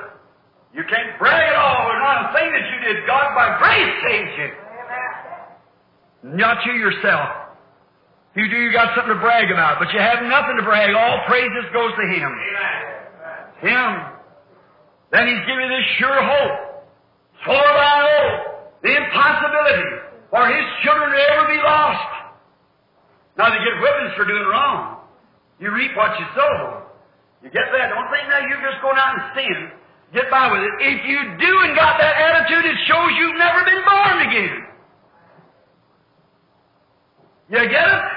You 0.75 0.83
can't 0.91 1.15
brag 1.19 1.47
at 1.47 1.55
all. 1.55 1.87
There's 1.87 2.03
not 2.03 2.17
a 2.27 2.33
thing 2.35 2.51
that 2.51 2.65
you 2.67 2.77
did. 2.83 3.07
God 3.07 3.31
by 3.35 3.55
grace 3.59 3.95
saves 4.03 4.33
you. 4.35 4.49
Not 6.35 6.57
you 6.65 6.73
yourself. 6.73 7.44
You 8.35 8.51
do, 8.51 8.57
you 8.59 8.71
got 8.75 8.91
something 8.95 9.15
to 9.15 9.21
brag 9.23 9.47
about, 9.47 9.79
but 9.79 9.87
you 9.95 9.99
have 9.99 10.19
nothing 10.27 10.59
to 10.59 10.63
brag. 10.67 10.91
All 10.91 11.23
praises 11.23 11.71
goes 11.71 11.91
to 11.95 12.05
Him. 12.11 12.31
Him. 13.63 13.89
Then 15.15 15.23
He's 15.31 15.43
given 15.47 15.71
this 15.71 15.87
sure 15.95 16.19
hope. 16.19 16.83
Swore 17.47 17.71
by 17.79 17.95
oath. 18.03 18.39
The 18.83 18.91
impossibility 18.91 19.87
for 20.27 20.43
His 20.51 20.67
children 20.83 21.15
to 21.15 21.21
ever 21.31 21.47
be 21.47 21.59
lost. 21.63 22.11
Now 23.39 23.47
they 23.55 23.59
get 23.63 23.79
whippings 23.79 24.13
for 24.19 24.27
doing 24.27 24.47
wrong. 24.51 24.99
You 25.59 25.71
reap 25.71 25.95
what 25.95 26.19
you 26.19 26.27
sow. 26.35 26.83
You 27.39 27.49
get 27.55 27.71
that. 27.71 27.87
Don't 27.87 28.11
think 28.11 28.27
now 28.27 28.43
you're 28.51 28.63
just 28.67 28.83
going 28.83 28.99
out 28.99 29.15
and 29.15 29.25
sin. 29.31 29.57
Get 30.11 30.27
by 30.27 30.51
with 30.51 30.59
it. 30.59 30.73
If 30.83 31.07
you 31.07 31.19
do 31.39 31.51
and 31.63 31.75
got 31.75 31.99
that 32.03 32.15
attitude, 32.19 32.67
it 32.67 32.77
shows 32.83 33.09
you've 33.15 33.39
never 33.39 33.63
been 33.63 33.83
born 33.87 34.17
again. 34.27 34.55
You 37.47 37.69
get 37.69 37.87
it? 37.87 38.14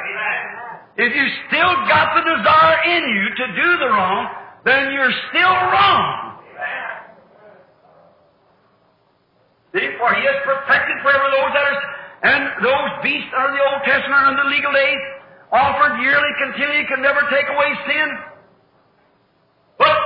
If 0.99 1.15
you 1.15 1.27
still 1.47 1.75
got 1.87 2.11
the 2.19 2.27
desire 2.27 2.79
in 2.91 3.03
you 3.07 3.25
to 3.31 3.47
do 3.55 3.69
the 3.79 3.89
wrong, 3.95 4.35
then 4.67 4.91
you're 4.91 5.15
still 5.31 5.57
wrong. 5.71 6.43
See, 9.79 9.95
for 9.95 10.11
he 10.11 10.23
has 10.27 10.43
perfected 10.43 10.99
forever 11.07 11.23
those 11.31 11.53
that 11.55 11.65
are, 11.71 11.79
and 12.19 12.43
those 12.67 12.91
beasts 13.07 13.31
under 13.31 13.55
the 13.55 13.63
Old 13.63 13.83
Testament 13.87 14.27
under 14.27 14.43
the 14.43 14.51
legal 14.51 14.75
days, 14.75 15.03
offered 15.55 16.03
yearly, 16.03 16.33
continually, 16.43 16.83
can 16.91 16.99
never 16.99 17.23
take 17.31 17.47
away 17.47 17.71
sin. 17.87 18.09
But 19.79 19.99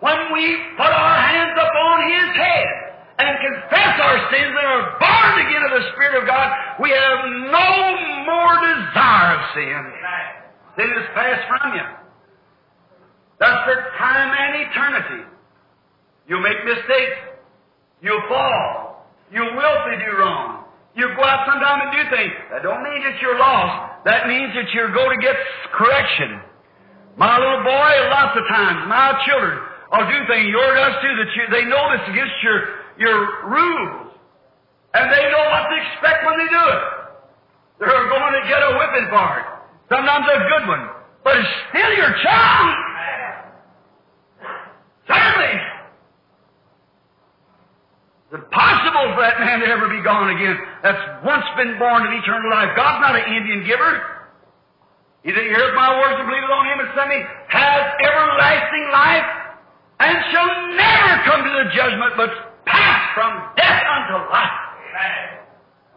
when 0.00 0.32
we 0.32 0.44
put 0.80 0.88
our 0.88 1.18
hands 1.28 1.60
upon 1.60 1.96
his 2.08 2.28
head 2.40 2.68
and 3.20 3.32
confess 3.36 3.94
our 4.00 4.18
sins 4.32 4.54
and 4.56 4.66
are 4.80 4.86
born 4.96 5.34
again 5.44 5.62
of 5.68 5.72
the 5.76 5.84
Spirit 5.92 6.22
of 6.22 6.24
God, 6.24 6.48
we 6.80 6.88
have 6.88 7.20
no 7.52 7.68
more 8.24 8.54
desire 8.64 9.36
of 9.36 9.42
sin. 9.52 9.82
Sin 10.78 10.86
is 10.94 11.10
passed 11.10 11.42
from 11.50 11.74
you. 11.74 11.86
That's 13.42 13.66
for 13.66 13.76
time 13.98 14.30
and 14.30 14.62
eternity. 14.62 15.26
You'll 16.30 16.42
make 16.42 16.62
mistakes. 16.62 17.18
You'll 18.00 18.22
fall. 18.30 19.10
You'll 19.34 19.58
willfully 19.58 19.98
do 20.06 20.22
wrong. 20.22 20.70
You 20.94 21.10
go 21.18 21.24
out 21.26 21.50
sometime 21.50 21.82
and 21.82 21.90
do 21.98 22.02
things. 22.14 22.34
That 22.54 22.62
don't 22.62 22.82
mean 22.86 23.02
that 23.02 23.18
you're 23.18 23.38
lost. 23.38 24.06
that 24.06 24.30
means 24.30 24.54
that 24.54 24.70
you're 24.70 24.94
going 24.94 25.18
to 25.18 25.20
get 25.22 25.34
correction. 25.74 26.46
My 27.18 27.34
little 27.38 27.66
boy, 27.66 27.90
lots 28.14 28.38
of 28.38 28.46
times, 28.46 28.86
my 28.86 29.18
children 29.26 29.58
will 29.90 30.06
do 30.06 30.18
things, 30.30 30.46
yours 30.46 30.78
does 30.78 30.94
too, 31.02 31.14
that 31.18 31.30
you, 31.34 31.42
they 31.50 31.64
know 31.66 31.82
this 31.90 32.06
against 32.06 32.38
your, 32.46 32.58
your 33.02 33.18
rules. 33.50 34.14
And 34.94 35.10
they 35.10 35.24
know 35.26 35.44
what 35.50 35.66
to 35.66 35.74
expect 35.74 36.22
when 36.22 36.38
they 36.38 36.50
do 36.54 36.64
it. 36.70 36.84
They're 37.82 38.10
going 38.10 38.34
to 38.38 38.44
get 38.46 38.62
a 38.62 38.70
whipping 38.78 39.10
for 39.10 39.26
it. 39.42 39.57
Sometimes 39.88 40.26
a 40.28 40.38
good 40.48 40.68
one. 40.68 40.84
But 41.24 41.36
it's 41.36 41.48
still 41.70 41.92
your 41.96 42.12
child. 42.22 42.74
Certainly. 45.08 45.54
Is 48.28 48.34
it 48.36 48.50
possible 48.52 49.16
for 49.16 49.22
that 49.24 49.40
man 49.40 49.60
to 49.60 49.66
ever 49.66 49.88
be 49.88 50.04
gone 50.04 50.28
again 50.36 50.56
that's 50.82 51.00
once 51.24 51.44
been 51.56 51.80
born 51.80 52.04
of 52.04 52.12
eternal 52.12 52.50
life? 52.52 52.76
God's 52.76 53.00
not 53.00 53.16
an 53.16 53.24
Indian 53.24 53.64
giver. 53.64 54.18
He 55.24 55.32
that 55.32 55.44
heareth 55.44 55.74
my 55.74 55.96
words 55.96 56.20
and 56.20 56.28
believeth 56.28 56.52
on 56.52 56.64
him 56.68 56.78
and 56.80 56.88
sent 56.92 57.08
me 57.08 57.20
has 57.48 57.82
everlasting 58.04 58.86
life 58.92 59.28
and 60.00 60.14
shall 60.30 60.52
never 60.76 61.12
come 61.24 61.40
to 61.42 61.52
the 61.56 61.66
judgment 61.72 62.12
but 62.16 62.30
pass 62.68 63.00
from 63.16 63.32
death 63.56 63.82
unto 63.84 64.28
life. 64.28 64.56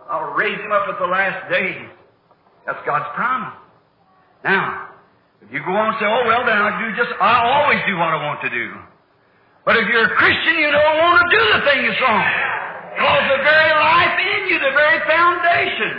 I'll 0.09 0.33
raise 0.33 0.59
him 0.59 0.71
up 0.71 0.87
at 0.87 0.99
the 0.99 1.07
last 1.07 1.51
days. 1.51 1.87
That's 2.65 2.79
God's 2.85 3.07
promise. 3.15 3.60
Now, 4.43 4.89
if 5.41 5.49
you 5.53 5.61
go 5.61 5.73
on 5.73 5.93
and 5.93 5.97
say, 6.01 6.07
oh, 6.07 6.23
well, 6.25 6.45
then 6.45 6.57
I 6.57 6.71
do 6.81 6.87
just, 6.97 7.13
I 7.17 7.33
always 7.45 7.81
do 7.85 7.97
what 7.97 8.09
I 8.13 8.19
want 8.21 8.41
to 8.45 8.51
do. 8.53 8.67
But 9.65 9.77
if 9.77 9.85
you're 9.93 10.09
a 10.09 10.15
Christian, 10.17 10.55
you 10.57 10.69
don't 10.73 10.97
want 10.97 11.21
to 11.21 11.27
do 11.29 11.41
the 11.53 11.61
thing 11.69 11.79
that's 11.85 12.01
wrong. 12.01 12.25
Because 12.97 13.23
the 13.29 13.41
very 13.45 13.71
life 13.77 14.15
in 14.17 14.39
you, 14.49 14.57
the 14.57 14.73
very 14.73 14.99
foundation. 15.05 15.93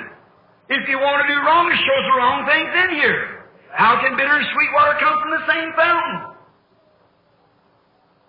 If 0.71 0.83
you 0.91 0.99
want 0.99 1.23
to 1.23 1.27
do 1.31 1.39
wrong, 1.43 1.71
it 1.71 1.79
shows 1.79 2.05
the 2.11 2.17
wrong 2.19 2.39
things 2.51 2.71
in 2.71 2.89
here. 2.99 3.47
How 3.71 4.01
can 4.03 4.19
bitter 4.19 4.35
and 4.35 4.47
sweet 4.53 4.71
water 4.75 4.95
come 4.99 5.17
from 5.23 5.31
the 5.37 5.45
same 5.47 5.69
fountain? 5.79 6.19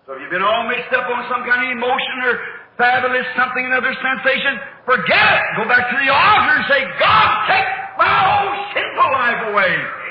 So 0.06 0.08
if 0.14 0.18
you've 0.20 0.34
been 0.34 0.44
all 0.44 0.68
mixed 0.68 0.92
up 0.92 1.08
on 1.08 1.24
some 1.32 1.42
kind 1.48 1.64
of 1.64 1.68
emotion 1.72 2.16
or 2.28 2.34
fabulous 2.76 3.24
something, 3.34 3.64
another 3.64 3.96
sensation, 3.96 4.60
forget 4.84 5.28
it. 5.40 5.44
Go 5.56 5.64
back 5.64 5.88
to 5.88 5.96
the 5.96 6.10
altar 6.12 6.52
and 6.60 6.66
say, 6.68 6.80
God, 7.00 7.28
take 7.48 7.68
my 7.96 8.12
whole 8.12 8.52
sinful 8.76 9.10
life 9.16 9.40
away. 9.50 10.03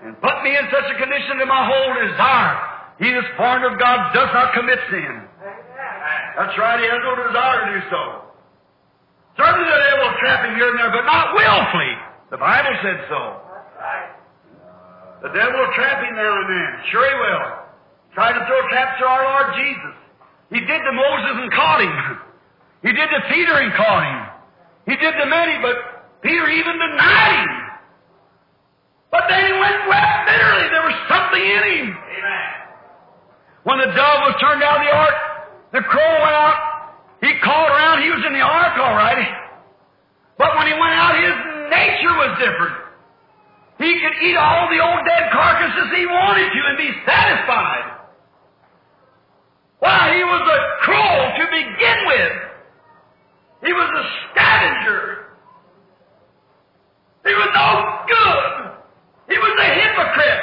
And 0.00 0.16
put 0.20 0.36
me 0.42 0.56
in 0.56 0.64
such 0.72 0.88
a 0.88 0.96
condition 0.96 1.38
that 1.38 1.48
my 1.48 1.64
whole 1.68 1.92
desire 2.08 2.80
he 3.00 3.08
that's 3.16 3.32
born 3.40 3.64
of 3.64 3.80
God 3.80 4.12
does 4.12 4.28
not 4.36 4.52
commit 4.52 4.76
sin. 4.92 5.24
That's 6.36 6.52
right, 6.60 6.76
he 6.76 6.84
has 6.84 7.00
no 7.00 7.16
desire 7.16 7.56
to 7.64 7.68
do 7.72 7.80
so. 7.88 8.02
Certainly 9.40 9.64
the 9.64 9.80
devil 9.88 10.04
will 10.04 10.18
trap 10.20 10.44
him 10.44 10.52
here 10.52 10.68
and 10.68 10.76
there, 10.76 10.92
but 10.92 11.08
not 11.08 11.32
willfully. 11.32 11.92
The 12.28 12.36
Bible 12.36 12.76
said 12.84 13.00
so. 13.08 13.20
The 15.24 15.32
devil 15.32 15.56
will 15.64 15.72
trap 15.72 16.04
him 16.04 16.12
now 16.12 16.32
and 16.44 16.48
then. 16.52 16.70
Sure 16.92 17.08
he 17.08 17.16
will. 17.24 17.46
Try 18.12 18.36
to 18.36 18.40
throw 18.44 18.60
traps 18.68 19.00
to 19.00 19.04
our 19.08 19.24
Lord 19.24 19.48
Jesus. 19.56 19.96
He 20.52 20.60
did 20.60 20.80
to 20.84 20.92
Moses 20.92 21.34
and 21.40 21.50
caught 21.56 21.80
him. 21.80 21.96
He 22.84 22.92
did 22.92 23.08
to 23.08 23.20
Peter 23.32 23.54
and 23.64 23.72
caught 23.80 24.04
him. 24.04 24.20
He 24.92 24.96
did 25.00 25.12
to 25.16 25.24
many, 25.24 25.56
but 25.64 26.20
Peter 26.20 26.48
even 26.52 26.74
denied 26.76 27.48
him. 27.48 27.59
Then 29.30 29.46
he 29.46 29.54
went 29.62 29.74
and 29.78 29.86
wept 29.86 30.26
bitterly. 30.26 30.66
There 30.74 30.86
was 30.90 30.98
something 31.06 31.38
in 31.38 31.62
him. 31.70 31.86
Amen. 31.94 32.50
When 33.62 33.78
the 33.78 33.90
dove 33.94 34.18
was 34.26 34.34
turned 34.42 34.62
out 34.66 34.82
of 34.82 34.84
the 34.84 34.90
ark, 34.90 35.16
the 35.70 35.82
crow 35.86 36.12
went 36.18 36.34
out. 36.34 36.58
He 37.22 37.30
called 37.38 37.70
around. 37.70 38.02
He 38.02 38.10
was 38.10 38.26
in 38.26 38.34
the 38.34 38.42
ark, 38.42 38.74
all 38.82 38.98
right. 38.98 39.30
But 40.34 40.56
when 40.58 40.66
he 40.66 40.74
went 40.74 40.96
out, 40.98 41.14
his 41.14 41.36
nature 41.70 42.14
was 42.18 42.32
different. 42.42 42.74
He 43.78 43.92
could 44.02 44.16
eat 44.24 44.36
all 44.36 44.66
the 44.68 44.82
old 44.82 45.06
dead 45.06 45.30
carcasses 45.30 45.88
he 45.94 46.04
wanted 46.06 46.50
to 46.50 46.60
and 46.68 46.76
be 46.76 46.90
satisfied. 47.06 47.86
Why, 49.78 50.12
he 50.16 50.24
was 50.24 50.42
a 50.42 50.60
crow 50.84 51.14
to 51.38 51.44
begin 51.54 51.98
with. 52.06 52.32
He 53.64 53.72
was 53.72 53.90
a 53.94 54.04
scavenger. 54.32 55.30
He 57.24 57.32
was 57.32 57.48
no 57.54 57.70
good. 58.08 58.59
He 59.30 59.38
was 59.38 59.54
a 59.54 59.70
hypocrite. 59.78 60.42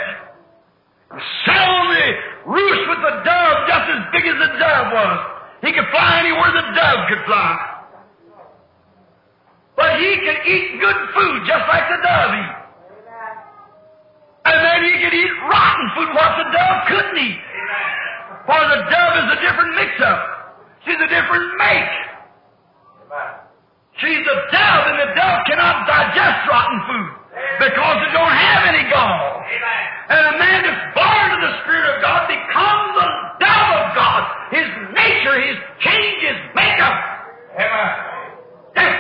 Sat 1.44 1.68
on 1.68 1.86
the 1.92 2.08
roost 2.56 2.84
with 2.88 3.02
the 3.04 3.16
dove 3.28 3.58
just 3.68 3.88
as 3.92 4.02
big 4.16 4.24
as 4.24 4.38
the 4.40 4.52
dove 4.56 4.88
was. 4.96 5.18
He 5.60 5.76
could 5.76 5.92
fly 5.92 6.24
anywhere 6.24 6.52
the 6.56 6.72
dove 6.72 7.02
could 7.12 7.24
fly. 7.28 7.52
But 9.76 10.00
he 10.00 10.12
could 10.24 10.40
eat 10.48 10.80
good 10.80 11.00
food 11.12 11.38
just 11.44 11.68
like 11.68 11.84
the 11.92 12.00
dove 12.00 12.32
eat. 12.32 12.54
And 14.48 14.58
then 14.64 14.80
he 14.88 14.94
could 15.04 15.16
eat 15.20 15.34
rotten 15.52 15.86
food 15.92 16.10
what 16.16 16.32
the 16.40 16.48
dove 16.56 16.80
couldn't 16.88 17.18
eat. 17.20 17.40
For 18.48 18.62
the 18.72 18.80
dove 18.88 19.14
is 19.20 19.28
a 19.36 19.40
different 19.44 19.76
mix-up. 19.76 20.20
She's 20.88 20.96
a 20.96 21.12
different 21.12 21.48
make. 21.60 21.92
She's 24.00 24.24
a 24.24 24.38
dove, 24.56 24.84
and 24.88 24.98
the 25.04 25.10
dove 25.20 25.40
cannot 25.44 25.84
digest 25.84 26.48
rotten 26.48 26.80
food 26.88 27.27
because 27.60 27.98
it 28.04 28.12
don't 28.14 28.32
have 28.32 28.62
any 28.70 28.86
gall. 28.90 29.44
And 30.10 30.22
a 30.24 30.36
man 30.40 30.60
that's 30.64 30.84
born 30.96 31.28
of 31.36 31.42
the 31.44 31.54
Spirit 31.64 31.86
of 31.96 31.98
God 32.02 32.22
becomes 32.32 32.90
the 32.96 33.08
dove 33.44 33.72
of 33.82 33.88
God. 33.94 34.22
His 34.56 34.68
nature, 34.96 35.36
his 35.42 35.58
change, 35.84 36.18
his 36.24 36.40
makeup. 36.56 36.96
Amen. 37.60 38.08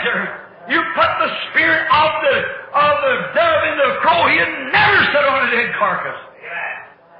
Sir. 0.03 0.47
You 0.69 0.83
put 0.99 1.11
the 1.19 1.31
spirit 1.49 1.87
of 1.87 2.09
the 2.27 2.35
of 2.75 2.93
the 2.99 3.15
dove 3.33 3.63
in 3.71 3.75
the 3.79 3.89
crow, 4.03 4.27
he'd 4.27 4.51
never 4.71 4.99
sit 5.15 5.23
on 5.23 5.47
a 5.47 5.51
dead 5.51 5.71
carcass. 5.79 6.19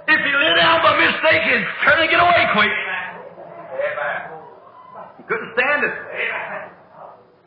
If 0.07 0.19
he 0.19 0.31
lay 0.31 0.53
down 0.55 0.83
by 0.83 0.95
mistake, 0.99 1.41
he'd 1.47 1.65
turn 1.83 1.99
and 1.99 2.09
get 2.09 2.19
away 2.19 2.43
quick. 2.53 2.71
He 5.17 5.23
couldn't 5.23 5.51
stand 5.55 5.83
it. 5.83 5.95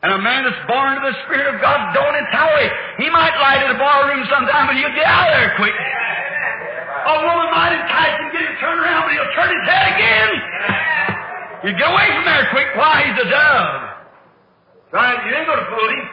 And 0.01 0.17
a 0.17 0.21
man 0.21 0.49
that's 0.49 0.57
born 0.65 0.97
of 0.97 1.05
the 1.05 1.13
Spirit 1.29 1.53
of 1.53 1.61
God 1.61 1.93
don't 1.93 2.11
tolerate. 2.33 2.73
He 2.97 3.05
might 3.13 3.37
lie 3.37 3.61
in 3.61 3.69
the 3.69 3.77
barroom 3.77 4.25
sometime, 4.33 4.65
but 4.65 4.73
he'll 4.73 4.95
get 4.97 5.05
out 5.05 5.29
of 5.29 5.33
there 5.37 5.53
quick. 5.61 5.77
A 5.77 7.15
woman 7.21 7.49
might 7.53 7.73
entice 7.77 8.17
him, 8.17 8.27
get 8.33 8.41
him 8.41 8.55
turned 8.57 8.81
around, 8.81 9.05
but 9.05 9.13
he'll 9.13 9.33
turn 9.37 9.49
his 9.53 9.65
head 9.69 9.85
again. 9.93 10.31
You 11.65 11.69
get 11.77 11.85
away 11.85 12.07
from 12.17 12.25
there 12.25 12.49
quick. 12.49 12.69
Why? 12.73 13.05
He's 13.05 13.19
a 13.21 13.27
dove. 13.29 13.81
Right? 14.89 15.17
You 15.21 15.31
ain't 15.37 15.45
going 15.45 15.61
to 15.61 15.69
fool 15.69 15.89
him. 15.93 16.05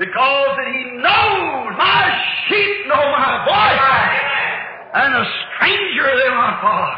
Because 0.00 0.50
that 0.56 0.68
he 0.72 0.80
knows 0.96 1.76
my 1.76 2.04
sheep 2.48 2.88
know 2.88 3.04
my 3.04 3.32
voice. 3.44 4.16
And 4.96 5.12
a 5.12 5.24
stranger 5.28 6.08
they 6.08 6.30
follow. 6.64 6.96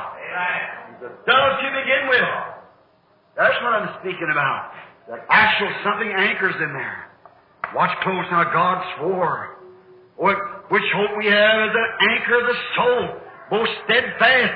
He's 0.86 1.02
a 1.02 1.12
dove 1.26 1.52
to 1.58 1.68
begin 1.82 2.02
with. 2.14 2.30
That's 3.34 3.58
what 3.66 3.74
I'm 3.74 3.90
speaking 3.98 4.30
about. 4.30 4.70
The 5.09 5.18
actual 5.28 5.70
something 5.84 6.12
anchors 6.16 6.55
in 6.57 6.72
there. 6.72 7.11
Watch 7.74 7.90
close 8.03 8.24
now, 8.30 8.44
God 8.53 8.84
swore. 8.98 9.57
What, 10.16 10.36
which 10.70 10.84
hope 10.94 11.18
we 11.18 11.26
have 11.26 11.59
is 11.68 11.74
an 11.74 12.09
anchor 12.11 12.40
of 12.40 12.46
the 12.46 12.59
soul, 12.76 13.09
both 13.50 13.68
steadfast, 13.84 14.55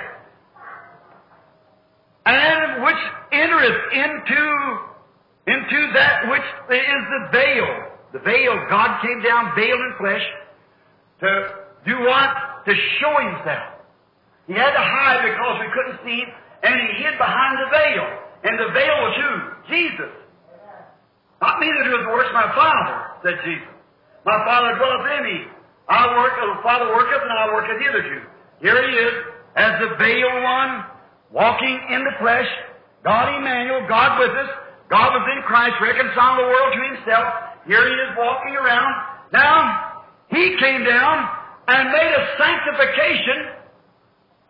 and 2.27 2.85
which 2.85 3.03
entereth 3.33 3.81
into, 3.93 4.43
into 5.47 5.93
that 5.95 6.29
which 6.31 6.47
is 6.71 7.03
the 7.11 7.29
veil. 7.33 7.67
The 8.13 8.19
veil, 8.21 8.55
God 8.71 9.01
came 9.03 9.23
down 9.23 9.53
veiled 9.57 9.81
in 9.81 9.95
flesh 9.99 10.23
to 11.21 11.29
do 11.87 11.99
what? 12.01 12.65
To 12.67 12.75
show 13.01 13.15
Himself. 13.19 13.81
He 14.47 14.53
had 14.53 14.71
to 14.71 14.85
hide 14.85 15.23
because 15.23 15.61
we 15.61 15.69
couldn't 15.75 16.01
see 16.05 16.21
Him, 16.21 16.31
and 16.63 16.75
He 16.75 17.03
hid 17.03 17.19
behind 17.19 17.59
the 17.59 17.71
veil. 17.71 18.07
And 18.45 18.59
the 18.59 18.73
veil 18.73 18.95
was 19.03 19.15
who? 19.17 19.75
Jesus. 19.75 20.26
Not 21.41 21.61
me 21.61 21.69
that 21.69 21.85
doeth 21.85 22.05
the 22.07 22.13
works, 22.13 22.33
my 22.33 22.49
Father, 22.57 22.95
said 23.23 23.37
Jesus. 23.45 23.69
My 24.25 24.39
Father 24.45 24.75
dwelleth 24.77 25.07
in 25.19 25.23
me. 25.25 25.39
I 25.89 26.03
work, 26.17 26.33
the 26.35 26.63
Father 26.63 26.89
worketh, 26.91 27.23
and 27.23 27.33
I 27.33 27.55
worketh 27.55 27.79
hitherto. 27.79 28.19
Here 28.61 28.81
he 28.81 28.93
is, 28.97 29.15
as 29.55 29.73
the 29.81 29.95
veiled 30.01 30.43
one, 30.43 30.85
walking 31.31 31.79
in 31.93 32.03
the 32.03 32.15
flesh, 32.19 32.49
God 33.05 33.37
Emmanuel, 33.37 33.87
God 33.89 34.19
with 34.19 34.35
us, 34.35 34.51
God 34.89 35.15
was 35.15 35.27
in 35.37 35.43
Christ, 35.47 35.75
reconciling 35.81 36.43
the 36.43 36.49
world 36.51 36.71
to 36.75 36.83
himself. 36.95 37.27
Here 37.67 37.87
he 37.87 37.95
is 37.95 38.11
walking 38.19 38.55
around. 38.57 38.93
Now, 39.33 40.03
he 40.31 40.57
came 40.59 40.85
down 40.85 41.29
and 41.69 41.91
made 41.91 42.13
a 42.15 42.25
sanctification 42.39 43.39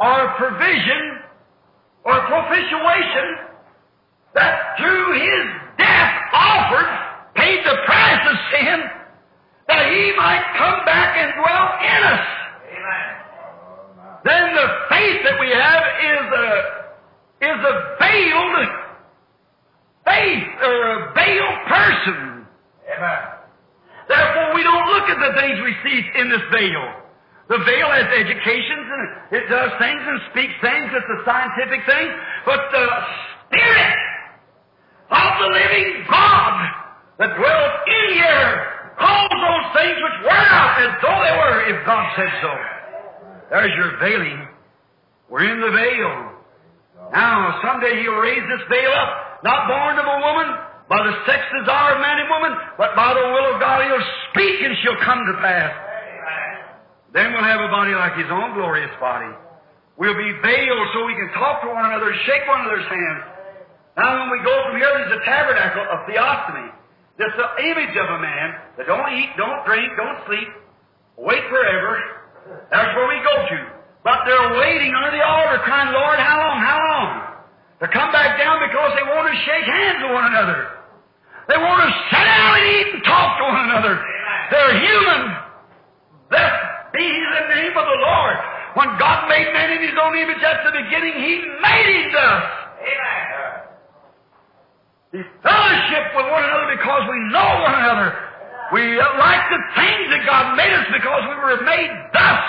or 0.01 0.13
a 0.13 0.37
provision 0.37 1.21
or 2.05 2.13
a 2.17 2.25
propitiation 2.29 3.27
that 4.35 4.77
through 4.79 5.13
his 5.21 5.66
offered, 6.57 6.89
paid 7.37 7.61
the 7.65 7.77
price 7.85 8.25
of 8.25 8.37
sin, 8.53 8.79
that 9.69 9.85
he 9.93 10.13
might 10.17 10.45
come 10.57 10.81
back 10.89 11.17
and 11.21 11.29
dwell 11.37 11.67
in 11.85 12.01
us. 12.09 12.27
Amen. 12.73 13.09
Then 14.25 14.45
the 14.57 14.69
faith 14.89 15.19
that 15.29 15.37
we 15.41 15.51
have 15.53 15.85
is 16.01 16.27
a 16.33 16.49
is 17.37 17.61
a 17.61 17.75
veiled 18.01 18.57
faith 20.07 20.49
or 20.63 20.77
a 20.89 20.99
veiled 21.13 21.61
person. 21.69 22.47
Amen. 22.97 23.23
Therefore, 24.09 24.55
we 24.55 24.63
don't 24.63 24.87
look 24.89 25.07
at 25.11 25.19
the 25.19 25.33
things 25.41 25.59
we 25.61 25.75
see 25.85 25.99
in 26.21 26.31
this 26.31 26.43
veil. 26.55 26.85
The 27.49 27.59
veil 27.63 27.89
has 27.91 28.07
educations 28.11 28.87
and 28.91 29.03
it 29.39 29.45
does 29.51 29.71
things 29.79 30.03
and 30.03 30.19
speaks 30.31 30.57
things. 30.63 30.89
It's 30.91 31.11
a 31.11 31.21
scientific 31.27 31.87
thing. 31.87 32.09
But 32.47 32.59
the 32.73 32.87
Spirit 33.47 33.99
the 35.41 35.51
living 35.53 36.05
God 36.11 36.55
that 37.19 37.31
dwells 37.37 37.75
in 37.87 38.05
here 38.17 38.51
calls 38.99 39.33
those 39.33 39.67
things 39.77 39.97
which 40.01 40.19
were 40.25 40.45
not 40.53 40.73
as 40.81 40.93
though 41.01 41.21
they 41.21 41.35
were, 41.37 41.59
if 41.73 41.79
God 41.87 42.05
said 42.17 42.33
so. 42.41 42.53
There's 43.51 43.75
your 43.77 43.99
veiling. 44.01 44.49
We're 45.29 45.47
in 45.47 45.61
the 45.61 45.73
veil. 45.73 46.13
Now, 47.13 47.61
someday 47.63 48.03
He'll 48.03 48.19
raise 48.19 48.43
this 48.49 48.65
veil 48.69 48.93
up, 48.93 49.43
not 49.45 49.69
born 49.69 49.95
of 49.99 50.07
a 50.07 50.19
woman, 50.23 50.49
by 50.89 51.03
the 51.03 51.15
sex 51.27 51.43
desire 51.61 51.95
of 51.95 52.01
man 52.01 52.19
and 52.19 52.31
woman, 52.31 52.53
but 52.79 52.95
by 52.95 53.15
the 53.15 53.27
will 53.35 53.55
of 53.55 53.61
God 53.61 53.83
He'll 53.85 54.09
speak 54.31 54.63
and 54.63 54.75
she'll 54.83 55.03
come 55.05 55.23
to 55.27 55.35
pass. 55.43 55.73
Then 57.13 57.33
we'll 57.33 57.47
have 57.47 57.61
a 57.61 57.69
body 57.69 57.95
like 57.95 58.17
His 58.17 58.31
own 58.31 58.55
glorious 58.55 58.93
body. 59.01 59.31
We'll 59.97 60.17
be 60.17 60.33
veiled 60.45 60.89
so 60.93 61.07
we 61.07 61.15
can 61.15 61.31
talk 61.33 61.63
to 61.63 61.69
one 61.69 61.87
another, 61.87 62.13
shake 62.27 62.45
one 62.47 62.61
another's 62.61 62.89
hands. 62.89 63.36
Now, 63.97 64.13
when 64.21 64.29
we 64.37 64.45
go 64.45 64.53
from 64.69 64.77
here, 64.77 64.93
there's 64.93 65.17
a 65.17 65.25
tabernacle 65.25 65.85
of 65.89 66.05
theophany. 66.05 66.69
That's 67.17 67.33
the 67.33 67.49
image 67.65 67.97
of 67.97 68.09
a 68.13 68.21
man 68.21 68.47
that 68.77 68.85
don't 68.85 69.09
eat, 69.17 69.33
don't 69.41 69.65
drink, 69.65 69.89
don't 69.97 70.21
sleep, 70.29 70.51
wait 71.17 71.41
forever. 71.49 71.97
That's 72.69 72.93
where 72.93 73.09
we 73.09 73.19
go 73.25 73.37
to. 73.41 73.59
But 74.05 74.29
they're 74.29 74.53
waiting 74.61 74.93
under 74.93 75.17
the 75.17 75.25
altar, 75.25 75.65
crying, 75.65 75.97
Lord, 75.97 76.21
how 76.21 76.37
long, 76.39 76.59
how 76.61 76.79
long? 76.79 77.11
To 77.81 77.87
come 77.89 78.13
back 78.13 78.37
down 78.37 78.61
because 78.69 78.93
they 79.01 79.07
want 79.09 79.33
to 79.33 79.37
shake 79.49 79.65
hands 79.65 79.99
with 80.05 80.13
one 80.13 80.29
another. 80.29 80.77
They 81.49 81.57
want 81.57 81.81
to 81.81 81.91
sit 82.13 82.25
down 82.25 82.51
and 82.53 82.65
eat 82.69 82.89
and 83.01 83.03
talk 83.03 83.41
to 83.41 83.45
one 83.49 83.61
another. 83.65 83.95
They're 84.53 84.77
human. 84.77 85.23
Blessed 86.29 86.63
be 86.93 87.07
the 87.09 87.45
name 87.49 87.75
of 87.75 87.87
the 87.89 87.99
Lord. 88.05 88.37
When 88.77 88.89
God 89.01 89.25
made 89.33 89.49
man 89.57 89.73
in 89.73 89.89
His 89.89 89.97
own 89.97 90.13
image 90.21 90.43
at 90.45 90.69
the 90.69 90.73
beginning, 90.85 91.17
He 91.17 91.33
made 91.65 91.89
him 91.97 92.13
thus. 92.13 92.45
We 95.13 95.23
fellowship 95.43 96.05
with 96.19 96.27
one 96.35 96.43
another 96.43 96.75
because 96.75 97.03
we 97.07 97.19
know 97.31 97.51
one 97.63 97.75
another. 97.79 98.11
We 98.75 98.99
uh, 98.99 99.07
like 99.23 99.45
the 99.55 99.63
things 99.79 100.11
that 100.11 100.27
God 100.27 100.57
made 100.59 100.75
us 100.75 100.87
because 100.91 101.23
we 101.31 101.37
were 101.39 101.63
made 101.63 101.91
thus. 102.11 102.43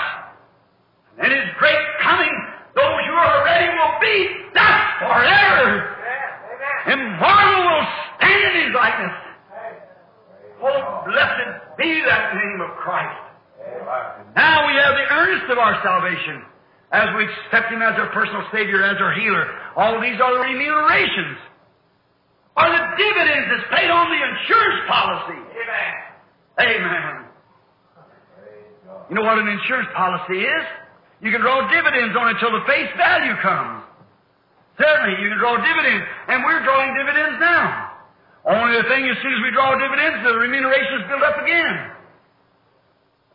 And 1.22 1.30
His 1.30 1.46
great 1.58 1.84
coming, 2.02 2.34
those 2.74 3.02
who 3.06 3.14
are 3.14 3.44
ready 3.46 3.70
will 3.70 3.96
be 4.02 4.18
thus 4.54 4.82
forever. 4.98 5.94
Immortal 6.90 7.60
will 7.62 7.86
stand 8.18 8.42
in 8.42 8.54
His 8.66 8.74
likeness. 8.74 9.16
Oh, 10.58 11.06
blessed 11.06 11.78
be 11.78 12.02
that 12.10 12.34
name 12.34 12.60
of 12.66 12.74
Christ. 12.82 13.22
Now 14.34 14.66
we 14.66 14.74
have 14.74 14.94
the 14.98 15.06
earnest 15.14 15.46
of 15.52 15.58
our 15.58 15.78
salvation 15.86 16.42
as 16.90 17.06
we 17.14 17.22
accept 17.22 17.70
Him 17.70 17.82
as 17.82 17.94
our 17.94 18.10
personal 18.10 18.42
Savior, 18.50 18.82
as 18.82 18.98
our 18.98 19.14
healer. 19.14 19.46
All 19.76 20.00
these 20.02 20.18
are 20.18 20.34
the 20.34 20.42
remunerations. 20.42 21.38
Are 22.58 22.70
the 22.74 22.84
dividends 22.98 23.46
that's 23.54 23.68
paid 23.70 23.86
on 23.86 24.10
the 24.10 24.18
insurance 24.18 24.80
policy. 24.90 25.38
Amen. 25.38 25.94
Amen. 26.58 27.14
You 29.08 29.14
know 29.14 29.22
what 29.22 29.38
an 29.38 29.46
insurance 29.46 29.88
policy 29.94 30.42
is? 30.42 30.64
You 31.22 31.30
can 31.30 31.40
draw 31.40 31.70
dividends 31.70 32.18
on 32.18 32.28
it 32.28 32.34
until 32.34 32.58
the 32.58 32.66
face 32.66 32.90
value 32.98 33.34
comes. 33.42 33.86
Certainly, 34.74 35.22
you 35.22 35.30
can 35.30 35.38
draw 35.38 35.54
dividends, 35.54 36.02
and 36.28 36.42
we're 36.42 36.62
drawing 36.66 36.94
dividends 36.98 37.38
now. 37.38 37.94
Only 38.46 38.74
the 38.82 38.86
thing, 38.90 39.06
as 39.06 39.18
soon 39.22 39.34
as 39.38 39.42
we 39.42 39.50
draw 39.54 39.78
dividends, 39.78 40.22
the 40.26 40.34
remuneration 40.38 41.02
is 41.02 41.04
built 41.06 41.22
up 41.22 41.38
again. 41.38 41.74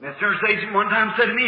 The 0.03 0.11
insurance 0.11 0.43
agent 0.51 0.71
one 0.76 0.88
time 0.91 1.15
said 1.15 1.32
to 1.32 1.36
me, 1.36 1.47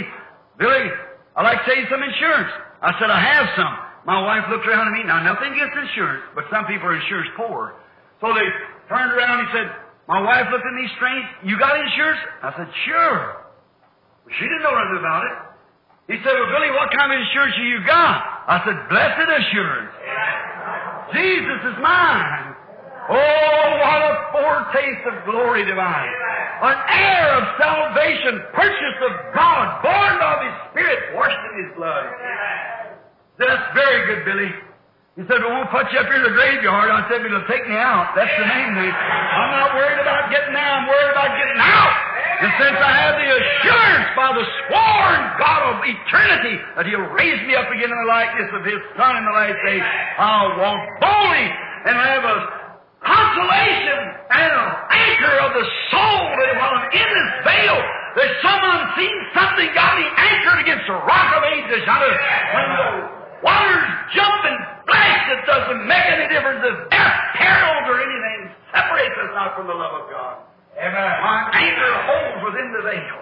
Billy, 0.59 0.87
I'd 1.35 1.43
like 1.43 1.59
to 1.59 1.75
you 1.75 1.87
some 1.91 2.03
insurance. 2.03 2.51
I 2.81 2.95
said, 2.99 3.11
I 3.11 3.19
have 3.19 3.47
some. 3.55 3.84
My 4.05 4.21
wife 4.21 4.45
looked 4.53 4.69
around 4.69 4.93
at 4.93 4.93
me. 4.93 5.03
Now, 5.03 5.25
nothing 5.25 5.49
against 5.53 5.73
insurance, 5.73 6.29
but 6.37 6.45
some 6.53 6.69
people 6.69 6.85
are 6.85 6.95
insurance 6.95 7.29
poor. 7.33 7.73
So 8.21 8.29
they 8.33 8.47
turned 8.87 9.11
around 9.17 9.41
and 9.41 9.49
he 9.49 9.51
said, 9.57 9.67
My 10.07 10.21
wife 10.21 10.45
looked 10.53 10.65
at 10.65 10.75
me 10.77 10.85
strange. 10.95 11.25
You 11.43 11.57
got 11.57 11.73
insurance? 11.73 12.21
I 12.45 12.49
said, 12.53 12.69
Sure. 12.85 13.17
Well, 14.23 14.33
she 14.37 14.45
didn't 14.45 14.61
know 14.61 14.77
nothing 14.77 15.01
about 15.01 15.21
it. 15.25 15.35
He 16.13 16.17
said, 16.21 16.33
Well, 16.37 16.49
Billy, 16.53 16.69
what 16.77 16.93
kind 16.93 17.09
of 17.09 17.17
insurance 17.17 17.57
you 17.57 17.81
got? 17.89 18.21
I 18.45 18.61
said, 18.61 18.77
Blessed 18.93 19.25
assurance. 19.25 19.93
Jesus 21.17 21.59
is 21.73 21.77
mine. 21.81 22.53
Oh, 23.09 23.69
what 23.81 24.01
a 24.05 24.13
foretaste 24.33 25.05
of 25.09 25.15
glory 25.29 25.65
divine. 25.65 26.09
An 26.61 26.77
heir 26.89 27.37
of 27.37 27.43
salvation, 27.57 28.41
purchased 28.53 29.01
of 29.01 29.13
God, 29.33 29.81
born 29.81 30.17
of 30.21 30.37
His 30.41 30.55
Spirit, 30.71 31.13
washed 31.13 31.41
in 31.53 31.65
His 31.65 31.71
blood. 31.77 32.05
That's 33.37 33.65
very 33.75 33.99
good, 34.07 34.21
Billy. 34.23 34.51
He 35.15 35.23
said, 35.31 35.39
we 35.39 35.47
won't 35.47 35.71
put 35.71 35.87
you 35.95 35.99
up 35.99 36.11
here 36.11 36.19
in 36.19 36.27
the 36.27 36.35
graveyard. 36.35 36.91
I 36.91 37.07
said, 37.07 37.23
it'll 37.23 37.47
take 37.47 37.63
me 37.71 37.75
out. 37.79 38.11
That's 38.19 38.35
the 38.35 38.47
main 38.51 38.75
thing. 38.75 38.91
I'm 38.91 39.51
not 39.55 39.71
worried 39.71 40.03
about 40.03 40.27
getting 40.27 40.51
there. 40.51 40.71
I'm 40.75 40.87
worried 40.91 41.11
about 41.15 41.31
getting 41.39 41.55
out. 41.55 41.95
And 42.35 42.51
since 42.59 42.75
I 42.75 42.91
have 42.99 43.15
the 43.15 43.29
assurance 43.31 44.07
by 44.11 44.29
the 44.35 44.43
sworn 44.43 45.19
God 45.39 45.61
of 45.71 45.75
eternity 45.87 46.59
that 46.75 46.83
He'll 46.83 47.07
raise 47.15 47.39
me 47.47 47.55
up 47.55 47.71
again 47.71 47.87
in 47.87 47.95
the 47.95 48.09
likeness 48.11 48.51
of 48.59 48.67
His 48.67 48.83
Son 48.99 49.15
in 49.15 49.23
the 49.23 49.31
last 49.31 49.55
day, 49.63 49.79
I'll 50.19 50.51
walk 50.59 50.83
boldly 50.99 51.47
and 51.87 51.95
have 51.95 52.23
a 52.27 52.37
consolation 53.07 53.99
and 54.35 54.51
an 54.51 54.71
anchor 54.99 55.35
of 55.47 55.51
the 55.55 55.65
soul 55.95 56.23
that 56.43 56.49
while 56.59 56.75
I'm 56.75 56.91
in 56.91 57.07
this 57.07 57.31
veil, 57.47 57.77
there's 58.19 58.35
some 58.43 58.59
unseen 58.59 59.15
something 59.31 59.71
got 59.71 59.95
me 59.95 60.03
anchored 60.03 60.59
against 60.59 60.91
the 60.91 60.99
rock 61.07 61.39
of 61.39 61.41
ages. 61.55 61.87
When 61.87 62.67
the 62.75 63.24
waters 63.45 63.85
jump 64.17 64.41
and 64.49 64.57
splash, 64.81 65.23
it 65.29 65.41
doesn't 65.45 65.81
make 65.85 66.07
any 66.09 66.27
difference 66.33 66.65
if 66.65 66.89
death, 66.89 67.15
perils, 67.37 67.85
or 67.85 68.01
anything 68.01 68.39
separates 68.73 69.13
us 69.21 69.31
not 69.37 69.53
from 69.53 69.69
the 69.69 69.77
love 69.77 69.93
of 70.01 70.09
God. 70.09 70.41
Amen. 70.75 71.11
My 71.21 71.53
anchor 71.53 71.93
holds 72.09 72.41
within 72.49 72.67
the 72.73 72.83
veil. 72.83 73.19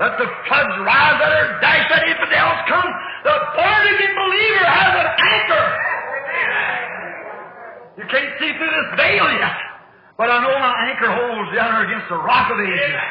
Let 0.00 0.18
the 0.18 0.26
floods 0.48 0.76
rise, 0.82 1.16
let 1.22 1.30
her 1.30 1.60
dash, 1.62 1.86
let 1.92 2.02
infidels 2.08 2.60
come. 2.66 2.90
The 3.22 3.36
born 3.54 3.84
again 3.94 4.14
believer 4.18 4.66
has 4.66 4.92
an 4.98 5.08
anchor. 5.14 5.66
You 8.02 8.04
can't 8.10 8.32
see 8.42 8.50
through 8.58 8.74
this 8.74 8.90
veil 8.98 9.28
yet. 9.38 9.56
But 10.18 10.30
I 10.30 10.42
know 10.42 10.54
my 10.58 10.74
anchor 10.90 11.10
holds 11.10 11.50
the 11.50 11.56
yonder 11.56 11.86
against 11.86 12.08
the 12.10 12.18
rock 12.18 12.50
of 12.50 12.58
ages. 12.58 13.02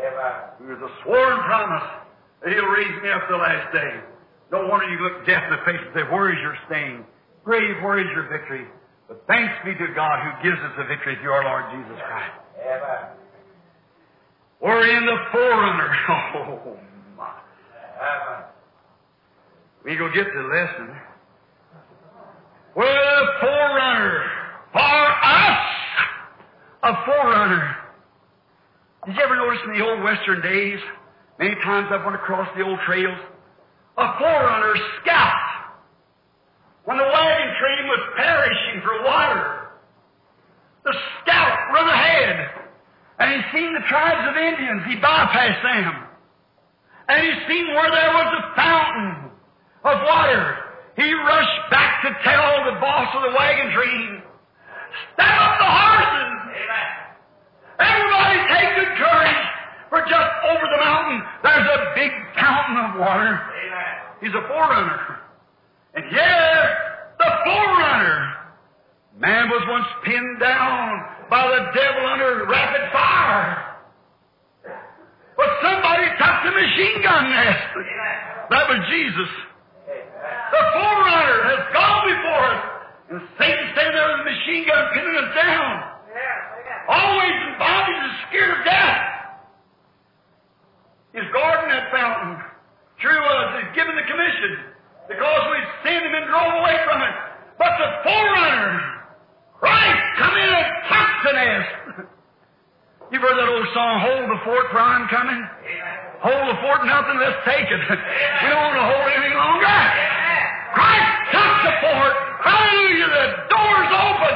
Amen. 0.00 0.34
There's 0.66 0.82
a 0.82 0.92
sworn 1.04 1.36
promise 1.44 1.88
that 2.44 2.52
He'll 2.52 2.70
raise 2.70 2.96
me 3.02 3.10
up 3.10 3.28
the 3.28 3.36
last 3.36 3.72
day. 3.72 3.92
No 4.52 4.68
wonder 4.68 4.86
you 4.86 5.00
look 5.00 5.24
death 5.26 5.42
in 5.48 5.50
the 5.56 5.64
face 5.64 5.80
and 5.80 5.94
say, 5.96 6.04
Where 6.12 6.28
is 6.30 6.38
your 6.42 6.54
stain? 6.68 7.04
Grave, 7.42 7.82
where 7.82 7.98
is 7.98 8.06
your 8.14 8.28
victory? 8.28 8.66
But 9.08 9.24
thanks 9.26 9.52
be 9.64 9.72
to 9.72 9.94
God 9.94 10.20
who 10.20 10.48
gives 10.48 10.60
us 10.60 10.72
the 10.76 10.84
victory 10.84 11.16
through 11.20 11.32
our 11.32 11.44
Lord 11.44 11.64
Jesus 11.72 11.98
Christ. 12.06 12.36
Amen. 12.60 13.16
We're 14.60 14.96
in 14.96 15.06
the 15.06 15.16
forerunner. 15.32 15.96
Oh, 16.34 16.76
my. 17.16 17.32
Amen. 17.98 18.44
We 19.84 19.96
go 19.96 20.08
get 20.12 20.26
the 20.32 20.42
lesson. 20.42 20.96
We're 22.76 22.84
the 22.84 23.26
forerunner. 23.40 24.24
For 24.72 24.80
us, 24.80 25.58
a 26.84 26.92
forerunner. 27.04 27.76
Did 29.06 29.16
you 29.16 29.22
ever 29.22 29.36
notice 29.36 29.60
in 29.66 29.72
the 29.78 29.84
old 29.84 30.02
Western 30.02 30.40
days, 30.40 30.78
many 31.38 31.54
times 31.56 31.88
I've 31.90 32.04
went 32.04 32.16
across 32.16 32.48
the 32.56 32.62
old 32.62 32.78
trails, 32.86 33.18
a 33.98 34.18
forerunner 34.18 34.74
scout. 35.00 35.38
When 36.84 36.98
the 36.98 37.04
wagon 37.04 37.50
train 37.60 37.86
was 37.86 38.02
perishing 38.16 38.82
for 38.82 39.04
water, 39.04 39.62
the 40.84 40.94
scout 41.22 41.58
run 41.72 41.88
ahead, 41.88 42.50
and 43.18 43.30
he 43.30 43.38
seen 43.54 43.74
the 43.74 43.86
tribes 43.88 44.26
of 44.28 44.36
Indians. 44.36 44.82
He 44.88 44.96
bypassed 44.96 45.62
them. 45.62 45.94
And 47.08 47.22
he 47.22 47.30
seen 47.46 47.68
where 47.74 47.90
there 47.90 48.12
was 48.14 48.28
a 48.34 48.56
fountain 48.56 49.30
of 49.84 49.96
water. 50.02 50.56
He 50.96 51.12
rushed 51.12 51.70
back 51.70 52.02
to 52.02 52.10
tell 52.24 52.72
the 52.72 52.80
boss 52.80 53.14
of 53.14 53.22
the 53.22 53.36
wagon 53.36 53.72
train, 53.74 54.22
Step 55.14 55.34
up 55.38 55.54
the 55.58 55.70
horses! 55.70 56.32
Everybody 57.78 58.38
take 58.52 58.70
good 58.76 58.94
courage, 58.98 59.42
for 59.92 60.00
just 60.08 60.32
over 60.48 60.66
the 60.72 60.80
mountain 60.80 61.20
there's 61.44 61.68
a 61.68 61.80
big 61.92 62.12
fountain 62.32 62.76
of 62.80 62.90
water. 62.96 63.36
Amen. 63.36 63.92
He's 64.24 64.32
a 64.32 64.40
forerunner. 64.48 65.20
And 65.92 66.04
here, 66.08 66.64
the 67.20 67.30
forerunner. 67.44 68.32
Man 69.20 69.50
was 69.52 69.60
once 69.68 69.84
pinned 70.08 70.40
down 70.40 71.28
by 71.28 71.44
the 71.44 71.60
devil 71.76 72.02
under 72.08 72.48
rapid 72.48 72.88
fire. 72.88 73.76
But 75.36 75.50
somebody 75.60 76.08
took 76.16 76.36
the 76.48 76.52
machine 76.56 77.04
gun 77.04 77.28
nest. 77.28 77.68
That 78.48 78.64
was 78.72 78.80
Jesus. 78.88 79.28
The 79.84 80.62
forerunner 80.72 81.38
has 81.52 81.62
gone 81.76 82.02
before 82.08 82.44
us. 82.48 82.62
And 83.12 83.20
Satan 83.36 83.66
standing 83.76 83.92
there 83.92 84.08
with 84.16 84.24
a 84.24 84.30
machine 84.32 84.64
gun 84.64 84.84
pinning 84.96 85.16
us 85.20 85.30
down. 85.36 85.72
Always 86.88 87.36
in 87.44 87.52
bondage 87.60 88.00
and 88.08 88.16
scared 88.32 88.56
of 88.56 88.64
death. 88.64 89.21
He's 91.12 91.28
guarding 91.32 91.68
that 91.68 91.92
fountain. 91.92 92.40
Sure 92.96 93.12
he 93.12 93.20
was. 93.20 93.46
He's 93.60 93.72
given 93.76 93.94
the 93.96 94.06
commission 94.08 94.52
because 95.12 95.42
we've 95.52 95.70
sinned 95.84 96.04
him 96.08 96.14
and 96.16 96.24
drove 96.24 96.52
away 96.56 96.76
from 96.88 96.98
it. 97.04 97.14
But 97.60 97.72
the 97.76 97.90
forerunner, 98.00 98.68
Christ, 99.60 100.04
come 100.16 100.34
in 100.40 100.50
and 100.56 100.68
touch 100.88 101.12
the 101.28 101.32
nest. 101.36 101.72
You've 103.12 103.20
heard 103.20 103.36
that 103.36 103.50
old 103.52 103.68
song, 103.76 103.92
Hold 104.00 104.24
the 104.32 104.40
Fort, 104.40 104.72
for 104.72 104.80
I'm 104.80 105.04
coming? 105.12 105.36
Hold 106.24 106.48
the 106.48 106.58
fort, 106.64 106.86
nothing, 106.86 107.18
let's 107.18 107.42
take 107.44 107.66
it. 107.66 107.82
We 107.92 108.46
don't 108.48 108.62
want 108.62 108.78
to 108.78 108.86
hold 108.88 109.04
it 109.04 109.16
any 109.20 109.34
longer. 109.36 109.78
Christ 110.72 111.12
took 111.34 111.54
the 111.66 111.74
fort. 111.82 112.14
Hallelujah, 112.40 113.10
the 113.12 113.26
door's 113.52 113.90
open. 113.90 114.34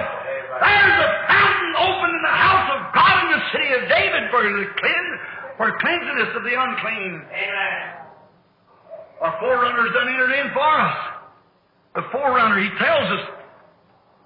There's 0.61 0.99
a 0.99 1.11
fountain 1.25 1.73
open 1.79 2.09
in 2.11 2.23
the 2.27 2.37
house 2.37 2.69
of 2.75 2.81
God 2.91 3.15
in 3.23 3.29
the 3.33 3.43
city 3.55 3.71
of 3.81 3.83
David 3.87 4.23
for 4.29 4.43
the 4.45 4.67
for 5.57 5.73
cleansiness 5.81 6.31
of 6.37 6.45
the 6.45 6.53
unclean. 6.53 7.25
Amen. 7.33 8.07
Our 9.21 9.35
forerunner's 9.41 9.93
done 9.93 10.09
entered 10.09 10.33
in 10.37 10.53
for 10.53 10.61
us. 10.61 10.97
The 11.97 12.05
forerunner, 12.13 12.61
he 12.61 12.69
tells 12.77 13.09
us, 13.17 13.25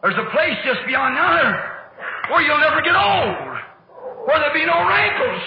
there's 0.03 0.19
a 0.19 0.29
place 0.35 0.59
just 0.67 0.83
beyond 0.87 1.15
yonder 1.15 1.55
where 2.31 2.43
you'll 2.43 2.59
never 2.59 2.83
get 2.83 2.99
old, 2.99 3.39
where 4.27 4.39
there'll 4.43 4.59
be 4.59 4.67
no 4.67 4.83
wrinkles, 4.83 5.43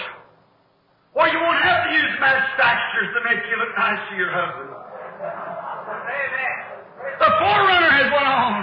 where 1.12 1.28
you 1.28 1.36
won't 1.36 1.60
have 1.60 1.84
to 1.84 1.90
use 1.92 2.12
manufacturers 2.16 3.08
to 3.12 3.20
make 3.28 3.44
you 3.44 3.56
look 3.60 3.76
nice 3.76 4.00
to 4.08 4.14
your 4.16 4.32
husband. 4.32 4.72
Amen. 4.72 6.56
The 7.20 7.30
forerunner 7.44 7.92
has 7.92 8.08
went 8.08 8.30
on. 8.30 8.56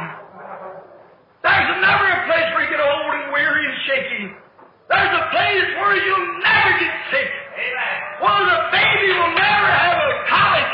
There's 1.46 1.70
never 1.86 2.06
a 2.10 2.20
place 2.26 2.48
where 2.58 2.64
you 2.66 2.72
get 2.74 2.82
old 2.82 3.14
and 3.22 3.34
weary 3.34 3.66
and 3.70 3.78
shaky. 3.86 4.41
There's 4.92 5.16
a 5.16 5.26
place 5.32 5.70
where 5.80 5.96
you'll 6.04 6.32
never 6.44 6.72
get 6.76 6.94
sick. 7.16 7.32
Where 8.20 8.44
the 8.44 8.60
baby 8.76 9.08
will 9.16 9.36
never 9.40 9.68
have 9.72 9.98
a 10.04 10.12
colic. 10.28 10.72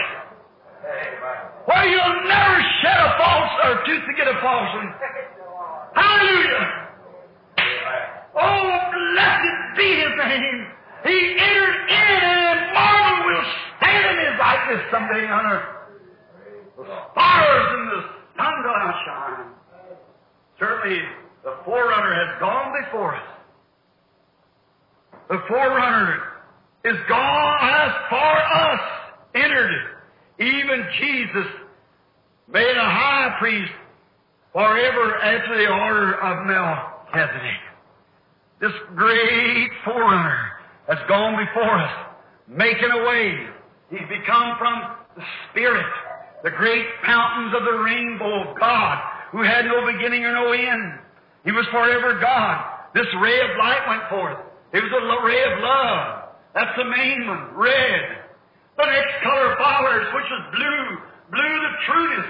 Where 1.69 1.85
you'll 1.85 2.25
never 2.25 2.57
shed 2.81 2.97
a 2.97 3.13
false 3.21 3.53
or 3.61 3.73
tooth 3.85 4.03
to 4.09 4.13
get 4.17 4.25
a 4.25 4.41
false 4.41 4.73
one. 4.73 4.89
Hallelujah. 5.93 6.65
Oh, 8.41 8.65
blessed 8.89 9.77
be 9.77 9.85
his 10.01 10.13
name. 10.17 10.65
He 11.05 11.17
entered 11.37 11.77
in 11.85 12.17
and 12.25 12.73
marvel 12.73 13.21
will 13.21 13.45
stand 13.77 14.17
in 14.17 14.25
his 14.25 14.35
likeness 14.41 14.81
someday 14.89 15.29
on 15.29 15.45
earth. 15.45 15.69
The 16.77 16.85
stars 17.13 17.67
and 17.69 17.85
the 17.93 18.01
sun 18.33 18.53
will 18.65 18.81
outshine. 18.81 19.53
Certainly, 20.57 21.05
the 21.43 21.53
forerunner 21.65 22.13
has 22.25 22.39
gone 22.39 22.73
before 22.81 23.13
us. 23.13 23.36
The 25.29 25.39
forerunner 25.47 26.23
is 26.85 26.95
gone 27.09 27.57
as 27.61 27.91
for 28.09 28.15
us, 28.15 28.81
entered. 29.35 29.71
Even 30.39 30.85
Jesus 30.99 31.47
made 32.47 32.77
a 32.77 32.89
high 32.89 33.35
priest 33.39 33.71
forever 34.53 35.15
after 35.17 35.57
the 35.57 35.69
order 35.69 36.13
of 36.21 36.45
Melchizedek. 36.45 37.61
This 38.61 38.71
great 38.95 39.69
forerunner 39.83 40.51
has 40.87 40.97
gone 41.09 41.45
before 41.45 41.77
us, 41.77 41.91
making 42.47 42.89
a 42.89 43.03
way. 43.03 43.47
He's 43.89 44.07
become 44.07 44.57
from 44.57 44.95
the 45.15 45.23
Spirit, 45.51 45.85
the 46.43 46.51
great 46.51 46.85
fountains 47.05 47.53
of 47.55 47.63
the 47.65 47.83
rainbow 47.83 48.49
of 48.49 48.59
God, 48.59 48.97
who 49.31 49.43
had 49.43 49.65
no 49.65 49.91
beginning 49.91 50.23
or 50.23 50.33
no 50.33 50.51
end. 50.53 50.99
He 51.43 51.51
was 51.51 51.65
forever 51.71 52.19
God. 52.19 52.65
This 52.93 53.07
ray 53.21 53.39
of 53.41 53.57
light 53.59 53.87
went 53.89 54.09
forth. 54.09 54.46
It 54.73 54.83
was 54.83 54.91
a 54.91 55.03
ray 55.23 55.41
of 55.47 55.55
love. 55.63 56.27
That's 56.53 56.75
the 56.75 56.89
main 56.89 57.27
one, 57.27 57.55
red. 57.55 58.03
The 58.77 58.85
next 58.85 59.15
color 59.23 59.55
followers, 59.57 60.05
which 60.13 60.29
was 60.29 60.43
blue, 60.53 60.83
blue 61.31 61.55
the 61.61 61.73
trueness. 61.85 62.29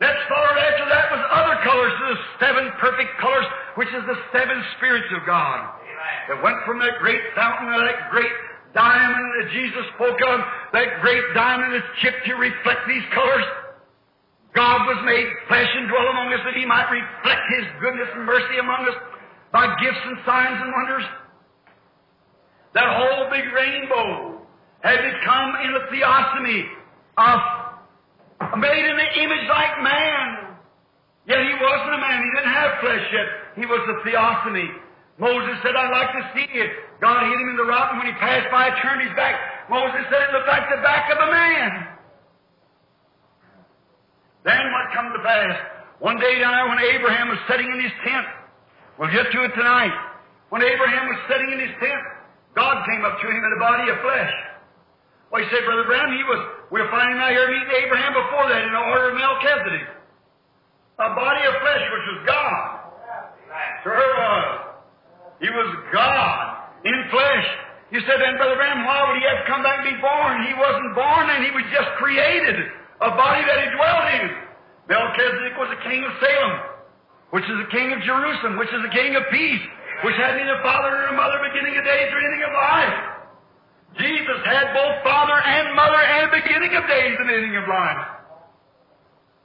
Next 0.00 0.22
followed 0.26 0.58
after 0.58 0.86
that 0.90 1.06
was 1.14 1.22
other 1.30 1.56
colors, 1.62 1.94
the 1.94 2.14
seven 2.42 2.64
perfect 2.82 3.12
colors, 3.22 3.46
which 3.76 3.88
is 3.94 4.02
the 4.06 4.18
seven 4.34 4.58
spirits 4.76 5.06
of 5.14 5.22
God. 5.26 5.78
That 6.28 6.42
went 6.42 6.58
from 6.66 6.78
that 6.80 6.98
great 6.98 7.22
fountain, 7.34 7.70
that 7.70 8.10
great 8.10 8.34
diamond 8.74 9.26
that 9.38 9.48
Jesus 9.52 9.84
spoke 9.94 10.18
of, 10.18 10.38
that 10.72 11.00
great 11.02 11.22
diamond 11.34 11.74
that's 11.74 11.92
chipped 12.02 12.26
to 12.26 12.34
reflect 12.34 12.82
these 12.88 13.06
colors. 13.14 13.46
God 14.54 14.84
was 14.90 15.00
made 15.06 15.26
flesh 15.48 15.70
and 15.70 15.88
dwell 15.88 16.08
among 16.12 16.34
us 16.34 16.42
that 16.44 16.54
He 16.58 16.66
might 16.66 16.90
reflect 16.90 17.44
His 17.56 17.66
goodness 17.80 18.10
and 18.12 18.24
mercy 18.26 18.58
among 18.60 18.84
us 18.88 18.98
by 19.52 19.70
gifts 19.80 20.02
and 20.04 20.18
signs 20.26 20.58
and 20.60 20.70
wonders. 20.72 21.06
That 22.74 22.88
whole 22.88 23.28
big 23.30 23.44
rainbow 23.52 24.40
had 24.80 24.98
become 24.98 25.48
in 25.64 25.70
a 25.76 25.82
theophany 25.92 26.66
of 27.18 27.38
made 28.58 28.84
in 28.84 28.96
the 28.96 29.10
image 29.22 29.46
like 29.48 29.74
man. 29.82 30.56
Yet 31.26 31.38
he 31.38 31.54
wasn't 31.54 31.94
a 31.94 32.00
man. 32.02 32.18
He 32.18 32.30
didn't 32.34 32.54
have 32.54 32.70
flesh 32.80 33.06
yet. 33.12 33.28
He 33.54 33.64
was 33.66 33.82
a 33.86 33.96
theophany. 34.02 34.68
Moses 35.18 35.54
said, 35.62 35.76
I'd 35.76 35.92
like 35.92 36.10
to 36.18 36.24
see 36.34 36.48
it. 36.58 36.70
God 37.00 37.22
hit 37.30 37.38
him 37.38 37.48
in 37.54 37.56
the 37.56 37.68
rock, 37.68 37.94
and 37.94 38.02
when 38.02 38.10
he 38.10 38.16
passed 38.18 38.50
by, 38.50 38.74
turned 38.82 39.06
his 39.06 39.14
back. 39.14 39.38
Moses 39.70 40.02
said 40.10 40.18
it 40.18 40.30
looked 40.34 40.48
like 40.48 40.66
the 40.66 40.82
back 40.82 41.12
of 41.12 41.18
a 41.22 41.30
man. 41.30 41.70
Then 44.42 44.62
what 44.74 44.90
come 44.96 45.12
to 45.14 45.22
pass? 45.22 45.54
One 46.00 46.18
day 46.18 46.40
down 46.40 46.50
there 46.58 46.66
when 46.66 46.82
Abraham 46.82 47.28
was 47.28 47.38
sitting 47.46 47.70
in 47.70 47.78
his 47.78 47.94
tent, 48.02 48.26
we'll 48.98 49.12
get 49.12 49.30
to 49.30 49.38
it 49.46 49.54
tonight. 49.54 49.94
When 50.50 50.62
Abraham 50.62 51.06
was 51.06 51.20
sitting 51.30 51.52
in 51.54 51.60
his 51.60 51.74
tent, 51.78 52.02
God 52.54 52.84
came 52.84 53.02
up 53.04 53.16
to 53.20 53.26
him 53.26 53.40
in 53.40 53.52
a 53.56 53.60
body 53.60 53.86
of 53.88 53.96
flesh. 54.04 54.32
Well, 55.32 55.40
he 55.40 55.48
said, 55.48 55.64
Brother 55.64 55.88
Branham, 55.88 56.12
he 56.12 56.24
was, 56.28 56.40
we're 56.68 56.90
finding 56.92 57.16
out 57.16 57.32
here 57.32 57.48
meeting 57.48 57.72
Abraham 57.88 58.12
before 58.12 58.52
that 58.52 58.60
in 58.60 58.72
the 58.72 58.84
order 58.92 59.12
of 59.12 59.16
Melchizedek. 59.16 59.88
A 61.00 61.08
body 61.16 61.42
of 61.48 61.54
flesh, 61.64 61.84
which 61.88 62.06
was 62.12 62.20
God. 62.28 62.60
Sure 63.80 63.96
was. 63.96 64.48
He 65.40 65.48
was 65.48 65.68
God 65.90 66.44
in 66.84 66.98
flesh. 67.08 67.48
You 67.92 68.00
said, 68.04 68.20
then, 68.20 68.36
Brother 68.36 68.56
Branham, 68.56 68.84
why 68.84 69.00
would 69.08 69.16
he 69.20 69.24
have 69.24 69.44
to 69.44 69.48
come 69.48 69.64
back 69.64 69.84
and 69.84 69.88
be 69.88 69.98
born? 70.00 70.44
He 70.48 70.54
wasn't 70.56 70.92
born 70.96 71.24
and 71.32 71.44
he 71.44 71.52
was 71.52 71.64
just 71.72 71.88
created. 71.96 72.56
A 73.00 73.10
body 73.16 73.42
that 73.44 73.58
he 73.60 73.68
dwelt 73.72 74.04
in. 74.20 74.24
Melchizedek 74.88 75.56
was 75.56 75.68
the 75.72 75.82
king 75.88 76.04
of 76.04 76.12
Salem, 76.20 76.54
which 77.32 77.44
is 77.48 77.56
the 77.64 77.70
king 77.72 77.92
of 77.92 78.00
Jerusalem, 78.04 78.60
which 78.60 78.72
is 78.72 78.80
the 78.84 78.94
king 78.94 79.16
of 79.16 79.24
peace, 79.32 79.64
which 80.02 80.18
had 80.18 80.34
neither 80.34 80.58
father 80.62 80.90
nor 80.90 81.14
mother, 81.14 81.38
beginning 81.46 81.78
of 81.78 81.84
days 81.86 82.08
or 82.10 82.18
ending 82.18 82.42
of 82.42 82.52
life. 82.52 82.98
Jesus 83.98 84.40
had 84.42 84.72
both 84.74 84.96
father 85.04 85.36
and 85.36 85.76
mother 85.76 86.00
and 86.00 86.26
beginning 86.32 86.72
of 86.74 86.82
days 86.88 87.14
and 87.18 87.28
ending 87.30 87.54
of 87.56 87.66
life. 87.68 88.02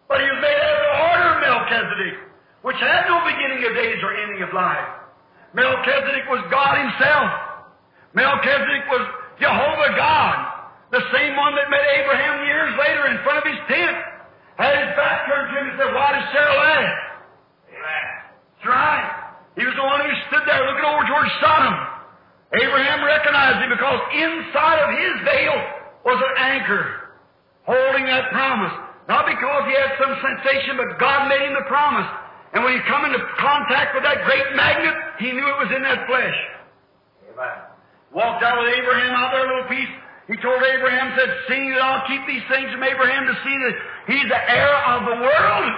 But 0.07 0.23
he 0.23 0.27
was 0.27 0.39
made 0.39 0.55
out 0.55 0.71
of 0.71 0.83
the 0.87 0.95
order 1.03 1.27
of 1.35 1.37
Melchizedek, 1.43 2.15
which 2.63 2.79
had 2.79 3.11
no 3.11 3.21
beginning 3.27 3.61
of 3.67 3.71
days 3.75 3.99
or 4.01 4.15
ending 4.15 4.41
of 4.41 4.51
life. 4.55 4.87
Melchizedek 5.53 6.25
was 6.31 6.41
God 6.47 6.73
himself. 6.79 7.29
Melchizedek 8.15 8.87
was 8.87 9.03
Jehovah 9.37 9.91
God, 9.99 10.37
the 10.95 11.03
same 11.11 11.35
one 11.35 11.53
that 11.59 11.69
met 11.69 11.83
Abraham 12.01 12.45
years 12.47 12.71
later 12.79 13.03
in 13.13 13.17
front 13.21 13.37
of 13.43 13.45
his 13.45 13.59
tent, 13.67 13.97
had 14.55 14.73
his 14.73 14.91
back 14.95 15.27
turned 15.27 15.53
to 15.53 15.55
him 15.59 15.65
and 15.69 15.75
said, 15.77 15.91
Why 15.93 16.07
does 16.17 16.27
Sarah 16.33 16.57
laugh? 16.57 17.07
That's 17.67 18.65
right. 18.65 19.16
He 19.57 19.65
was 19.65 19.73
the 19.73 19.83
one 19.89 20.05
who 20.05 20.13
stood 20.29 20.45
there 20.45 20.61
looking 20.69 20.85
over 20.85 21.01
towards 21.09 21.33
Sodom. 21.41 21.75
Abraham 22.53 23.01
recognized 23.03 23.59
him 23.65 23.73
because 23.73 23.99
inside 24.13 24.79
of 24.85 24.89
his 24.93 25.13
veil 25.25 25.57
was 26.05 26.19
an 26.21 26.33
anchor 26.37 26.85
holding 27.65 28.05
that 28.05 28.29
promise. 28.31 28.71
Not 29.09 29.25
because 29.25 29.63
he 29.65 29.73
had 29.73 29.97
some 29.97 30.13
sensation, 30.21 30.77
but 30.77 31.01
God 31.01 31.27
made 31.27 31.41
him 31.41 31.57
the 31.57 31.67
promise. 31.67 32.07
And 32.53 32.63
when 32.63 32.77
he 32.77 32.81
come 32.87 33.03
into 33.03 33.19
contact 33.41 33.97
with 33.97 34.05
that 34.05 34.23
great 34.23 34.55
magnet, 34.55 34.93
he 35.19 35.33
knew 35.33 35.43
it 35.43 35.59
was 35.59 35.71
in 35.75 35.83
that 35.83 36.05
flesh. 36.05 36.37
Walked 38.13 38.43
out 38.45 38.61
with 38.61 38.71
Abraham 38.77 39.11
out 39.17 39.31
there 39.33 39.43
a 39.43 39.49
little 39.51 39.69
piece. 39.73 39.91
He 40.27 40.35
told 40.37 40.61
Abraham, 40.61 41.15
said, 41.17 41.29
seeing 41.47 41.71
that 41.71 41.81
I'll 41.81 42.07
keep 42.07 42.21
these 42.27 42.43
things 42.51 42.71
from 42.71 42.83
Abraham 42.83 43.25
to 43.25 43.35
see 43.43 43.55
that 43.57 43.75
he's 44.05 44.27
the 44.27 44.41
heir 44.51 44.73
of 44.95 45.01
the 45.07 45.17
world. 45.23 45.71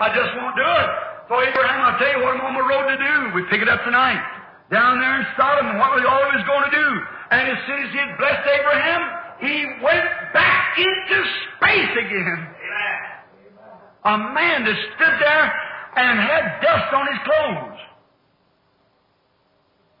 I 0.00 0.08
just 0.14 0.32
won't 0.38 0.56
do 0.56 0.64
it. 0.64 0.90
So 1.28 1.34
Abraham, 1.42 1.78
I'll 1.82 1.98
tell 1.98 2.12
you 2.14 2.22
what 2.22 2.38
I'm 2.38 2.46
on 2.46 2.54
the 2.54 2.62
road 2.62 2.86
to 2.86 2.98
do. 3.02 3.14
We 3.34 3.42
pick 3.50 3.58
it 3.58 3.68
up 3.68 3.82
tonight. 3.82 4.22
Down 4.70 5.02
there 5.02 5.18
in 5.18 5.26
Sodom, 5.34 5.78
what 5.78 5.90
was 5.98 6.06
all 6.06 6.22
he 6.30 6.38
was 6.38 6.46
going 6.46 6.70
to 6.70 6.74
do? 6.74 6.88
And 7.34 7.50
as 7.50 7.58
soon 7.66 7.82
as 7.82 7.90
he 7.90 7.98
had 7.98 8.14
blessed 8.14 8.46
Abraham, 8.46 9.00
he 9.42 9.56
went 9.82 10.06
back 10.30 10.78
into 10.78 11.18
space 11.58 11.94
again. 11.98 12.46
Amen. 12.46 12.98
A 14.06 14.16
man 14.38 14.64
that 14.70 14.78
stood 14.94 15.16
there 15.18 15.46
and 15.98 16.14
had 16.18 16.62
dust 16.62 16.94
on 16.94 17.04
his 17.10 17.20
clothes. 17.26 17.78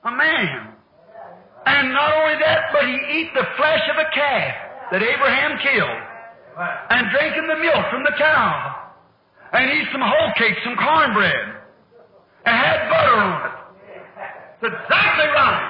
A 0.06 0.12
man. 0.14 0.74
And 1.66 1.90
not 1.90 2.14
only 2.14 2.38
that, 2.38 2.70
but 2.72 2.86
he 2.86 2.94
eat 3.18 3.34
the 3.34 3.46
flesh 3.58 3.82
of 3.90 3.98
a 3.98 4.08
calf 4.14 4.54
that 4.92 5.02
Abraham 5.02 5.58
killed. 5.58 6.02
And 6.90 7.10
drinking 7.10 7.48
the 7.50 7.58
milk 7.58 7.90
from 7.90 8.04
the 8.04 8.14
cow 8.16 8.85
and 9.52 9.70
eat 9.70 9.86
some 9.92 10.02
whole 10.02 10.30
cake, 10.36 10.56
some 10.64 10.76
cornbread, 10.76 11.62
and 12.46 12.54
had 12.56 12.88
butter 12.90 13.18
on 13.20 13.38
it. 13.46 13.56
That's 14.62 14.74
exactly 14.74 15.28
right. 15.30 15.62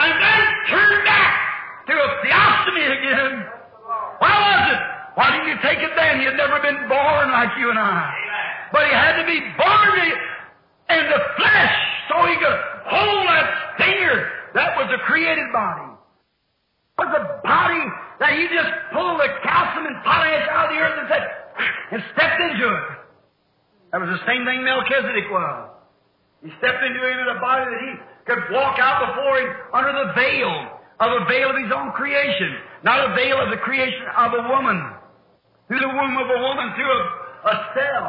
And 0.00 0.14
then 0.18 0.40
turn 0.70 1.04
back 1.04 1.34
to 1.86 1.94
a 1.94 2.08
theophany 2.24 2.86
again. 2.86 3.46
Why 4.18 4.32
was 4.32 4.62
it? 4.72 4.80
Why 5.14 5.26
didn't 5.36 5.48
you 5.52 5.58
take 5.62 5.78
it 5.78 5.92
then? 5.94 6.18
He 6.18 6.24
had 6.24 6.36
never 6.36 6.58
been 6.60 6.88
born 6.88 7.30
like 7.30 7.52
you 7.58 7.70
and 7.70 7.78
I. 7.78 8.10
But 8.72 8.88
he 8.88 8.92
had 8.92 9.20
to 9.20 9.26
be 9.28 9.38
born 9.54 10.00
in 10.88 11.04
the 11.10 11.20
flesh 11.36 11.76
so 12.08 12.24
he 12.26 12.34
could 12.40 12.58
hold 12.88 13.28
that 13.28 13.46
stinger 13.76 14.32
that 14.54 14.76
was 14.76 14.88
a 14.92 15.00
created 15.04 15.52
body. 15.52 15.92
It 16.98 17.08
was 17.08 17.12
a 17.16 17.24
body 17.42 17.84
that 18.20 18.32
he 18.36 18.48
just 18.48 18.72
pulled 18.92 19.20
the 19.20 19.28
calcium 19.42 19.86
and 19.86 19.96
potash 20.04 20.48
out 20.48 20.68
of 20.68 20.76
the 20.76 20.80
earth 20.80 20.98
and 21.00 21.08
said, 21.08 21.24
and 21.92 22.00
stepped 22.14 22.40
into 22.40 22.66
it. 22.66 22.86
That 23.92 24.00
was 24.00 24.08
the 24.08 24.24
same 24.24 24.44
thing 24.48 24.64
Melchizedek 24.64 25.28
was. 25.28 25.68
He 26.42 26.50
stepped 26.58 26.82
into 26.82 27.00
it 27.04 27.16
in 27.20 27.28
a 27.28 27.38
body 27.38 27.68
that 27.68 27.80
he 27.84 27.92
could 28.26 28.42
walk 28.50 28.78
out 28.80 29.12
before 29.12 29.38
him 29.38 29.50
under 29.74 29.92
the 29.92 30.08
veil 30.16 30.80
of 30.98 31.08
a 31.22 31.22
veil 31.28 31.50
of 31.50 31.56
his 31.60 31.70
own 31.70 31.92
creation, 31.92 32.56
not 32.82 32.98
a 33.10 33.14
veil 33.14 33.38
of 33.38 33.50
the 33.50 33.60
creation 33.60 34.06
of 34.16 34.32
a 34.32 34.42
woman. 34.48 34.78
Through 35.68 35.80
the 35.80 35.92
womb 35.92 36.16
of 36.18 36.28
a 36.28 36.40
woman, 36.42 36.66
through 36.74 36.90
a, 36.90 37.02
a 37.48 37.54
cell. 37.76 38.08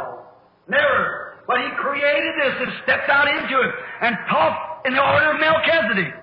Never. 0.68 1.44
But 1.48 1.60
he 1.60 1.70
created 1.76 2.34
this 2.40 2.56
and 2.64 2.70
stepped 2.84 3.10
out 3.10 3.28
into 3.28 3.56
it 3.60 3.72
and 4.02 4.16
taught 4.30 4.82
in 4.86 4.94
the 4.94 5.04
order 5.04 5.36
of 5.36 5.40
Melchizedek. 5.40 6.14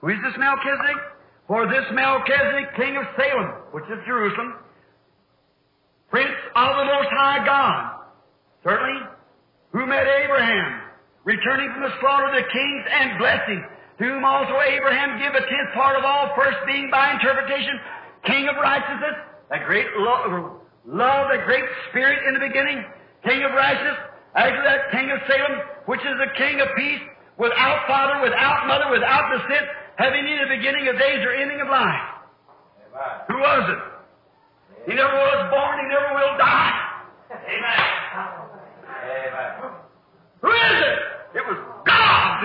Who 0.00 0.08
is 0.08 0.20
this 0.24 0.34
Melchizedek? 0.38 1.00
For 1.46 1.68
this 1.68 1.84
Melchizedek, 1.92 2.74
king 2.74 2.96
of 2.96 3.04
Salem, 3.14 3.48
which 3.70 3.84
is 3.84 4.02
Jerusalem, 4.06 4.65
prince 6.10 6.36
of 6.54 6.70
the 6.76 6.84
Most 6.84 7.10
High 7.10 7.44
God, 7.44 8.06
certainly, 8.62 9.02
who 9.72 9.86
met 9.86 10.06
Abraham, 10.06 10.82
returning 11.24 11.72
from 11.72 11.82
the 11.82 11.94
slaughter 12.00 12.30
of 12.30 12.34
the 12.34 12.46
kings 12.48 12.82
and 12.90 13.18
blessing, 13.18 13.60
to 13.98 14.04
whom 14.04 14.24
also 14.24 14.54
Abraham 14.60 15.18
gave 15.18 15.32
a 15.34 15.40
tenth 15.40 15.72
part 15.74 15.96
of 15.96 16.04
all, 16.04 16.32
first 16.36 16.58
being 16.66 16.90
by 16.90 17.12
interpretation, 17.12 17.80
king 18.24 18.48
of 18.48 18.56
righteousness, 18.56 19.16
that 19.50 19.66
great 19.66 19.86
lo- 19.96 20.60
love, 20.86 21.28
that 21.32 21.44
great 21.46 21.64
spirit 21.90 22.18
in 22.28 22.34
the 22.34 22.40
beginning, 22.40 22.84
king 23.24 23.42
of 23.42 23.52
righteousness, 23.52 23.98
after 24.36 24.62
that 24.62 24.92
king 24.92 25.10
of 25.10 25.18
Salem, 25.26 25.64
which 25.86 26.00
is 26.00 26.14
the 26.20 26.30
king 26.36 26.60
of 26.60 26.68
peace, 26.76 27.00
without 27.38 27.86
father, 27.88 28.22
without 28.22 28.68
mother, 28.68 28.92
without 28.92 29.32
descent, 29.32 29.66
having 29.96 30.24
neither 30.24 30.46
beginning 30.48 30.88
of 30.88 30.98
days 30.98 31.20
or 31.24 31.32
ending 31.32 31.60
of 31.60 31.68
life. 31.68 32.04
Amen. 32.92 33.24
Who 33.28 33.38
was 33.40 33.64
it? 33.72 33.95
He 34.86 34.94
never 34.94 35.18
was 35.18 35.50
born, 35.50 35.82
he 35.82 35.86
never 35.90 36.14
will 36.14 36.34
die. 36.38 36.78
Amen. 37.26 37.86
Amen. 38.86 39.50
Who 40.46 40.50
is 40.54 40.78
it? 40.78 40.98
It 41.42 41.44
was 41.46 41.58
God. 41.82 42.38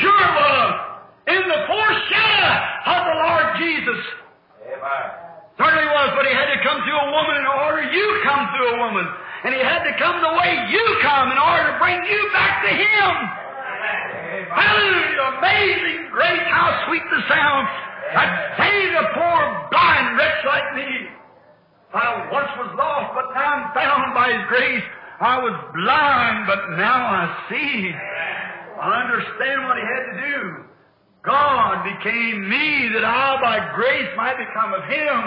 Sure 0.00 0.16
was. 0.16 0.72
In 1.28 1.42
the 1.44 1.60
foreshadow 1.68 2.52
of 2.88 3.00
the 3.04 3.16
Lord 3.20 3.46
Jesus. 3.60 4.00
Amen. 4.64 5.04
Certainly 5.60 5.88
was, 5.92 6.08
but 6.16 6.24
he 6.24 6.32
had 6.32 6.48
to 6.56 6.60
come 6.64 6.80
through 6.88 7.00
a 7.04 7.10
woman 7.12 7.36
in 7.36 7.46
order 7.48 7.84
you 7.84 8.06
come 8.24 8.48
through 8.56 8.68
a 8.72 8.78
woman. 8.80 9.04
And 9.44 9.52
he 9.52 9.60
had 9.60 9.84
to 9.84 9.92
come 10.00 10.16
the 10.24 10.34
way 10.40 10.50
you 10.72 10.84
come 11.04 11.32
in 11.32 11.36
order 11.36 11.68
to 11.68 11.76
bring 11.76 12.00
you 12.00 12.20
back 12.32 12.64
to 12.64 12.72
him. 12.72 13.12
Amen. 13.12 14.48
Hallelujah! 14.56 15.36
Amazing 15.36 16.08
grace, 16.16 16.48
how 16.48 16.88
sweet 16.88 17.04
the 17.12 17.20
sound 17.28 17.68
that 18.16 18.56
saved 18.56 18.94
a 18.96 19.06
poor 19.12 19.40
blind 19.68 20.16
wretch 20.16 20.40
like 20.48 20.68
me. 20.76 21.15
I 21.96 22.28
once 22.28 22.52
was 22.60 22.70
lost, 22.76 23.16
but 23.16 23.32
now 23.32 23.48
I'm 23.56 23.72
found 23.72 24.12
by 24.12 24.28
His 24.28 24.44
grace. 24.52 24.84
I 25.16 25.40
was 25.40 25.56
blind, 25.72 26.44
but 26.44 26.76
now 26.76 27.00
I 27.08 27.24
see. 27.48 27.88
I 28.76 29.08
understand 29.08 29.64
what 29.64 29.80
He 29.80 29.86
had 29.88 30.04
to 30.12 30.16
do. 30.28 30.40
God 31.24 31.88
became 31.88 32.44
me 32.52 32.92
that 32.92 33.02
I 33.02 33.40
by 33.40 33.56
grace 33.74 34.12
might 34.12 34.36
become 34.36 34.76
of 34.76 34.84
Him. 34.84 35.18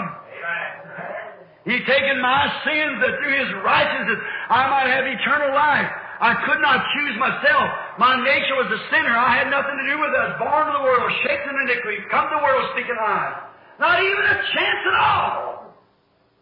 He 1.66 1.76
taken 1.84 2.22
my 2.22 2.46
sins 2.64 3.02
that 3.02 3.18
through 3.18 3.36
His 3.36 3.50
righteousness 3.66 4.22
I 4.48 4.70
might 4.70 4.88
have 4.94 5.04
eternal 5.04 5.52
life. 5.52 5.90
I 6.22 6.38
could 6.46 6.60
not 6.62 6.84
choose 6.94 7.16
myself. 7.18 7.66
My 7.98 8.14
nature 8.22 8.56
was 8.62 8.70
a 8.70 8.80
sinner. 8.94 9.12
I 9.12 9.42
had 9.42 9.50
nothing 9.50 9.74
to 9.74 9.86
do 9.90 9.96
with 9.98 10.12
it. 10.14 10.20
I 10.20 10.26
was 10.32 10.38
born 10.38 10.62
to 10.68 10.72
the 10.76 10.84
world, 10.84 11.08
shaped 11.26 11.44
in 11.48 11.54
iniquity, 11.66 11.98
come 12.14 12.30
to 12.30 12.34
the 12.38 12.44
world 12.44 12.64
speaking 12.76 12.96
lies. 12.96 13.42
Not 13.80 13.98
even 14.04 14.24
a 14.24 14.38
chance 14.54 14.82
at 14.86 14.96
all. 15.00 15.59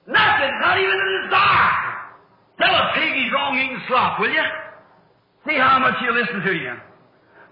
Nothing, 0.09 0.53
not 0.65 0.81
even 0.81 0.97
a 0.97 1.09
desire. 1.29 1.89
Tell 2.57 2.73
a 2.73 2.85
pig 2.97 3.13
he's 3.13 3.33
wrong 3.33 3.61
eating 3.61 3.81
slop, 3.87 4.19
will 4.19 4.33
you? 4.33 4.47
See 5.47 5.61
how 5.61 5.79
much 5.79 5.95
he'll 6.01 6.17
listen 6.17 6.41
to 6.41 6.55
you. 6.57 6.73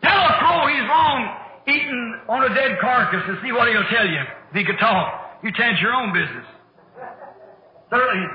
Tell 0.03 0.17
a 0.17 0.33
crow 0.41 0.67
he's 0.73 0.89
wrong 0.89 1.37
eating 1.69 2.21
on 2.29 2.51
a 2.51 2.55
dead 2.55 2.79
carcass 2.81 3.23
and 3.29 3.39
see 3.45 3.53
what 3.53 3.69
he'll 3.69 3.87
tell 3.93 4.09
you 4.09 4.25
if 4.51 4.57
he 4.57 4.65
could 4.65 4.79
talk. 4.81 5.41
You 5.45 5.53
tend 5.53 5.79
your 5.79 5.93
own 5.93 6.13
business. 6.13 6.47
Certainly. 7.91 8.27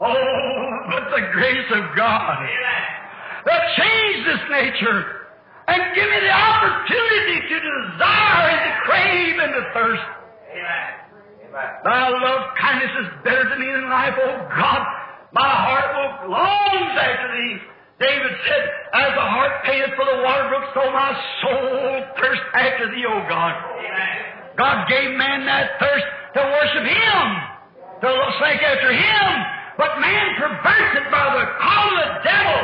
Oh, 0.00 0.78
but 0.90 1.10
the 1.16 1.32
grace 1.32 1.70
of 1.72 1.96
God 1.96 2.38
that 3.46 3.60
changed 3.78 4.28
this 4.28 4.42
nature 4.50 5.22
and 5.68 5.80
give 5.94 6.10
me 6.10 6.20
the 6.20 6.34
opportunity 6.34 7.40
to 7.48 7.56
desire 7.56 8.50
and 8.50 8.60
to 8.66 8.72
crave 8.84 9.34
and 9.38 9.52
to 9.54 9.62
thirst. 9.72 10.02
Amen. 10.52 11.11
Thy 11.52 12.08
love 12.08 12.42
kindness 12.56 12.92
is 13.04 13.08
better 13.24 13.44
to 13.44 13.56
me 13.60 13.66
than 13.66 13.88
life, 13.88 14.14
oh 14.16 14.48
God. 14.56 14.82
My 15.32 15.48
heart 15.48 15.88
will 15.96 16.32
longs 16.32 16.94
after 16.96 17.28
thee. 17.32 17.56
David 18.00 18.32
said, 18.44 18.64
As 18.92 19.10
the 19.14 19.26
heart 19.30 19.52
panteth 19.64 19.94
for 19.96 20.04
the 20.04 20.18
water 20.26 20.48
brook, 20.48 20.66
so 20.74 20.82
my 20.90 21.12
soul 21.40 22.02
thirsts 22.18 22.48
after 22.52 22.90
thee, 22.90 23.06
O 23.06 23.16
God. 23.30 23.52
Amen. 23.78 24.58
God 24.58 24.88
gave 24.88 25.16
man 25.16 25.46
that 25.46 25.78
thirst 25.78 26.04
to 26.34 26.40
worship 26.42 26.84
Him, 26.84 27.24
to 28.02 28.10
seek 28.42 28.60
after 28.60 28.92
Him. 28.92 29.28
But 29.78 30.00
man 30.00 30.26
perverts 30.36 30.92
it 31.00 31.06
by 31.08 31.24
the 31.32 31.46
call 31.62 31.90
of 31.96 32.06
the 32.10 32.20
devil. 32.28 32.60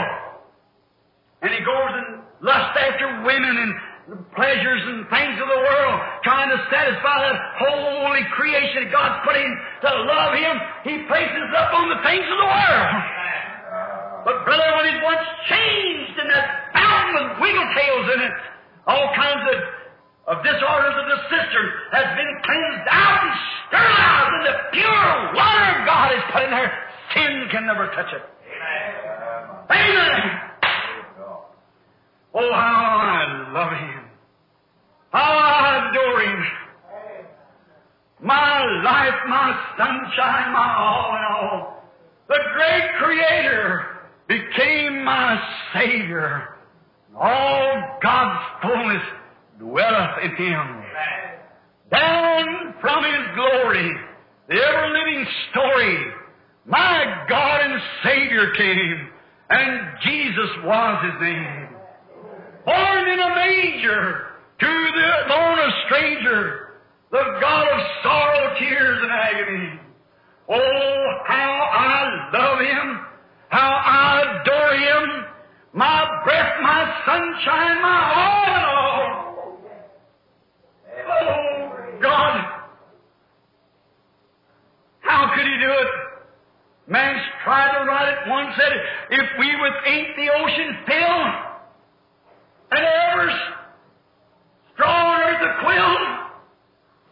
And 1.41 1.51
he 1.55 1.61
goes 1.65 1.93
and 1.95 2.09
lusts 2.43 2.77
after 2.77 3.23
women 3.25 3.55
and 3.57 3.73
pleasures 4.09 4.83
and 4.89 5.05
things 5.13 5.37
of 5.37 5.49
the 5.49 5.61
world, 5.61 5.97
trying 6.25 6.49
to 6.49 6.59
satisfy 6.73 7.17
that 7.29 7.37
holy 7.61 8.25
creation 8.33 8.89
that 8.89 8.93
God's 8.93 9.21
put 9.21 9.37
in 9.37 9.51
to 9.85 9.91
love 10.09 10.33
Him. 10.33 10.55
He 10.89 10.95
places 11.05 11.49
up 11.53 11.77
on 11.77 11.93
the 11.93 12.01
things 12.01 12.25
of 12.25 12.39
the 12.41 12.49
world. 12.49 12.89
But 14.25 14.37
brother, 14.49 14.69
when 14.81 14.87
it's 14.89 15.03
once 15.05 15.25
changed 15.49 16.17
and 16.25 16.29
that 16.33 16.47
fountain 16.73 17.13
with 17.21 17.29
wiggle 17.45 17.69
tails 17.77 18.07
in 18.17 18.21
it, 18.25 18.35
all 18.89 19.13
kinds 19.13 19.45
of, 19.53 19.59
of 20.33 20.37
disorders 20.45 20.97
of 20.97 21.07
the 21.13 21.21
system 21.29 21.65
has 21.93 22.09
been 22.17 22.33
cleansed 22.49 22.89
out 22.89 23.19
and 23.29 23.33
sterilized, 23.69 24.33
and 24.41 24.45
the 24.49 24.57
pure 24.73 25.13
water 25.37 25.69
of 25.69 25.81
God 25.85 26.09
is 26.17 26.25
put 26.33 26.43
in 26.49 26.51
there. 26.51 26.73
Sin 27.13 27.33
can 27.53 27.65
never 27.69 27.93
touch 27.93 28.13
it. 28.13 28.25
Amen. 28.49 29.69
Amen. 29.69 30.49
Oh, 32.35 32.53
how 32.53 33.01
I 33.01 33.53
love 33.53 33.73
Him. 33.73 33.98
I 35.21 35.91
adore 35.91 36.21
Him. 36.21 36.45
My 38.21 38.65
life, 38.85 39.21
my 39.29 39.75
sunshine, 39.79 40.53
my 40.53 40.75
all 40.79 41.17
in 41.17 41.23
all. 41.31 41.85
The 42.29 42.39
great 42.55 42.91
Creator 42.99 43.87
became 44.29 45.05
my 45.05 45.41
Savior. 45.75 46.57
All 47.17 47.99
God's 48.03 48.45
fullness 48.63 49.03
dwelleth 49.59 50.25
in 50.25 50.37
Him. 50.37 50.83
Down 51.91 52.75
from 52.81 53.05
His 53.05 53.35
glory, 53.35 53.91
the 54.49 54.55
ever-living 54.55 55.27
story, 55.51 55.99
my 56.67 57.25
God 57.29 57.61
and 57.63 57.81
Savior 58.05 58.53
came, 58.57 59.09
and 59.51 59.81
Jesus 60.03 60.51
was 60.65 61.05
His 61.05 61.23
name 61.23 61.69
born 62.69 63.09
in 63.09 63.19
a 63.19 63.35
manger, 63.35 64.28
to 64.61 64.67
the 64.67 65.35
a 65.59 65.71
stranger, 65.87 66.69
the 67.11 67.25
God 67.41 67.69
of 67.69 67.81
sorrow, 68.03 68.59
tears, 68.59 68.99
and 69.03 69.11
agony. 69.11 69.81
Oh, 70.49 71.19
how 71.27 71.69
I 71.73 72.31
love 72.33 72.61
Him, 72.61 73.01
how 73.49 73.83
I 73.85 74.41
adore 74.41 74.75
Him, 74.75 75.25
my 75.73 76.23
breath, 76.25 76.61
my 76.63 77.03
sunshine, 77.07 77.83
my 77.83 78.13
all 78.17 78.45
in 78.47 78.65
all. 78.65 79.09
Oh, 81.11 82.01
God, 82.01 82.63
how 85.01 85.35
could 85.35 85.45
He 85.45 85.59
do 85.59 85.71
it? 85.71 85.89
Man's 86.87 87.21
tried 87.45 87.79
to 87.79 87.85
write 87.85 88.09
it 88.09 88.31
once, 88.31 88.55
said, 88.57 88.73
if 89.11 89.39
we 89.39 89.47
with 89.61 89.75
ink 89.87 90.09
the 90.17 90.31
ocean 90.33 90.77
fill, 90.87 91.49
and 92.71 92.85
every 92.85 93.35
earth 94.87 95.43
a 95.43 95.53
quill, 95.65 95.97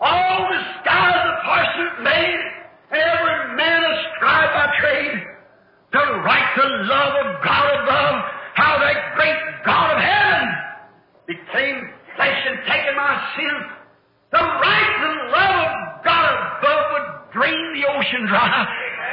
all 0.00 0.48
the 0.50 0.60
skies 0.80 1.16
a 1.16 1.34
parchment 1.44 2.02
made, 2.04 2.40
every 2.92 3.56
man 3.56 3.82
a 3.82 3.94
scribe 4.14 4.50
by 4.54 4.66
trade, 4.80 5.22
to 5.92 5.98
write 6.22 6.50
the 6.56 6.68
love 6.86 7.14
of 7.26 7.42
God 7.42 7.66
above, 7.82 8.16
how 8.54 8.78
that 8.78 9.16
great 9.16 9.38
God 9.64 9.96
of 9.96 10.02
heaven 10.02 10.48
became 11.26 11.90
flesh 12.16 12.40
and 12.46 12.58
taken 12.68 12.94
my 12.96 13.14
sins, 13.36 13.66
to 14.32 14.38
write 14.38 14.94
the 15.00 15.14
love 15.32 15.66
of 15.66 16.04
God 16.04 16.24
above 16.58 16.84
would 16.92 17.08
drain 17.32 17.74
the 17.74 17.84
ocean 17.88 18.26
dry. 18.26 18.66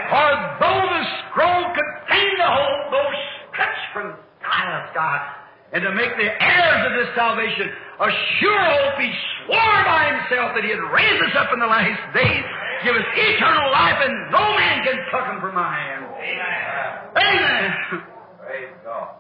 For 0.09 0.30
though 0.59 0.85
the 0.93 1.03
scroll 1.30 1.63
contained 1.73 2.39
the 2.39 2.49
whole, 2.49 2.91
though 2.91 3.11
stretched 3.49 3.88
from 3.93 4.13
sky 4.41 4.65
to 4.65 4.91
sky, 4.91 5.42
and 5.73 5.81
to 5.81 5.91
make 5.91 6.13
the 6.17 6.29
heirs 6.29 6.81
of 6.85 6.93
this 7.01 7.09
salvation 7.17 7.73
a 7.99 8.09
sure 8.39 8.61
hope, 8.61 9.01
he 9.01 9.09
swore 9.45 9.81
by 9.89 10.13
himself 10.13 10.53
that 10.53 10.63
he'd 10.63 10.77
raise 10.93 11.19
us 11.25 11.33
up 11.35 11.49
in 11.51 11.59
the 11.59 11.65
last 11.65 12.13
days, 12.13 12.45
give 12.85 12.95
us 12.95 13.05
eternal 13.17 13.71
life, 13.71 13.97
and 14.05 14.31
no 14.31 14.53
man 14.53 14.83
can 14.85 14.97
pluck 15.09 15.25
them 15.33 15.41
from 15.41 15.55
my 15.55 15.73
hand. 15.73 16.05
Amen. 16.13 16.93
Amen. 17.17 18.05
Praise 18.37 18.69
God. 18.85 19.15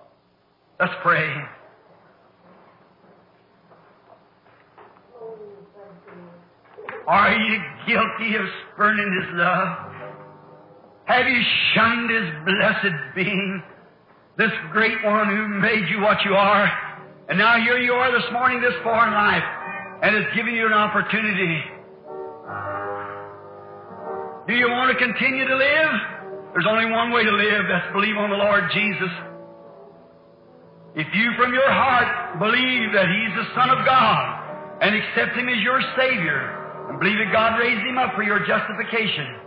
Let's 0.79 0.93
pray. 1.01 1.25
Are 7.07 7.33
you 7.33 7.59
guilty 7.87 8.35
of 8.37 8.45
spurning 8.73 9.21
His 9.21 9.39
love? 9.39 9.77
Have 11.05 11.27
you 11.27 11.41
shunned 11.73 12.09
His 12.09 12.29
blessed 12.45 13.15
being? 13.15 13.63
This 14.37 14.49
great 14.71 14.97
one 15.05 15.29
who 15.29 15.61
made 15.61 15.85
you 15.93 16.01
what 16.01 16.17
you 16.25 16.33
are. 16.33 16.65
And 17.29 17.37
now 17.37 17.61
here 17.61 17.77
you 17.77 17.93
are 17.93 18.11
this 18.11 18.25
morning, 18.33 18.61
this 18.61 18.73
far 18.83 19.05
in 19.05 19.13
life, 19.13 19.45
and 20.01 20.15
has 20.17 20.25
given 20.35 20.55
you 20.55 20.65
an 20.65 20.73
opportunity. 20.73 21.61
Do 24.49 24.53
you 24.57 24.67
want 24.73 24.89
to 24.89 24.97
continue 24.97 25.47
to 25.47 25.55
live? 25.55 25.93
There's 26.51 26.65
only 26.65 26.89
one 26.89 27.13
way 27.13 27.23
to 27.23 27.31
live, 27.31 27.63
that's 27.69 27.93
believe 27.93 28.17
on 28.17 28.29
the 28.29 28.41
Lord 28.41 28.65
Jesus. 28.73 29.13
If 30.97 31.07
you 31.13 31.31
from 31.37 31.53
your 31.53 31.69
heart 31.69 32.39
believe 32.41 32.89
that 32.93 33.05
He's 33.05 33.33
the 33.37 33.47
Son 33.53 33.69
of 33.69 33.85
God 33.85 34.81
and 34.81 34.97
accept 34.97 35.37
Him 35.37 35.47
as 35.47 35.61
your 35.61 35.79
Savior 35.93 36.89
and 36.89 36.99
believe 36.99 37.21
that 37.21 37.31
God 37.31 37.61
raised 37.61 37.85
Him 37.85 37.97
up 37.97 38.17
for 38.17 38.23
your 38.25 38.41
justification, 38.45 39.45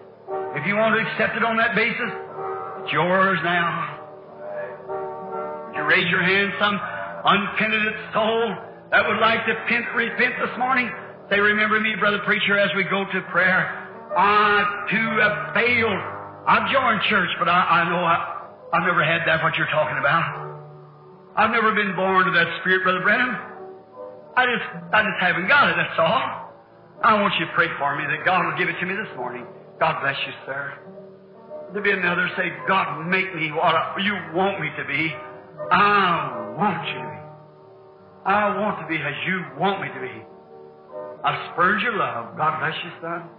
if 0.55 0.63
you 0.67 0.79
want 0.79 0.95
to 0.95 1.03
accept 1.03 1.37
it 1.37 1.43
on 1.43 1.59
that 1.59 1.75
basis, 1.75 2.11
it's 2.83 2.93
yours 2.95 3.39
now. 3.43 3.96
Raise 5.87 6.11
your 6.11 6.23
hand, 6.23 6.53
some 6.59 6.75
unpenitent 6.75 7.97
soul 8.13 8.55
that 8.91 9.07
would 9.07 9.19
like 9.19 9.47
to 9.47 9.53
repent, 9.55 9.87
repent 9.95 10.35
this 10.43 10.59
morning? 10.59 10.91
Say, 11.31 11.39
remember 11.39 11.79
me, 11.81 11.95
brother 11.99 12.19
preacher, 12.25 12.59
as 12.59 12.71
we 12.77 12.85
go 12.85 13.05
to 13.05 13.21
prayer. 13.31 13.87
I 14.17 14.87
too 14.91 15.09
have 15.23 15.55
failed. 15.55 16.03
I've 16.47 16.71
joined 16.71 17.03
church, 17.11 17.31
but 17.39 17.49
I, 17.49 17.83
I 17.83 17.91
know 17.91 18.03
I, 18.03 18.17
I've 18.75 18.87
never 18.87 19.03
had 19.03 19.27
that 19.27 19.43
what 19.43 19.55
you're 19.57 19.71
talking 19.71 19.99
about. 19.99 20.47
I've 21.37 21.51
never 21.51 21.75
been 21.75 21.95
born 21.95 22.27
to 22.27 22.33
that 22.33 22.47
spirit, 22.61 22.83
Brother 22.83 23.03
Branham. 23.03 23.35
I 24.37 24.47
just, 24.47 24.67
I 24.95 25.03
just 25.03 25.19
haven't 25.21 25.49
got 25.49 25.71
it, 25.71 25.77
that's 25.77 25.99
all. 25.99 26.47
I 27.03 27.21
want 27.21 27.35
you 27.39 27.47
to 27.47 27.53
pray 27.53 27.69
for 27.79 27.95
me 27.97 28.05
that 28.09 28.25
God 28.25 28.45
will 28.45 28.57
give 28.57 28.69
it 28.69 28.79
to 28.81 28.87
me 28.87 28.95
this 28.95 29.11
morning. 29.17 29.45
God 29.79 30.01
bless 30.01 30.17
you, 30.27 30.33
sir. 30.47 30.73
There'll 31.73 31.85
be 31.85 31.91
another 31.93 32.31
say, 32.37 32.49
God, 32.67 33.07
make 33.07 33.35
me 33.35 33.53
what 33.53 33.75
you 34.01 34.15
want 34.33 34.61
me 34.61 34.71
to 34.79 34.85
be. 34.89 35.13
I 35.71 36.55
want 36.57 36.87
you 36.89 36.95
to 36.95 37.01
be. 37.01 37.17
I 38.25 38.59
want 38.59 38.81
to 38.81 38.87
be 38.89 38.97
as 38.97 39.15
you 39.27 39.45
want 39.59 39.81
me 39.81 39.89
to 39.89 40.01
be. 40.01 40.25
I've 41.25 41.53
spurred 41.53 41.81
your 41.83 41.97
love. 41.97 42.37
God 42.37 42.61
bless 42.61 42.75
you, 42.85 42.91
son. 43.01 43.31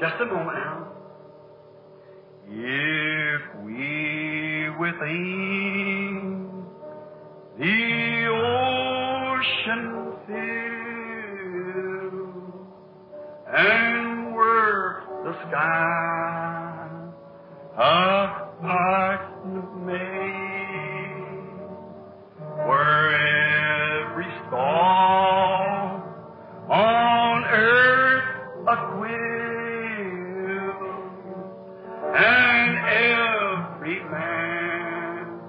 Just 0.00 0.14
a 0.20 0.26
moment 0.26 0.56
now. 0.56 0.88
If 2.48 3.42
we 3.64 4.70
within 4.78 6.64
the 7.58 8.26
ocean 8.26 9.82
fill 10.26 11.12
and 13.54 14.34
work 14.34 15.04
the 15.24 15.32
sky 15.48 15.92
a 17.78 19.31
where 22.66 24.10
every 24.10 24.32
on 26.68 27.44
earth 27.44 28.24
a 28.68 28.76
and 32.14 32.78
every 32.86 34.00
man 34.10 35.40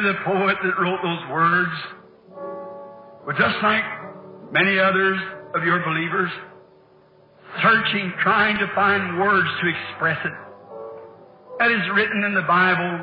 the 0.06 0.14
poet 0.24 0.56
that 0.62 0.78
wrote 0.78 1.02
those 1.02 1.30
words 1.32 1.74
was 3.26 3.34
just 3.36 3.58
like 3.60 3.82
many 4.52 4.78
others 4.78 5.18
of 5.52 5.64
your 5.64 5.82
believers, 5.82 6.30
searching, 7.60 8.12
trying 8.22 8.56
to 8.58 8.70
find 8.72 9.18
words 9.18 9.48
to 9.60 9.66
express 9.66 10.18
it. 10.24 10.32
That 11.58 11.72
is 11.72 11.82
written 11.92 12.22
in 12.22 12.34
the 12.34 12.46
Bible 12.46 13.02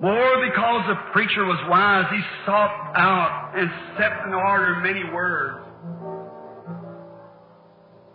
more 0.00 0.48
because 0.48 0.88
the 0.88 0.96
preacher 1.12 1.44
was 1.44 1.58
wise, 1.68 2.06
he 2.08 2.22
sought 2.46 2.96
out 2.96 3.52
and 3.54 3.68
set 3.98 4.24
in 4.24 4.32
order 4.32 4.80
many 4.80 5.04
words. 5.12 5.58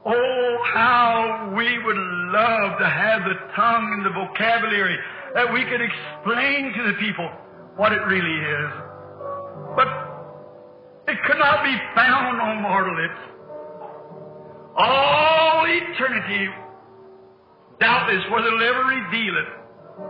Oh, 0.06 0.57
how 0.74 1.53
we 1.56 1.78
would 1.78 2.02
love 2.34 2.80
to 2.80 2.90
have 2.90 3.22
the 3.22 3.38
tongue 3.56 3.86
and 3.98 4.06
the 4.06 4.10
vocabulary 4.10 4.98
that 5.36 5.53
we 5.53 5.64
could 5.65 5.82
explain 5.82 6.74
to 6.74 6.91
the 6.91 6.98
people 6.98 7.30
what 7.76 7.91
it 7.91 8.02
really 8.06 8.38
is. 8.40 8.72
But 9.76 9.88
it 11.08 11.18
could 11.26 11.40
not 11.40 11.64
be 11.64 11.76
found 11.95 12.41
on 12.41 12.62
mortal 12.62 12.95
lips. 12.95 13.22
All 14.76 15.66
eternity, 15.66 16.50
doubtless, 17.80 18.24
where 18.32 18.41
they'll 18.41 18.70
ever 18.70 18.86
reveal 18.86 19.38
it, 19.38 19.50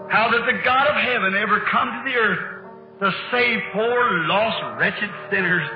how 0.10 0.30
that 0.31 0.45
the 0.45 0.60
God 0.64 0.88
of 0.88 0.95
heaven 0.95 1.35
ever 1.35 1.61
come 1.72 1.90
to 1.90 2.10
the 2.10 2.15
earth 2.15 2.53
to 2.99 3.11
save 3.31 3.60
poor, 3.73 4.27
lost, 4.27 4.80
wretched 4.80 5.10
sinners. 5.31 5.68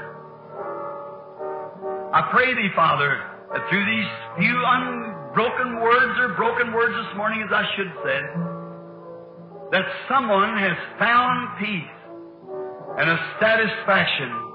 I 2.13 2.29
pray 2.31 2.53
thee, 2.53 2.69
Father, 2.75 3.21
that 3.51 3.67
through 3.69 3.85
these 3.85 4.07
few 4.39 4.55
unbroken 4.65 5.81
words 5.81 6.19
or 6.19 6.35
broken 6.35 6.71
words 6.73 6.95
this 6.95 7.17
morning, 7.17 7.43
as 7.43 7.51
I 7.51 7.63
should 7.75 7.91
said, 8.03 8.56
that 9.71 9.85
someone 10.07 10.57
has 10.57 10.77
found 10.99 11.59
peace 11.59 11.97
and 12.97 13.09
a 13.09 13.17
satisfaction 13.39 14.47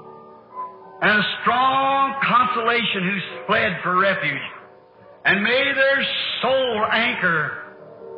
and 1.01 1.19
a 1.19 1.23
strong 1.41 2.15
consolation 2.23 3.03
who's 3.03 3.45
fled 3.45 3.77
for 3.83 3.99
refuge. 3.99 4.47
And 5.25 5.43
may 5.43 5.63
their 5.75 6.05
soul 6.41 6.85
anchor 6.91 7.63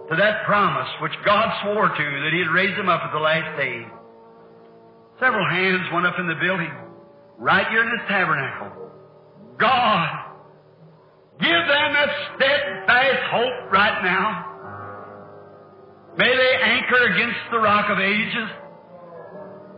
to 0.09 0.15
that 0.15 0.45
promise 0.45 0.87
which 1.01 1.13
God 1.25 1.49
swore 1.63 1.89
to 1.89 2.07
that 2.23 2.31
He'd 2.33 2.53
raise 2.53 2.75
them 2.77 2.89
up 2.89 3.01
at 3.01 3.11
the 3.11 3.19
last 3.19 3.57
day. 3.57 3.85
Several 5.19 5.47
hands 5.49 5.81
went 5.93 6.05
up 6.05 6.19
in 6.19 6.27
the 6.27 6.35
building, 6.35 6.71
right 7.37 7.67
here 7.69 7.81
in 7.81 7.89
this 7.89 8.05
tabernacle. 8.07 8.91
God, 9.57 10.09
give 11.39 11.49
them 11.49 11.89
that 11.93 12.09
steadfast 12.35 13.23
hope 13.31 13.71
right 13.71 14.03
now. 14.03 14.44
May 16.17 16.31
they 16.31 16.53
anchor 16.63 17.03
against 17.13 17.39
the 17.51 17.59
rock 17.59 17.89
of 17.89 17.99
ages. 17.99 18.49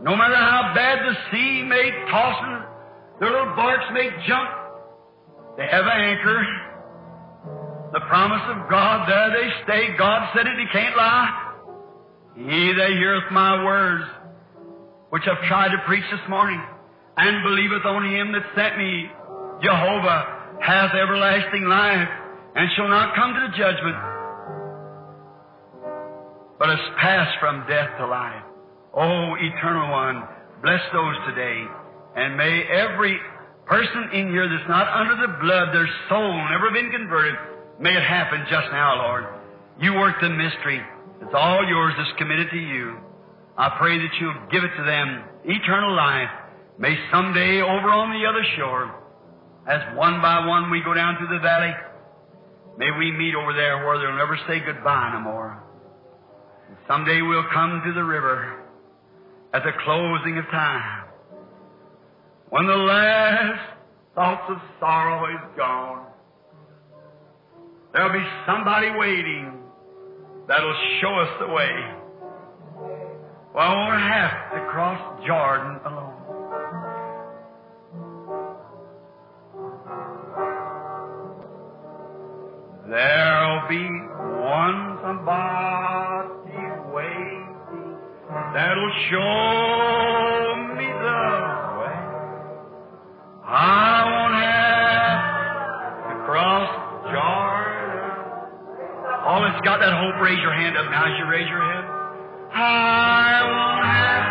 No 0.04 0.16
matter 0.16 0.36
how 0.36 0.74
bad 0.76 1.00
the 1.00 1.16
sea 1.32 1.64
may 1.64 1.90
toss 2.12 2.42
them, 2.42 2.64
their 3.20 3.32
little 3.32 3.56
barks 3.56 3.86
may 3.94 4.10
jump, 4.28 4.50
they 5.58 5.66
have 5.66 5.86
an 5.86 6.02
anchor. 6.02 6.46
The 7.94 8.02
promise 8.02 8.44
of 8.54 8.70
God, 8.70 9.10
there 9.10 9.30
they 9.32 9.50
stay. 9.64 9.98
God 9.98 10.30
said 10.36 10.46
it, 10.46 10.60
He 10.60 10.68
can't 10.72 10.96
lie. 10.96 11.54
He 12.36 12.74
that 12.74 12.90
heareth 12.92 13.32
my 13.32 13.64
words, 13.66 14.04
which 15.10 15.24
I've 15.26 15.42
tried 15.48 15.70
to 15.70 15.82
preach 15.88 16.04
this 16.12 16.30
morning, 16.30 16.62
and 17.18 17.44
believeth 17.44 17.86
on 17.86 18.06
Him 18.14 18.32
that 18.34 18.44
sent 18.54 18.78
me, 18.78 19.10
Jehovah, 19.64 20.60
hath 20.62 20.94
everlasting 20.94 21.66
life, 21.66 22.08
and 22.56 22.70
shall 22.76 22.90
not 22.90 23.16
come 23.16 23.34
to 23.34 23.40
the 23.50 23.58
judgment, 23.58 23.98
but 26.60 26.70
has 26.70 26.80
passed 27.00 27.38
from 27.40 27.66
death 27.68 27.90
to 28.00 28.08
life. 28.08 28.44
Oh, 28.94 29.36
Eternal 29.40 29.92
One, 29.92 30.24
bless 30.62 30.82
those 30.92 31.16
today, 31.30 31.66
and 32.16 32.38
may 32.38 32.64
every 32.72 33.18
person 33.66 34.10
in 34.14 34.30
here 34.30 34.48
that's 34.50 34.70
not 34.70 34.88
under 34.88 35.28
the 35.28 35.34
blood, 35.40 35.74
their 35.74 35.90
soul 36.10 36.34
never 36.50 36.72
been 36.72 36.90
converted, 36.90 37.36
may 37.80 37.92
it 37.96 38.04
happen 38.04 38.42
just 38.50 38.68
now, 38.72 38.96
Lord. 39.06 39.26
You 39.80 39.94
work 39.94 40.16
the 40.22 40.30
mystery. 40.30 40.82
It's 41.22 41.34
all 41.34 41.68
yours. 41.68 41.94
It's 42.00 42.18
committed 42.18 42.50
to 42.50 42.58
you. 42.58 42.98
I 43.58 43.76
pray 43.78 43.98
that 43.98 44.10
you'll 44.20 44.48
give 44.52 44.64
it 44.64 44.72
to 44.78 44.84
them 44.84 45.24
eternal 45.46 45.96
life. 45.96 46.30
May 46.80 46.98
someday 47.12 47.62
over 47.62 47.90
on 47.90 48.14
the 48.14 48.26
other 48.26 48.46
shore, 48.58 48.96
as 49.68 49.98
one 49.98 50.22
by 50.22 50.46
one 50.48 50.72
we 50.72 50.82
go 50.82 50.94
down 50.94 51.18
through 51.18 51.36
the 51.36 51.42
valley, 51.42 51.74
may 52.78 52.90
we 52.98 53.12
meet 53.12 53.36
over 53.36 53.54
there 53.54 53.86
where 53.86 53.98
they'll 53.98 54.18
never 54.18 54.38
say 54.48 54.62
goodbye 54.66 55.12
no 55.14 55.20
more. 55.22 55.64
Someday 56.88 57.22
we'll 57.22 57.44
come 57.54 57.82
to 57.86 57.94
the 57.94 58.04
river 58.04 58.64
at 59.54 59.62
the 59.64 59.72
closing 59.84 60.38
of 60.38 60.46
time. 60.46 61.04
When 62.50 62.66
the 62.66 62.78
last 62.78 63.60
thoughts 64.16 64.50
of 64.50 64.58
sorrow 64.80 65.36
is 65.36 65.58
gone, 65.58 66.06
there'll 67.92 68.14
be 68.14 68.26
somebody 68.46 68.90
waiting 68.98 69.52
that'll 70.48 70.78
show 71.02 71.14
us 71.14 71.30
the 71.42 71.48
way. 71.48 71.76
Well, 73.54 73.66
I 73.66 73.76
won't 73.76 74.02
have 74.02 74.54
to 74.54 74.60
cross 74.72 75.26
Jordan 75.28 75.80
alone. 75.86 76.14
There'll 82.90 83.68
be 83.68 83.84
one 84.42 85.00
somebody 85.04 86.17
that'll 88.54 88.94
show 89.10 90.56
me 90.78 90.88
the 90.88 91.24
way. 91.80 91.98
I 93.48 94.04
won't 94.08 94.36
have 94.44 95.20
to 96.10 96.16
cross 96.26 96.70
Jordan. 97.12 98.08
Oh, 99.08 99.28
All 99.28 99.42
that's 99.44 99.62
got 99.64 99.80
that 99.80 99.94
hope, 99.94 100.20
raise 100.24 100.40
your 100.40 100.54
hand 100.54 100.78
up 100.78 100.88
now 100.92 101.06
as 101.08 101.16
you 101.20 101.26
raise 101.30 101.48
your 101.50 101.62
head. 101.64 101.84
I 102.54 103.44
won't 103.44 103.86
have. 103.86 104.24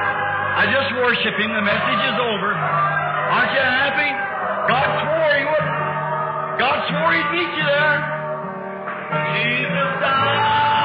I 0.56 0.64
just 0.72 0.90
worship 0.96 1.34
Him. 1.36 1.52
The 1.52 1.62
message 1.64 2.02
is 2.10 2.16
over. 2.16 2.50
Aren't 2.56 3.52
you 3.52 3.60
happy? 3.60 4.10
God 4.72 4.86
swore 5.04 5.32
He 5.36 5.44
would. 5.44 5.66
God 6.58 6.78
swore 6.88 7.12
He'd 7.12 7.28
meet 7.36 7.52
you 7.56 7.66
there. 7.68 7.98
Jesus 9.36 9.90
died. 10.00 10.75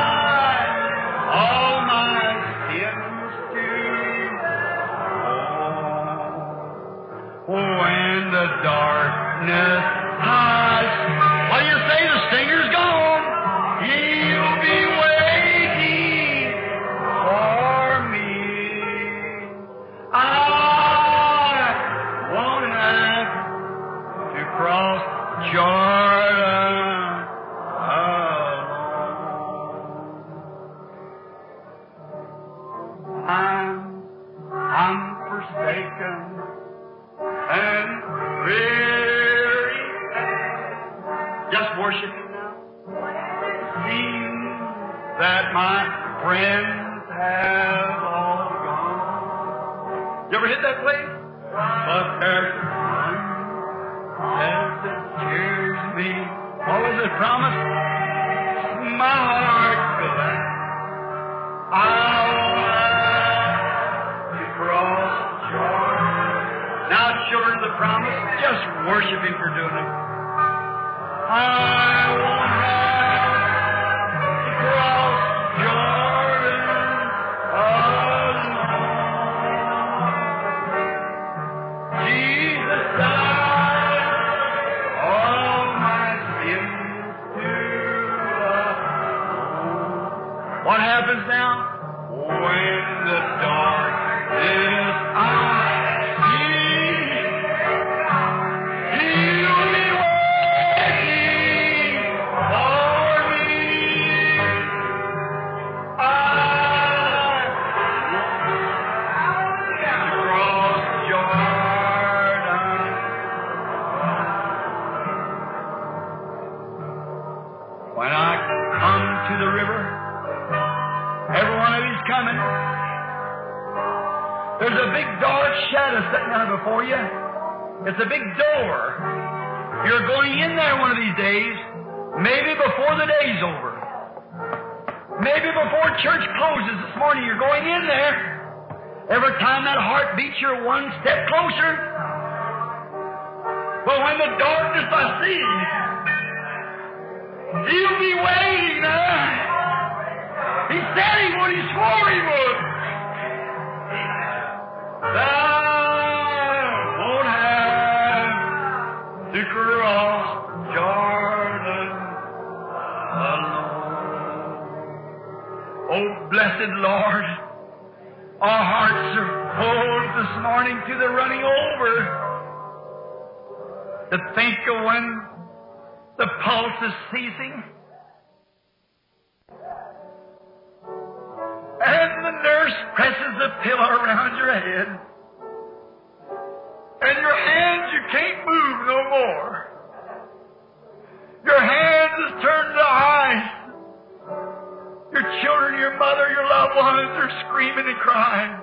Ones 196.76 197.12
are 197.18 197.32
screaming 197.48 197.88
and 197.88 197.98
crying. 197.98 198.62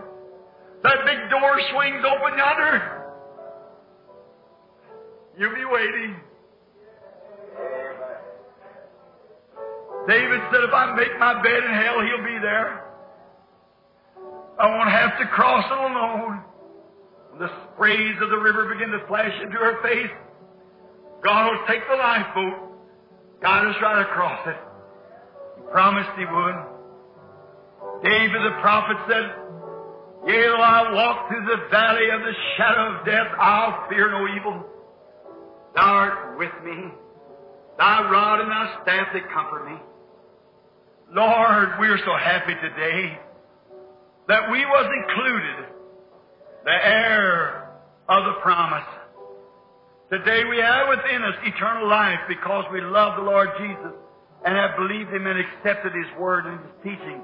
That 0.83 1.05
big 1.05 1.31
door 1.31 1.59
swings 1.73 2.05
open 2.05 2.39
yonder. 2.39 2.99
You'll 5.39 5.55
be 5.55 5.65
waiting. 5.65 6.17
David 10.09 10.41
said, 10.51 10.65
if 10.65 10.73
I 10.73 10.95
make 10.97 11.19
my 11.19 11.43
bed 11.43 11.65
in 11.65 11.71
hell, 11.71 12.01
he'll 12.01 12.25
be 12.25 12.39
there. 12.41 12.85
I 14.59 14.67
won't 14.67 14.91
have 14.91 15.19
to 15.19 15.27
cross 15.27 15.65
it 15.67 15.79
alone. 15.79 16.43
When 17.31 17.41
the 17.41 17.51
sprays 17.75 18.17
of 18.23 18.31
the 18.31 18.39
river 18.39 18.73
begin 18.73 18.91
to 18.91 19.07
flash 19.07 19.35
into 19.43 19.57
her 19.57 19.83
face, 19.83 20.11
God 21.23 21.51
will 21.51 21.67
take 21.67 21.83
the 21.89 21.97
lifeboat, 21.97 22.73
guide 23.43 23.67
us 23.67 23.77
right 23.83 24.03
across 24.03 24.47
it. 24.47 24.57
He 25.57 25.63
promised 25.71 26.11
He 26.17 26.25
would. 26.25 26.78
David 28.03 28.41
the 28.43 28.61
prophet 28.61 28.97
said, 29.09 29.25
Yea, 30.27 30.43
though 30.49 30.63
I 30.63 30.93
walk 30.93 31.29
through 31.29 31.47
the 31.47 31.69
valley 31.71 32.11
of 32.11 32.21
the 32.21 32.33
shadow 32.57 32.99
of 32.99 33.07
death, 33.07 33.27
I'll 33.39 33.89
fear 33.89 34.11
no 34.11 34.27
evil. 34.37 34.65
Thou 35.75 35.83
art 35.83 36.39
with 36.39 36.53
me. 36.65 36.91
Thy 37.79 38.11
rod 38.11 38.41
and 38.41 38.51
thy 38.51 38.83
staff, 38.83 39.09
they 39.13 39.21
comfort 39.33 39.71
me. 39.71 39.79
Lord, 41.13 41.69
we're 41.79 41.99
so 41.99 42.17
happy 42.21 42.55
today 42.55 43.19
that 44.29 44.51
we 44.51 44.65
was 44.67 44.87
included, 45.07 45.73
the 46.65 46.87
heir 46.87 47.71
of 48.09 48.25
the 48.25 48.41
promise. 48.43 48.87
Today 50.11 50.45
we 50.45 50.59
have 50.59 50.89
within 50.89 51.23
us 51.23 51.35
eternal 51.45 51.89
life 51.89 52.19
because 52.29 52.65
we 52.73 52.81
love 52.81 53.17
the 53.17 53.23
Lord 53.23 53.49
Jesus 53.59 53.93
and 54.45 54.55
have 54.55 54.77
believed 54.77 55.11
Him 55.11 55.27
and 55.27 55.39
accepted 55.39 55.93
His 55.93 56.19
Word 56.19 56.47
and 56.47 56.61
His 56.61 56.73
teaching. 56.83 57.23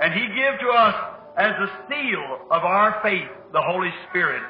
And 0.00 0.12
He 0.12 0.26
gave 0.26 0.60
to 0.60 0.68
us 0.68 0.94
as 1.36 1.52
a 1.52 1.68
seal 1.88 2.46
of 2.50 2.62
our 2.62 3.00
faith 3.02 3.28
the 3.52 3.62
Holy 3.62 3.90
Spirit. 4.08 4.42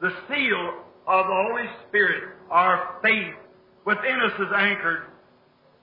The 0.00 0.10
seal 0.28 0.82
of 1.06 1.26
the 1.26 1.38
Holy 1.48 1.68
Spirit, 1.88 2.24
our 2.50 2.98
faith 3.02 3.34
within 3.86 4.20
us 4.20 4.32
is 4.38 4.52
anchored. 4.54 5.04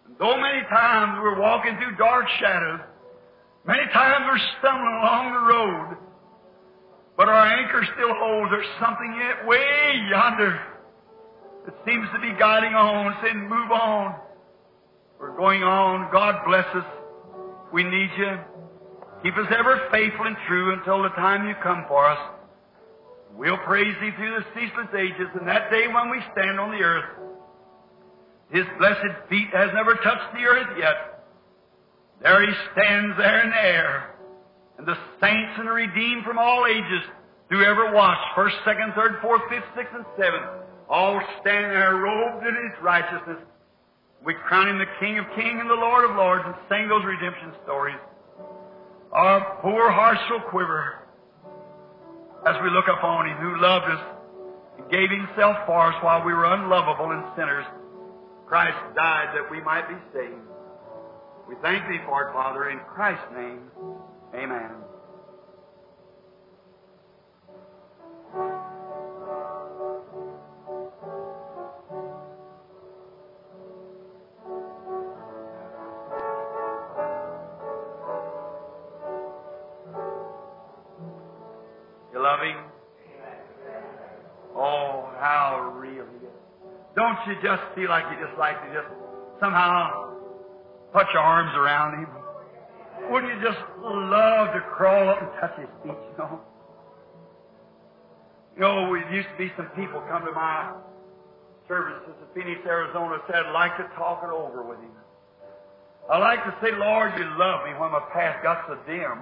And 0.05 0.15
though 0.19 0.35
many 0.37 0.61
times 0.69 1.19
we're 1.21 1.39
walking 1.39 1.77
through 1.77 1.95
dark 1.97 2.25
shadows, 2.39 2.81
many 3.65 3.85
times 3.93 4.25
we're 4.27 4.45
stumbling 4.59 4.95
along 5.01 5.33
the 5.33 5.45
road, 5.53 5.97
but 7.17 7.27
our 7.27 7.47
anchor 7.47 7.85
still 7.95 8.13
holds. 8.13 8.51
There's 8.51 8.79
something 8.79 9.13
yet 9.17 9.47
way 9.47 10.07
yonder 10.09 10.59
that 11.65 11.75
seems 11.85 12.07
to 12.13 12.19
be 12.19 12.37
guiding 12.39 12.73
on, 12.73 13.17
saying, 13.23 13.41
move 13.41 13.71
on. 13.71 14.15
We're 15.19 15.35
going 15.35 15.63
on. 15.63 16.11
God 16.11 16.35
bless 16.47 16.65
us. 16.75 16.85
We 17.71 17.83
need 17.83 18.09
you. 18.17 18.37
Keep 19.23 19.37
us 19.37 19.51
ever 19.57 19.87
faithful 19.91 20.25
and 20.25 20.37
true 20.47 20.73
until 20.73 21.03
the 21.03 21.09
time 21.09 21.47
you 21.47 21.53
come 21.61 21.85
for 21.87 22.09
us. 22.09 22.19
We'll 23.35 23.57
praise 23.57 23.93
Thee 24.01 24.11
through 24.15 24.39
the 24.39 24.45
ceaseless 24.55 24.89
ages, 24.97 25.29
and 25.37 25.47
that 25.47 25.69
day 25.69 25.87
when 25.87 26.09
we 26.09 26.19
stand 26.31 26.59
on 26.59 26.71
the 26.71 26.83
earth, 26.83 27.05
His 28.51 28.65
blessed 28.79 29.29
feet 29.29 29.49
has 29.53 29.69
never 29.73 29.95
touched 29.95 30.33
the 30.33 30.45
earth 30.45 30.77
yet. 30.79 31.25
There 32.23 32.41
He 32.41 32.53
stands 32.73 33.17
there 33.17 33.43
in 33.43 33.49
the 33.49 33.63
air, 33.63 34.15
and 34.77 34.87
the 34.87 34.97
saints 35.21 35.53
and 35.57 35.67
the 35.67 35.71
redeemed 35.71 36.23
from 36.25 36.39
all 36.39 36.65
ages, 36.65 37.03
who 37.49 37.61
ever 37.63 37.93
watched, 37.93 38.35
first, 38.35 38.55
second, 38.65 38.93
third, 38.95 39.19
fourth, 39.21 39.41
fifth, 39.49 39.65
sixth, 39.75 39.93
and 39.93 40.05
seventh, 40.17 40.65
all 40.89 41.21
stand 41.41 41.71
there 41.71 41.95
robed 41.95 42.47
in 42.47 42.55
His 42.55 42.81
righteousness. 42.81 43.37
We 44.25 44.33
crown 44.47 44.67
Him 44.67 44.77
the 44.77 44.91
King 44.99 45.17
of 45.17 45.25
Kings 45.35 45.59
and 45.59 45.69
the 45.69 45.79
Lord 45.79 46.09
of 46.09 46.15
Lords 46.15 46.43
and 46.45 46.55
sing 46.67 46.89
those 46.89 47.03
redemption 47.05 47.53
stories. 47.63 47.99
Our 49.11 49.59
poor 49.61 49.91
hearts 49.91 50.21
shall 50.27 50.41
quiver 50.49 50.95
as 52.45 52.55
we 52.63 52.69
look 52.69 52.87
upon 52.87 53.27
Him 53.27 53.37
who 53.37 53.61
loved 53.61 53.85
us 53.85 54.03
and 54.77 54.91
gave 54.91 55.09
Himself 55.09 55.57
for 55.65 55.91
us 55.91 56.03
while 56.03 56.23
we 56.25 56.33
were 56.33 56.45
unlovable 56.45 57.11
and 57.11 57.23
sinners. 57.35 57.65
Christ 58.45 58.77
died 58.95 59.35
that 59.35 59.49
we 59.49 59.61
might 59.61 59.87
be 59.87 59.95
saved. 60.13 60.41
We 61.47 61.55
thank 61.61 61.87
Thee 61.87 61.99
for 62.05 62.29
it, 62.29 62.33
Father, 62.33 62.69
in 62.69 62.79
Christ's 62.93 63.25
name. 63.33 63.61
Amen. 64.35 64.88
Don't 87.19 87.35
you 87.35 87.43
just 87.43 87.63
feel 87.75 87.89
like 87.89 88.05
you 88.11 88.25
just 88.25 88.37
like 88.39 88.55
to 88.63 88.73
just 88.73 88.87
somehow 89.41 90.15
put 90.93 91.07
your 91.11 91.21
arms 91.21 91.51
around 91.57 91.99
Him? 91.99 92.07
Wouldn't 93.11 93.33
you 93.33 93.43
just 93.43 93.59
love 93.81 94.53
to 94.53 94.61
crawl 94.71 95.09
up 95.09 95.21
and 95.21 95.29
touch 95.41 95.59
His 95.59 95.67
feet, 95.83 95.99
you 95.99 96.17
know? 96.17 96.39
You 98.55 98.61
know, 98.61 98.95
there 98.95 99.13
used 99.13 99.27
to 99.27 99.37
be 99.37 99.51
some 99.57 99.67
people 99.75 100.01
come 100.09 100.23
to 100.25 100.31
my 100.31 100.71
services 101.67 102.15
in 102.21 102.41
Phoenix, 102.41 102.61
Arizona, 102.65 103.17
said, 103.27 103.47
I'd 103.47 103.51
like 103.51 103.75
to 103.77 103.83
talk 103.97 104.23
it 104.23 104.31
over 104.31 104.63
with 104.63 104.79
Him. 104.79 104.91
I 106.09 106.17
like 106.19 106.43
to 106.45 106.55
say, 106.63 106.71
Lord, 106.71 107.11
you 107.17 107.25
love 107.37 107.65
me 107.65 107.73
when 107.77 107.91
my 107.91 108.01
path 108.13 108.41
got 108.41 108.63
so 108.67 108.77
dim. 108.87 109.19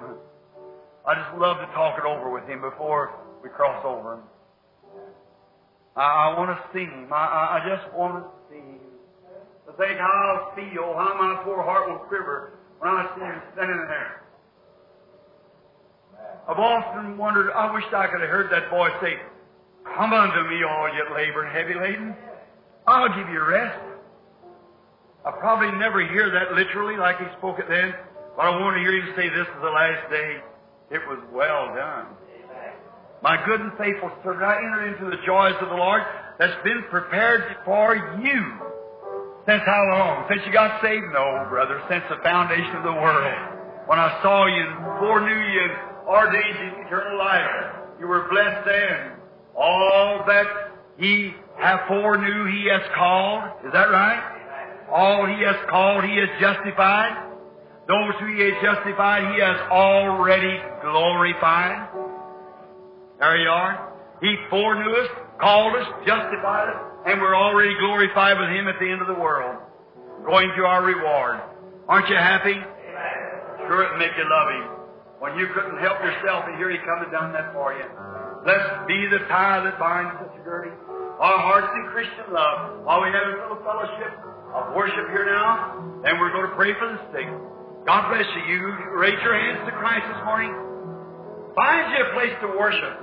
I 1.07 1.15
just 1.15 1.35
love 1.37 1.57
to 1.57 1.65
talk 1.73 1.97
it 1.97 2.05
over 2.05 2.29
with 2.29 2.47
him 2.47 2.61
before 2.61 3.11
we 3.43 3.49
cross 3.49 3.83
over. 3.83 4.19
I, 5.97 6.29
I 6.29 6.37
want 6.37 6.53
to 6.53 6.59
see 6.71 6.85
him. 6.85 7.11
I, 7.11 7.25
I, 7.25 7.41
I 7.57 7.59
just 7.67 7.93
want 7.97 8.23
to 8.23 8.29
see 8.49 8.61
him. 8.61 8.79
To 9.65 9.73
think 9.73 9.99
how 9.99 10.07
I'll 10.07 10.55
feel, 10.55 10.93
how 10.93 11.17
my 11.17 11.41
poor 11.43 11.61
heart 11.63 11.89
will 11.89 12.05
quiver 12.07 12.53
when 12.79 12.93
I 12.93 13.09
see 13.17 13.25
him 13.25 13.41
standing 13.53 13.83
there. 13.89 14.21
I've 16.47 16.59
often 16.59 17.17
wondered, 17.17 17.51
I 17.51 17.73
wish 17.73 17.83
I 17.93 18.07
could 18.07 18.21
have 18.21 18.29
heard 18.29 18.51
that 18.51 18.69
voice 18.69 18.93
say, 19.01 19.17
Come 19.95 20.13
unto 20.13 20.47
me, 20.49 20.63
all 20.63 20.87
ye 20.93 21.01
labor 21.15 21.43
and 21.43 21.55
heavy 21.55 21.73
laden. 21.73 22.15
I'll 22.85 23.09
give 23.09 23.27
you 23.29 23.43
rest. 23.43 23.79
I 25.25 25.31
probably 25.31 25.71
never 25.77 26.05
hear 26.07 26.31
that 26.31 26.53
literally 26.53 26.95
like 26.95 27.17
he 27.19 27.25
spoke 27.37 27.59
it 27.59 27.67
then, 27.67 27.93
but 28.35 28.45
I 28.45 28.49
want 28.61 28.77
to 28.77 28.81
hear 28.81 28.95
him 28.95 29.13
say, 29.15 29.27
This 29.29 29.47
is 29.47 29.61
the 29.61 29.69
last 29.69 30.09
day. 30.09 30.39
It 30.91 31.01
was 31.09 31.19
well 31.33 31.75
done. 31.75 32.05
My 33.23 33.43
good 33.45 33.61
and 33.61 33.71
faithful 33.77 34.11
servant, 34.23 34.43
I 34.43 34.57
enter 34.57 34.87
into 34.93 35.09
the 35.09 35.17
joys 35.25 35.55
of 35.61 35.69
the 35.69 35.75
Lord 35.75 36.03
that's 36.37 36.53
been 36.63 36.83
prepared 36.89 37.57
for 37.65 37.95
you. 38.21 38.41
Since 39.47 39.63
how 39.65 39.83
long? 39.89 40.25
Since 40.29 40.41
you 40.45 40.53
got 40.53 40.81
saved? 40.83 41.05
No, 41.13 41.47
brother. 41.49 41.81
Since 41.89 42.03
the 42.09 42.21
foundation 42.21 42.75
of 42.75 42.83
the 42.83 42.93
world. 42.93 43.33
When 43.87 43.97
I 43.97 44.19
saw 44.21 44.45
you 44.45 44.65
foreknew 44.99 45.33
you 45.33 45.67
ordained 46.05 46.59
you 46.61 46.85
eternal 46.85 47.17
life, 47.17 47.97
you 47.99 48.07
were 48.07 48.27
blessed 48.29 48.67
then. 48.67 49.17
All 49.55 50.23
that 50.27 50.45
He 50.99 51.33
have 51.57 51.87
foreknew, 51.87 52.45
He 52.51 52.69
has 52.69 52.81
called. 52.93 53.43
Is 53.65 53.73
that 53.73 53.89
right? 53.89 54.85
All 54.91 55.25
He 55.25 55.41
has 55.43 55.55
called, 55.69 56.03
He 56.03 56.17
has 56.17 56.29
justified. 56.39 57.33
Those 57.87 58.13
who 58.19 58.27
He 58.35 58.43
has 58.51 58.61
justified, 58.61 59.33
He 59.33 59.41
has 59.41 59.57
already 59.71 60.59
glorified. 60.81 62.06
There 63.19 63.37
you 63.37 63.49
are. 63.49 63.93
He 64.21 64.35
foreknew 64.49 64.93
us, 64.93 65.09
called 65.41 65.75
us, 65.75 65.87
justified 66.05 66.69
us, 66.69 66.79
and 67.05 67.21
we're 67.21 67.37
already 67.37 67.73
glorified 67.81 68.37
with 68.37 68.49
Him 68.49 68.67
at 68.67 68.77
the 68.77 68.89
end 68.89 69.01
of 69.01 69.07
the 69.07 69.17
world, 69.17 69.57
going 70.25 70.49
to 70.57 70.63
our 70.65 70.85
reward. 70.85 71.41
Aren't 71.87 72.09
you 72.09 72.17
happy? 72.17 72.57
Sure, 73.65 73.83
it 73.89 73.97
make 73.97 74.13
you 74.17 74.25
love 74.29 74.49
Him. 74.53 74.65
When 75.17 75.33
you 75.37 75.49
couldn't 75.49 75.81
help 75.81 75.97
yourself, 76.01 76.45
and 76.45 76.57
here 76.57 76.69
He 76.69 76.77
come 76.85 77.01
and 77.01 77.11
done 77.11 77.33
that 77.33 77.53
for 77.53 77.73
you. 77.73 77.85
Blessed 78.45 78.85
be 78.85 79.09
the 79.09 79.25
tie 79.29 79.65
that 79.65 79.81
binds 79.81 80.13
such 80.21 80.37
a 80.37 80.43
girding. 80.45 80.77
Our 81.17 81.39
hearts 81.41 81.73
in 81.73 81.89
Christian 81.89 82.29
love. 82.29 82.85
While 82.85 83.01
we 83.01 83.09
have 83.09 83.25
a 83.33 83.35
little 83.41 83.61
fellowship 83.65 84.13
of 84.53 84.77
worship 84.77 85.09
here 85.09 85.25
now, 85.25 85.73
then 86.05 86.21
we're 86.21 86.29
going 86.29 86.49
to 86.49 86.55
pray 86.55 86.77
for 86.77 86.85
the 86.85 87.01
sick. 87.09 87.25
God 87.85 88.13
bless 88.13 88.29
you. 88.29 88.45
You 88.45 88.61
raise 88.93 89.17
your 89.25 89.33
hands 89.33 89.65
to 89.65 89.73
Christ 89.73 90.05
this 90.05 90.21
morning. 90.21 90.53
Find 91.57 91.89
you 91.89 92.05
a 92.05 92.13
place 92.13 92.37
to 92.45 92.47
worship, 92.53 93.01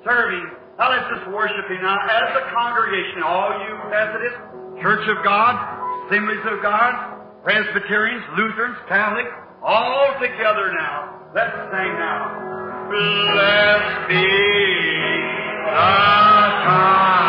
serving. 0.00 0.48
Now 0.78 0.96
let's 0.96 1.12
just 1.12 1.28
worship 1.28 1.68
Him 1.68 1.84
now 1.84 2.00
as 2.08 2.40
a 2.40 2.48
congregation. 2.48 3.20
All 3.20 3.52
you 3.68 3.76
Methodists, 3.92 4.80
Church 4.80 5.04
of 5.12 5.22
God, 5.22 5.60
Assemblies 6.08 6.40
of 6.48 6.62
God, 6.62 7.44
Presbyterians, 7.44 8.24
Lutherans, 8.38 8.78
Catholics, 8.88 9.28
all 9.62 10.14
together 10.22 10.72
now. 10.72 11.20
Let's 11.34 11.52
sing 11.52 11.92
now. 12.00 12.32
Blessed 12.88 14.08
be 14.08 14.24
the 15.68 15.84
tie 16.64 17.21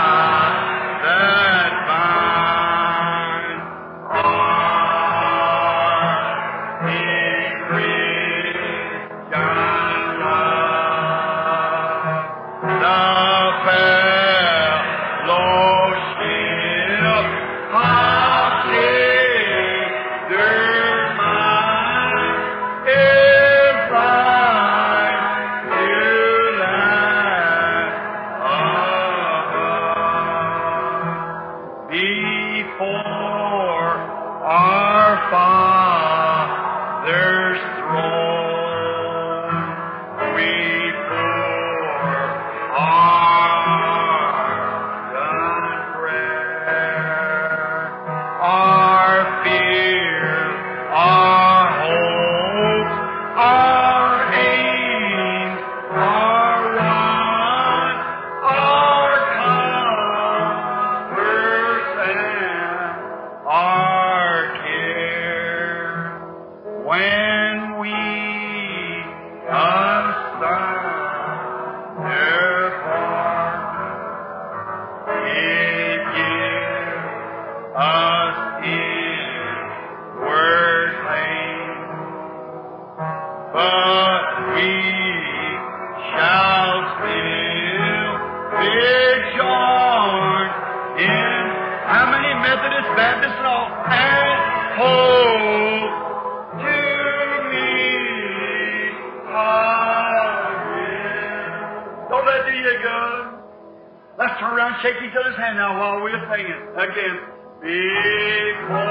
shake 104.83 104.99
each 104.99 105.15
other's 105.15 105.37
hand 105.39 105.55
now 105.55 105.79
while 105.79 106.03
we're 106.03 106.11
singing 106.27 106.59
again. 106.75 107.15
Before. 107.63 108.83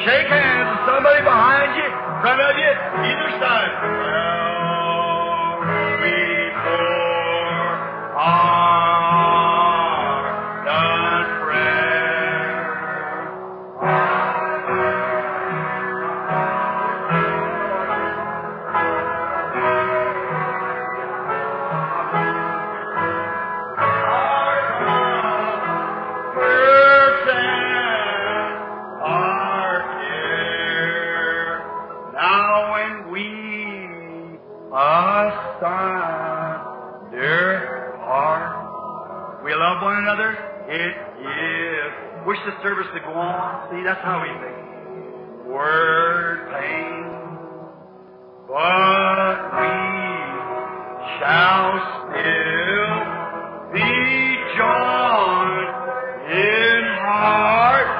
Shake 0.00 0.24
hands 0.32 0.72
with 0.72 0.88
somebody 0.88 1.20
behind 1.20 1.76
you, 1.76 1.84
front 2.24 2.40
of 2.40 2.56
you, 2.56 2.72
either 3.04 3.28
side. 3.36 4.59
On. 43.14 43.70
See, 43.70 43.82
that's 43.84 44.00
how 44.02 44.22
we 44.22 44.28
think. 44.28 44.56
Word 45.46 46.50
pain, 46.52 47.04
but 48.46 49.36
we 49.58 49.74
shall 51.18 51.70
still 52.06 52.98
be 53.72 53.90
joined 54.56 55.70
in 56.30 56.82
heart, 57.02 57.90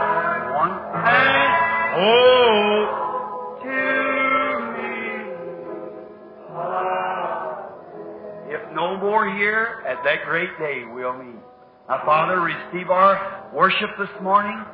one 0.54 0.74
and 0.94 1.50
to 3.62 3.80
me. 4.76 5.02
If 8.54 8.62
no 8.74 8.96
more 8.96 9.26
here, 9.34 9.82
at 9.86 10.02
that 10.04 10.24
great 10.24 10.56
day 10.58 10.84
we'll 10.92 11.14
meet. 11.14 11.42
Now, 11.88 12.02
Father, 12.04 12.40
receive 12.40 12.90
our 12.90 13.50
worship 13.52 13.90
this 13.98 14.10
morning. 14.22 14.64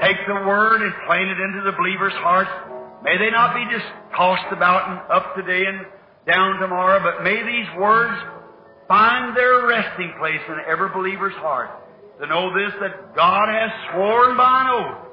Take 0.00 0.16
the 0.26 0.34
word 0.34 0.82
and 0.82 0.92
plant 1.06 1.30
it 1.30 1.40
into 1.40 1.62
the 1.64 1.72
believers' 1.76 2.12
heart. 2.16 2.48
May 3.02 3.18
they 3.18 3.30
not 3.30 3.54
be 3.54 3.64
just 3.70 3.86
tossed 4.16 4.52
about 4.52 4.90
and 4.90 4.98
up 5.10 5.34
today 5.34 5.66
and 5.66 5.86
down 6.26 6.60
tomorrow, 6.60 7.02
but 7.02 7.24
may 7.24 7.42
these 7.42 7.66
words 7.78 8.14
find 8.88 9.36
their 9.36 9.66
resting 9.66 10.14
place 10.18 10.40
in 10.48 10.56
every 10.68 10.88
believer's 10.90 11.34
heart. 11.34 11.70
To 12.20 12.26
know 12.26 12.54
this, 12.54 12.72
that 12.80 13.16
God 13.16 13.48
has 13.48 13.70
sworn 13.90 14.36
by 14.36 14.62
an 14.62 14.68
oath. 14.70 15.08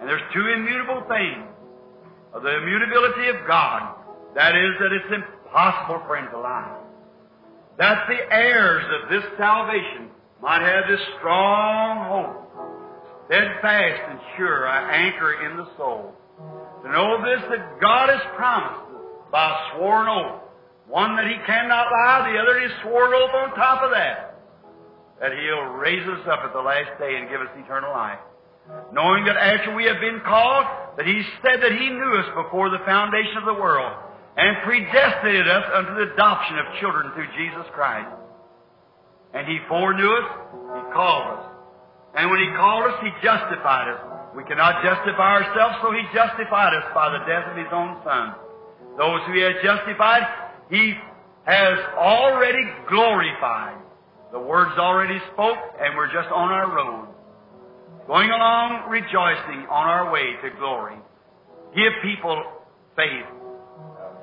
And 0.00 0.08
there's 0.08 0.22
two 0.34 0.46
immutable 0.46 1.02
things. 1.06 1.46
Of 2.34 2.42
the 2.42 2.56
immutability 2.56 3.28
of 3.28 3.46
God. 3.46 3.94
That 4.34 4.54
is, 4.54 4.72
that 4.80 4.92
it's 4.92 5.24
impossible 5.24 6.02
for 6.06 6.16
Him 6.16 6.30
to 6.30 6.38
lie. 6.40 6.76
That 7.78 8.06
the 8.08 8.34
heirs 8.34 8.84
of 9.02 9.10
this 9.10 9.24
salvation 9.38 10.10
might 10.42 10.62
have 10.62 10.84
this 10.88 11.00
strong 11.18 12.08
hope, 12.08 12.47
steadfast 13.28 14.00
and 14.08 14.18
sure, 14.36 14.66
an 14.66 14.88
anchor 14.88 15.44
in 15.44 15.56
the 15.56 15.68
soul. 15.76 16.16
To 16.82 16.88
know 16.88 17.20
this, 17.20 17.44
that 17.50 17.80
God 17.80 18.08
has 18.08 18.24
promised 18.36 18.88
by 19.30 19.44
a 19.44 19.76
sworn 19.76 20.08
oath, 20.08 20.40
one 20.88 21.14
that 21.16 21.28
He 21.28 21.36
cannot 21.44 21.92
lie, 21.92 22.32
the 22.32 22.38
other 22.40 22.64
is 22.64 22.72
sworn 22.82 23.12
oath 23.12 23.34
on 23.34 23.54
top 23.54 23.84
of 23.84 23.90
that, 23.92 24.40
that 25.20 25.32
He'll 25.36 25.76
raise 25.76 26.06
us 26.08 26.24
up 26.24 26.40
at 26.40 26.52
the 26.52 26.64
last 26.64 26.98
day 26.98 27.20
and 27.20 27.28
give 27.28 27.40
us 27.40 27.52
eternal 27.56 27.92
life. 27.92 28.18
Knowing 28.92 29.24
that 29.24 29.36
after 29.36 29.74
we 29.74 29.84
have 29.84 30.00
been 30.00 30.20
called, 30.24 30.64
that 30.96 31.06
He 31.06 31.22
said 31.44 31.60
that 31.60 31.72
He 31.72 31.88
knew 31.90 32.12
us 32.16 32.28
before 32.44 32.70
the 32.70 32.80
foundation 32.86 33.36
of 33.36 33.44
the 33.44 33.60
world, 33.60 33.92
and 34.36 34.56
predestinated 34.64 35.48
us 35.48 35.64
unto 35.74 35.94
the 35.94 36.14
adoption 36.14 36.58
of 36.58 36.64
children 36.80 37.12
through 37.12 37.28
Jesus 37.36 37.66
Christ. 37.74 38.08
And 39.34 39.46
He 39.46 39.58
foreknew 39.68 40.08
us, 40.08 40.28
He 40.78 40.92
called 40.94 41.38
us. 41.38 41.47
And 42.14 42.30
when 42.30 42.40
He 42.40 42.48
called 42.56 42.90
us, 42.90 42.96
He 43.02 43.10
justified 43.22 43.88
us. 43.92 44.00
We 44.36 44.44
cannot 44.44 44.82
justify 44.84 45.42
ourselves, 45.42 45.76
so 45.82 45.92
He 45.92 46.02
justified 46.14 46.74
us 46.74 46.86
by 46.94 47.10
the 47.10 47.24
death 47.26 47.50
of 47.50 47.56
His 47.56 47.72
own 47.72 47.98
Son. 48.04 48.34
Those 48.96 49.20
who 49.26 49.32
He 49.34 49.42
has 49.42 49.56
justified, 49.62 50.22
He 50.70 50.94
has 51.44 51.78
already 51.96 52.62
glorified. 52.88 53.80
The 54.32 54.38
Word's 54.38 54.78
already 54.78 55.18
spoke, 55.32 55.56
and 55.80 55.96
we're 55.96 56.12
just 56.12 56.28
on 56.28 56.52
our 56.52 56.68
road. 56.68 57.08
Going 58.06 58.30
along 58.30 58.88
rejoicing 58.88 59.68
on 59.68 59.84
our 59.88 60.12
way 60.12 60.36
to 60.42 60.50
glory. 60.58 60.96
Give 61.74 61.92
people 62.02 62.42
faith. 62.96 63.24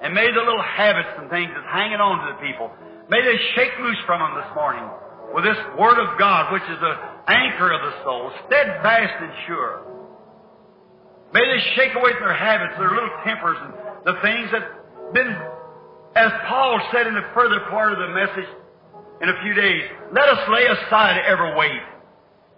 And 0.02 0.14
may 0.14 0.30
the 0.30 0.42
little 0.42 0.62
habits 0.62 1.10
and 1.18 1.30
things 1.30 1.50
that's 1.54 1.70
hanging 1.74 2.02
on 2.02 2.22
to 2.22 2.34
the 2.34 2.40
people, 2.42 2.70
may 3.10 3.22
they 3.22 3.38
shake 3.56 3.74
loose 3.82 3.98
from 4.06 4.22
them 4.22 4.38
this 4.38 4.52
morning 4.54 4.86
with 5.34 5.46
this 5.46 5.58
Word 5.78 5.98
of 5.98 6.20
God, 6.20 6.54
which 6.54 6.66
is 6.70 6.78
the 6.82 7.15
anchor 7.28 7.72
of 7.72 7.82
the 7.82 8.04
soul, 8.04 8.32
steadfast 8.48 9.14
and 9.22 9.32
sure. 9.48 9.82
May 11.34 11.42
they 11.42 11.62
shake 11.76 11.96
away 11.96 12.14
from 12.14 12.30
their 12.30 12.38
habits, 12.38 12.78
their 12.80 12.92
little 12.92 13.12
tempers, 13.26 13.58
and 13.60 13.74
the 14.06 14.16
things 14.22 14.48
that 14.52 14.64
been, 15.14 15.36
as 16.16 16.32
Paul 16.48 16.80
said 16.92 17.08
in 17.08 17.14
the 17.14 17.28
further 17.34 17.60
part 17.70 17.92
of 17.94 18.00
the 18.00 18.14
message 18.14 18.50
in 19.22 19.30
a 19.30 19.38
few 19.44 19.54
days, 19.54 19.84
let 20.14 20.30
us 20.30 20.48
lay 20.50 20.66
aside 20.66 21.20
every 21.28 21.56
weight 21.56 21.86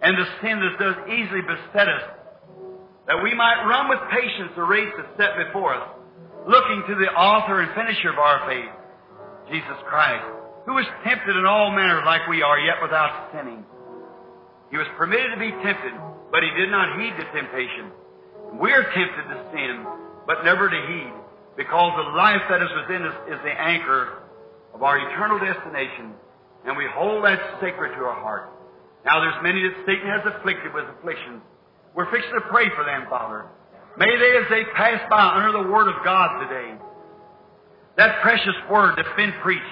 and 0.02 0.16
the 0.16 0.26
sin 0.42 0.60
that 0.60 0.78
does 0.78 0.96
easily 1.10 1.42
beset 1.42 1.88
us, 1.88 2.06
that 3.06 3.22
we 3.22 3.34
might 3.34 3.66
run 3.66 3.88
with 3.88 3.98
patience 4.10 4.52
the 4.54 4.62
race 4.62 4.92
that's 4.96 5.10
set 5.18 5.34
before 5.46 5.74
us, 5.74 5.88
looking 6.46 6.84
to 6.86 6.94
the 6.94 7.10
author 7.18 7.60
and 7.60 7.74
finisher 7.74 8.10
of 8.10 8.18
our 8.18 8.46
faith, 8.46 8.70
Jesus 9.50 9.78
Christ, 9.88 10.24
who 10.66 10.74
was 10.74 10.86
tempted 11.02 11.34
in 11.34 11.46
all 11.46 11.72
manners 11.72 12.02
like 12.06 12.28
we 12.28 12.42
are, 12.42 12.60
yet 12.60 12.76
without 12.82 13.32
sinning. 13.34 13.64
He 14.70 14.76
was 14.76 14.86
permitted 14.96 15.32
to 15.32 15.40
be 15.40 15.50
tempted, 15.62 15.92
but 16.30 16.42
he 16.42 16.50
did 16.60 16.70
not 16.70 17.00
heed 17.00 17.14
the 17.16 17.24
temptation. 17.32 17.90
We're 18.60 18.84
tempted 18.84 19.24
to 19.32 19.38
sin, 19.52 19.86
but 20.26 20.44
never 20.44 20.68
to 20.68 20.80
heed, 20.88 21.12
because 21.56 21.92
the 21.96 22.16
life 22.16 22.42
that 22.50 22.62
is 22.62 22.68
within 22.82 23.02
us 23.02 23.16
is 23.28 23.38
the 23.44 23.52
anchor 23.52 24.24
of 24.74 24.82
our 24.82 24.98
eternal 24.98 25.38
destination, 25.38 26.12
and 26.66 26.76
we 26.76 26.86
hold 26.92 27.24
that 27.24 27.40
sacred 27.60 27.96
to 27.96 28.04
our 28.04 28.20
heart. 28.20 28.52
Now 29.04 29.20
there's 29.20 29.42
many 29.42 29.62
that 29.62 29.74
Satan 29.86 30.06
has 30.06 30.20
afflicted 30.36 30.74
with 30.74 30.84
afflictions. 30.98 31.40
We're 31.94 32.10
fixing 32.10 32.34
to 32.34 32.44
pray 32.52 32.68
for 32.76 32.84
them, 32.84 33.06
Father. 33.08 33.46
May 33.96 34.06
they, 34.06 34.36
as 34.36 34.46
they 34.50 34.64
pass 34.76 35.00
by 35.10 35.34
under 35.34 35.52
the 35.52 35.70
Word 35.70 35.88
of 35.88 36.04
God 36.04 36.46
today, 36.46 36.74
that 37.96 38.22
precious 38.22 38.54
Word 38.70 38.94
that's 38.96 39.16
been 39.16 39.32
preached, 39.42 39.64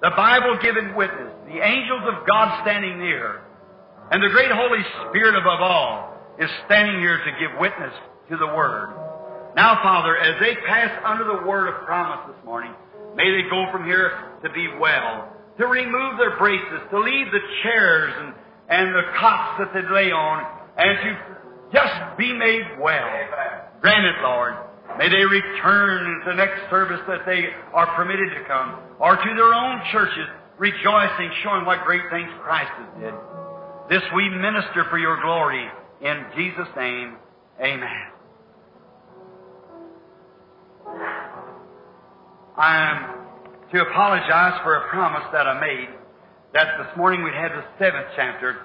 the 0.00 0.10
Bible 0.16 0.58
given 0.62 0.94
witness, 0.94 1.32
the 1.46 1.60
angels 1.60 2.02
of 2.08 2.26
God 2.26 2.62
standing 2.62 2.98
near, 2.98 3.42
and 4.12 4.22
the 4.22 4.28
great 4.28 4.52
Holy 4.52 4.84
Spirit 5.08 5.40
above 5.40 5.64
all 5.64 6.12
is 6.38 6.50
standing 6.66 7.00
here 7.00 7.16
to 7.16 7.30
give 7.40 7.58
witness 7.58 7.94
to 8.28 8.36
the 8.36 8.46
Word. 8.46 8.92
Now, 9.56 9.80
Father, 9.82 10.18
as 10.18 10.38
they 10.38 10.54
pass 10.68 10.92
under 11.02 11.24
the 11.24 11.48
Word 11.48 11.72
of 11.72 11.80
promise 11.86 12.20
this 12.28 12.44
morning, 12.44 12.72
may 13.16 13.24
they 13.24 13.48
go 13.48 13.72
from 13.72 13.86
here 13.86 14.36
to 14.44 14.50
be 14.52 14.68
well, 14.78 15.32
to 15.56 15.66
remove 15.66 16.18
their 16.18 16.36
braces, 16.36 16.84
to 16.90 17.00
leave 17.00 17.32
the 17.32 17.40
chairs 17.62 18.12
and, 18.20 18.34
and 18.68 18.94
the 18.94 19.16
cots 19.16 19.64
that 19.64 19.72
they 19.72 19.88
lay 19.88 20.12
on, 20.12 20.44
and 20.76 20.92
to 21.00 21.10
just 21.72 22.18
be 22.18 22.34
made 22.36 22.68
well. 22.80 23.08
Grant 23.80 24.04
it, 24.04 24.20
Lord. 24.20 24.54
May 24.98 25.08
they 25.08 25.24
return 25.24 26.20
to 26.20 26.30
the 26.32 26.36
next 26.36 26.68
service 26.68 27.00
that 27.08 27.24
they 27.24 27.48
are 27.72 27.86
permitted 27.96 28.28
to 28.36 28.44
come, 28.44 28.76
or 29.00 29.16
to 29.16 29.34
their 29.36 29.54
own 29.54 29.80
churches, 29.90 30.28
rejoicing, 30.58 31.32
showing 31.42 31.64
what 31.64 31.80
great 31.86 32.04
things 32.10 32.28
Christ 32.44 32.72
has 32.76 33.00
did. 33.00 33.14
This 33.92 34.00
we 34.16 34.26
minister 34.30 34.86
for 34.88 34.96
your 34.98 35.20
glory. 35.20 35.68
In 36.00 36.24
Jesus' 36.34 36.68
name, 36.78 37.16
amen. 37.60 38.08
I 42.56 42.88
am 42.88 43.68
to 43.70 43.82
apologize 43.82 44.58
for 44.62 44.76
a 44.76 44.88
promise 44.88 45.24
that 45.34 45.46
I 45.46 45.60
made 45.60 45.88
that 46.54 46.78
this 46.78 46.96
morning 46.96 47.22
we'd 47.22 47.34
have 47.34 47.52
the 47.52 47.64
seventh 47.78 48.06
chapter, 48.16 48.64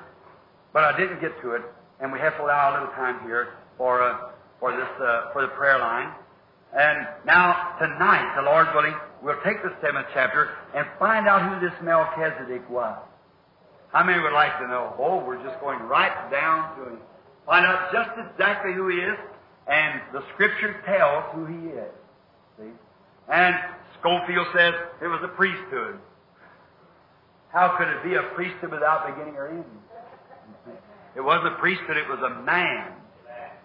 but 0.72 0.86
I 0.86 0.98
didn't 0.98 1.20
get 1.20 1.34
to 1.41 1.56
it, 1.56 1.62
and 1.99 2.14
we 2.14 2.20
have 2.20 2.38
to 2.38 2.44
allow 2.44 2.72
a 2.72 2.80
little 2.80 2.95
time 2.95 3.20
here 3.28 3.49
for 3.78 4.02
uh, 4.02 4.32
for 4.62 4.72
this 4.72 4.88
uh, 5.04 5.34
for 5.34 5.41
the 5.41 5.49
prayer 5.60 5.80
line. 5.80 6.10
And 6.72 7.06
now 7.26 7.76
tonight, 7.82 8.32
the 8.38 8.44
Lord 8.44 8.68
willing, 8.74 8.95
we'll 9.22 9.44
take 9.44 9.62
the 9.62 9.76
seventh 9.82 10.08
chapter 10.14 10.56
and 10.74 10.88
find 10.98 11.28
out 11.28 11.52
who 11.52 11.68
this 11.68 11.76
Melchizedek 11.84 12.70
was. 12.70 12.98
How 13.98 14.03
many 14.03 14.22
would 14.22 14.34
like 14.34 14.60
to 14.60 14.68
know? 14.68 14.94
Oh, 14.99 15.26
we're 15.26 15.41
just 15.41 15.60
going 15.60 15.80
right 15.80 16.30
down 16.30 16.78
to 16.78 16.94
him. 16.94 16.99
Find 17.48 17.65
out 17.65 17.90
just 17.91 18.11
exactly 18.30 18.72
who 18.76 18.90
he 18.90 18.98
is, 18.98 19.18
and 19.65 20.02
the 20.14 20.22
Scripture 20.36 20.78
tells 20.86 21.26
who 21.34 21.48
he 21.48 21.74
is. 21.74 21.90
See? 22.60 22.69
And 23.28 23.56
Scofield 23.98 24.53
says 24.53 24.76
it 25.02 25.07
was 25.07 25.22
a 25.24 25.30
priesthood. 25.30 25.98
How 27.49 27.74
could 27.76 27.88
it 27.88 28.03
be 28.03 28.14
a 28.14 28.22
priesthood 28.36 28.69
without 28.69 29.07
beginning 29.07 29.34
or 29.34 29.49
end? 29.49 29.65
It 31.15 31.22
wasn't 31.22 31.56
a 31.56 31.57
priesthood, 31.57 31.98
it 31.98 32.07
was 32.07 32.19
a 32.22 32.44
man. 32.44 32.94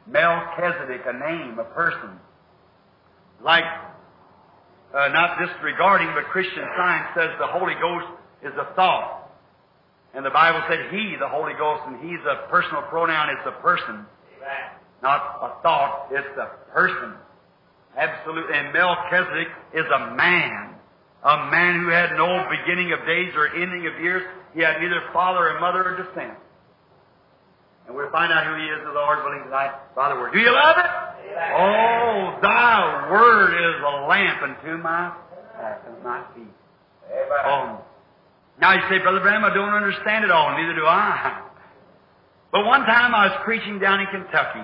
Melchizedek, 0.07 1.03
a 1.05 1.13
name, 1.13 1.59
a 1.59 1.69
person. 1.77 2.09
Like, 3.45 3.69
uh, 4.97 5.09
not 5.09 5.37
disregarding, 5.45 6.09
but 6.15 6.25
Christian 6.33 6.65
science 6.75 7.09
says 7.15 7.29
the 7.39 7.49
Holy 7.49 7.75
Ghost 7.75 8.07
is 8.43 8.53
a 8.57 8.75
thought. 8.75 9.22
And 10.15 10.25
the 10.25 10.31
Bible 10.31 10.61
said 10.69 10.93
He, 10.93 11.17
the 11.19 11.29
Holy 11.29 11.55
Ghost, 11.59 11.83
and 11.87 12.01
He's 12.05 12.21
a 12.29 12.49
personal 12.49 12.83
pronoun, 12.83 13.31
it's 13.31 13.47
a 13.47 13.61
person. 13.63 14.07
Not 15.03 15.21
a 15.43 15.63
thought, 15.63 16.09
it's 16.13 16.39
a 16.39 16.71
person. 16.73 17.15
Absolutely. 17.97 18.57
And 18.57 18.73
Melchizedek 18.73 19.49
is 19.75 19.85
a 19.85 20.15
man. 20.15 20.75
A 21.25 21.51
man 21.51 21.81
who 21.83 21.89
had 21.89 22.13
no 22.17 22.47
beginning 22.51 22.93
of 22.93 23.07
days 23.07 23.33
or 23.37 23.49
ending 23.49 23.87
of 23.87 24.01
years. 24.01 24.23
He 24.55 24.61
had 24.61 24.81
neither 24.81 25.03
father 25.13 25.51
or 25.51 25.61
mother 25.61 25.85
or 25.85 25.97
descent. 25.97 26.39
And 27.87 27.97
we'll 27.97 28.11
find 28.11 28.33
out 28.33 28.47
who 28.47 28.55
he 28.55 28.67
is, 28.71 28.79
the 28.85 28.93
Lord 28.93 29.25
willing, 29.25 29.45
tonight 29.45 29.73
by 29.95 30.09
the 30.13 30.15
Word. 30.15 30.33
Do 30.33 30.39
you 30.39 30.53
love 30.53 30.77
it? 30.79 30.91
Oh, 31.57 32.39
thy 32.43 33.11
Word 33.11 33.55
is 33.55 33.83
a 33.83 34.07
lamp 34.07 34.43
unto 34.43 34.83
my 34.83 35.13
path 35.57 35.81
and 35.87 36.03
my 36.05 36.23
feet. 36.35 36.55
Oh. 37.45 37.83
Now 38.63 38.79
you 38.79 38.83
say, 38.89 39.03
Brother 39.03 39.19
Branham, 39.19 39.43
I 39.43 39.53
don't 39.53 39.75
understand 39.75 40.23
it 40.23 40.31
all. 40.31 40.55
Neither 40.55 40.79
do 40.79 40.87
I. 40.87 41.51
But 42.53 42.65
one 42.65 42.87
time 42.87 43.13
I 43.13 43.27
was 43.27 43.43
preaching 43.43 43.81
down 43.81 43.99
in 43.99 44.07
Kentucky, 44.07 44.63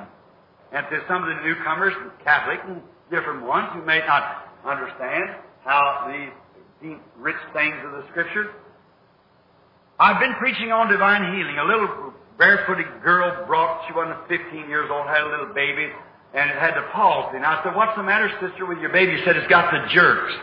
and 0.70 0.86
to 0.86 1.02
some 1.10 1.26
of 1.26 1.28
the 1.34 1.42
newcomers, 1.42 1.92
Catholic 2.22 2.60
and 2.70 2.80
different 3.10 3.42
ones 3.42 3.66
who 3.74 3.82
may 3.82 3.98
not 4.06 4.54
understand 4.62 5.34
how 5.66 6.06
these 6.06 6.30
deep, 6.78 7.02
rich 7.18 7.42
things 7.52 7.74
of 7.82 7.90
the 7.90 8.04
Scripture. 8.14 8.54
I've 9.98 10.20
been 10.22 10.34
preaching 10.38 10.70
on 10.70 10.86
divine 10.86 11.34
healing. 11.34 11.58
A 11.58 11.66
little 11.66 12.14
barefooted 12.38 13.02
girl 13.02 13.46
brought, 13.50 13.82
she 13.88 13.94
wasn't 13.98 14.22
15 14.28 14.70
years 14.70 14.86
old, 14.94 15.08
had 15.10 15.26
a 15.26 15.30
little 15.34 15.50
baby, 15.50 15.90
and 16.38 16.46
it 16.46 16.54
had 16.54 16.78
the 16.78 16.86
palsy. 16.94 17.34
And 17.34 17.44
I 17.44 17.58
said, 17.64 17.74
what's 17.74 17.96
the 17.96 18.04
matter, 18.04 18.30
sister, 18.38 18.62
with 18.64 18.78
your 18.78 18.94
baby? 18.94 19.18
She 19.18 19.24
said, 19.24 19.34
it's 19.34 19.50
got 19.50 19.74
the 19.74 19.90
jerks. 19.90 20.38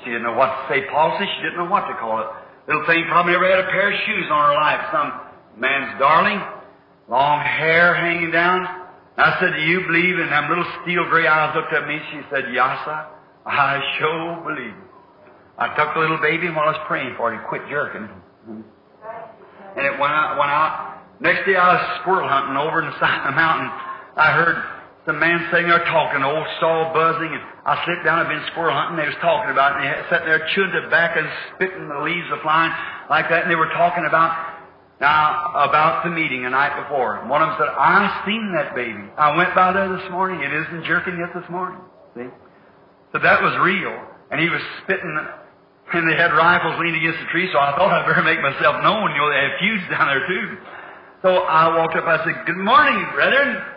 She 0.00 0.08
didn't 0.08 0.22
know 0.22 0.32
what 0.32 0.48
to 0.48 0.72
say 0.72 0.88
palsy. 0.88 1.28
She 1.36 1.42
didn't 1.44 1.60
know 1.60 1.68
what 1.68 1.84
to 1.84 1.94
call 2.00 2.24
it. 2.24 2.28
Little 2.66 2.86
thing 2.86 3.04
probably 3.08 3.32
never 3.32 3.50
had 3.50 3.60
a 3.60 3.70
pair 3.70 3.92
of 3.92 3.98
shoes 4.06 4.26
on 4.30 4.40
her 4.48 4.56
life. 4.56 4.80
Some 4.90 5.60
man's 5.60 5.98
darling, 5.98 6.40
long 7.08 7.40
hair 7.40 7.94
hanging 7.94 8.30
down. 8.30 8.84
I 9.16 9.36
said, 9.38 9.52
do 9.54 9.62
you 9.62 9.80
believe? 9.86 10.18
And 10.18 10.32
them 10.32 10.48
little 10.48 10.66
steel 10.82 11.04
gray 11.08 11.26
eyes 11.26 11.54
looked 11.54 11.72
at 11.72 11.86
me. 11.86 11.98
She 12.10 12.20
said, 12.30 12.44
Yasa, 12.50 13.06
I 13.46 13.80
sure 13.98 14.42
believe. 14.42 14.74
I 15.58 15.68
took 15.76 15.94
the 15.94 16.00
little 16.00 16.18
baby 16.18 16.48
while 16.50 16.66
I 16.66 16.72
was 16.72 16.82
praying 16.88 17.14
for 17.16 17.32
it, 17.32 17.38
he 17.38 17.46
quit 17.46 17.62
jerking. 17.68 18.08
And 18.48 19.86
it 19.86 20.00
went 20.00 20.12
out, 20.12 20.38
went 20.38 20.50
out. 20.50 20.98
Next 21.20 21.46
day 21.46 21.54
I 21.54 21.74
was 21.74 22.00
squirrel 22.00 22.28
hunting 22.28 22.56
over 22.56 22.82
in 22.82 22.90
the 22.90 22.98
side 22.98 23.22
of 23.22 23.30
the 23.30 23.36
mountain. 23.36 23.70
I 24.16 24.32
heard 24.34 24.58
some 25.04 25.20
man 25.20 25.36
sitting 25.52 25.68
there 25.68 25.84
talking, 25.84 26.24
old 26.24 26.46
saw 26.60 26.92
buzzing, 26.96 27.28
and 27.28 27.44
I 27.68 27.76
slipped 27.84 28.08
down, 28.08 28.24
I'd 28.24 28.28
been 28.28 28.40
squirrel 28.52 28.72
hunting, 28.72 28.96
they 28.96 29.04
was 29.04 29.20
talking 29.20 29.52
about 29.52 29.76
it, 29.76 29.84
and 29.84 29.92
they 29.92 30.00
sat 30.08 30.24
there 30.24 30.40
chewing 30.56 30.72
tobacco 30.72 31.20
and 31.20 31.30
spitting 31.52 31.88
the 31.92 32.00
leaves 32.00 32.24
of 32.32 32.40
flying 32.40 32.72
like 33.12 33.28
that, 33.28 33.44
and 33.44 33.50
they 33.52 33.60
were 33.60 33.68
talking 33.76 34.08
about 34.08 34.32
now, 35.00 35.52
about 35.68 36.04
the 36.04 36.10
meeting 36.10 36.48
the 36.48 36.54
night 36.54 36.72
before, 36.80 37.20
one 37.28 37.42
of 37.42 37.52
them 37.52 37.56
said, 37.60 37.68
I 37.68 38.24
seen 38.24 38.54
that 38.56 38.72
baby. 38.72 39.04
I 39.18 39.36
went 39.36 39.52
by 39.52 39.74
there 39.74 39.90
this 39.90 40.06
morning. 40.08 40.40
It 40.40 40.54
isn't 40.54 40.86
jerking 40.86 41.18
yet 41.18 41.34
this 41.34 41.44
morning. 41.50 41.82
See? 42.14 42.30
So 43.12 43.18
that 43.18 43.42
was 43.42 43.52
real. 43.60 43.92
And 44.30 44.40
he 44.40 44.48
was 44.48 44.62
spitting, 44.80 45.12
and 45.92 46.08
they 46.08 46.16
had 46.16 46.32
rifles 46.32 46.78
leaned 46.80 46.96
against 46.96 47.20
the 47.20 47.28
tree, 47.34 47.50
so 47.52 47.58
I 47.58 47.74
thought 47.76 47.92
I'd 47.92 48.06
better 48.06 48.22
make 48.22 48.40
myself 48.40 48.80
known. 48.80 49.12
You 49.12 49.18
know, 49.18 49.28
they 49.28 49.42
have 49.44 49.56
feuds 49.60 49.84
down 49.92 50.06
there 50.08 50.24
too. 50.24 50.46
So 51.20 51.30
I 51.42 51.74
walked 51.76 51.98
up, 51.98 52.06
I 52.06 52.22
said, 52.24 52.46
Good 52.46 52.62
morning, 52.62 53.04
brethren. 53.12 53.73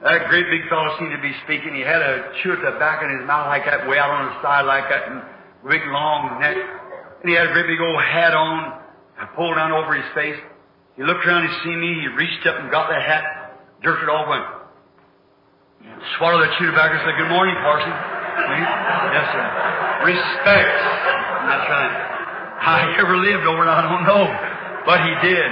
That 0.00 0.32
great 0.32 0.48
big 0.48 0.64
fellow 0.72 0.96
seemed 0.96 1.12
to 1.12 1.20
be 1.20 1.32
speaking. 1.44 1.76
He 1.76 1.84
had 1.84 2.00
a 2.00 2.32
chew 2.40 2.56
tobacco 2.56 3.04
in 3.04 3.20
his 3.20 3.26
mouth 3.28 3.52
like 3.52 3.68
that, 3.68 3.84
way 3.84 4.00
out 4.00 4.08
on 4.08 4.32
the 4.32 4.36
side 4.40 4.64
like 4.64 4.88
that, 4.88 5.12
and 5.12 5.20
big 5.68 5.84
long 5.92 6.40
neck. 6.40 6.56
And 6.56 7.28
he 7.28 7.36
had 7.36 7.48
a 7.48 7.52
great 7.52 7.68
big 7.68 7.80
old 7.80 8.00
hat 8.00 8.32
on. 8.32 8.80
Pulled 9.36 9.56
down 9.60 9.70
over 9.70 9.92
his 9.92 10.08
face. 10.16 10.40
He 10.96 11.04
looked 11.04 11.20
around, 11.28 11.44
he 11.44 11.52
see 11.60 11.76
me, 11.76 11.92
he 12.00 12.08
reached 12.16 12.40
up 12.48 12.56
and 12.56 12.72
got 12.72 12.88
the 12.88 12.96
hat, 12.96 13.60
jerked 13.84 14.02
it 14.02 14.08
off, 14.08 14.24
went, 14.24 14.48
swallowed 16.16 16.40
that 16.40 16.56
chew 16.56 16.72
tobacco 16.72 16.96
and 16.96 17.04
said, 17.04 17.16
Good 17.20 17.28
morning, 17.28 17.52
Parson. 17.60 17.92
Yes, 17.92 19.26
sir. 19.28 19.44
Respect. 20.08 20.72
That's 21.52 21.66
right. 21.68 21.94
How 22.64 22.80
he 22.88 22.96
ever 22.96 23.16
lived 23.20 23.44
over 23.44 23.64
I 23.68 23.84
don't 23.84 24.08
know. 24.08 24.24
But 24.88 25.04
he 25.04 25.12
did. 25.28 25.50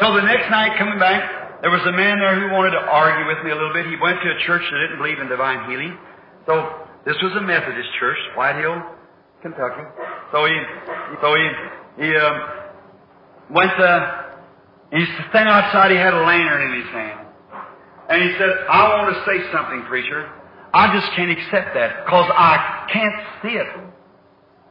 So 0.00 0.12
the 0.12 0.24
next 0.28 0.52
night 0.52 0.76
coming 0.76 1.00
back, 1.00 1.37
there 1.60 1.70
was 1.70 1.82
a 1.86 1.92
man 1.92 2.18
there 2.22 2.38
who 2.38 2.54
wanted 2.54 2.78
to 2.78 2.82
argue 2.86 3.26
with 3.26 3.42
me 3.42 3.50
a 3.50 3.56
little 3.58 3.72
bit. 3.74 3.86
He 3.86 3.98
went 3.98 4.22
to 4.22 4.28
a 4.30 4.38
church 4.46 4.62
that 4.62 4.78
didn't 4.78 4.98
believe 5.02 5.18
in 5.18 5.26
divine 5.26 5.68
healing. 5.70 5.98
So 6.46 6.54
this 7.04 7.16
was 7.22 7.34
a 7.34 7.42
Methodist 7.42 7.88
church, 7.98 8.18
White 8.36 8.62
Hill, 8.62 8.78
Kentucky. 9.42 9.82
So 10.30 10.46
he, 10.46 10.56
so 11.18 11.28
he, 11.34 11.46
he 11.98 12.08
um, 12.14 12.36
went 13.50 13.74
to, 13.74 13.90
he 14.92 15.02
used 15.02 15.16
to 15.18 15.24
stand 15.30 15.48
outside, 15.48 15.90
he 15.90 15.98
had 15.98 16.14
a 16.14 16.22
lantern 16.22 16.70
in 16.70 16.72
his 16.78 16.90
hand. 16.94 17.26
And 18.08 18.22
he 18.22 18.30
said, 18.38 18.50
I 18.70 19.02
want 19.02 19.14
to 19.14 19.18
say 19.26 19.42
something, 19.52 19.82
preacher. 19.90 20.30
I 20.72 20.94
just 20.94 21.10
can't 21.16 21.30
accept 21.30 21.74
that 21.74 22.04
because 22.04 22.30
I 22.32 22.86
can't 22.92 23.18
see 23.42 23.58
it. 23.58 23.68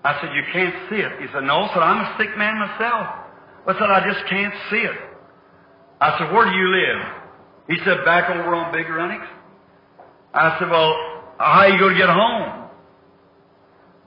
I 0.03 0.21
said, 0.21 0.31
you 0.33 0.43
can't 0.53 0.75
see 0.89 1.03
it. 1.03 1.11
He 1.19 1.27
said, 1.33 1.43
no, 1.43 1.67
said, 1.73 1.83
I'm 1.83 1.99
a 1.99 2.15
sick 2.17 2.31
man 2.37 2.55
myself. 2.57 3.27
But 3.65 3.75
said, 3.75 3.91
I 3.91 4.07
just 4.07 4.23
can't 4.29 4.53
see 4.71 4.87
it. 4.87 4.97
I 5.99 6.17
said, 6.17 6.31
where 6.33 6.45
do 6.45 6.55
you 6.55 6.69
live? 6.69 7.01
He 7.69 7.77
said, 7.83 8.05
back 8.05 8.29
over 8.29 8.53
on 8.55 8.71
Big 8.71 8.85
Runnix. 8.85 9.25
I 10.33 10.57
said, 10.59 10.69
well, 10.69 10.93
how 11.37 11.65
are 11.65 11.69
you 11.69 11.79
going 11.79 11.93
to 11.93 11.99
get 11.99 12.09
home? 12.09 12.69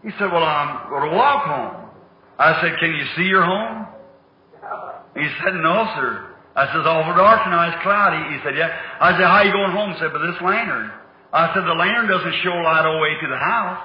He 0.03 0.11
said, 0.19 0.33
well, 0.33 0.45
I'm 0.45 0.89
going 0.89 1.11
to 1.11 1.17
walk 1.17 1.45
home. 1.45 1.91
I 2.39 2.61
said, 2.63 2.79
can 2.81 2.91
you 2.95 3.05
see 3.17 3.29
your 3.29 3.45
home? 3.45 3.87
He 5.15 5.27
said, 5.43 5.55
no, 5.61 5.85
sir. 5.97 6.31
I 6.57 6.67
said, 6.73 6.87
awful 6.87 7.15
dark 7.15 7.47
now, 7.47 7.69
it's 7.69 7.83
cloudy. 7.83 8.23
He 8.35 8.39
said, 8.45 8.57
yeah. 8.57 8.71
I 9.01 9.13
said, 9.13 9.27
how 9.27 9.43
are 9.43 9.45
you 9.45 9.53
going 9.53 9.73
home? 9.73 9.93
He 9.93 9.99
said, 9.99 10.13
by 10.13 10.19
this 10.25 10.41
lantern. 10.41 10.91
I 11.33 11.53
said, 11.55 11.63
the 11.63 11.75
lantern 11.75 12.09
doesn't 12.09 12.35
show 12.43 12.55
light 12.65 12.87
all 12.87 12.97
the 12.97 13.03
way 13.03 13.15
to 13.21 13.29
the 13.29 13.39
house. 13.39 13.83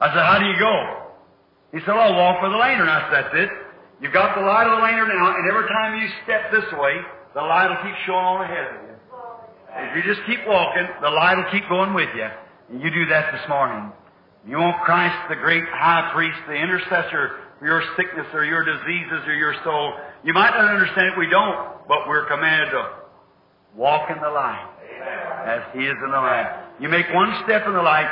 I 0.00 0.08
said, 0.08 0.24
how 0.24 0.38
do 0.40 0.46
you 0.46 0.58
go? 0.58 0.76
He 1.72 1.80
said, 1.80 1.94
I'll 1.96 2.16
walk 2.16 2.42
with 2.42 2.52
the 2.52 2.58
lantern. 2.58 2.88
I 2.88 3.00
said, 3.06 3.12
that's 3.12 3.34
it. 3.34 3.50
You've 4.00 4.12
got 4.12 4.36
the 4.36 4.44
light 4.44 4.68
of 4.68 4.76
the 4.76 4.82
lantern 4.82 5.08
now, 5.08 5.32
and 5.32 5.48
every 5.48 5.68
time 5.68 6.00
you 6.00 6.08
step 6.24 6.52
this 6.52 6.68
way, 6.76 7.00
the 7.34 7.40
light 7.40 7.68
will 7.68 7.80
keep 7.80 7.96
showing 8.04 8.24
on 8.24 8.44
ahead 8.44 8.66
of 8.68 8.76
you. 8.84 8.96
If 9.76 9.92
you 9.96 10.02
just 10.14 10.24
keep 10.26 10.40
walking, 10.46 10.84
the 11.00 11.10
light 11.10 11.36
will 11.36 11.50
keep 11.52 11.68
going 11.68 11.92
with 11.92 12.08
you. 12.16 12.28
And 12.72 12.82
you 12.82 12.90
do 12.90 13.06
that 13.06 13.32
this 13.32 13.44
morning. 13.48 13.92
You 14.46 14.58
want 14.58 14.80
Christ, 14.84 15.16
the 15.28 15.36
great 15.36 15.64
high 15.68 16.12
priest, 16.14 16.38
the 16.46 16.54
intercessor 16.54 17.40
for 17.58 17.66
your 17.66 17.82
sickness 17.96 18.26
or 18.32 18.44
your 18.44 18.64
diseases 18.64 19.24
or 19.26 19.34
your 19.34 19.54
soul. 19.64 19.94
You 20.24 20.32
might 20.32 20.50
not 20.50 20.70
understand 20.70 21.12
it, 21.12 21.18
we 21.18 21.28
don't, 21.28 21.88
but 21.88 22.08
we're 22.08 22.26
commanded 22.26 22.70
to 22.72 23.04
walk 23.74 24.10
in 24.10 24.20
the 24.20 24.30
light 24.30 24.70
as 25.46 25.62
He 25.72 25.84
is 25.84 25.96
in 26.04 26.10
the 26.10 26.20
light. 26.20 26.64
You 26.80 26.88
make 26.88 27.06
one 27.12 27.32
step 27.44 27.66
in 27.66 27.72
the 27.72 27.82
light, 27.82 28.08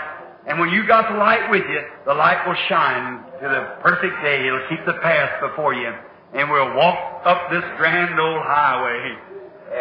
and 0.47 0.61
when 0.61 0.71
you 0.71 0.87
got 0.87 1.09
the 1.11 1.17
light 1.17 1.51
with 1.51 1.65
you, 1.65 1.81
the 2.05 2.13
light 2.13 2.45
will 2.47 2.59
shine 2.69 3.25
to 3.41 3.47
the 3.49 3.81
perfect 3.81 4.13
day. 4.23 4.47
It'll 4.47 4.69
keep 4.69 4.85
the 4.85 5.01
path 5.01 5.41
before 5.41 5.73
you. 5.73 5.89
And 6.35 6.51
we'll 6.51 6.77
walk 6.77 7.25
up 7.25 7.49
this 7.51 7.65
grand 7.79 8.19
old 8.19 8.43
highway. 8.45 9.17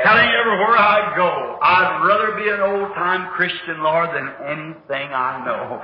Telling 0.03 0.26
you 0.26 0.35
everywhere 0.40 0.77
I 0.80 1.14
go, 1.18 1.60
I'd 1.61 2.02
rather 2.07 2.34
be 2.40 2.48
an 2.49 2.61
old 2.61 2.95
time 2.95 3.30
Christian, 3.35 3.84
Lord, 3.84 4.10
than 4.15 4.26
anything 4.48 5.11
I 5.11 5.44
know. 5.44 5.84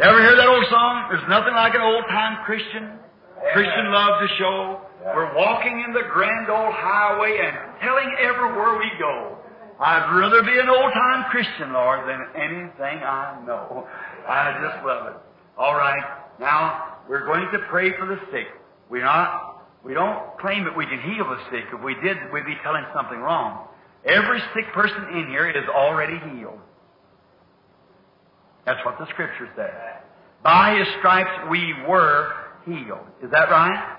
Ever 0.00 0.18
hear 0.24 0.36
that 0.36 0.48
old 0.48 0.66
song? 0.70 1.06
There's 1.12 1.28
nothing 1.28 1.54
like 1.54 1.74
an 1.74 1.82
old 1.82 2.04
time 2.08 2.44
Christian. 2.46 2.98
Christian 3.52 3.92
love 3.92 4.20
to 4.24 4.28
show. 4.40 4.80
We're 5.14 5.36
walking 5.36 5.84
in 5.86 5.92
the 5.92 6.02
grand 6.10 6.48
old 6.50 6.72
highway 6.74 7.38
and 7.46 7.54
telling 7.78 8.10
everywhere 8.18 8.78
we 8.78 8.90
go, 8.98 9.38
I'd 9.78 10.18
rather 10.18 10.42
be 10.42 10.58
an 10.58 10.68
old 10.68 10.92
time 10.92 11.30
Christian, 11.30 11.72
Lord, 11.72 12.08
than 12.08 12.26
anything 12.34 13.02
I 13.04 13.42
know. 13.46 13.86
I 14.26 14.58
just 14.62 14.86
love 14.86 15.06
it. 15.08 15.16
All 15.58 15.74
right. 15.74 16.02
Now, 16.40 16.98
we're 17.08 17.26
going 17.26 17.46
to 17.52 17.58
pray 17.68 17.92
for 17.98 18.06
the 18.06 18.18
sick. 18.32 18.46
We're 18.88 19.04
not, 19.04 19.66
we 19.84 19.92
don't 19.92 20.38
claim 20.38 20.64
that 20.64 20.76
we 20.76 20.86
can 20.86 21.00
heal 21.02 21.24
the 21.24 21.38
sick. 21.50 21.64
If 21.72 21.82
we 21.82 21.94
did, 22.02 22.16
we'd 22.32 22.46
be 22.46 22.56
telling 22.62 22.84
something 22.94 23.18
wrong. 23.18 23.68
Every 24.06 24.40
sick 24.54 24.72
person 24.72 25.02
in 25.12 25.28
here 25.28 25.50
is 25.50 25.68
already 25.68 26.18
healed. 26.30 26.60
That's 28.64 28.84
what 28.84 28.98
the 28.98 29.06
scripture 29.10 29.48
says. 29.56 30.02
By 30.42 30.78
his 30.78 30.88
stripes 30.98 31.50
we 31.50 31.74
were 31.88 32.32
healed. 32.64 33.06
Is 33.22 33.30
that 33.30 33.50
right? 33.50 33.98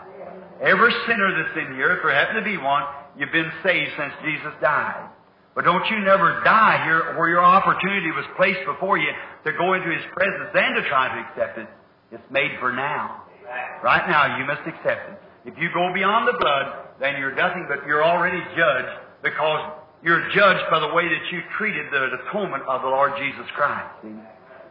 Every 0.61 0.91
sinner 1.05 1.43
that's 1.43 1.57
in 1.57 1.75
here, 1.75 1.91
if 1.91 2.03
there 2.03 2.13
happen 2.13 2.35
to 2.35 2.41
be 2.41 2.57
one, 2.57 2.83
you've 3.17 3.31
been 3.31 3.51
saved 3.63 3.91
since 3.97 4.13
Jesus 4.23 4.53
died. 4.61 5.09
But 5.57 5.65
don't 5.65 5.81
you 5.89 6.05
never 6.05 6.45
die 6.45 6.85
here 6.85 7.17
where 7.17 7.33
your 7.33 7.41
opportunity 7.41 8.13
was 8.13 8.29
placed 8.37 8.61
before 8.69 9.01
you 9.01 9.09
to 9.41 9.51
go 9.57 9.73
into 9.73 9.89
His 9.89 10.05
presence 10.13 10.53
and 10.53 10.77
to 10.77 10.85
try 10.85 11.09
to 11.09 11.17
accept 11.25 11.57
it. 11.57 11.65
It's 12.13 12.29
made 12.29 12.53
for 12.61 12.71
now. 12.71 13.25
Right 13.81 14.05
now, 14.05 14.37
you 14.37 14.45
must 14.45 14.61
accept 14.69 15.09
it. 15.09 15.17
If 15.49 15.57
you 15.57 15.73
go 15.73 15.89
beyond 15.97 16.29
the 16.29 16.37
blood, 16.37 16.93
then 17.01 17.17
you're 17.17 17.33
nothing 17.33 17.65
but 17.65 17.81
you're 17.89 18.05
already 18.05 18.37
judged 18.53 19.01
because 19.25 19.73
you're 20.05 20.29
judged 20.29 20.61
by 20.69 20.77
the 20.77 20.93
way 20.93 21.09
that 21.09 21.23
you 21.33 21.41
treated 21.57 21.89
the 21.89 22.21
atonement 22.21 22.61
of 22.69 22.85
the 22.85 22.93
Lord 22.93 23.17
Jesus 23.17 23.49
Christ. 23.57 24.13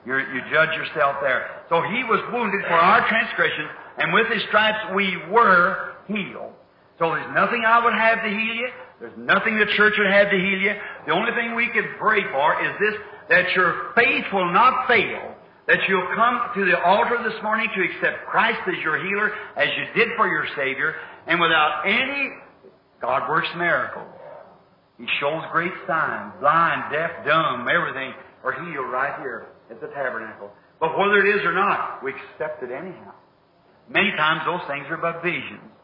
You're, 0.07 0.23
you 0.23 0.41
judge 0.55 0.71
yourself 0.79 1.17
there. 1.19 1.67
So 1.69 1.83
He 1.83 2.07
was 2.07 2.23
wounded 2.31 2.63
for 2.63 2.79
our 2.79 3.03
transgressions, 3.11 3.75
and 3.99 4.15
with 4.15 4.31
His 4.31 4.47
stripes 4.47 4.95
we 4.95 5.19
were 5.35 5.99
healed. 6.07 6.55
So 7.03 7.11
there's 7.11 7.35
nothing 7.35 7.67
I 7.67 7.83
would 7.83 7.93
have 7.93 8.23
to 8.23 8.31
heal 8.31 8.55
you. 8.55 8.71
There's 9.01 9.17
nothing 9.17 9.59
the 9.59 9.71
church 9.77 9.95
would 9.99 10.11
have 10.11 10.31
to 10.31 10.37
heal 10.37 10.59
you. 10.59 10.75
The 11.07 11.13
only 11.13 11.33
thing 11.33 11.55
we 11.55 11.69
could 11.69 11.99
pray 11.99 12.21
for 12.33 12.65
is 12.65 12.73
this, 12.81 12.95
that 13.29 13.53
your 13.55 13.93
faith 13.95 14.25
will 14.33 14.53
not 14.53 14.89
fail. 14.89 15.35
That 15.67 15.79
you'll 15.89 16.09
come 16.15 16.41
to 16.55 16.65
the 16.65 16.81
altar 16.81 17.19
this 17.25 17.37
morning 17.43 17.69
to 17.75 17.83
accept 17.83 18.25
Christ 18.27 18.61
as 18.69 18.79
your 18.83 19.03
healer, 19.05 19.33
as 19.57 19.69
you 19.77 19.85
did 20.01 20.15
for 20.17 20.29
your 20.29 20.47
Savior, 20.57 20.95
and 21.27 21.41
without 21.41 21.83
any, 21.85 22.31
God 23.01 23.29
works 23.29 23.49
miracles. 23.57 24.07
He 24.97 25.07
shows 25.21 25.43
great 25.53 25.73
signs. 25.87 26.33
Blind, 26.41 26.93
deaf, 26.93 27.11
dumb, 27.27 27.67
everything 27.69 28.15
are 28.45 28.53
healed 28.53 28.91
right 28.91 29.19
here 29.21 29.47
at 29.71 29.81
the 29.81 29.89
tabernacle. 29.89 30.53
But 30.81 30.97
whether 30.97 31.19
it 31.19 31.37
is 31.37 31.45
or 31.45 31.53
not, 31.53 32.03
we 32.03 32.13
accept 32.13 32.63
it 32.63 32.71
anyhow. 32.71 33.13
Many 33.89 34.13
times 34.17 34.43
those 34.47 34.67
things 34.69 34.87
are 34.89 34.97
but 34.97 35.23
visions. 35.23 35.76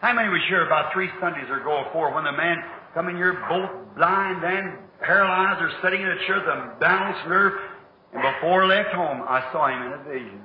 How 0.00 0.14
many 0.14 0.30
was 0.32 0.40
here 0.48 0.64
about 0.64 0.94
three 0.94 1.10
Sundays 1.20 1.44
ago 1.44 1.84
or 1.84 1.92
four 1.92 2.14
when 2.14 2.24
the 2.24 2.32
man 2.32 2.56
come 2.94 3.12
in 3.12 3.16
here 3.16 3.36
both 3.52 3.68
blind 3.94 4.40
and 4.42 4.80
paralyzed 4.98 5.60
or 5.60 5.68
sitting 5.84 6.00
in 6.00 6.08
a 6.08 6.16
chair 6.24 6.40
with 6.40 6.48
a 6.48 6.80
balanced 6.80 7.28
nerve 7.28 7.52
and 8.16 8.24
before 8.24 8.64
I 8.64 8.80
left 8.80 8.96
home 8.96 9.20
I 9.28 9.44
saw 9.52 9.68
him 9.68 9.92
in 9.92 9.92
a 9.92 10.02
vision. 10.08 10.40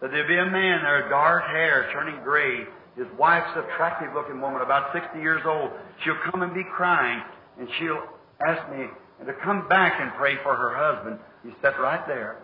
That 0.00 0.10
there'd 0.10 0.26
be 0.26 0.40
a 0.40 0.48
man 0.48 0.80
there, 0.80 1.06
dark 1.10 1.44
hair, 1.52 1.90
turning 1.92 2.24
gray. 2.24 2.64
His 2.96 3.04
wife's 3.18 3.52
attractive 3.60 4.08
looking 4.14 4.40
woman, 4.40 4.62
about 4.62 4.88
60 4.94 5.20
years 5.20 5.42
old. 5.44 5.68
She'll 6.02 6.16
come 6.32 6.40
and 6.40 6.54
be 6.54 6.64
crying 6.64 7.20
and 7.60 7.68
she'll 7.78 8.08
ask 8.40 8.72
me 8.72 8.88
to 9.20 9.34
come 9.44 9.68
back 9.68 10.00
and 10.00 10.16
pray 10.16 10.36
for 10.42 10.56
her 10.56 10.72
husband. 10.72 11.18
He 11.44 11.52
sat 11.60 11.78
right 11.78 12.06
there. 12.06 12.40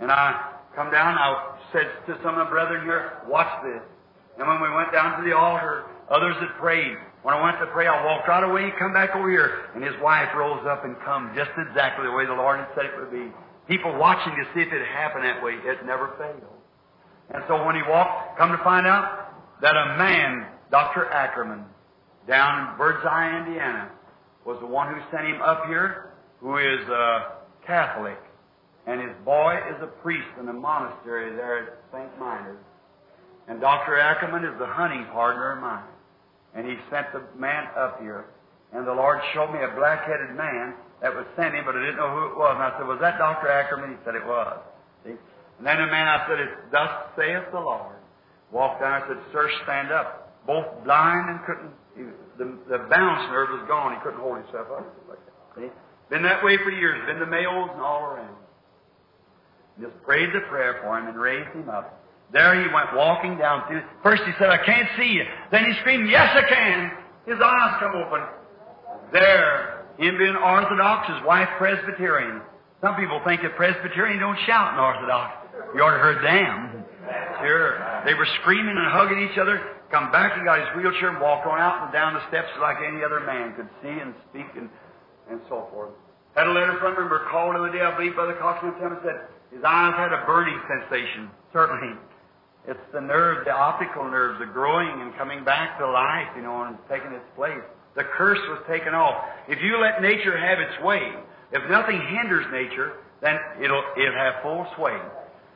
And 0.00 0.10
I 0.10 0.58
come 0.74 0.90
down, 0.90 1.14
I 1.14 1.56
said 1.72 1.86
to 2.10 2.18
some 2.24 2.34
of 2.34 2.48
the 2.48 2.50
brethren 2.50 2.82
here, 2.82 3.22
watch 3.28 3.62
this. 3.62 3.82
And 4.38 4.46
when 4.46 4.60
we 4.60 4.70
went 4.70 4.92
down 4.92 5.18
to 5.18 5.28
the 5.28 5.36
altar, 5.36 5.84
others 6.10 6.36
had 6.40 6.52
prayed. 6.60 6.96
When 7.22 7.34
I 7.34 7.42
went 7.42 7.58
to 7.58 7.66
pray, 7.72 7.86
I 7.86 8.04
walked 8.04 8.28
right 8.28 8.44
away, 8.44 8.70
come 8.78 8.92
back 8.92 9.16
over 9.16 9.30
here, 9.30 9.66
and 9.74 9.82
his 9.82 9.94
wife 10.00 10.28
rose 10.36 10.64
up 10.68 10.84
and 10.84 10.94
come 11.04 11.32
just 11.34 11.50
exactly 11.58 12.06
the 12.06 12.12
way 12.12 12.26
the 12.26 12.34
Lord 12.34 12.60
had 12.60 12.68
said 12.76 12.84
it 12.86 12.94
would 13.00 13.10
be. 13.10 13.32
People 13.66 13.96
watching 13.98 14.32
to 14.36 14.44
see 14.54 14.60
if 14.60 14.72
it 14.72 14.86
happened 14.86 15.24
that 15.24 15.42
way. 15.42 15.58
It 15.64 15.84
never 15.84 16.14
failed. 16.18 16.54
And 17.34 17.42
so 17.48 17.64
when 17.66 17.74
he 17.74 17.82
walked, 17.88 18.38
come 18.38 18.52
to 18.52 18.62
find 18.62 18.86
out 18.86 19.34
that 19.60 19.74
a 19.74 19.98
man, 19.98 20.46
Dr. 20.70 21.10
Ackerman, 21.10 21.64
down 22.28 22.70
in 22.70 22.78
Birdseye, 22.78 23.38
Indiana, 23.38 23.90
was 24.44 24.58
the 24.60 24.66
one 24.66 24.94
who 24.94 25.00
sent 25.10 25.26
him 25.26 25.42
up 25.42 25.66
here, 25.66 26.12
who 26.40 26.58
is 26.58 26.86
a 26.88 27.42
Catholic. 27.66 28.18
And 28.86 29.00
his 29.00 29.10
boy 29.24 29.58
is 29.74 29.82
a 29.82 29.88
priest 30.00 30.28
in 30.38 30.48
a 30.48 30.52
monastery 30.52 31.34
there 31.34 31.58
at 31.58 31.78
St. 31.92 32.20
Meinrad. 32.20 32.56
And 33.48 33.60
Dr. 33.60 33.98
Ackerman 33.98 34.44
is 34.44 34.58
the 34.58 34.66
hunting 34.66 35.06
partner 35.12 35.52
of 35.52 35.60
mine. 35.60 35.88
And 36.54 36.66
he 36.66 36.76
sent 36.90 37.12
the 37.12 37.22
man 37.38 37.68
up 37.76 38.00
here. 38.00 38.26
And 38.72 38.86
the 38.86 38.92
Lord 38.92 39.20
showed 39.34 39.52
me 39.52 39.60
a 39.62 39.74
black-headed 39.76 40.36
man 40.36 40.74
that 41.00 41.14
was 41.14 41.24
sent 41.36 41.54
him, 41.54 41.64
but 41.64 41.76
I 41.76 41.80
didn't 41.80 41.96
know 41.96 42.10
who 42.10 42.32
it 42.32 42.36
was. 42.36 42.54
And 42.56 42.64
I 42.64 42.72
said, 42.78 42.86
was 42.86 42.98
that 43.00 43.18
Dr. 43.18 43.48
Ackerman? 43.48 43.90
He 43.90 43.98
said 44.04 44.14
it 44.14 44.26
was. 44.26 44.58
See? 45.04 45.14
And 45.58 45.64
then 45.66 45.78
the 45.78 45.86
man, 45.86 46.08
I 46.08 46.26
said, 46.26 46.40
it's 46.40 46.58
thus 46.72 46.90
saith 47.16 47.52
the 47.52 47.60
Lord. 47.60 47.96
Walked 48.50 48.80
down, 48.80 49.02
I 49.02 49.06
said, 49.06 49.18
sir, 49.32 49.48
stand 49.64 49.92
up. 49.92 50.46
Both 50.46 50.66
blind 50.84 51.30
and 51.30 51.38
couldn't, 51.46 51.72
he, 51.96 52.02
the, 52.38 52.46
the 52.70 52.78
balance 52.90 53.30
nerve 53.30 53.50
was 53.50 53.64
gone. 53.68 53.94
He 53.94 54.00
couldn't 54.02 54.20
hold 54.20 54.38
himself 54.38 54.68
up. 54.70 54.86
See? 55.56 55.70
Been 56.10 56.22
that 56.22 56.44
way 56.44 56.56
for 56.58 56.70
years. 56.70 57.04
Been 57.06 57.18
to 57.18 57.26
Mayos 57.26 57.72
and 57.72 57.80
all 57.80 58.02
around. 58.02 58.36
Just 59.80 59.94
prayed 60.04 60.30
the 60.32 60.40
prayer 60.48 60.80
for 60.82 60.98
him 60.98 61.08
and 61.08 61.18
raised 61.18 61.50
him 61.50 61.68
up. 61.68 62.05
There 62.32 62.54
he 62.60 62.72
went 62.74 62.94
walking 62.94 63.38
down 63.38 63.66
through. 63.68 63.82
First 64.02 64.22
he 64.24 64.32
said, 64.38 64.50
I 64.50 64.64
can't 64.64 64.88
see 64.98 65.12
you. 65.12 65.24
Then 65.50 65.64
he 65.64 65.72
screamed, 65.80 66.10
Yes, 66.10 66.34
I 66.34 66.42
can. 66.48 66.90
His 67.26 67.38
eyes 67.42 67.76
come 67.80 67.94
open. 67.94 68.22
There, 69.12 69.86
him 69.98 70.18
being 70.18 70.36
Orthodox, 70.36 71.08
his 71.08 71.24
wife 71.26 71.48
Presbyterian. 71.58 72.40
Some 72.80 72.96
people 72.96 73.20
think 73.24 73.42
that 73.42 73.56
Presbyterian 73.56 74.20
don't 74.20 74.38
shout 74.46 74.74
in 74.74 74.80
Orthodox. 74.80 75.46
You 75.74 75.82
ought 75.82 75.96
to 75.96 76.02
heard 76.02 76.22
them. 76.22 76.84
Sure. 77.40 78.02
They 78.04 78.14
were 78.14 78.26
screaming 78.42 78.76
and 78.76 78.90
hugging 78.90 79.22
each 79.22 79.38
other. 79.38 79.62
Come 79.90 80.10
back, 80.10 80.36
he 80.36 80.44
got 80.44 80.58
his 80.58 80.68
wheelchair 80.76 81.10
and 81.10 81.20
walked 81.20 81.46
on 81.46 81.58
out 81.58 81.84
and 81.84 81.92
down 81.92 82.14
the 82.14 82.22
steps 82.28 82.50
like 82.60 82.76
any 82.82 83.04
other 83.04 83.20
man 83.20 83.54
could 83.54 83.70
see 83.82 83.94
and 84.02 84.12
speak 84.28 84.50
and, 84.56 84.68
and 85.30 85.40
so 85.48 85.68
forth. 85.70 85.94
Had 86.34 86.48
a 86.48 86.52
letter 86.52 86.76
from 86.80 86.98
him, 86.98 87.10
or 87.10 87.24
called 87.30 87.54
the 87.54 87.72
day, 87.72 87.80
I 87.80 87.96
believe, 87.96 88.14
Brother 88.14 88.34
Coxman 88.34 88.76
said 88.78 88.92
his 89.54 89.62
eyes 89.64 89.94
had 89.96 90.12
a 90.12 90.26
burning 90.26 90.60
sensation. 90.68 91.30
Certainly. 91.52 91.96
It's 92.66 92.80
the 92.92 93.00
nerve, 93.00 93.44
the 93.44 93.52
optical 93.52 94.04
nerve, 94.10 94.40
the 94.40 94.46
growing 94.46 95.00
and 95.00 95.14
coming 95.16 95.44
back 95.44 95.78
to 95.78 95.86
life, 95.88 96.28
you 96.34 96.42
know, 96.42 96.64
and 96.64 96.76
taking 96.90 97.12
its 97.12 97.24
place. 97.36 97.62
The 97.94 98.04
curse 98.18 98.40
was 98.48 98.60
taken 98.68 98.92
off. 98.92 99.22
If 99.48 99.62
you 99.62 99.78
let 99.80 100.02
nature 100.02 100.36
have 100.36 100.58
its 100.58 100.82
way, 100.82 101.14
if 101.52 101.62
nothing 101.70 102.00
hinders 102.00 102.44
nature, 102.52 102.94
then 103.22 103.38
it'll, 103.62 103.82
it'll 103.96 104.18
have 104.18 104.42
full 104.42 104.66
sway. 104.76 104.98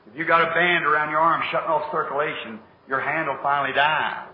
If 0.06 0.16
you 0.16 0.24
got 0.24 0.42
a 0.42 0.54
band 0.54 0.86
around 0.86 1.10
your 1.10 1.20
arm 1.20 1.42
shutting 1.50 1.68
off 1.68 1.90
circulation, 1.92 2.60
your 2.88 3.00
hand 3.00 3.28
will 3.28 3.38
finally 3.42 3.74
die. 3.74 4.26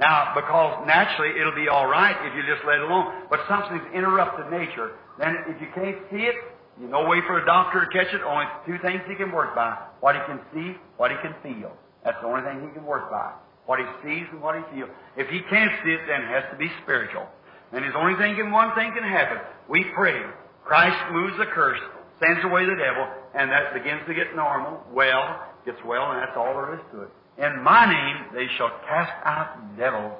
Now, 0.00 0.34
because 0.34 0.82
naturally 0.86 1.38
it'll 1.38 1.54
be 1.54 1.68
all 1.68 1.86
right 1.86 2.16
if 2.26 2.34
you 2.34 2.42
just 2.42 2.66
let 2.66 2.76
it 2.76 2.82
alone. 2.82 3.28
But 3.30 3.40
something's 3.48 3.86
interrupted 3.94 4.50
nature. 4.50 4.92
Then 5.18 5.36
if 5.46 5.60
you 5.60 5.68
can't 5.74 5.98
see 6.10 6.24
it, 6.26 6.34
you 6.80 6.88
no 6.88 7.06
way 7.06 7.20
for 7.26 7.38
a 7.38 7.46
doctor 7.46 7.84
to 7.84 7.90
catch 7.92 8.12
it. 8.12 8.20
Only 8.26 8.46
two 8.66 8.78
things 8.82 9.02
he 9.06 9.14
can 9.14 9.30
work 9.30 9.54
by. 9.54 9.78
What 10.00 10.16
he 10.16 10.22
can 10.26 10.40
see, 10.52 10.76
what 10.96 11.12
he 11.12 11.16
can 11.22 11.34
feel. 11.42 11.70
That's 12.04 12.20
the 12.20 12.28
only 12.28 12.42
thing 12.42 12.60
he 12.60 12.72
can 12.74 12.84
work 12.84 13.10
by. 13.10 13.32
What 13.66 13.80
he 13.80 13.86
sees 14.04 14.28
and 14.30 14.40
what 14.40 14.56
he 14.56 14.62
feels. 14.76 14.90
If 15.16 15.28
he 15.28 15.40
can't 15.48 15.72
see 15.82 15.90
it, 15.90 16.00
then 16.06 16.22
it 16.22 16.28
has 16.28 16.44
to 16.52 16.56
be 16.56 16.70
spiritual. 16.82 17.26
And 17.72 17.84
his 17.84 17.94
only 17.96 18.14
thing 18.20 18.36
one 18.52 18.74
thing 18.74 18.92
can 18.92 19.02
happen. 19.02 19.38
We 19.68 19.84
pray. 19.94 20.20
Christ 20.64 20.96
moves 21.12 21.36
the 21.38 21.46
curse, 21.46 21.80
sends 22.20 22.44
away 22.44 22.64
the 22.64 22.76
devil, 22.76 23.08
and 23.34 23.50
that 23.50 23.74
begins 23.74 24.00
to 24.06 24.14
get 24.14 24.36
normal, 24.36 24.80
well, 24.92 25.44
gets 25.64 25.78
well, 25.84 26.12
and 26.12 26.20
that's 26.20 26.36
all 26.36 26.54
there 26.54 26.74
is 26.74 26.80
to 26.92 27.02
it. 27.02 27.10
In 27.38 27.62
my 27.62 27.84
name 27.86 28.26
they 28.32 28.46
shall 28.56 28.70
cast 28.86 29.12
out 29.24 29.76
devils. 29.76 30.12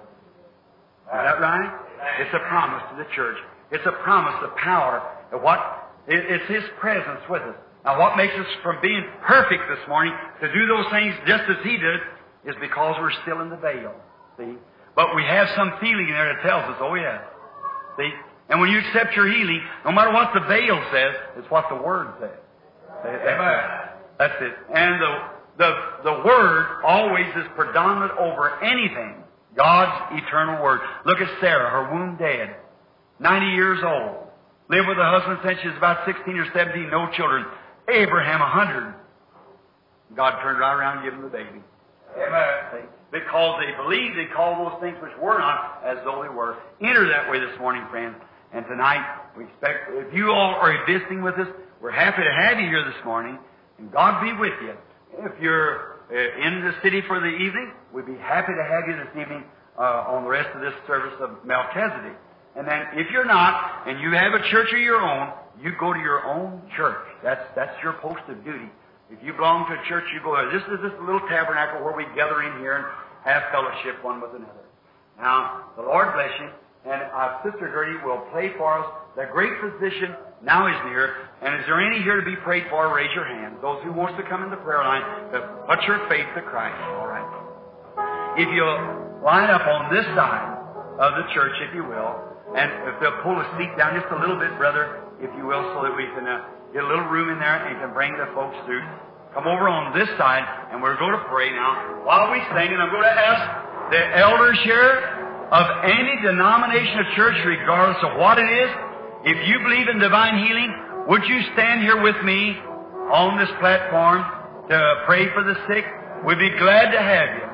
Is 1.07 1.13
that 1.13 1.41
right? 1.41 1.81
It's 2.21 2.35
a 2.35 2.41
promise 2.49 2.83
to 2.91 2.97
the 2.97 3.09
church. 3.15 3.37
It's 3.71 3.85
a 3.87 3.93
promise 4.03 4.35
of 4.43 4.57
power. 4.57 5.03
Of 5.33 5.43
what? 5.43 5.61
It's 6.09 6.49
His 6.51 6.65
presence 6.81 7.21
with 7.29 7.43
us. 7.43 7.57
Now 7.85 8.01
what 8.01 8.17
makes 8.17 8.33
us 8.35 8.47
from 8.63 8.81
being 8.81 9.05
perfect 9.27 9.63
this 9.69 9.89
morning 9.89 10.13
to 10.41 10.53
do 10.53 10.67
those 10.67 10.87
things 10.91 11.15
just 11.27 11.45
as 11.49 11.57
He 11.63 11.77
did 11.77 12.01
is 12.47 12.55
because 12.61 12.97
we're 12.99 13.13
still 13.23 13.41
in 13.41 13.51
the 13.51 13.57
veil. 13.57 13.93
See? 14.39 14.57
But 14.97 15.15
we 15.15 15.23
have 15.23 15.49
some 15.57 15.73
feeling 15.81 16.09
in 16.09 16.15
there 16.15 16.35
that 16.35 16.43
tells 16.43 16.65
us, 16.71 16.77
oh 16.81 16.95
yeah. 16.95 17.23
See? 17.99 18.11
And 18.49 18.61
when 18.61 18.71
you 18.71 18.79
accept 18.79 19.17
your 19.17 19.29
healing, 19.29 19.61
no 19.85 19.93
matter 19.93 20.13
what 20.13 20.33
the 20.35 20.41
veil 20.41 20.81
says, 20.93 21.15
it's 21.37 21.51
what 21.51 21.67
the 21.69 21.77
Word 21.77 22.15
says. 22.21 22.39
That's 23.03 23.25
it. 23.25 23.95
That's 24.19 24.35
it. 24.41 24.55
And 24.75 25.01
the, 25.01 25.13
the, 25.59 25.71
the 26.05 26.23
Word 26.25 26.83
always 26.85 27.27
is 27.37 27.45
predominant 27.57 28.13
over 28.19 28.63
anything. 28.63 29.25
God's 29.57 30.23
eternal 30.25 30.63
Word. 30.63 30.81
Look 31.07 31.21
at 31.21 31.29
Sarah, 31.41 31.71
her 31.71 31.95
womb 31.95 32.17
dead. 32.17 32.57
90 33.21 33.47
years 33.55 33.79
old. 33.85 34.29
Lived 34.69 34.89
with 34.89 34.99
a 34.99 35.05
husband 35.05 35.39
since 35.45 35.61
she 35.61 35.69
was 35.69 35.77
about 35.77 36.07
16 36.07 36.37
or 36.37 36.47
17, 36.53 36.91
no 36.91 37.09
children. 37.17 37.45
Abraham, 37.89 38.41
a 38.41 38.51
100. 38.51 38.95
God 40.17 40.41
turned 40.43 40.59
right 40.59 40.75
around 40.75 40.99
and 40.99 41.05
gave 41.05 41.13
him 41.13 41.23
the 41.23 41.29
baby. 41.29 41.61
Amen. 42.17 42.87
Because 43.11 43.61
they 43.61 43.75
believed, 43.83 44.19
they 44.19 44.27
called 44.35 44.67
those 44.67 44.81
things 44.81 44.97
which 45.03 45.13
were 45.21 45.39
not 45.39 45.83
as 45.85 45.99
though 46.05 46.23
they 46.23 46.29
were. 46.29 46.57
Enter 46.81 47.07
that 47.09 47.31
way 47.31 47.41
this 47.41 47.59
morning, 47.59 47.85
friends. 47.91 48.17
And 48.53 48.65
tonight, 48.67 49.05
we 49.37 49.45
expect, 49.45 49.91
if 49.91 50.15
you 50.15 50.31
all 50.31 50.55
are 50.55 50.75
visiting 50.87 51.23
with 51.23 51.35
us, 51.35 51.49
we're 51.81 51.91
happy 51.91 52.23
to 52.23 52.33
have 52.33 52.59
you 52.59 52.67
here 52.67 52.85
this 52.85 53.05
morning. 53.05 53.39
And 53.79 53.91
God 53.93 54.23
be 54.23 54.33
with 54.33 54.55
you. 54.63 54.75
If 55.19 55.41
you're 55.41 55.99
uh, 56.11 56.47
in 56.47 56.63
the 56.63 56.73
city 56.83 57.03
for 57.07 57.21
the 57.21 57.27
evening, 57.27 57.73
we'd 57.93 58.07
be 58.07 58.17
happy 58.17 58.53
to 58.53 58.65
have 58.65 58.89
you 58.89 58.97
this 58.97 59.11
evening 59.21 59.45
uh, 59.79 60.11
on 60.11 60.25
the 60.25 60.31
rest 60.31 60.49
of 60.55 60.61
this 60.61 60.75
service 60.87 61.15
of 61.21 61.45
Melchizedek. 61.45 62.17
And 62.57 62.67
then 62.67 62.87
if 62.95 63.11
you're 63.11 63.27
not, 63.27 63.89
and 63.89 64.01
you 64.01 64.13
have 64.13 64.35
a 64.35 64.51
church 64.51 64.73
of 64.73 64.79
your 64.79 65.01
own, 65.01 65.33
you 65.63 65.73
go 65.79 65.93
to 65.93 66.01
your 66.01 66.25
own 66.27 66.63
church. 66.77 67.05
That's, 67.23 67.45
that's 67.55 67.75
your 67.83 67.95
post 67.95 68.23
of 68.29 68.45
duty. 68.45 68.71
If 69.11 69.23
you 69.23 69.33
belong 69.33 69.67
to 69.69 69.79
a 69.79 69.83
church, 69.89 70.05
you 70.15 70.21
go 70.25 70.35
there. 70.35 70.51
This 70.51 70.67
is 70.67 70.81
a 70.81 71.05
little 71.05 71.23
tabernacle 71.29 71.85
where 71.85 71.95
we 71.95 72.05
gather 72.17 72.43
in 72.43 72.59
here 72.59 72.77
and 72.77 72.87
have 73.25 73.43
fellowship 73.53 74.03
one 74.03 74.21
with 74.21 74.31
another. 74.31 74.65
Now, 75.19 75.71
the 75.77 75.83
Lord 75.83 76.15
bless 76.15 76.33
you. 76.41 76.51
And 76.85 77.01
our 77.01 77.41
Sister 77.41 77.73
Gertie 77.73 78.05
will 78.05 78.29
pray 78.31 78.53
for 78.59 78.77
us. 78.77 78.87
The 79.17 79.25
great 79.33 79.53
physician 79.61 80.17
now 80.43 80.69
is 80.69 80.77
near. 80.85 81.31
And 81.41 81.55
is 81.57 81.65
there 81.67 81.81
any 81.81 82.03
here 82.03 82.21
to 82.21 82.27
be 82.27 82.37
prayed 82.37 82.65
for? 82.69 82.93
Raise 82.95 83.09
your 83.15 83.25
hand. 83.25 83.57
Those 83.63 83.81
who 83.85 83.93
wants 83.93 84.21
to 84.21 84.25
come 84.29 84.43
in 84.43 84.51
the 84.51 84.61
prayer 84.61 84.85
line, 84.85 85.33
to 85.33 85.65
put 85.65 85.81
your 85.89 86.05
faith 86.09 86.27
to 86.37 86.43
Christ. 86.43 86.77
All 87.01 87.09
right. 87.09 87.25
If 88.37 88.53
you'll 88.53 89.23
line 89.25 89.49
up 89.49 89.65
on 89.65 89.95
this 89.95 90.05
side 90.13 90.61
of 91.01 91.17
the 91.17 91.25
church, 91.33 91.57
if 91.69 91.75
you 91.75 91.85
will, 91.85 92.21
and 92.53 92.69
if 92.85 93.01
they'll 93.01 93.23
pull 93.23 93.41
a 93.41 93.47
seat 93.57 93.73
down 93.79 93.97
just 93.97 94.13
a 94.13 94.21
little 94.21 94.37
bit, 94.37 94.53
brother, 94.59 95.04
if 95.21 95.31
you 95.37 95.47
will, 95.47 95.63
so 95.75 95.83
that 95.87 95.95
we 95.95 96.07
can 96.15 96.27
uh, 96.27 96.47
get 96.73 96.83
a 96.83 96.89
little 96.89 97.07
room 97.07 97.31
in 97.31 97.39
there 97.39 97.67
and 97.67 97.79
can 97.79 97.93
bring 97.95 98.13
the 98.19 98.27
folks 98.35 98.57
through. 98.67 98.83
Come 99.35 99.51
over 99.51 99.67
on 99.67 99.91
this 99.99 100.07
side, 100.15 100.47
and 100.71 100.79
we're 100.79 100.95
going 100.95 101.15
to 101.15 101.25
pray 101.27 101.51
now. 101.51 102.07
While 102.07 102.31
we 102.31 102.39
sing, 102.55 102.71
and 102.71 102.79
I'm 102.79 102.91
going 102.95 103.03
to 103.03 103.19
ask 103.19 103.43
the 103.91 104.03
elders 104.23 104.59
here 104.63 105.51
of 105.51 105.67
any 105.83 106.23
denomination 106.23 107.03
of 107.03 107.07
church, 107.19 107.35
regardless 107.43 107.99
of 108.07 108.19
what 108.19 108.39
it 108.39 108.47
is, 108.47 108.71
if 109.27 109.39
you 109.49 109.59
believe 109.59 109.89
in 109.91 109.99
divine 109.99 110.39
healing, 110.39 110.71
would 111.11 111.27
you 111.27 111.43
stand 111.55 111.83
here 111.83 112.01
with 112.01 112.17
me 112.23 112.55
on 113.11 113.39
this 113.39 113.51
platform 113.59 114.23
to 114.71 114.77
pray 115.07 115.27
for 115.35 115.43
the 115.43 115.59
sick? 115.67 115.85
We'd 116.25 116.39
be 116.39 116.55
glad 116.59 116.95
to 116.95 117.01
have 117.03 117.29
you. 117.35 117.47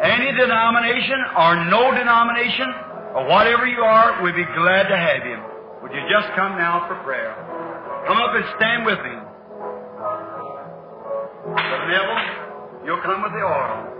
Any 0.00 0.32
denomination 0.32 1.20
or 1.36 1.64
no 1.68 1.92
denomination, 1.92 2.72
or 3.14 3.28
whatever 3.28 3.66
you 3.66 3.82
are, 3.84 4.24
we'd 4.24 4.34
be 4.34 4.48
glad 4.56 4.88
to 4.88 4.96
have 4.96 5.24
you. 5.24 5.53
Would 5.84 5.92
you 5.92 6.00
just 6.08 6.32
come 6.34 6.56
now 6.56 6.88
for 6.88 6.96
prayer? 7.04 7.36
Come 8.08 8.16
up 8.16 8.32
and 8.32 8.44
stand 8.56 8.86
with 8.86 8.96
me. 9.04 9.20
Neville, 11.52 12.86
you'll 12.88 13.02
come 13.04 13.20
with 13.20 13.32
the 13.32 13.44
oil. 13.44 13.93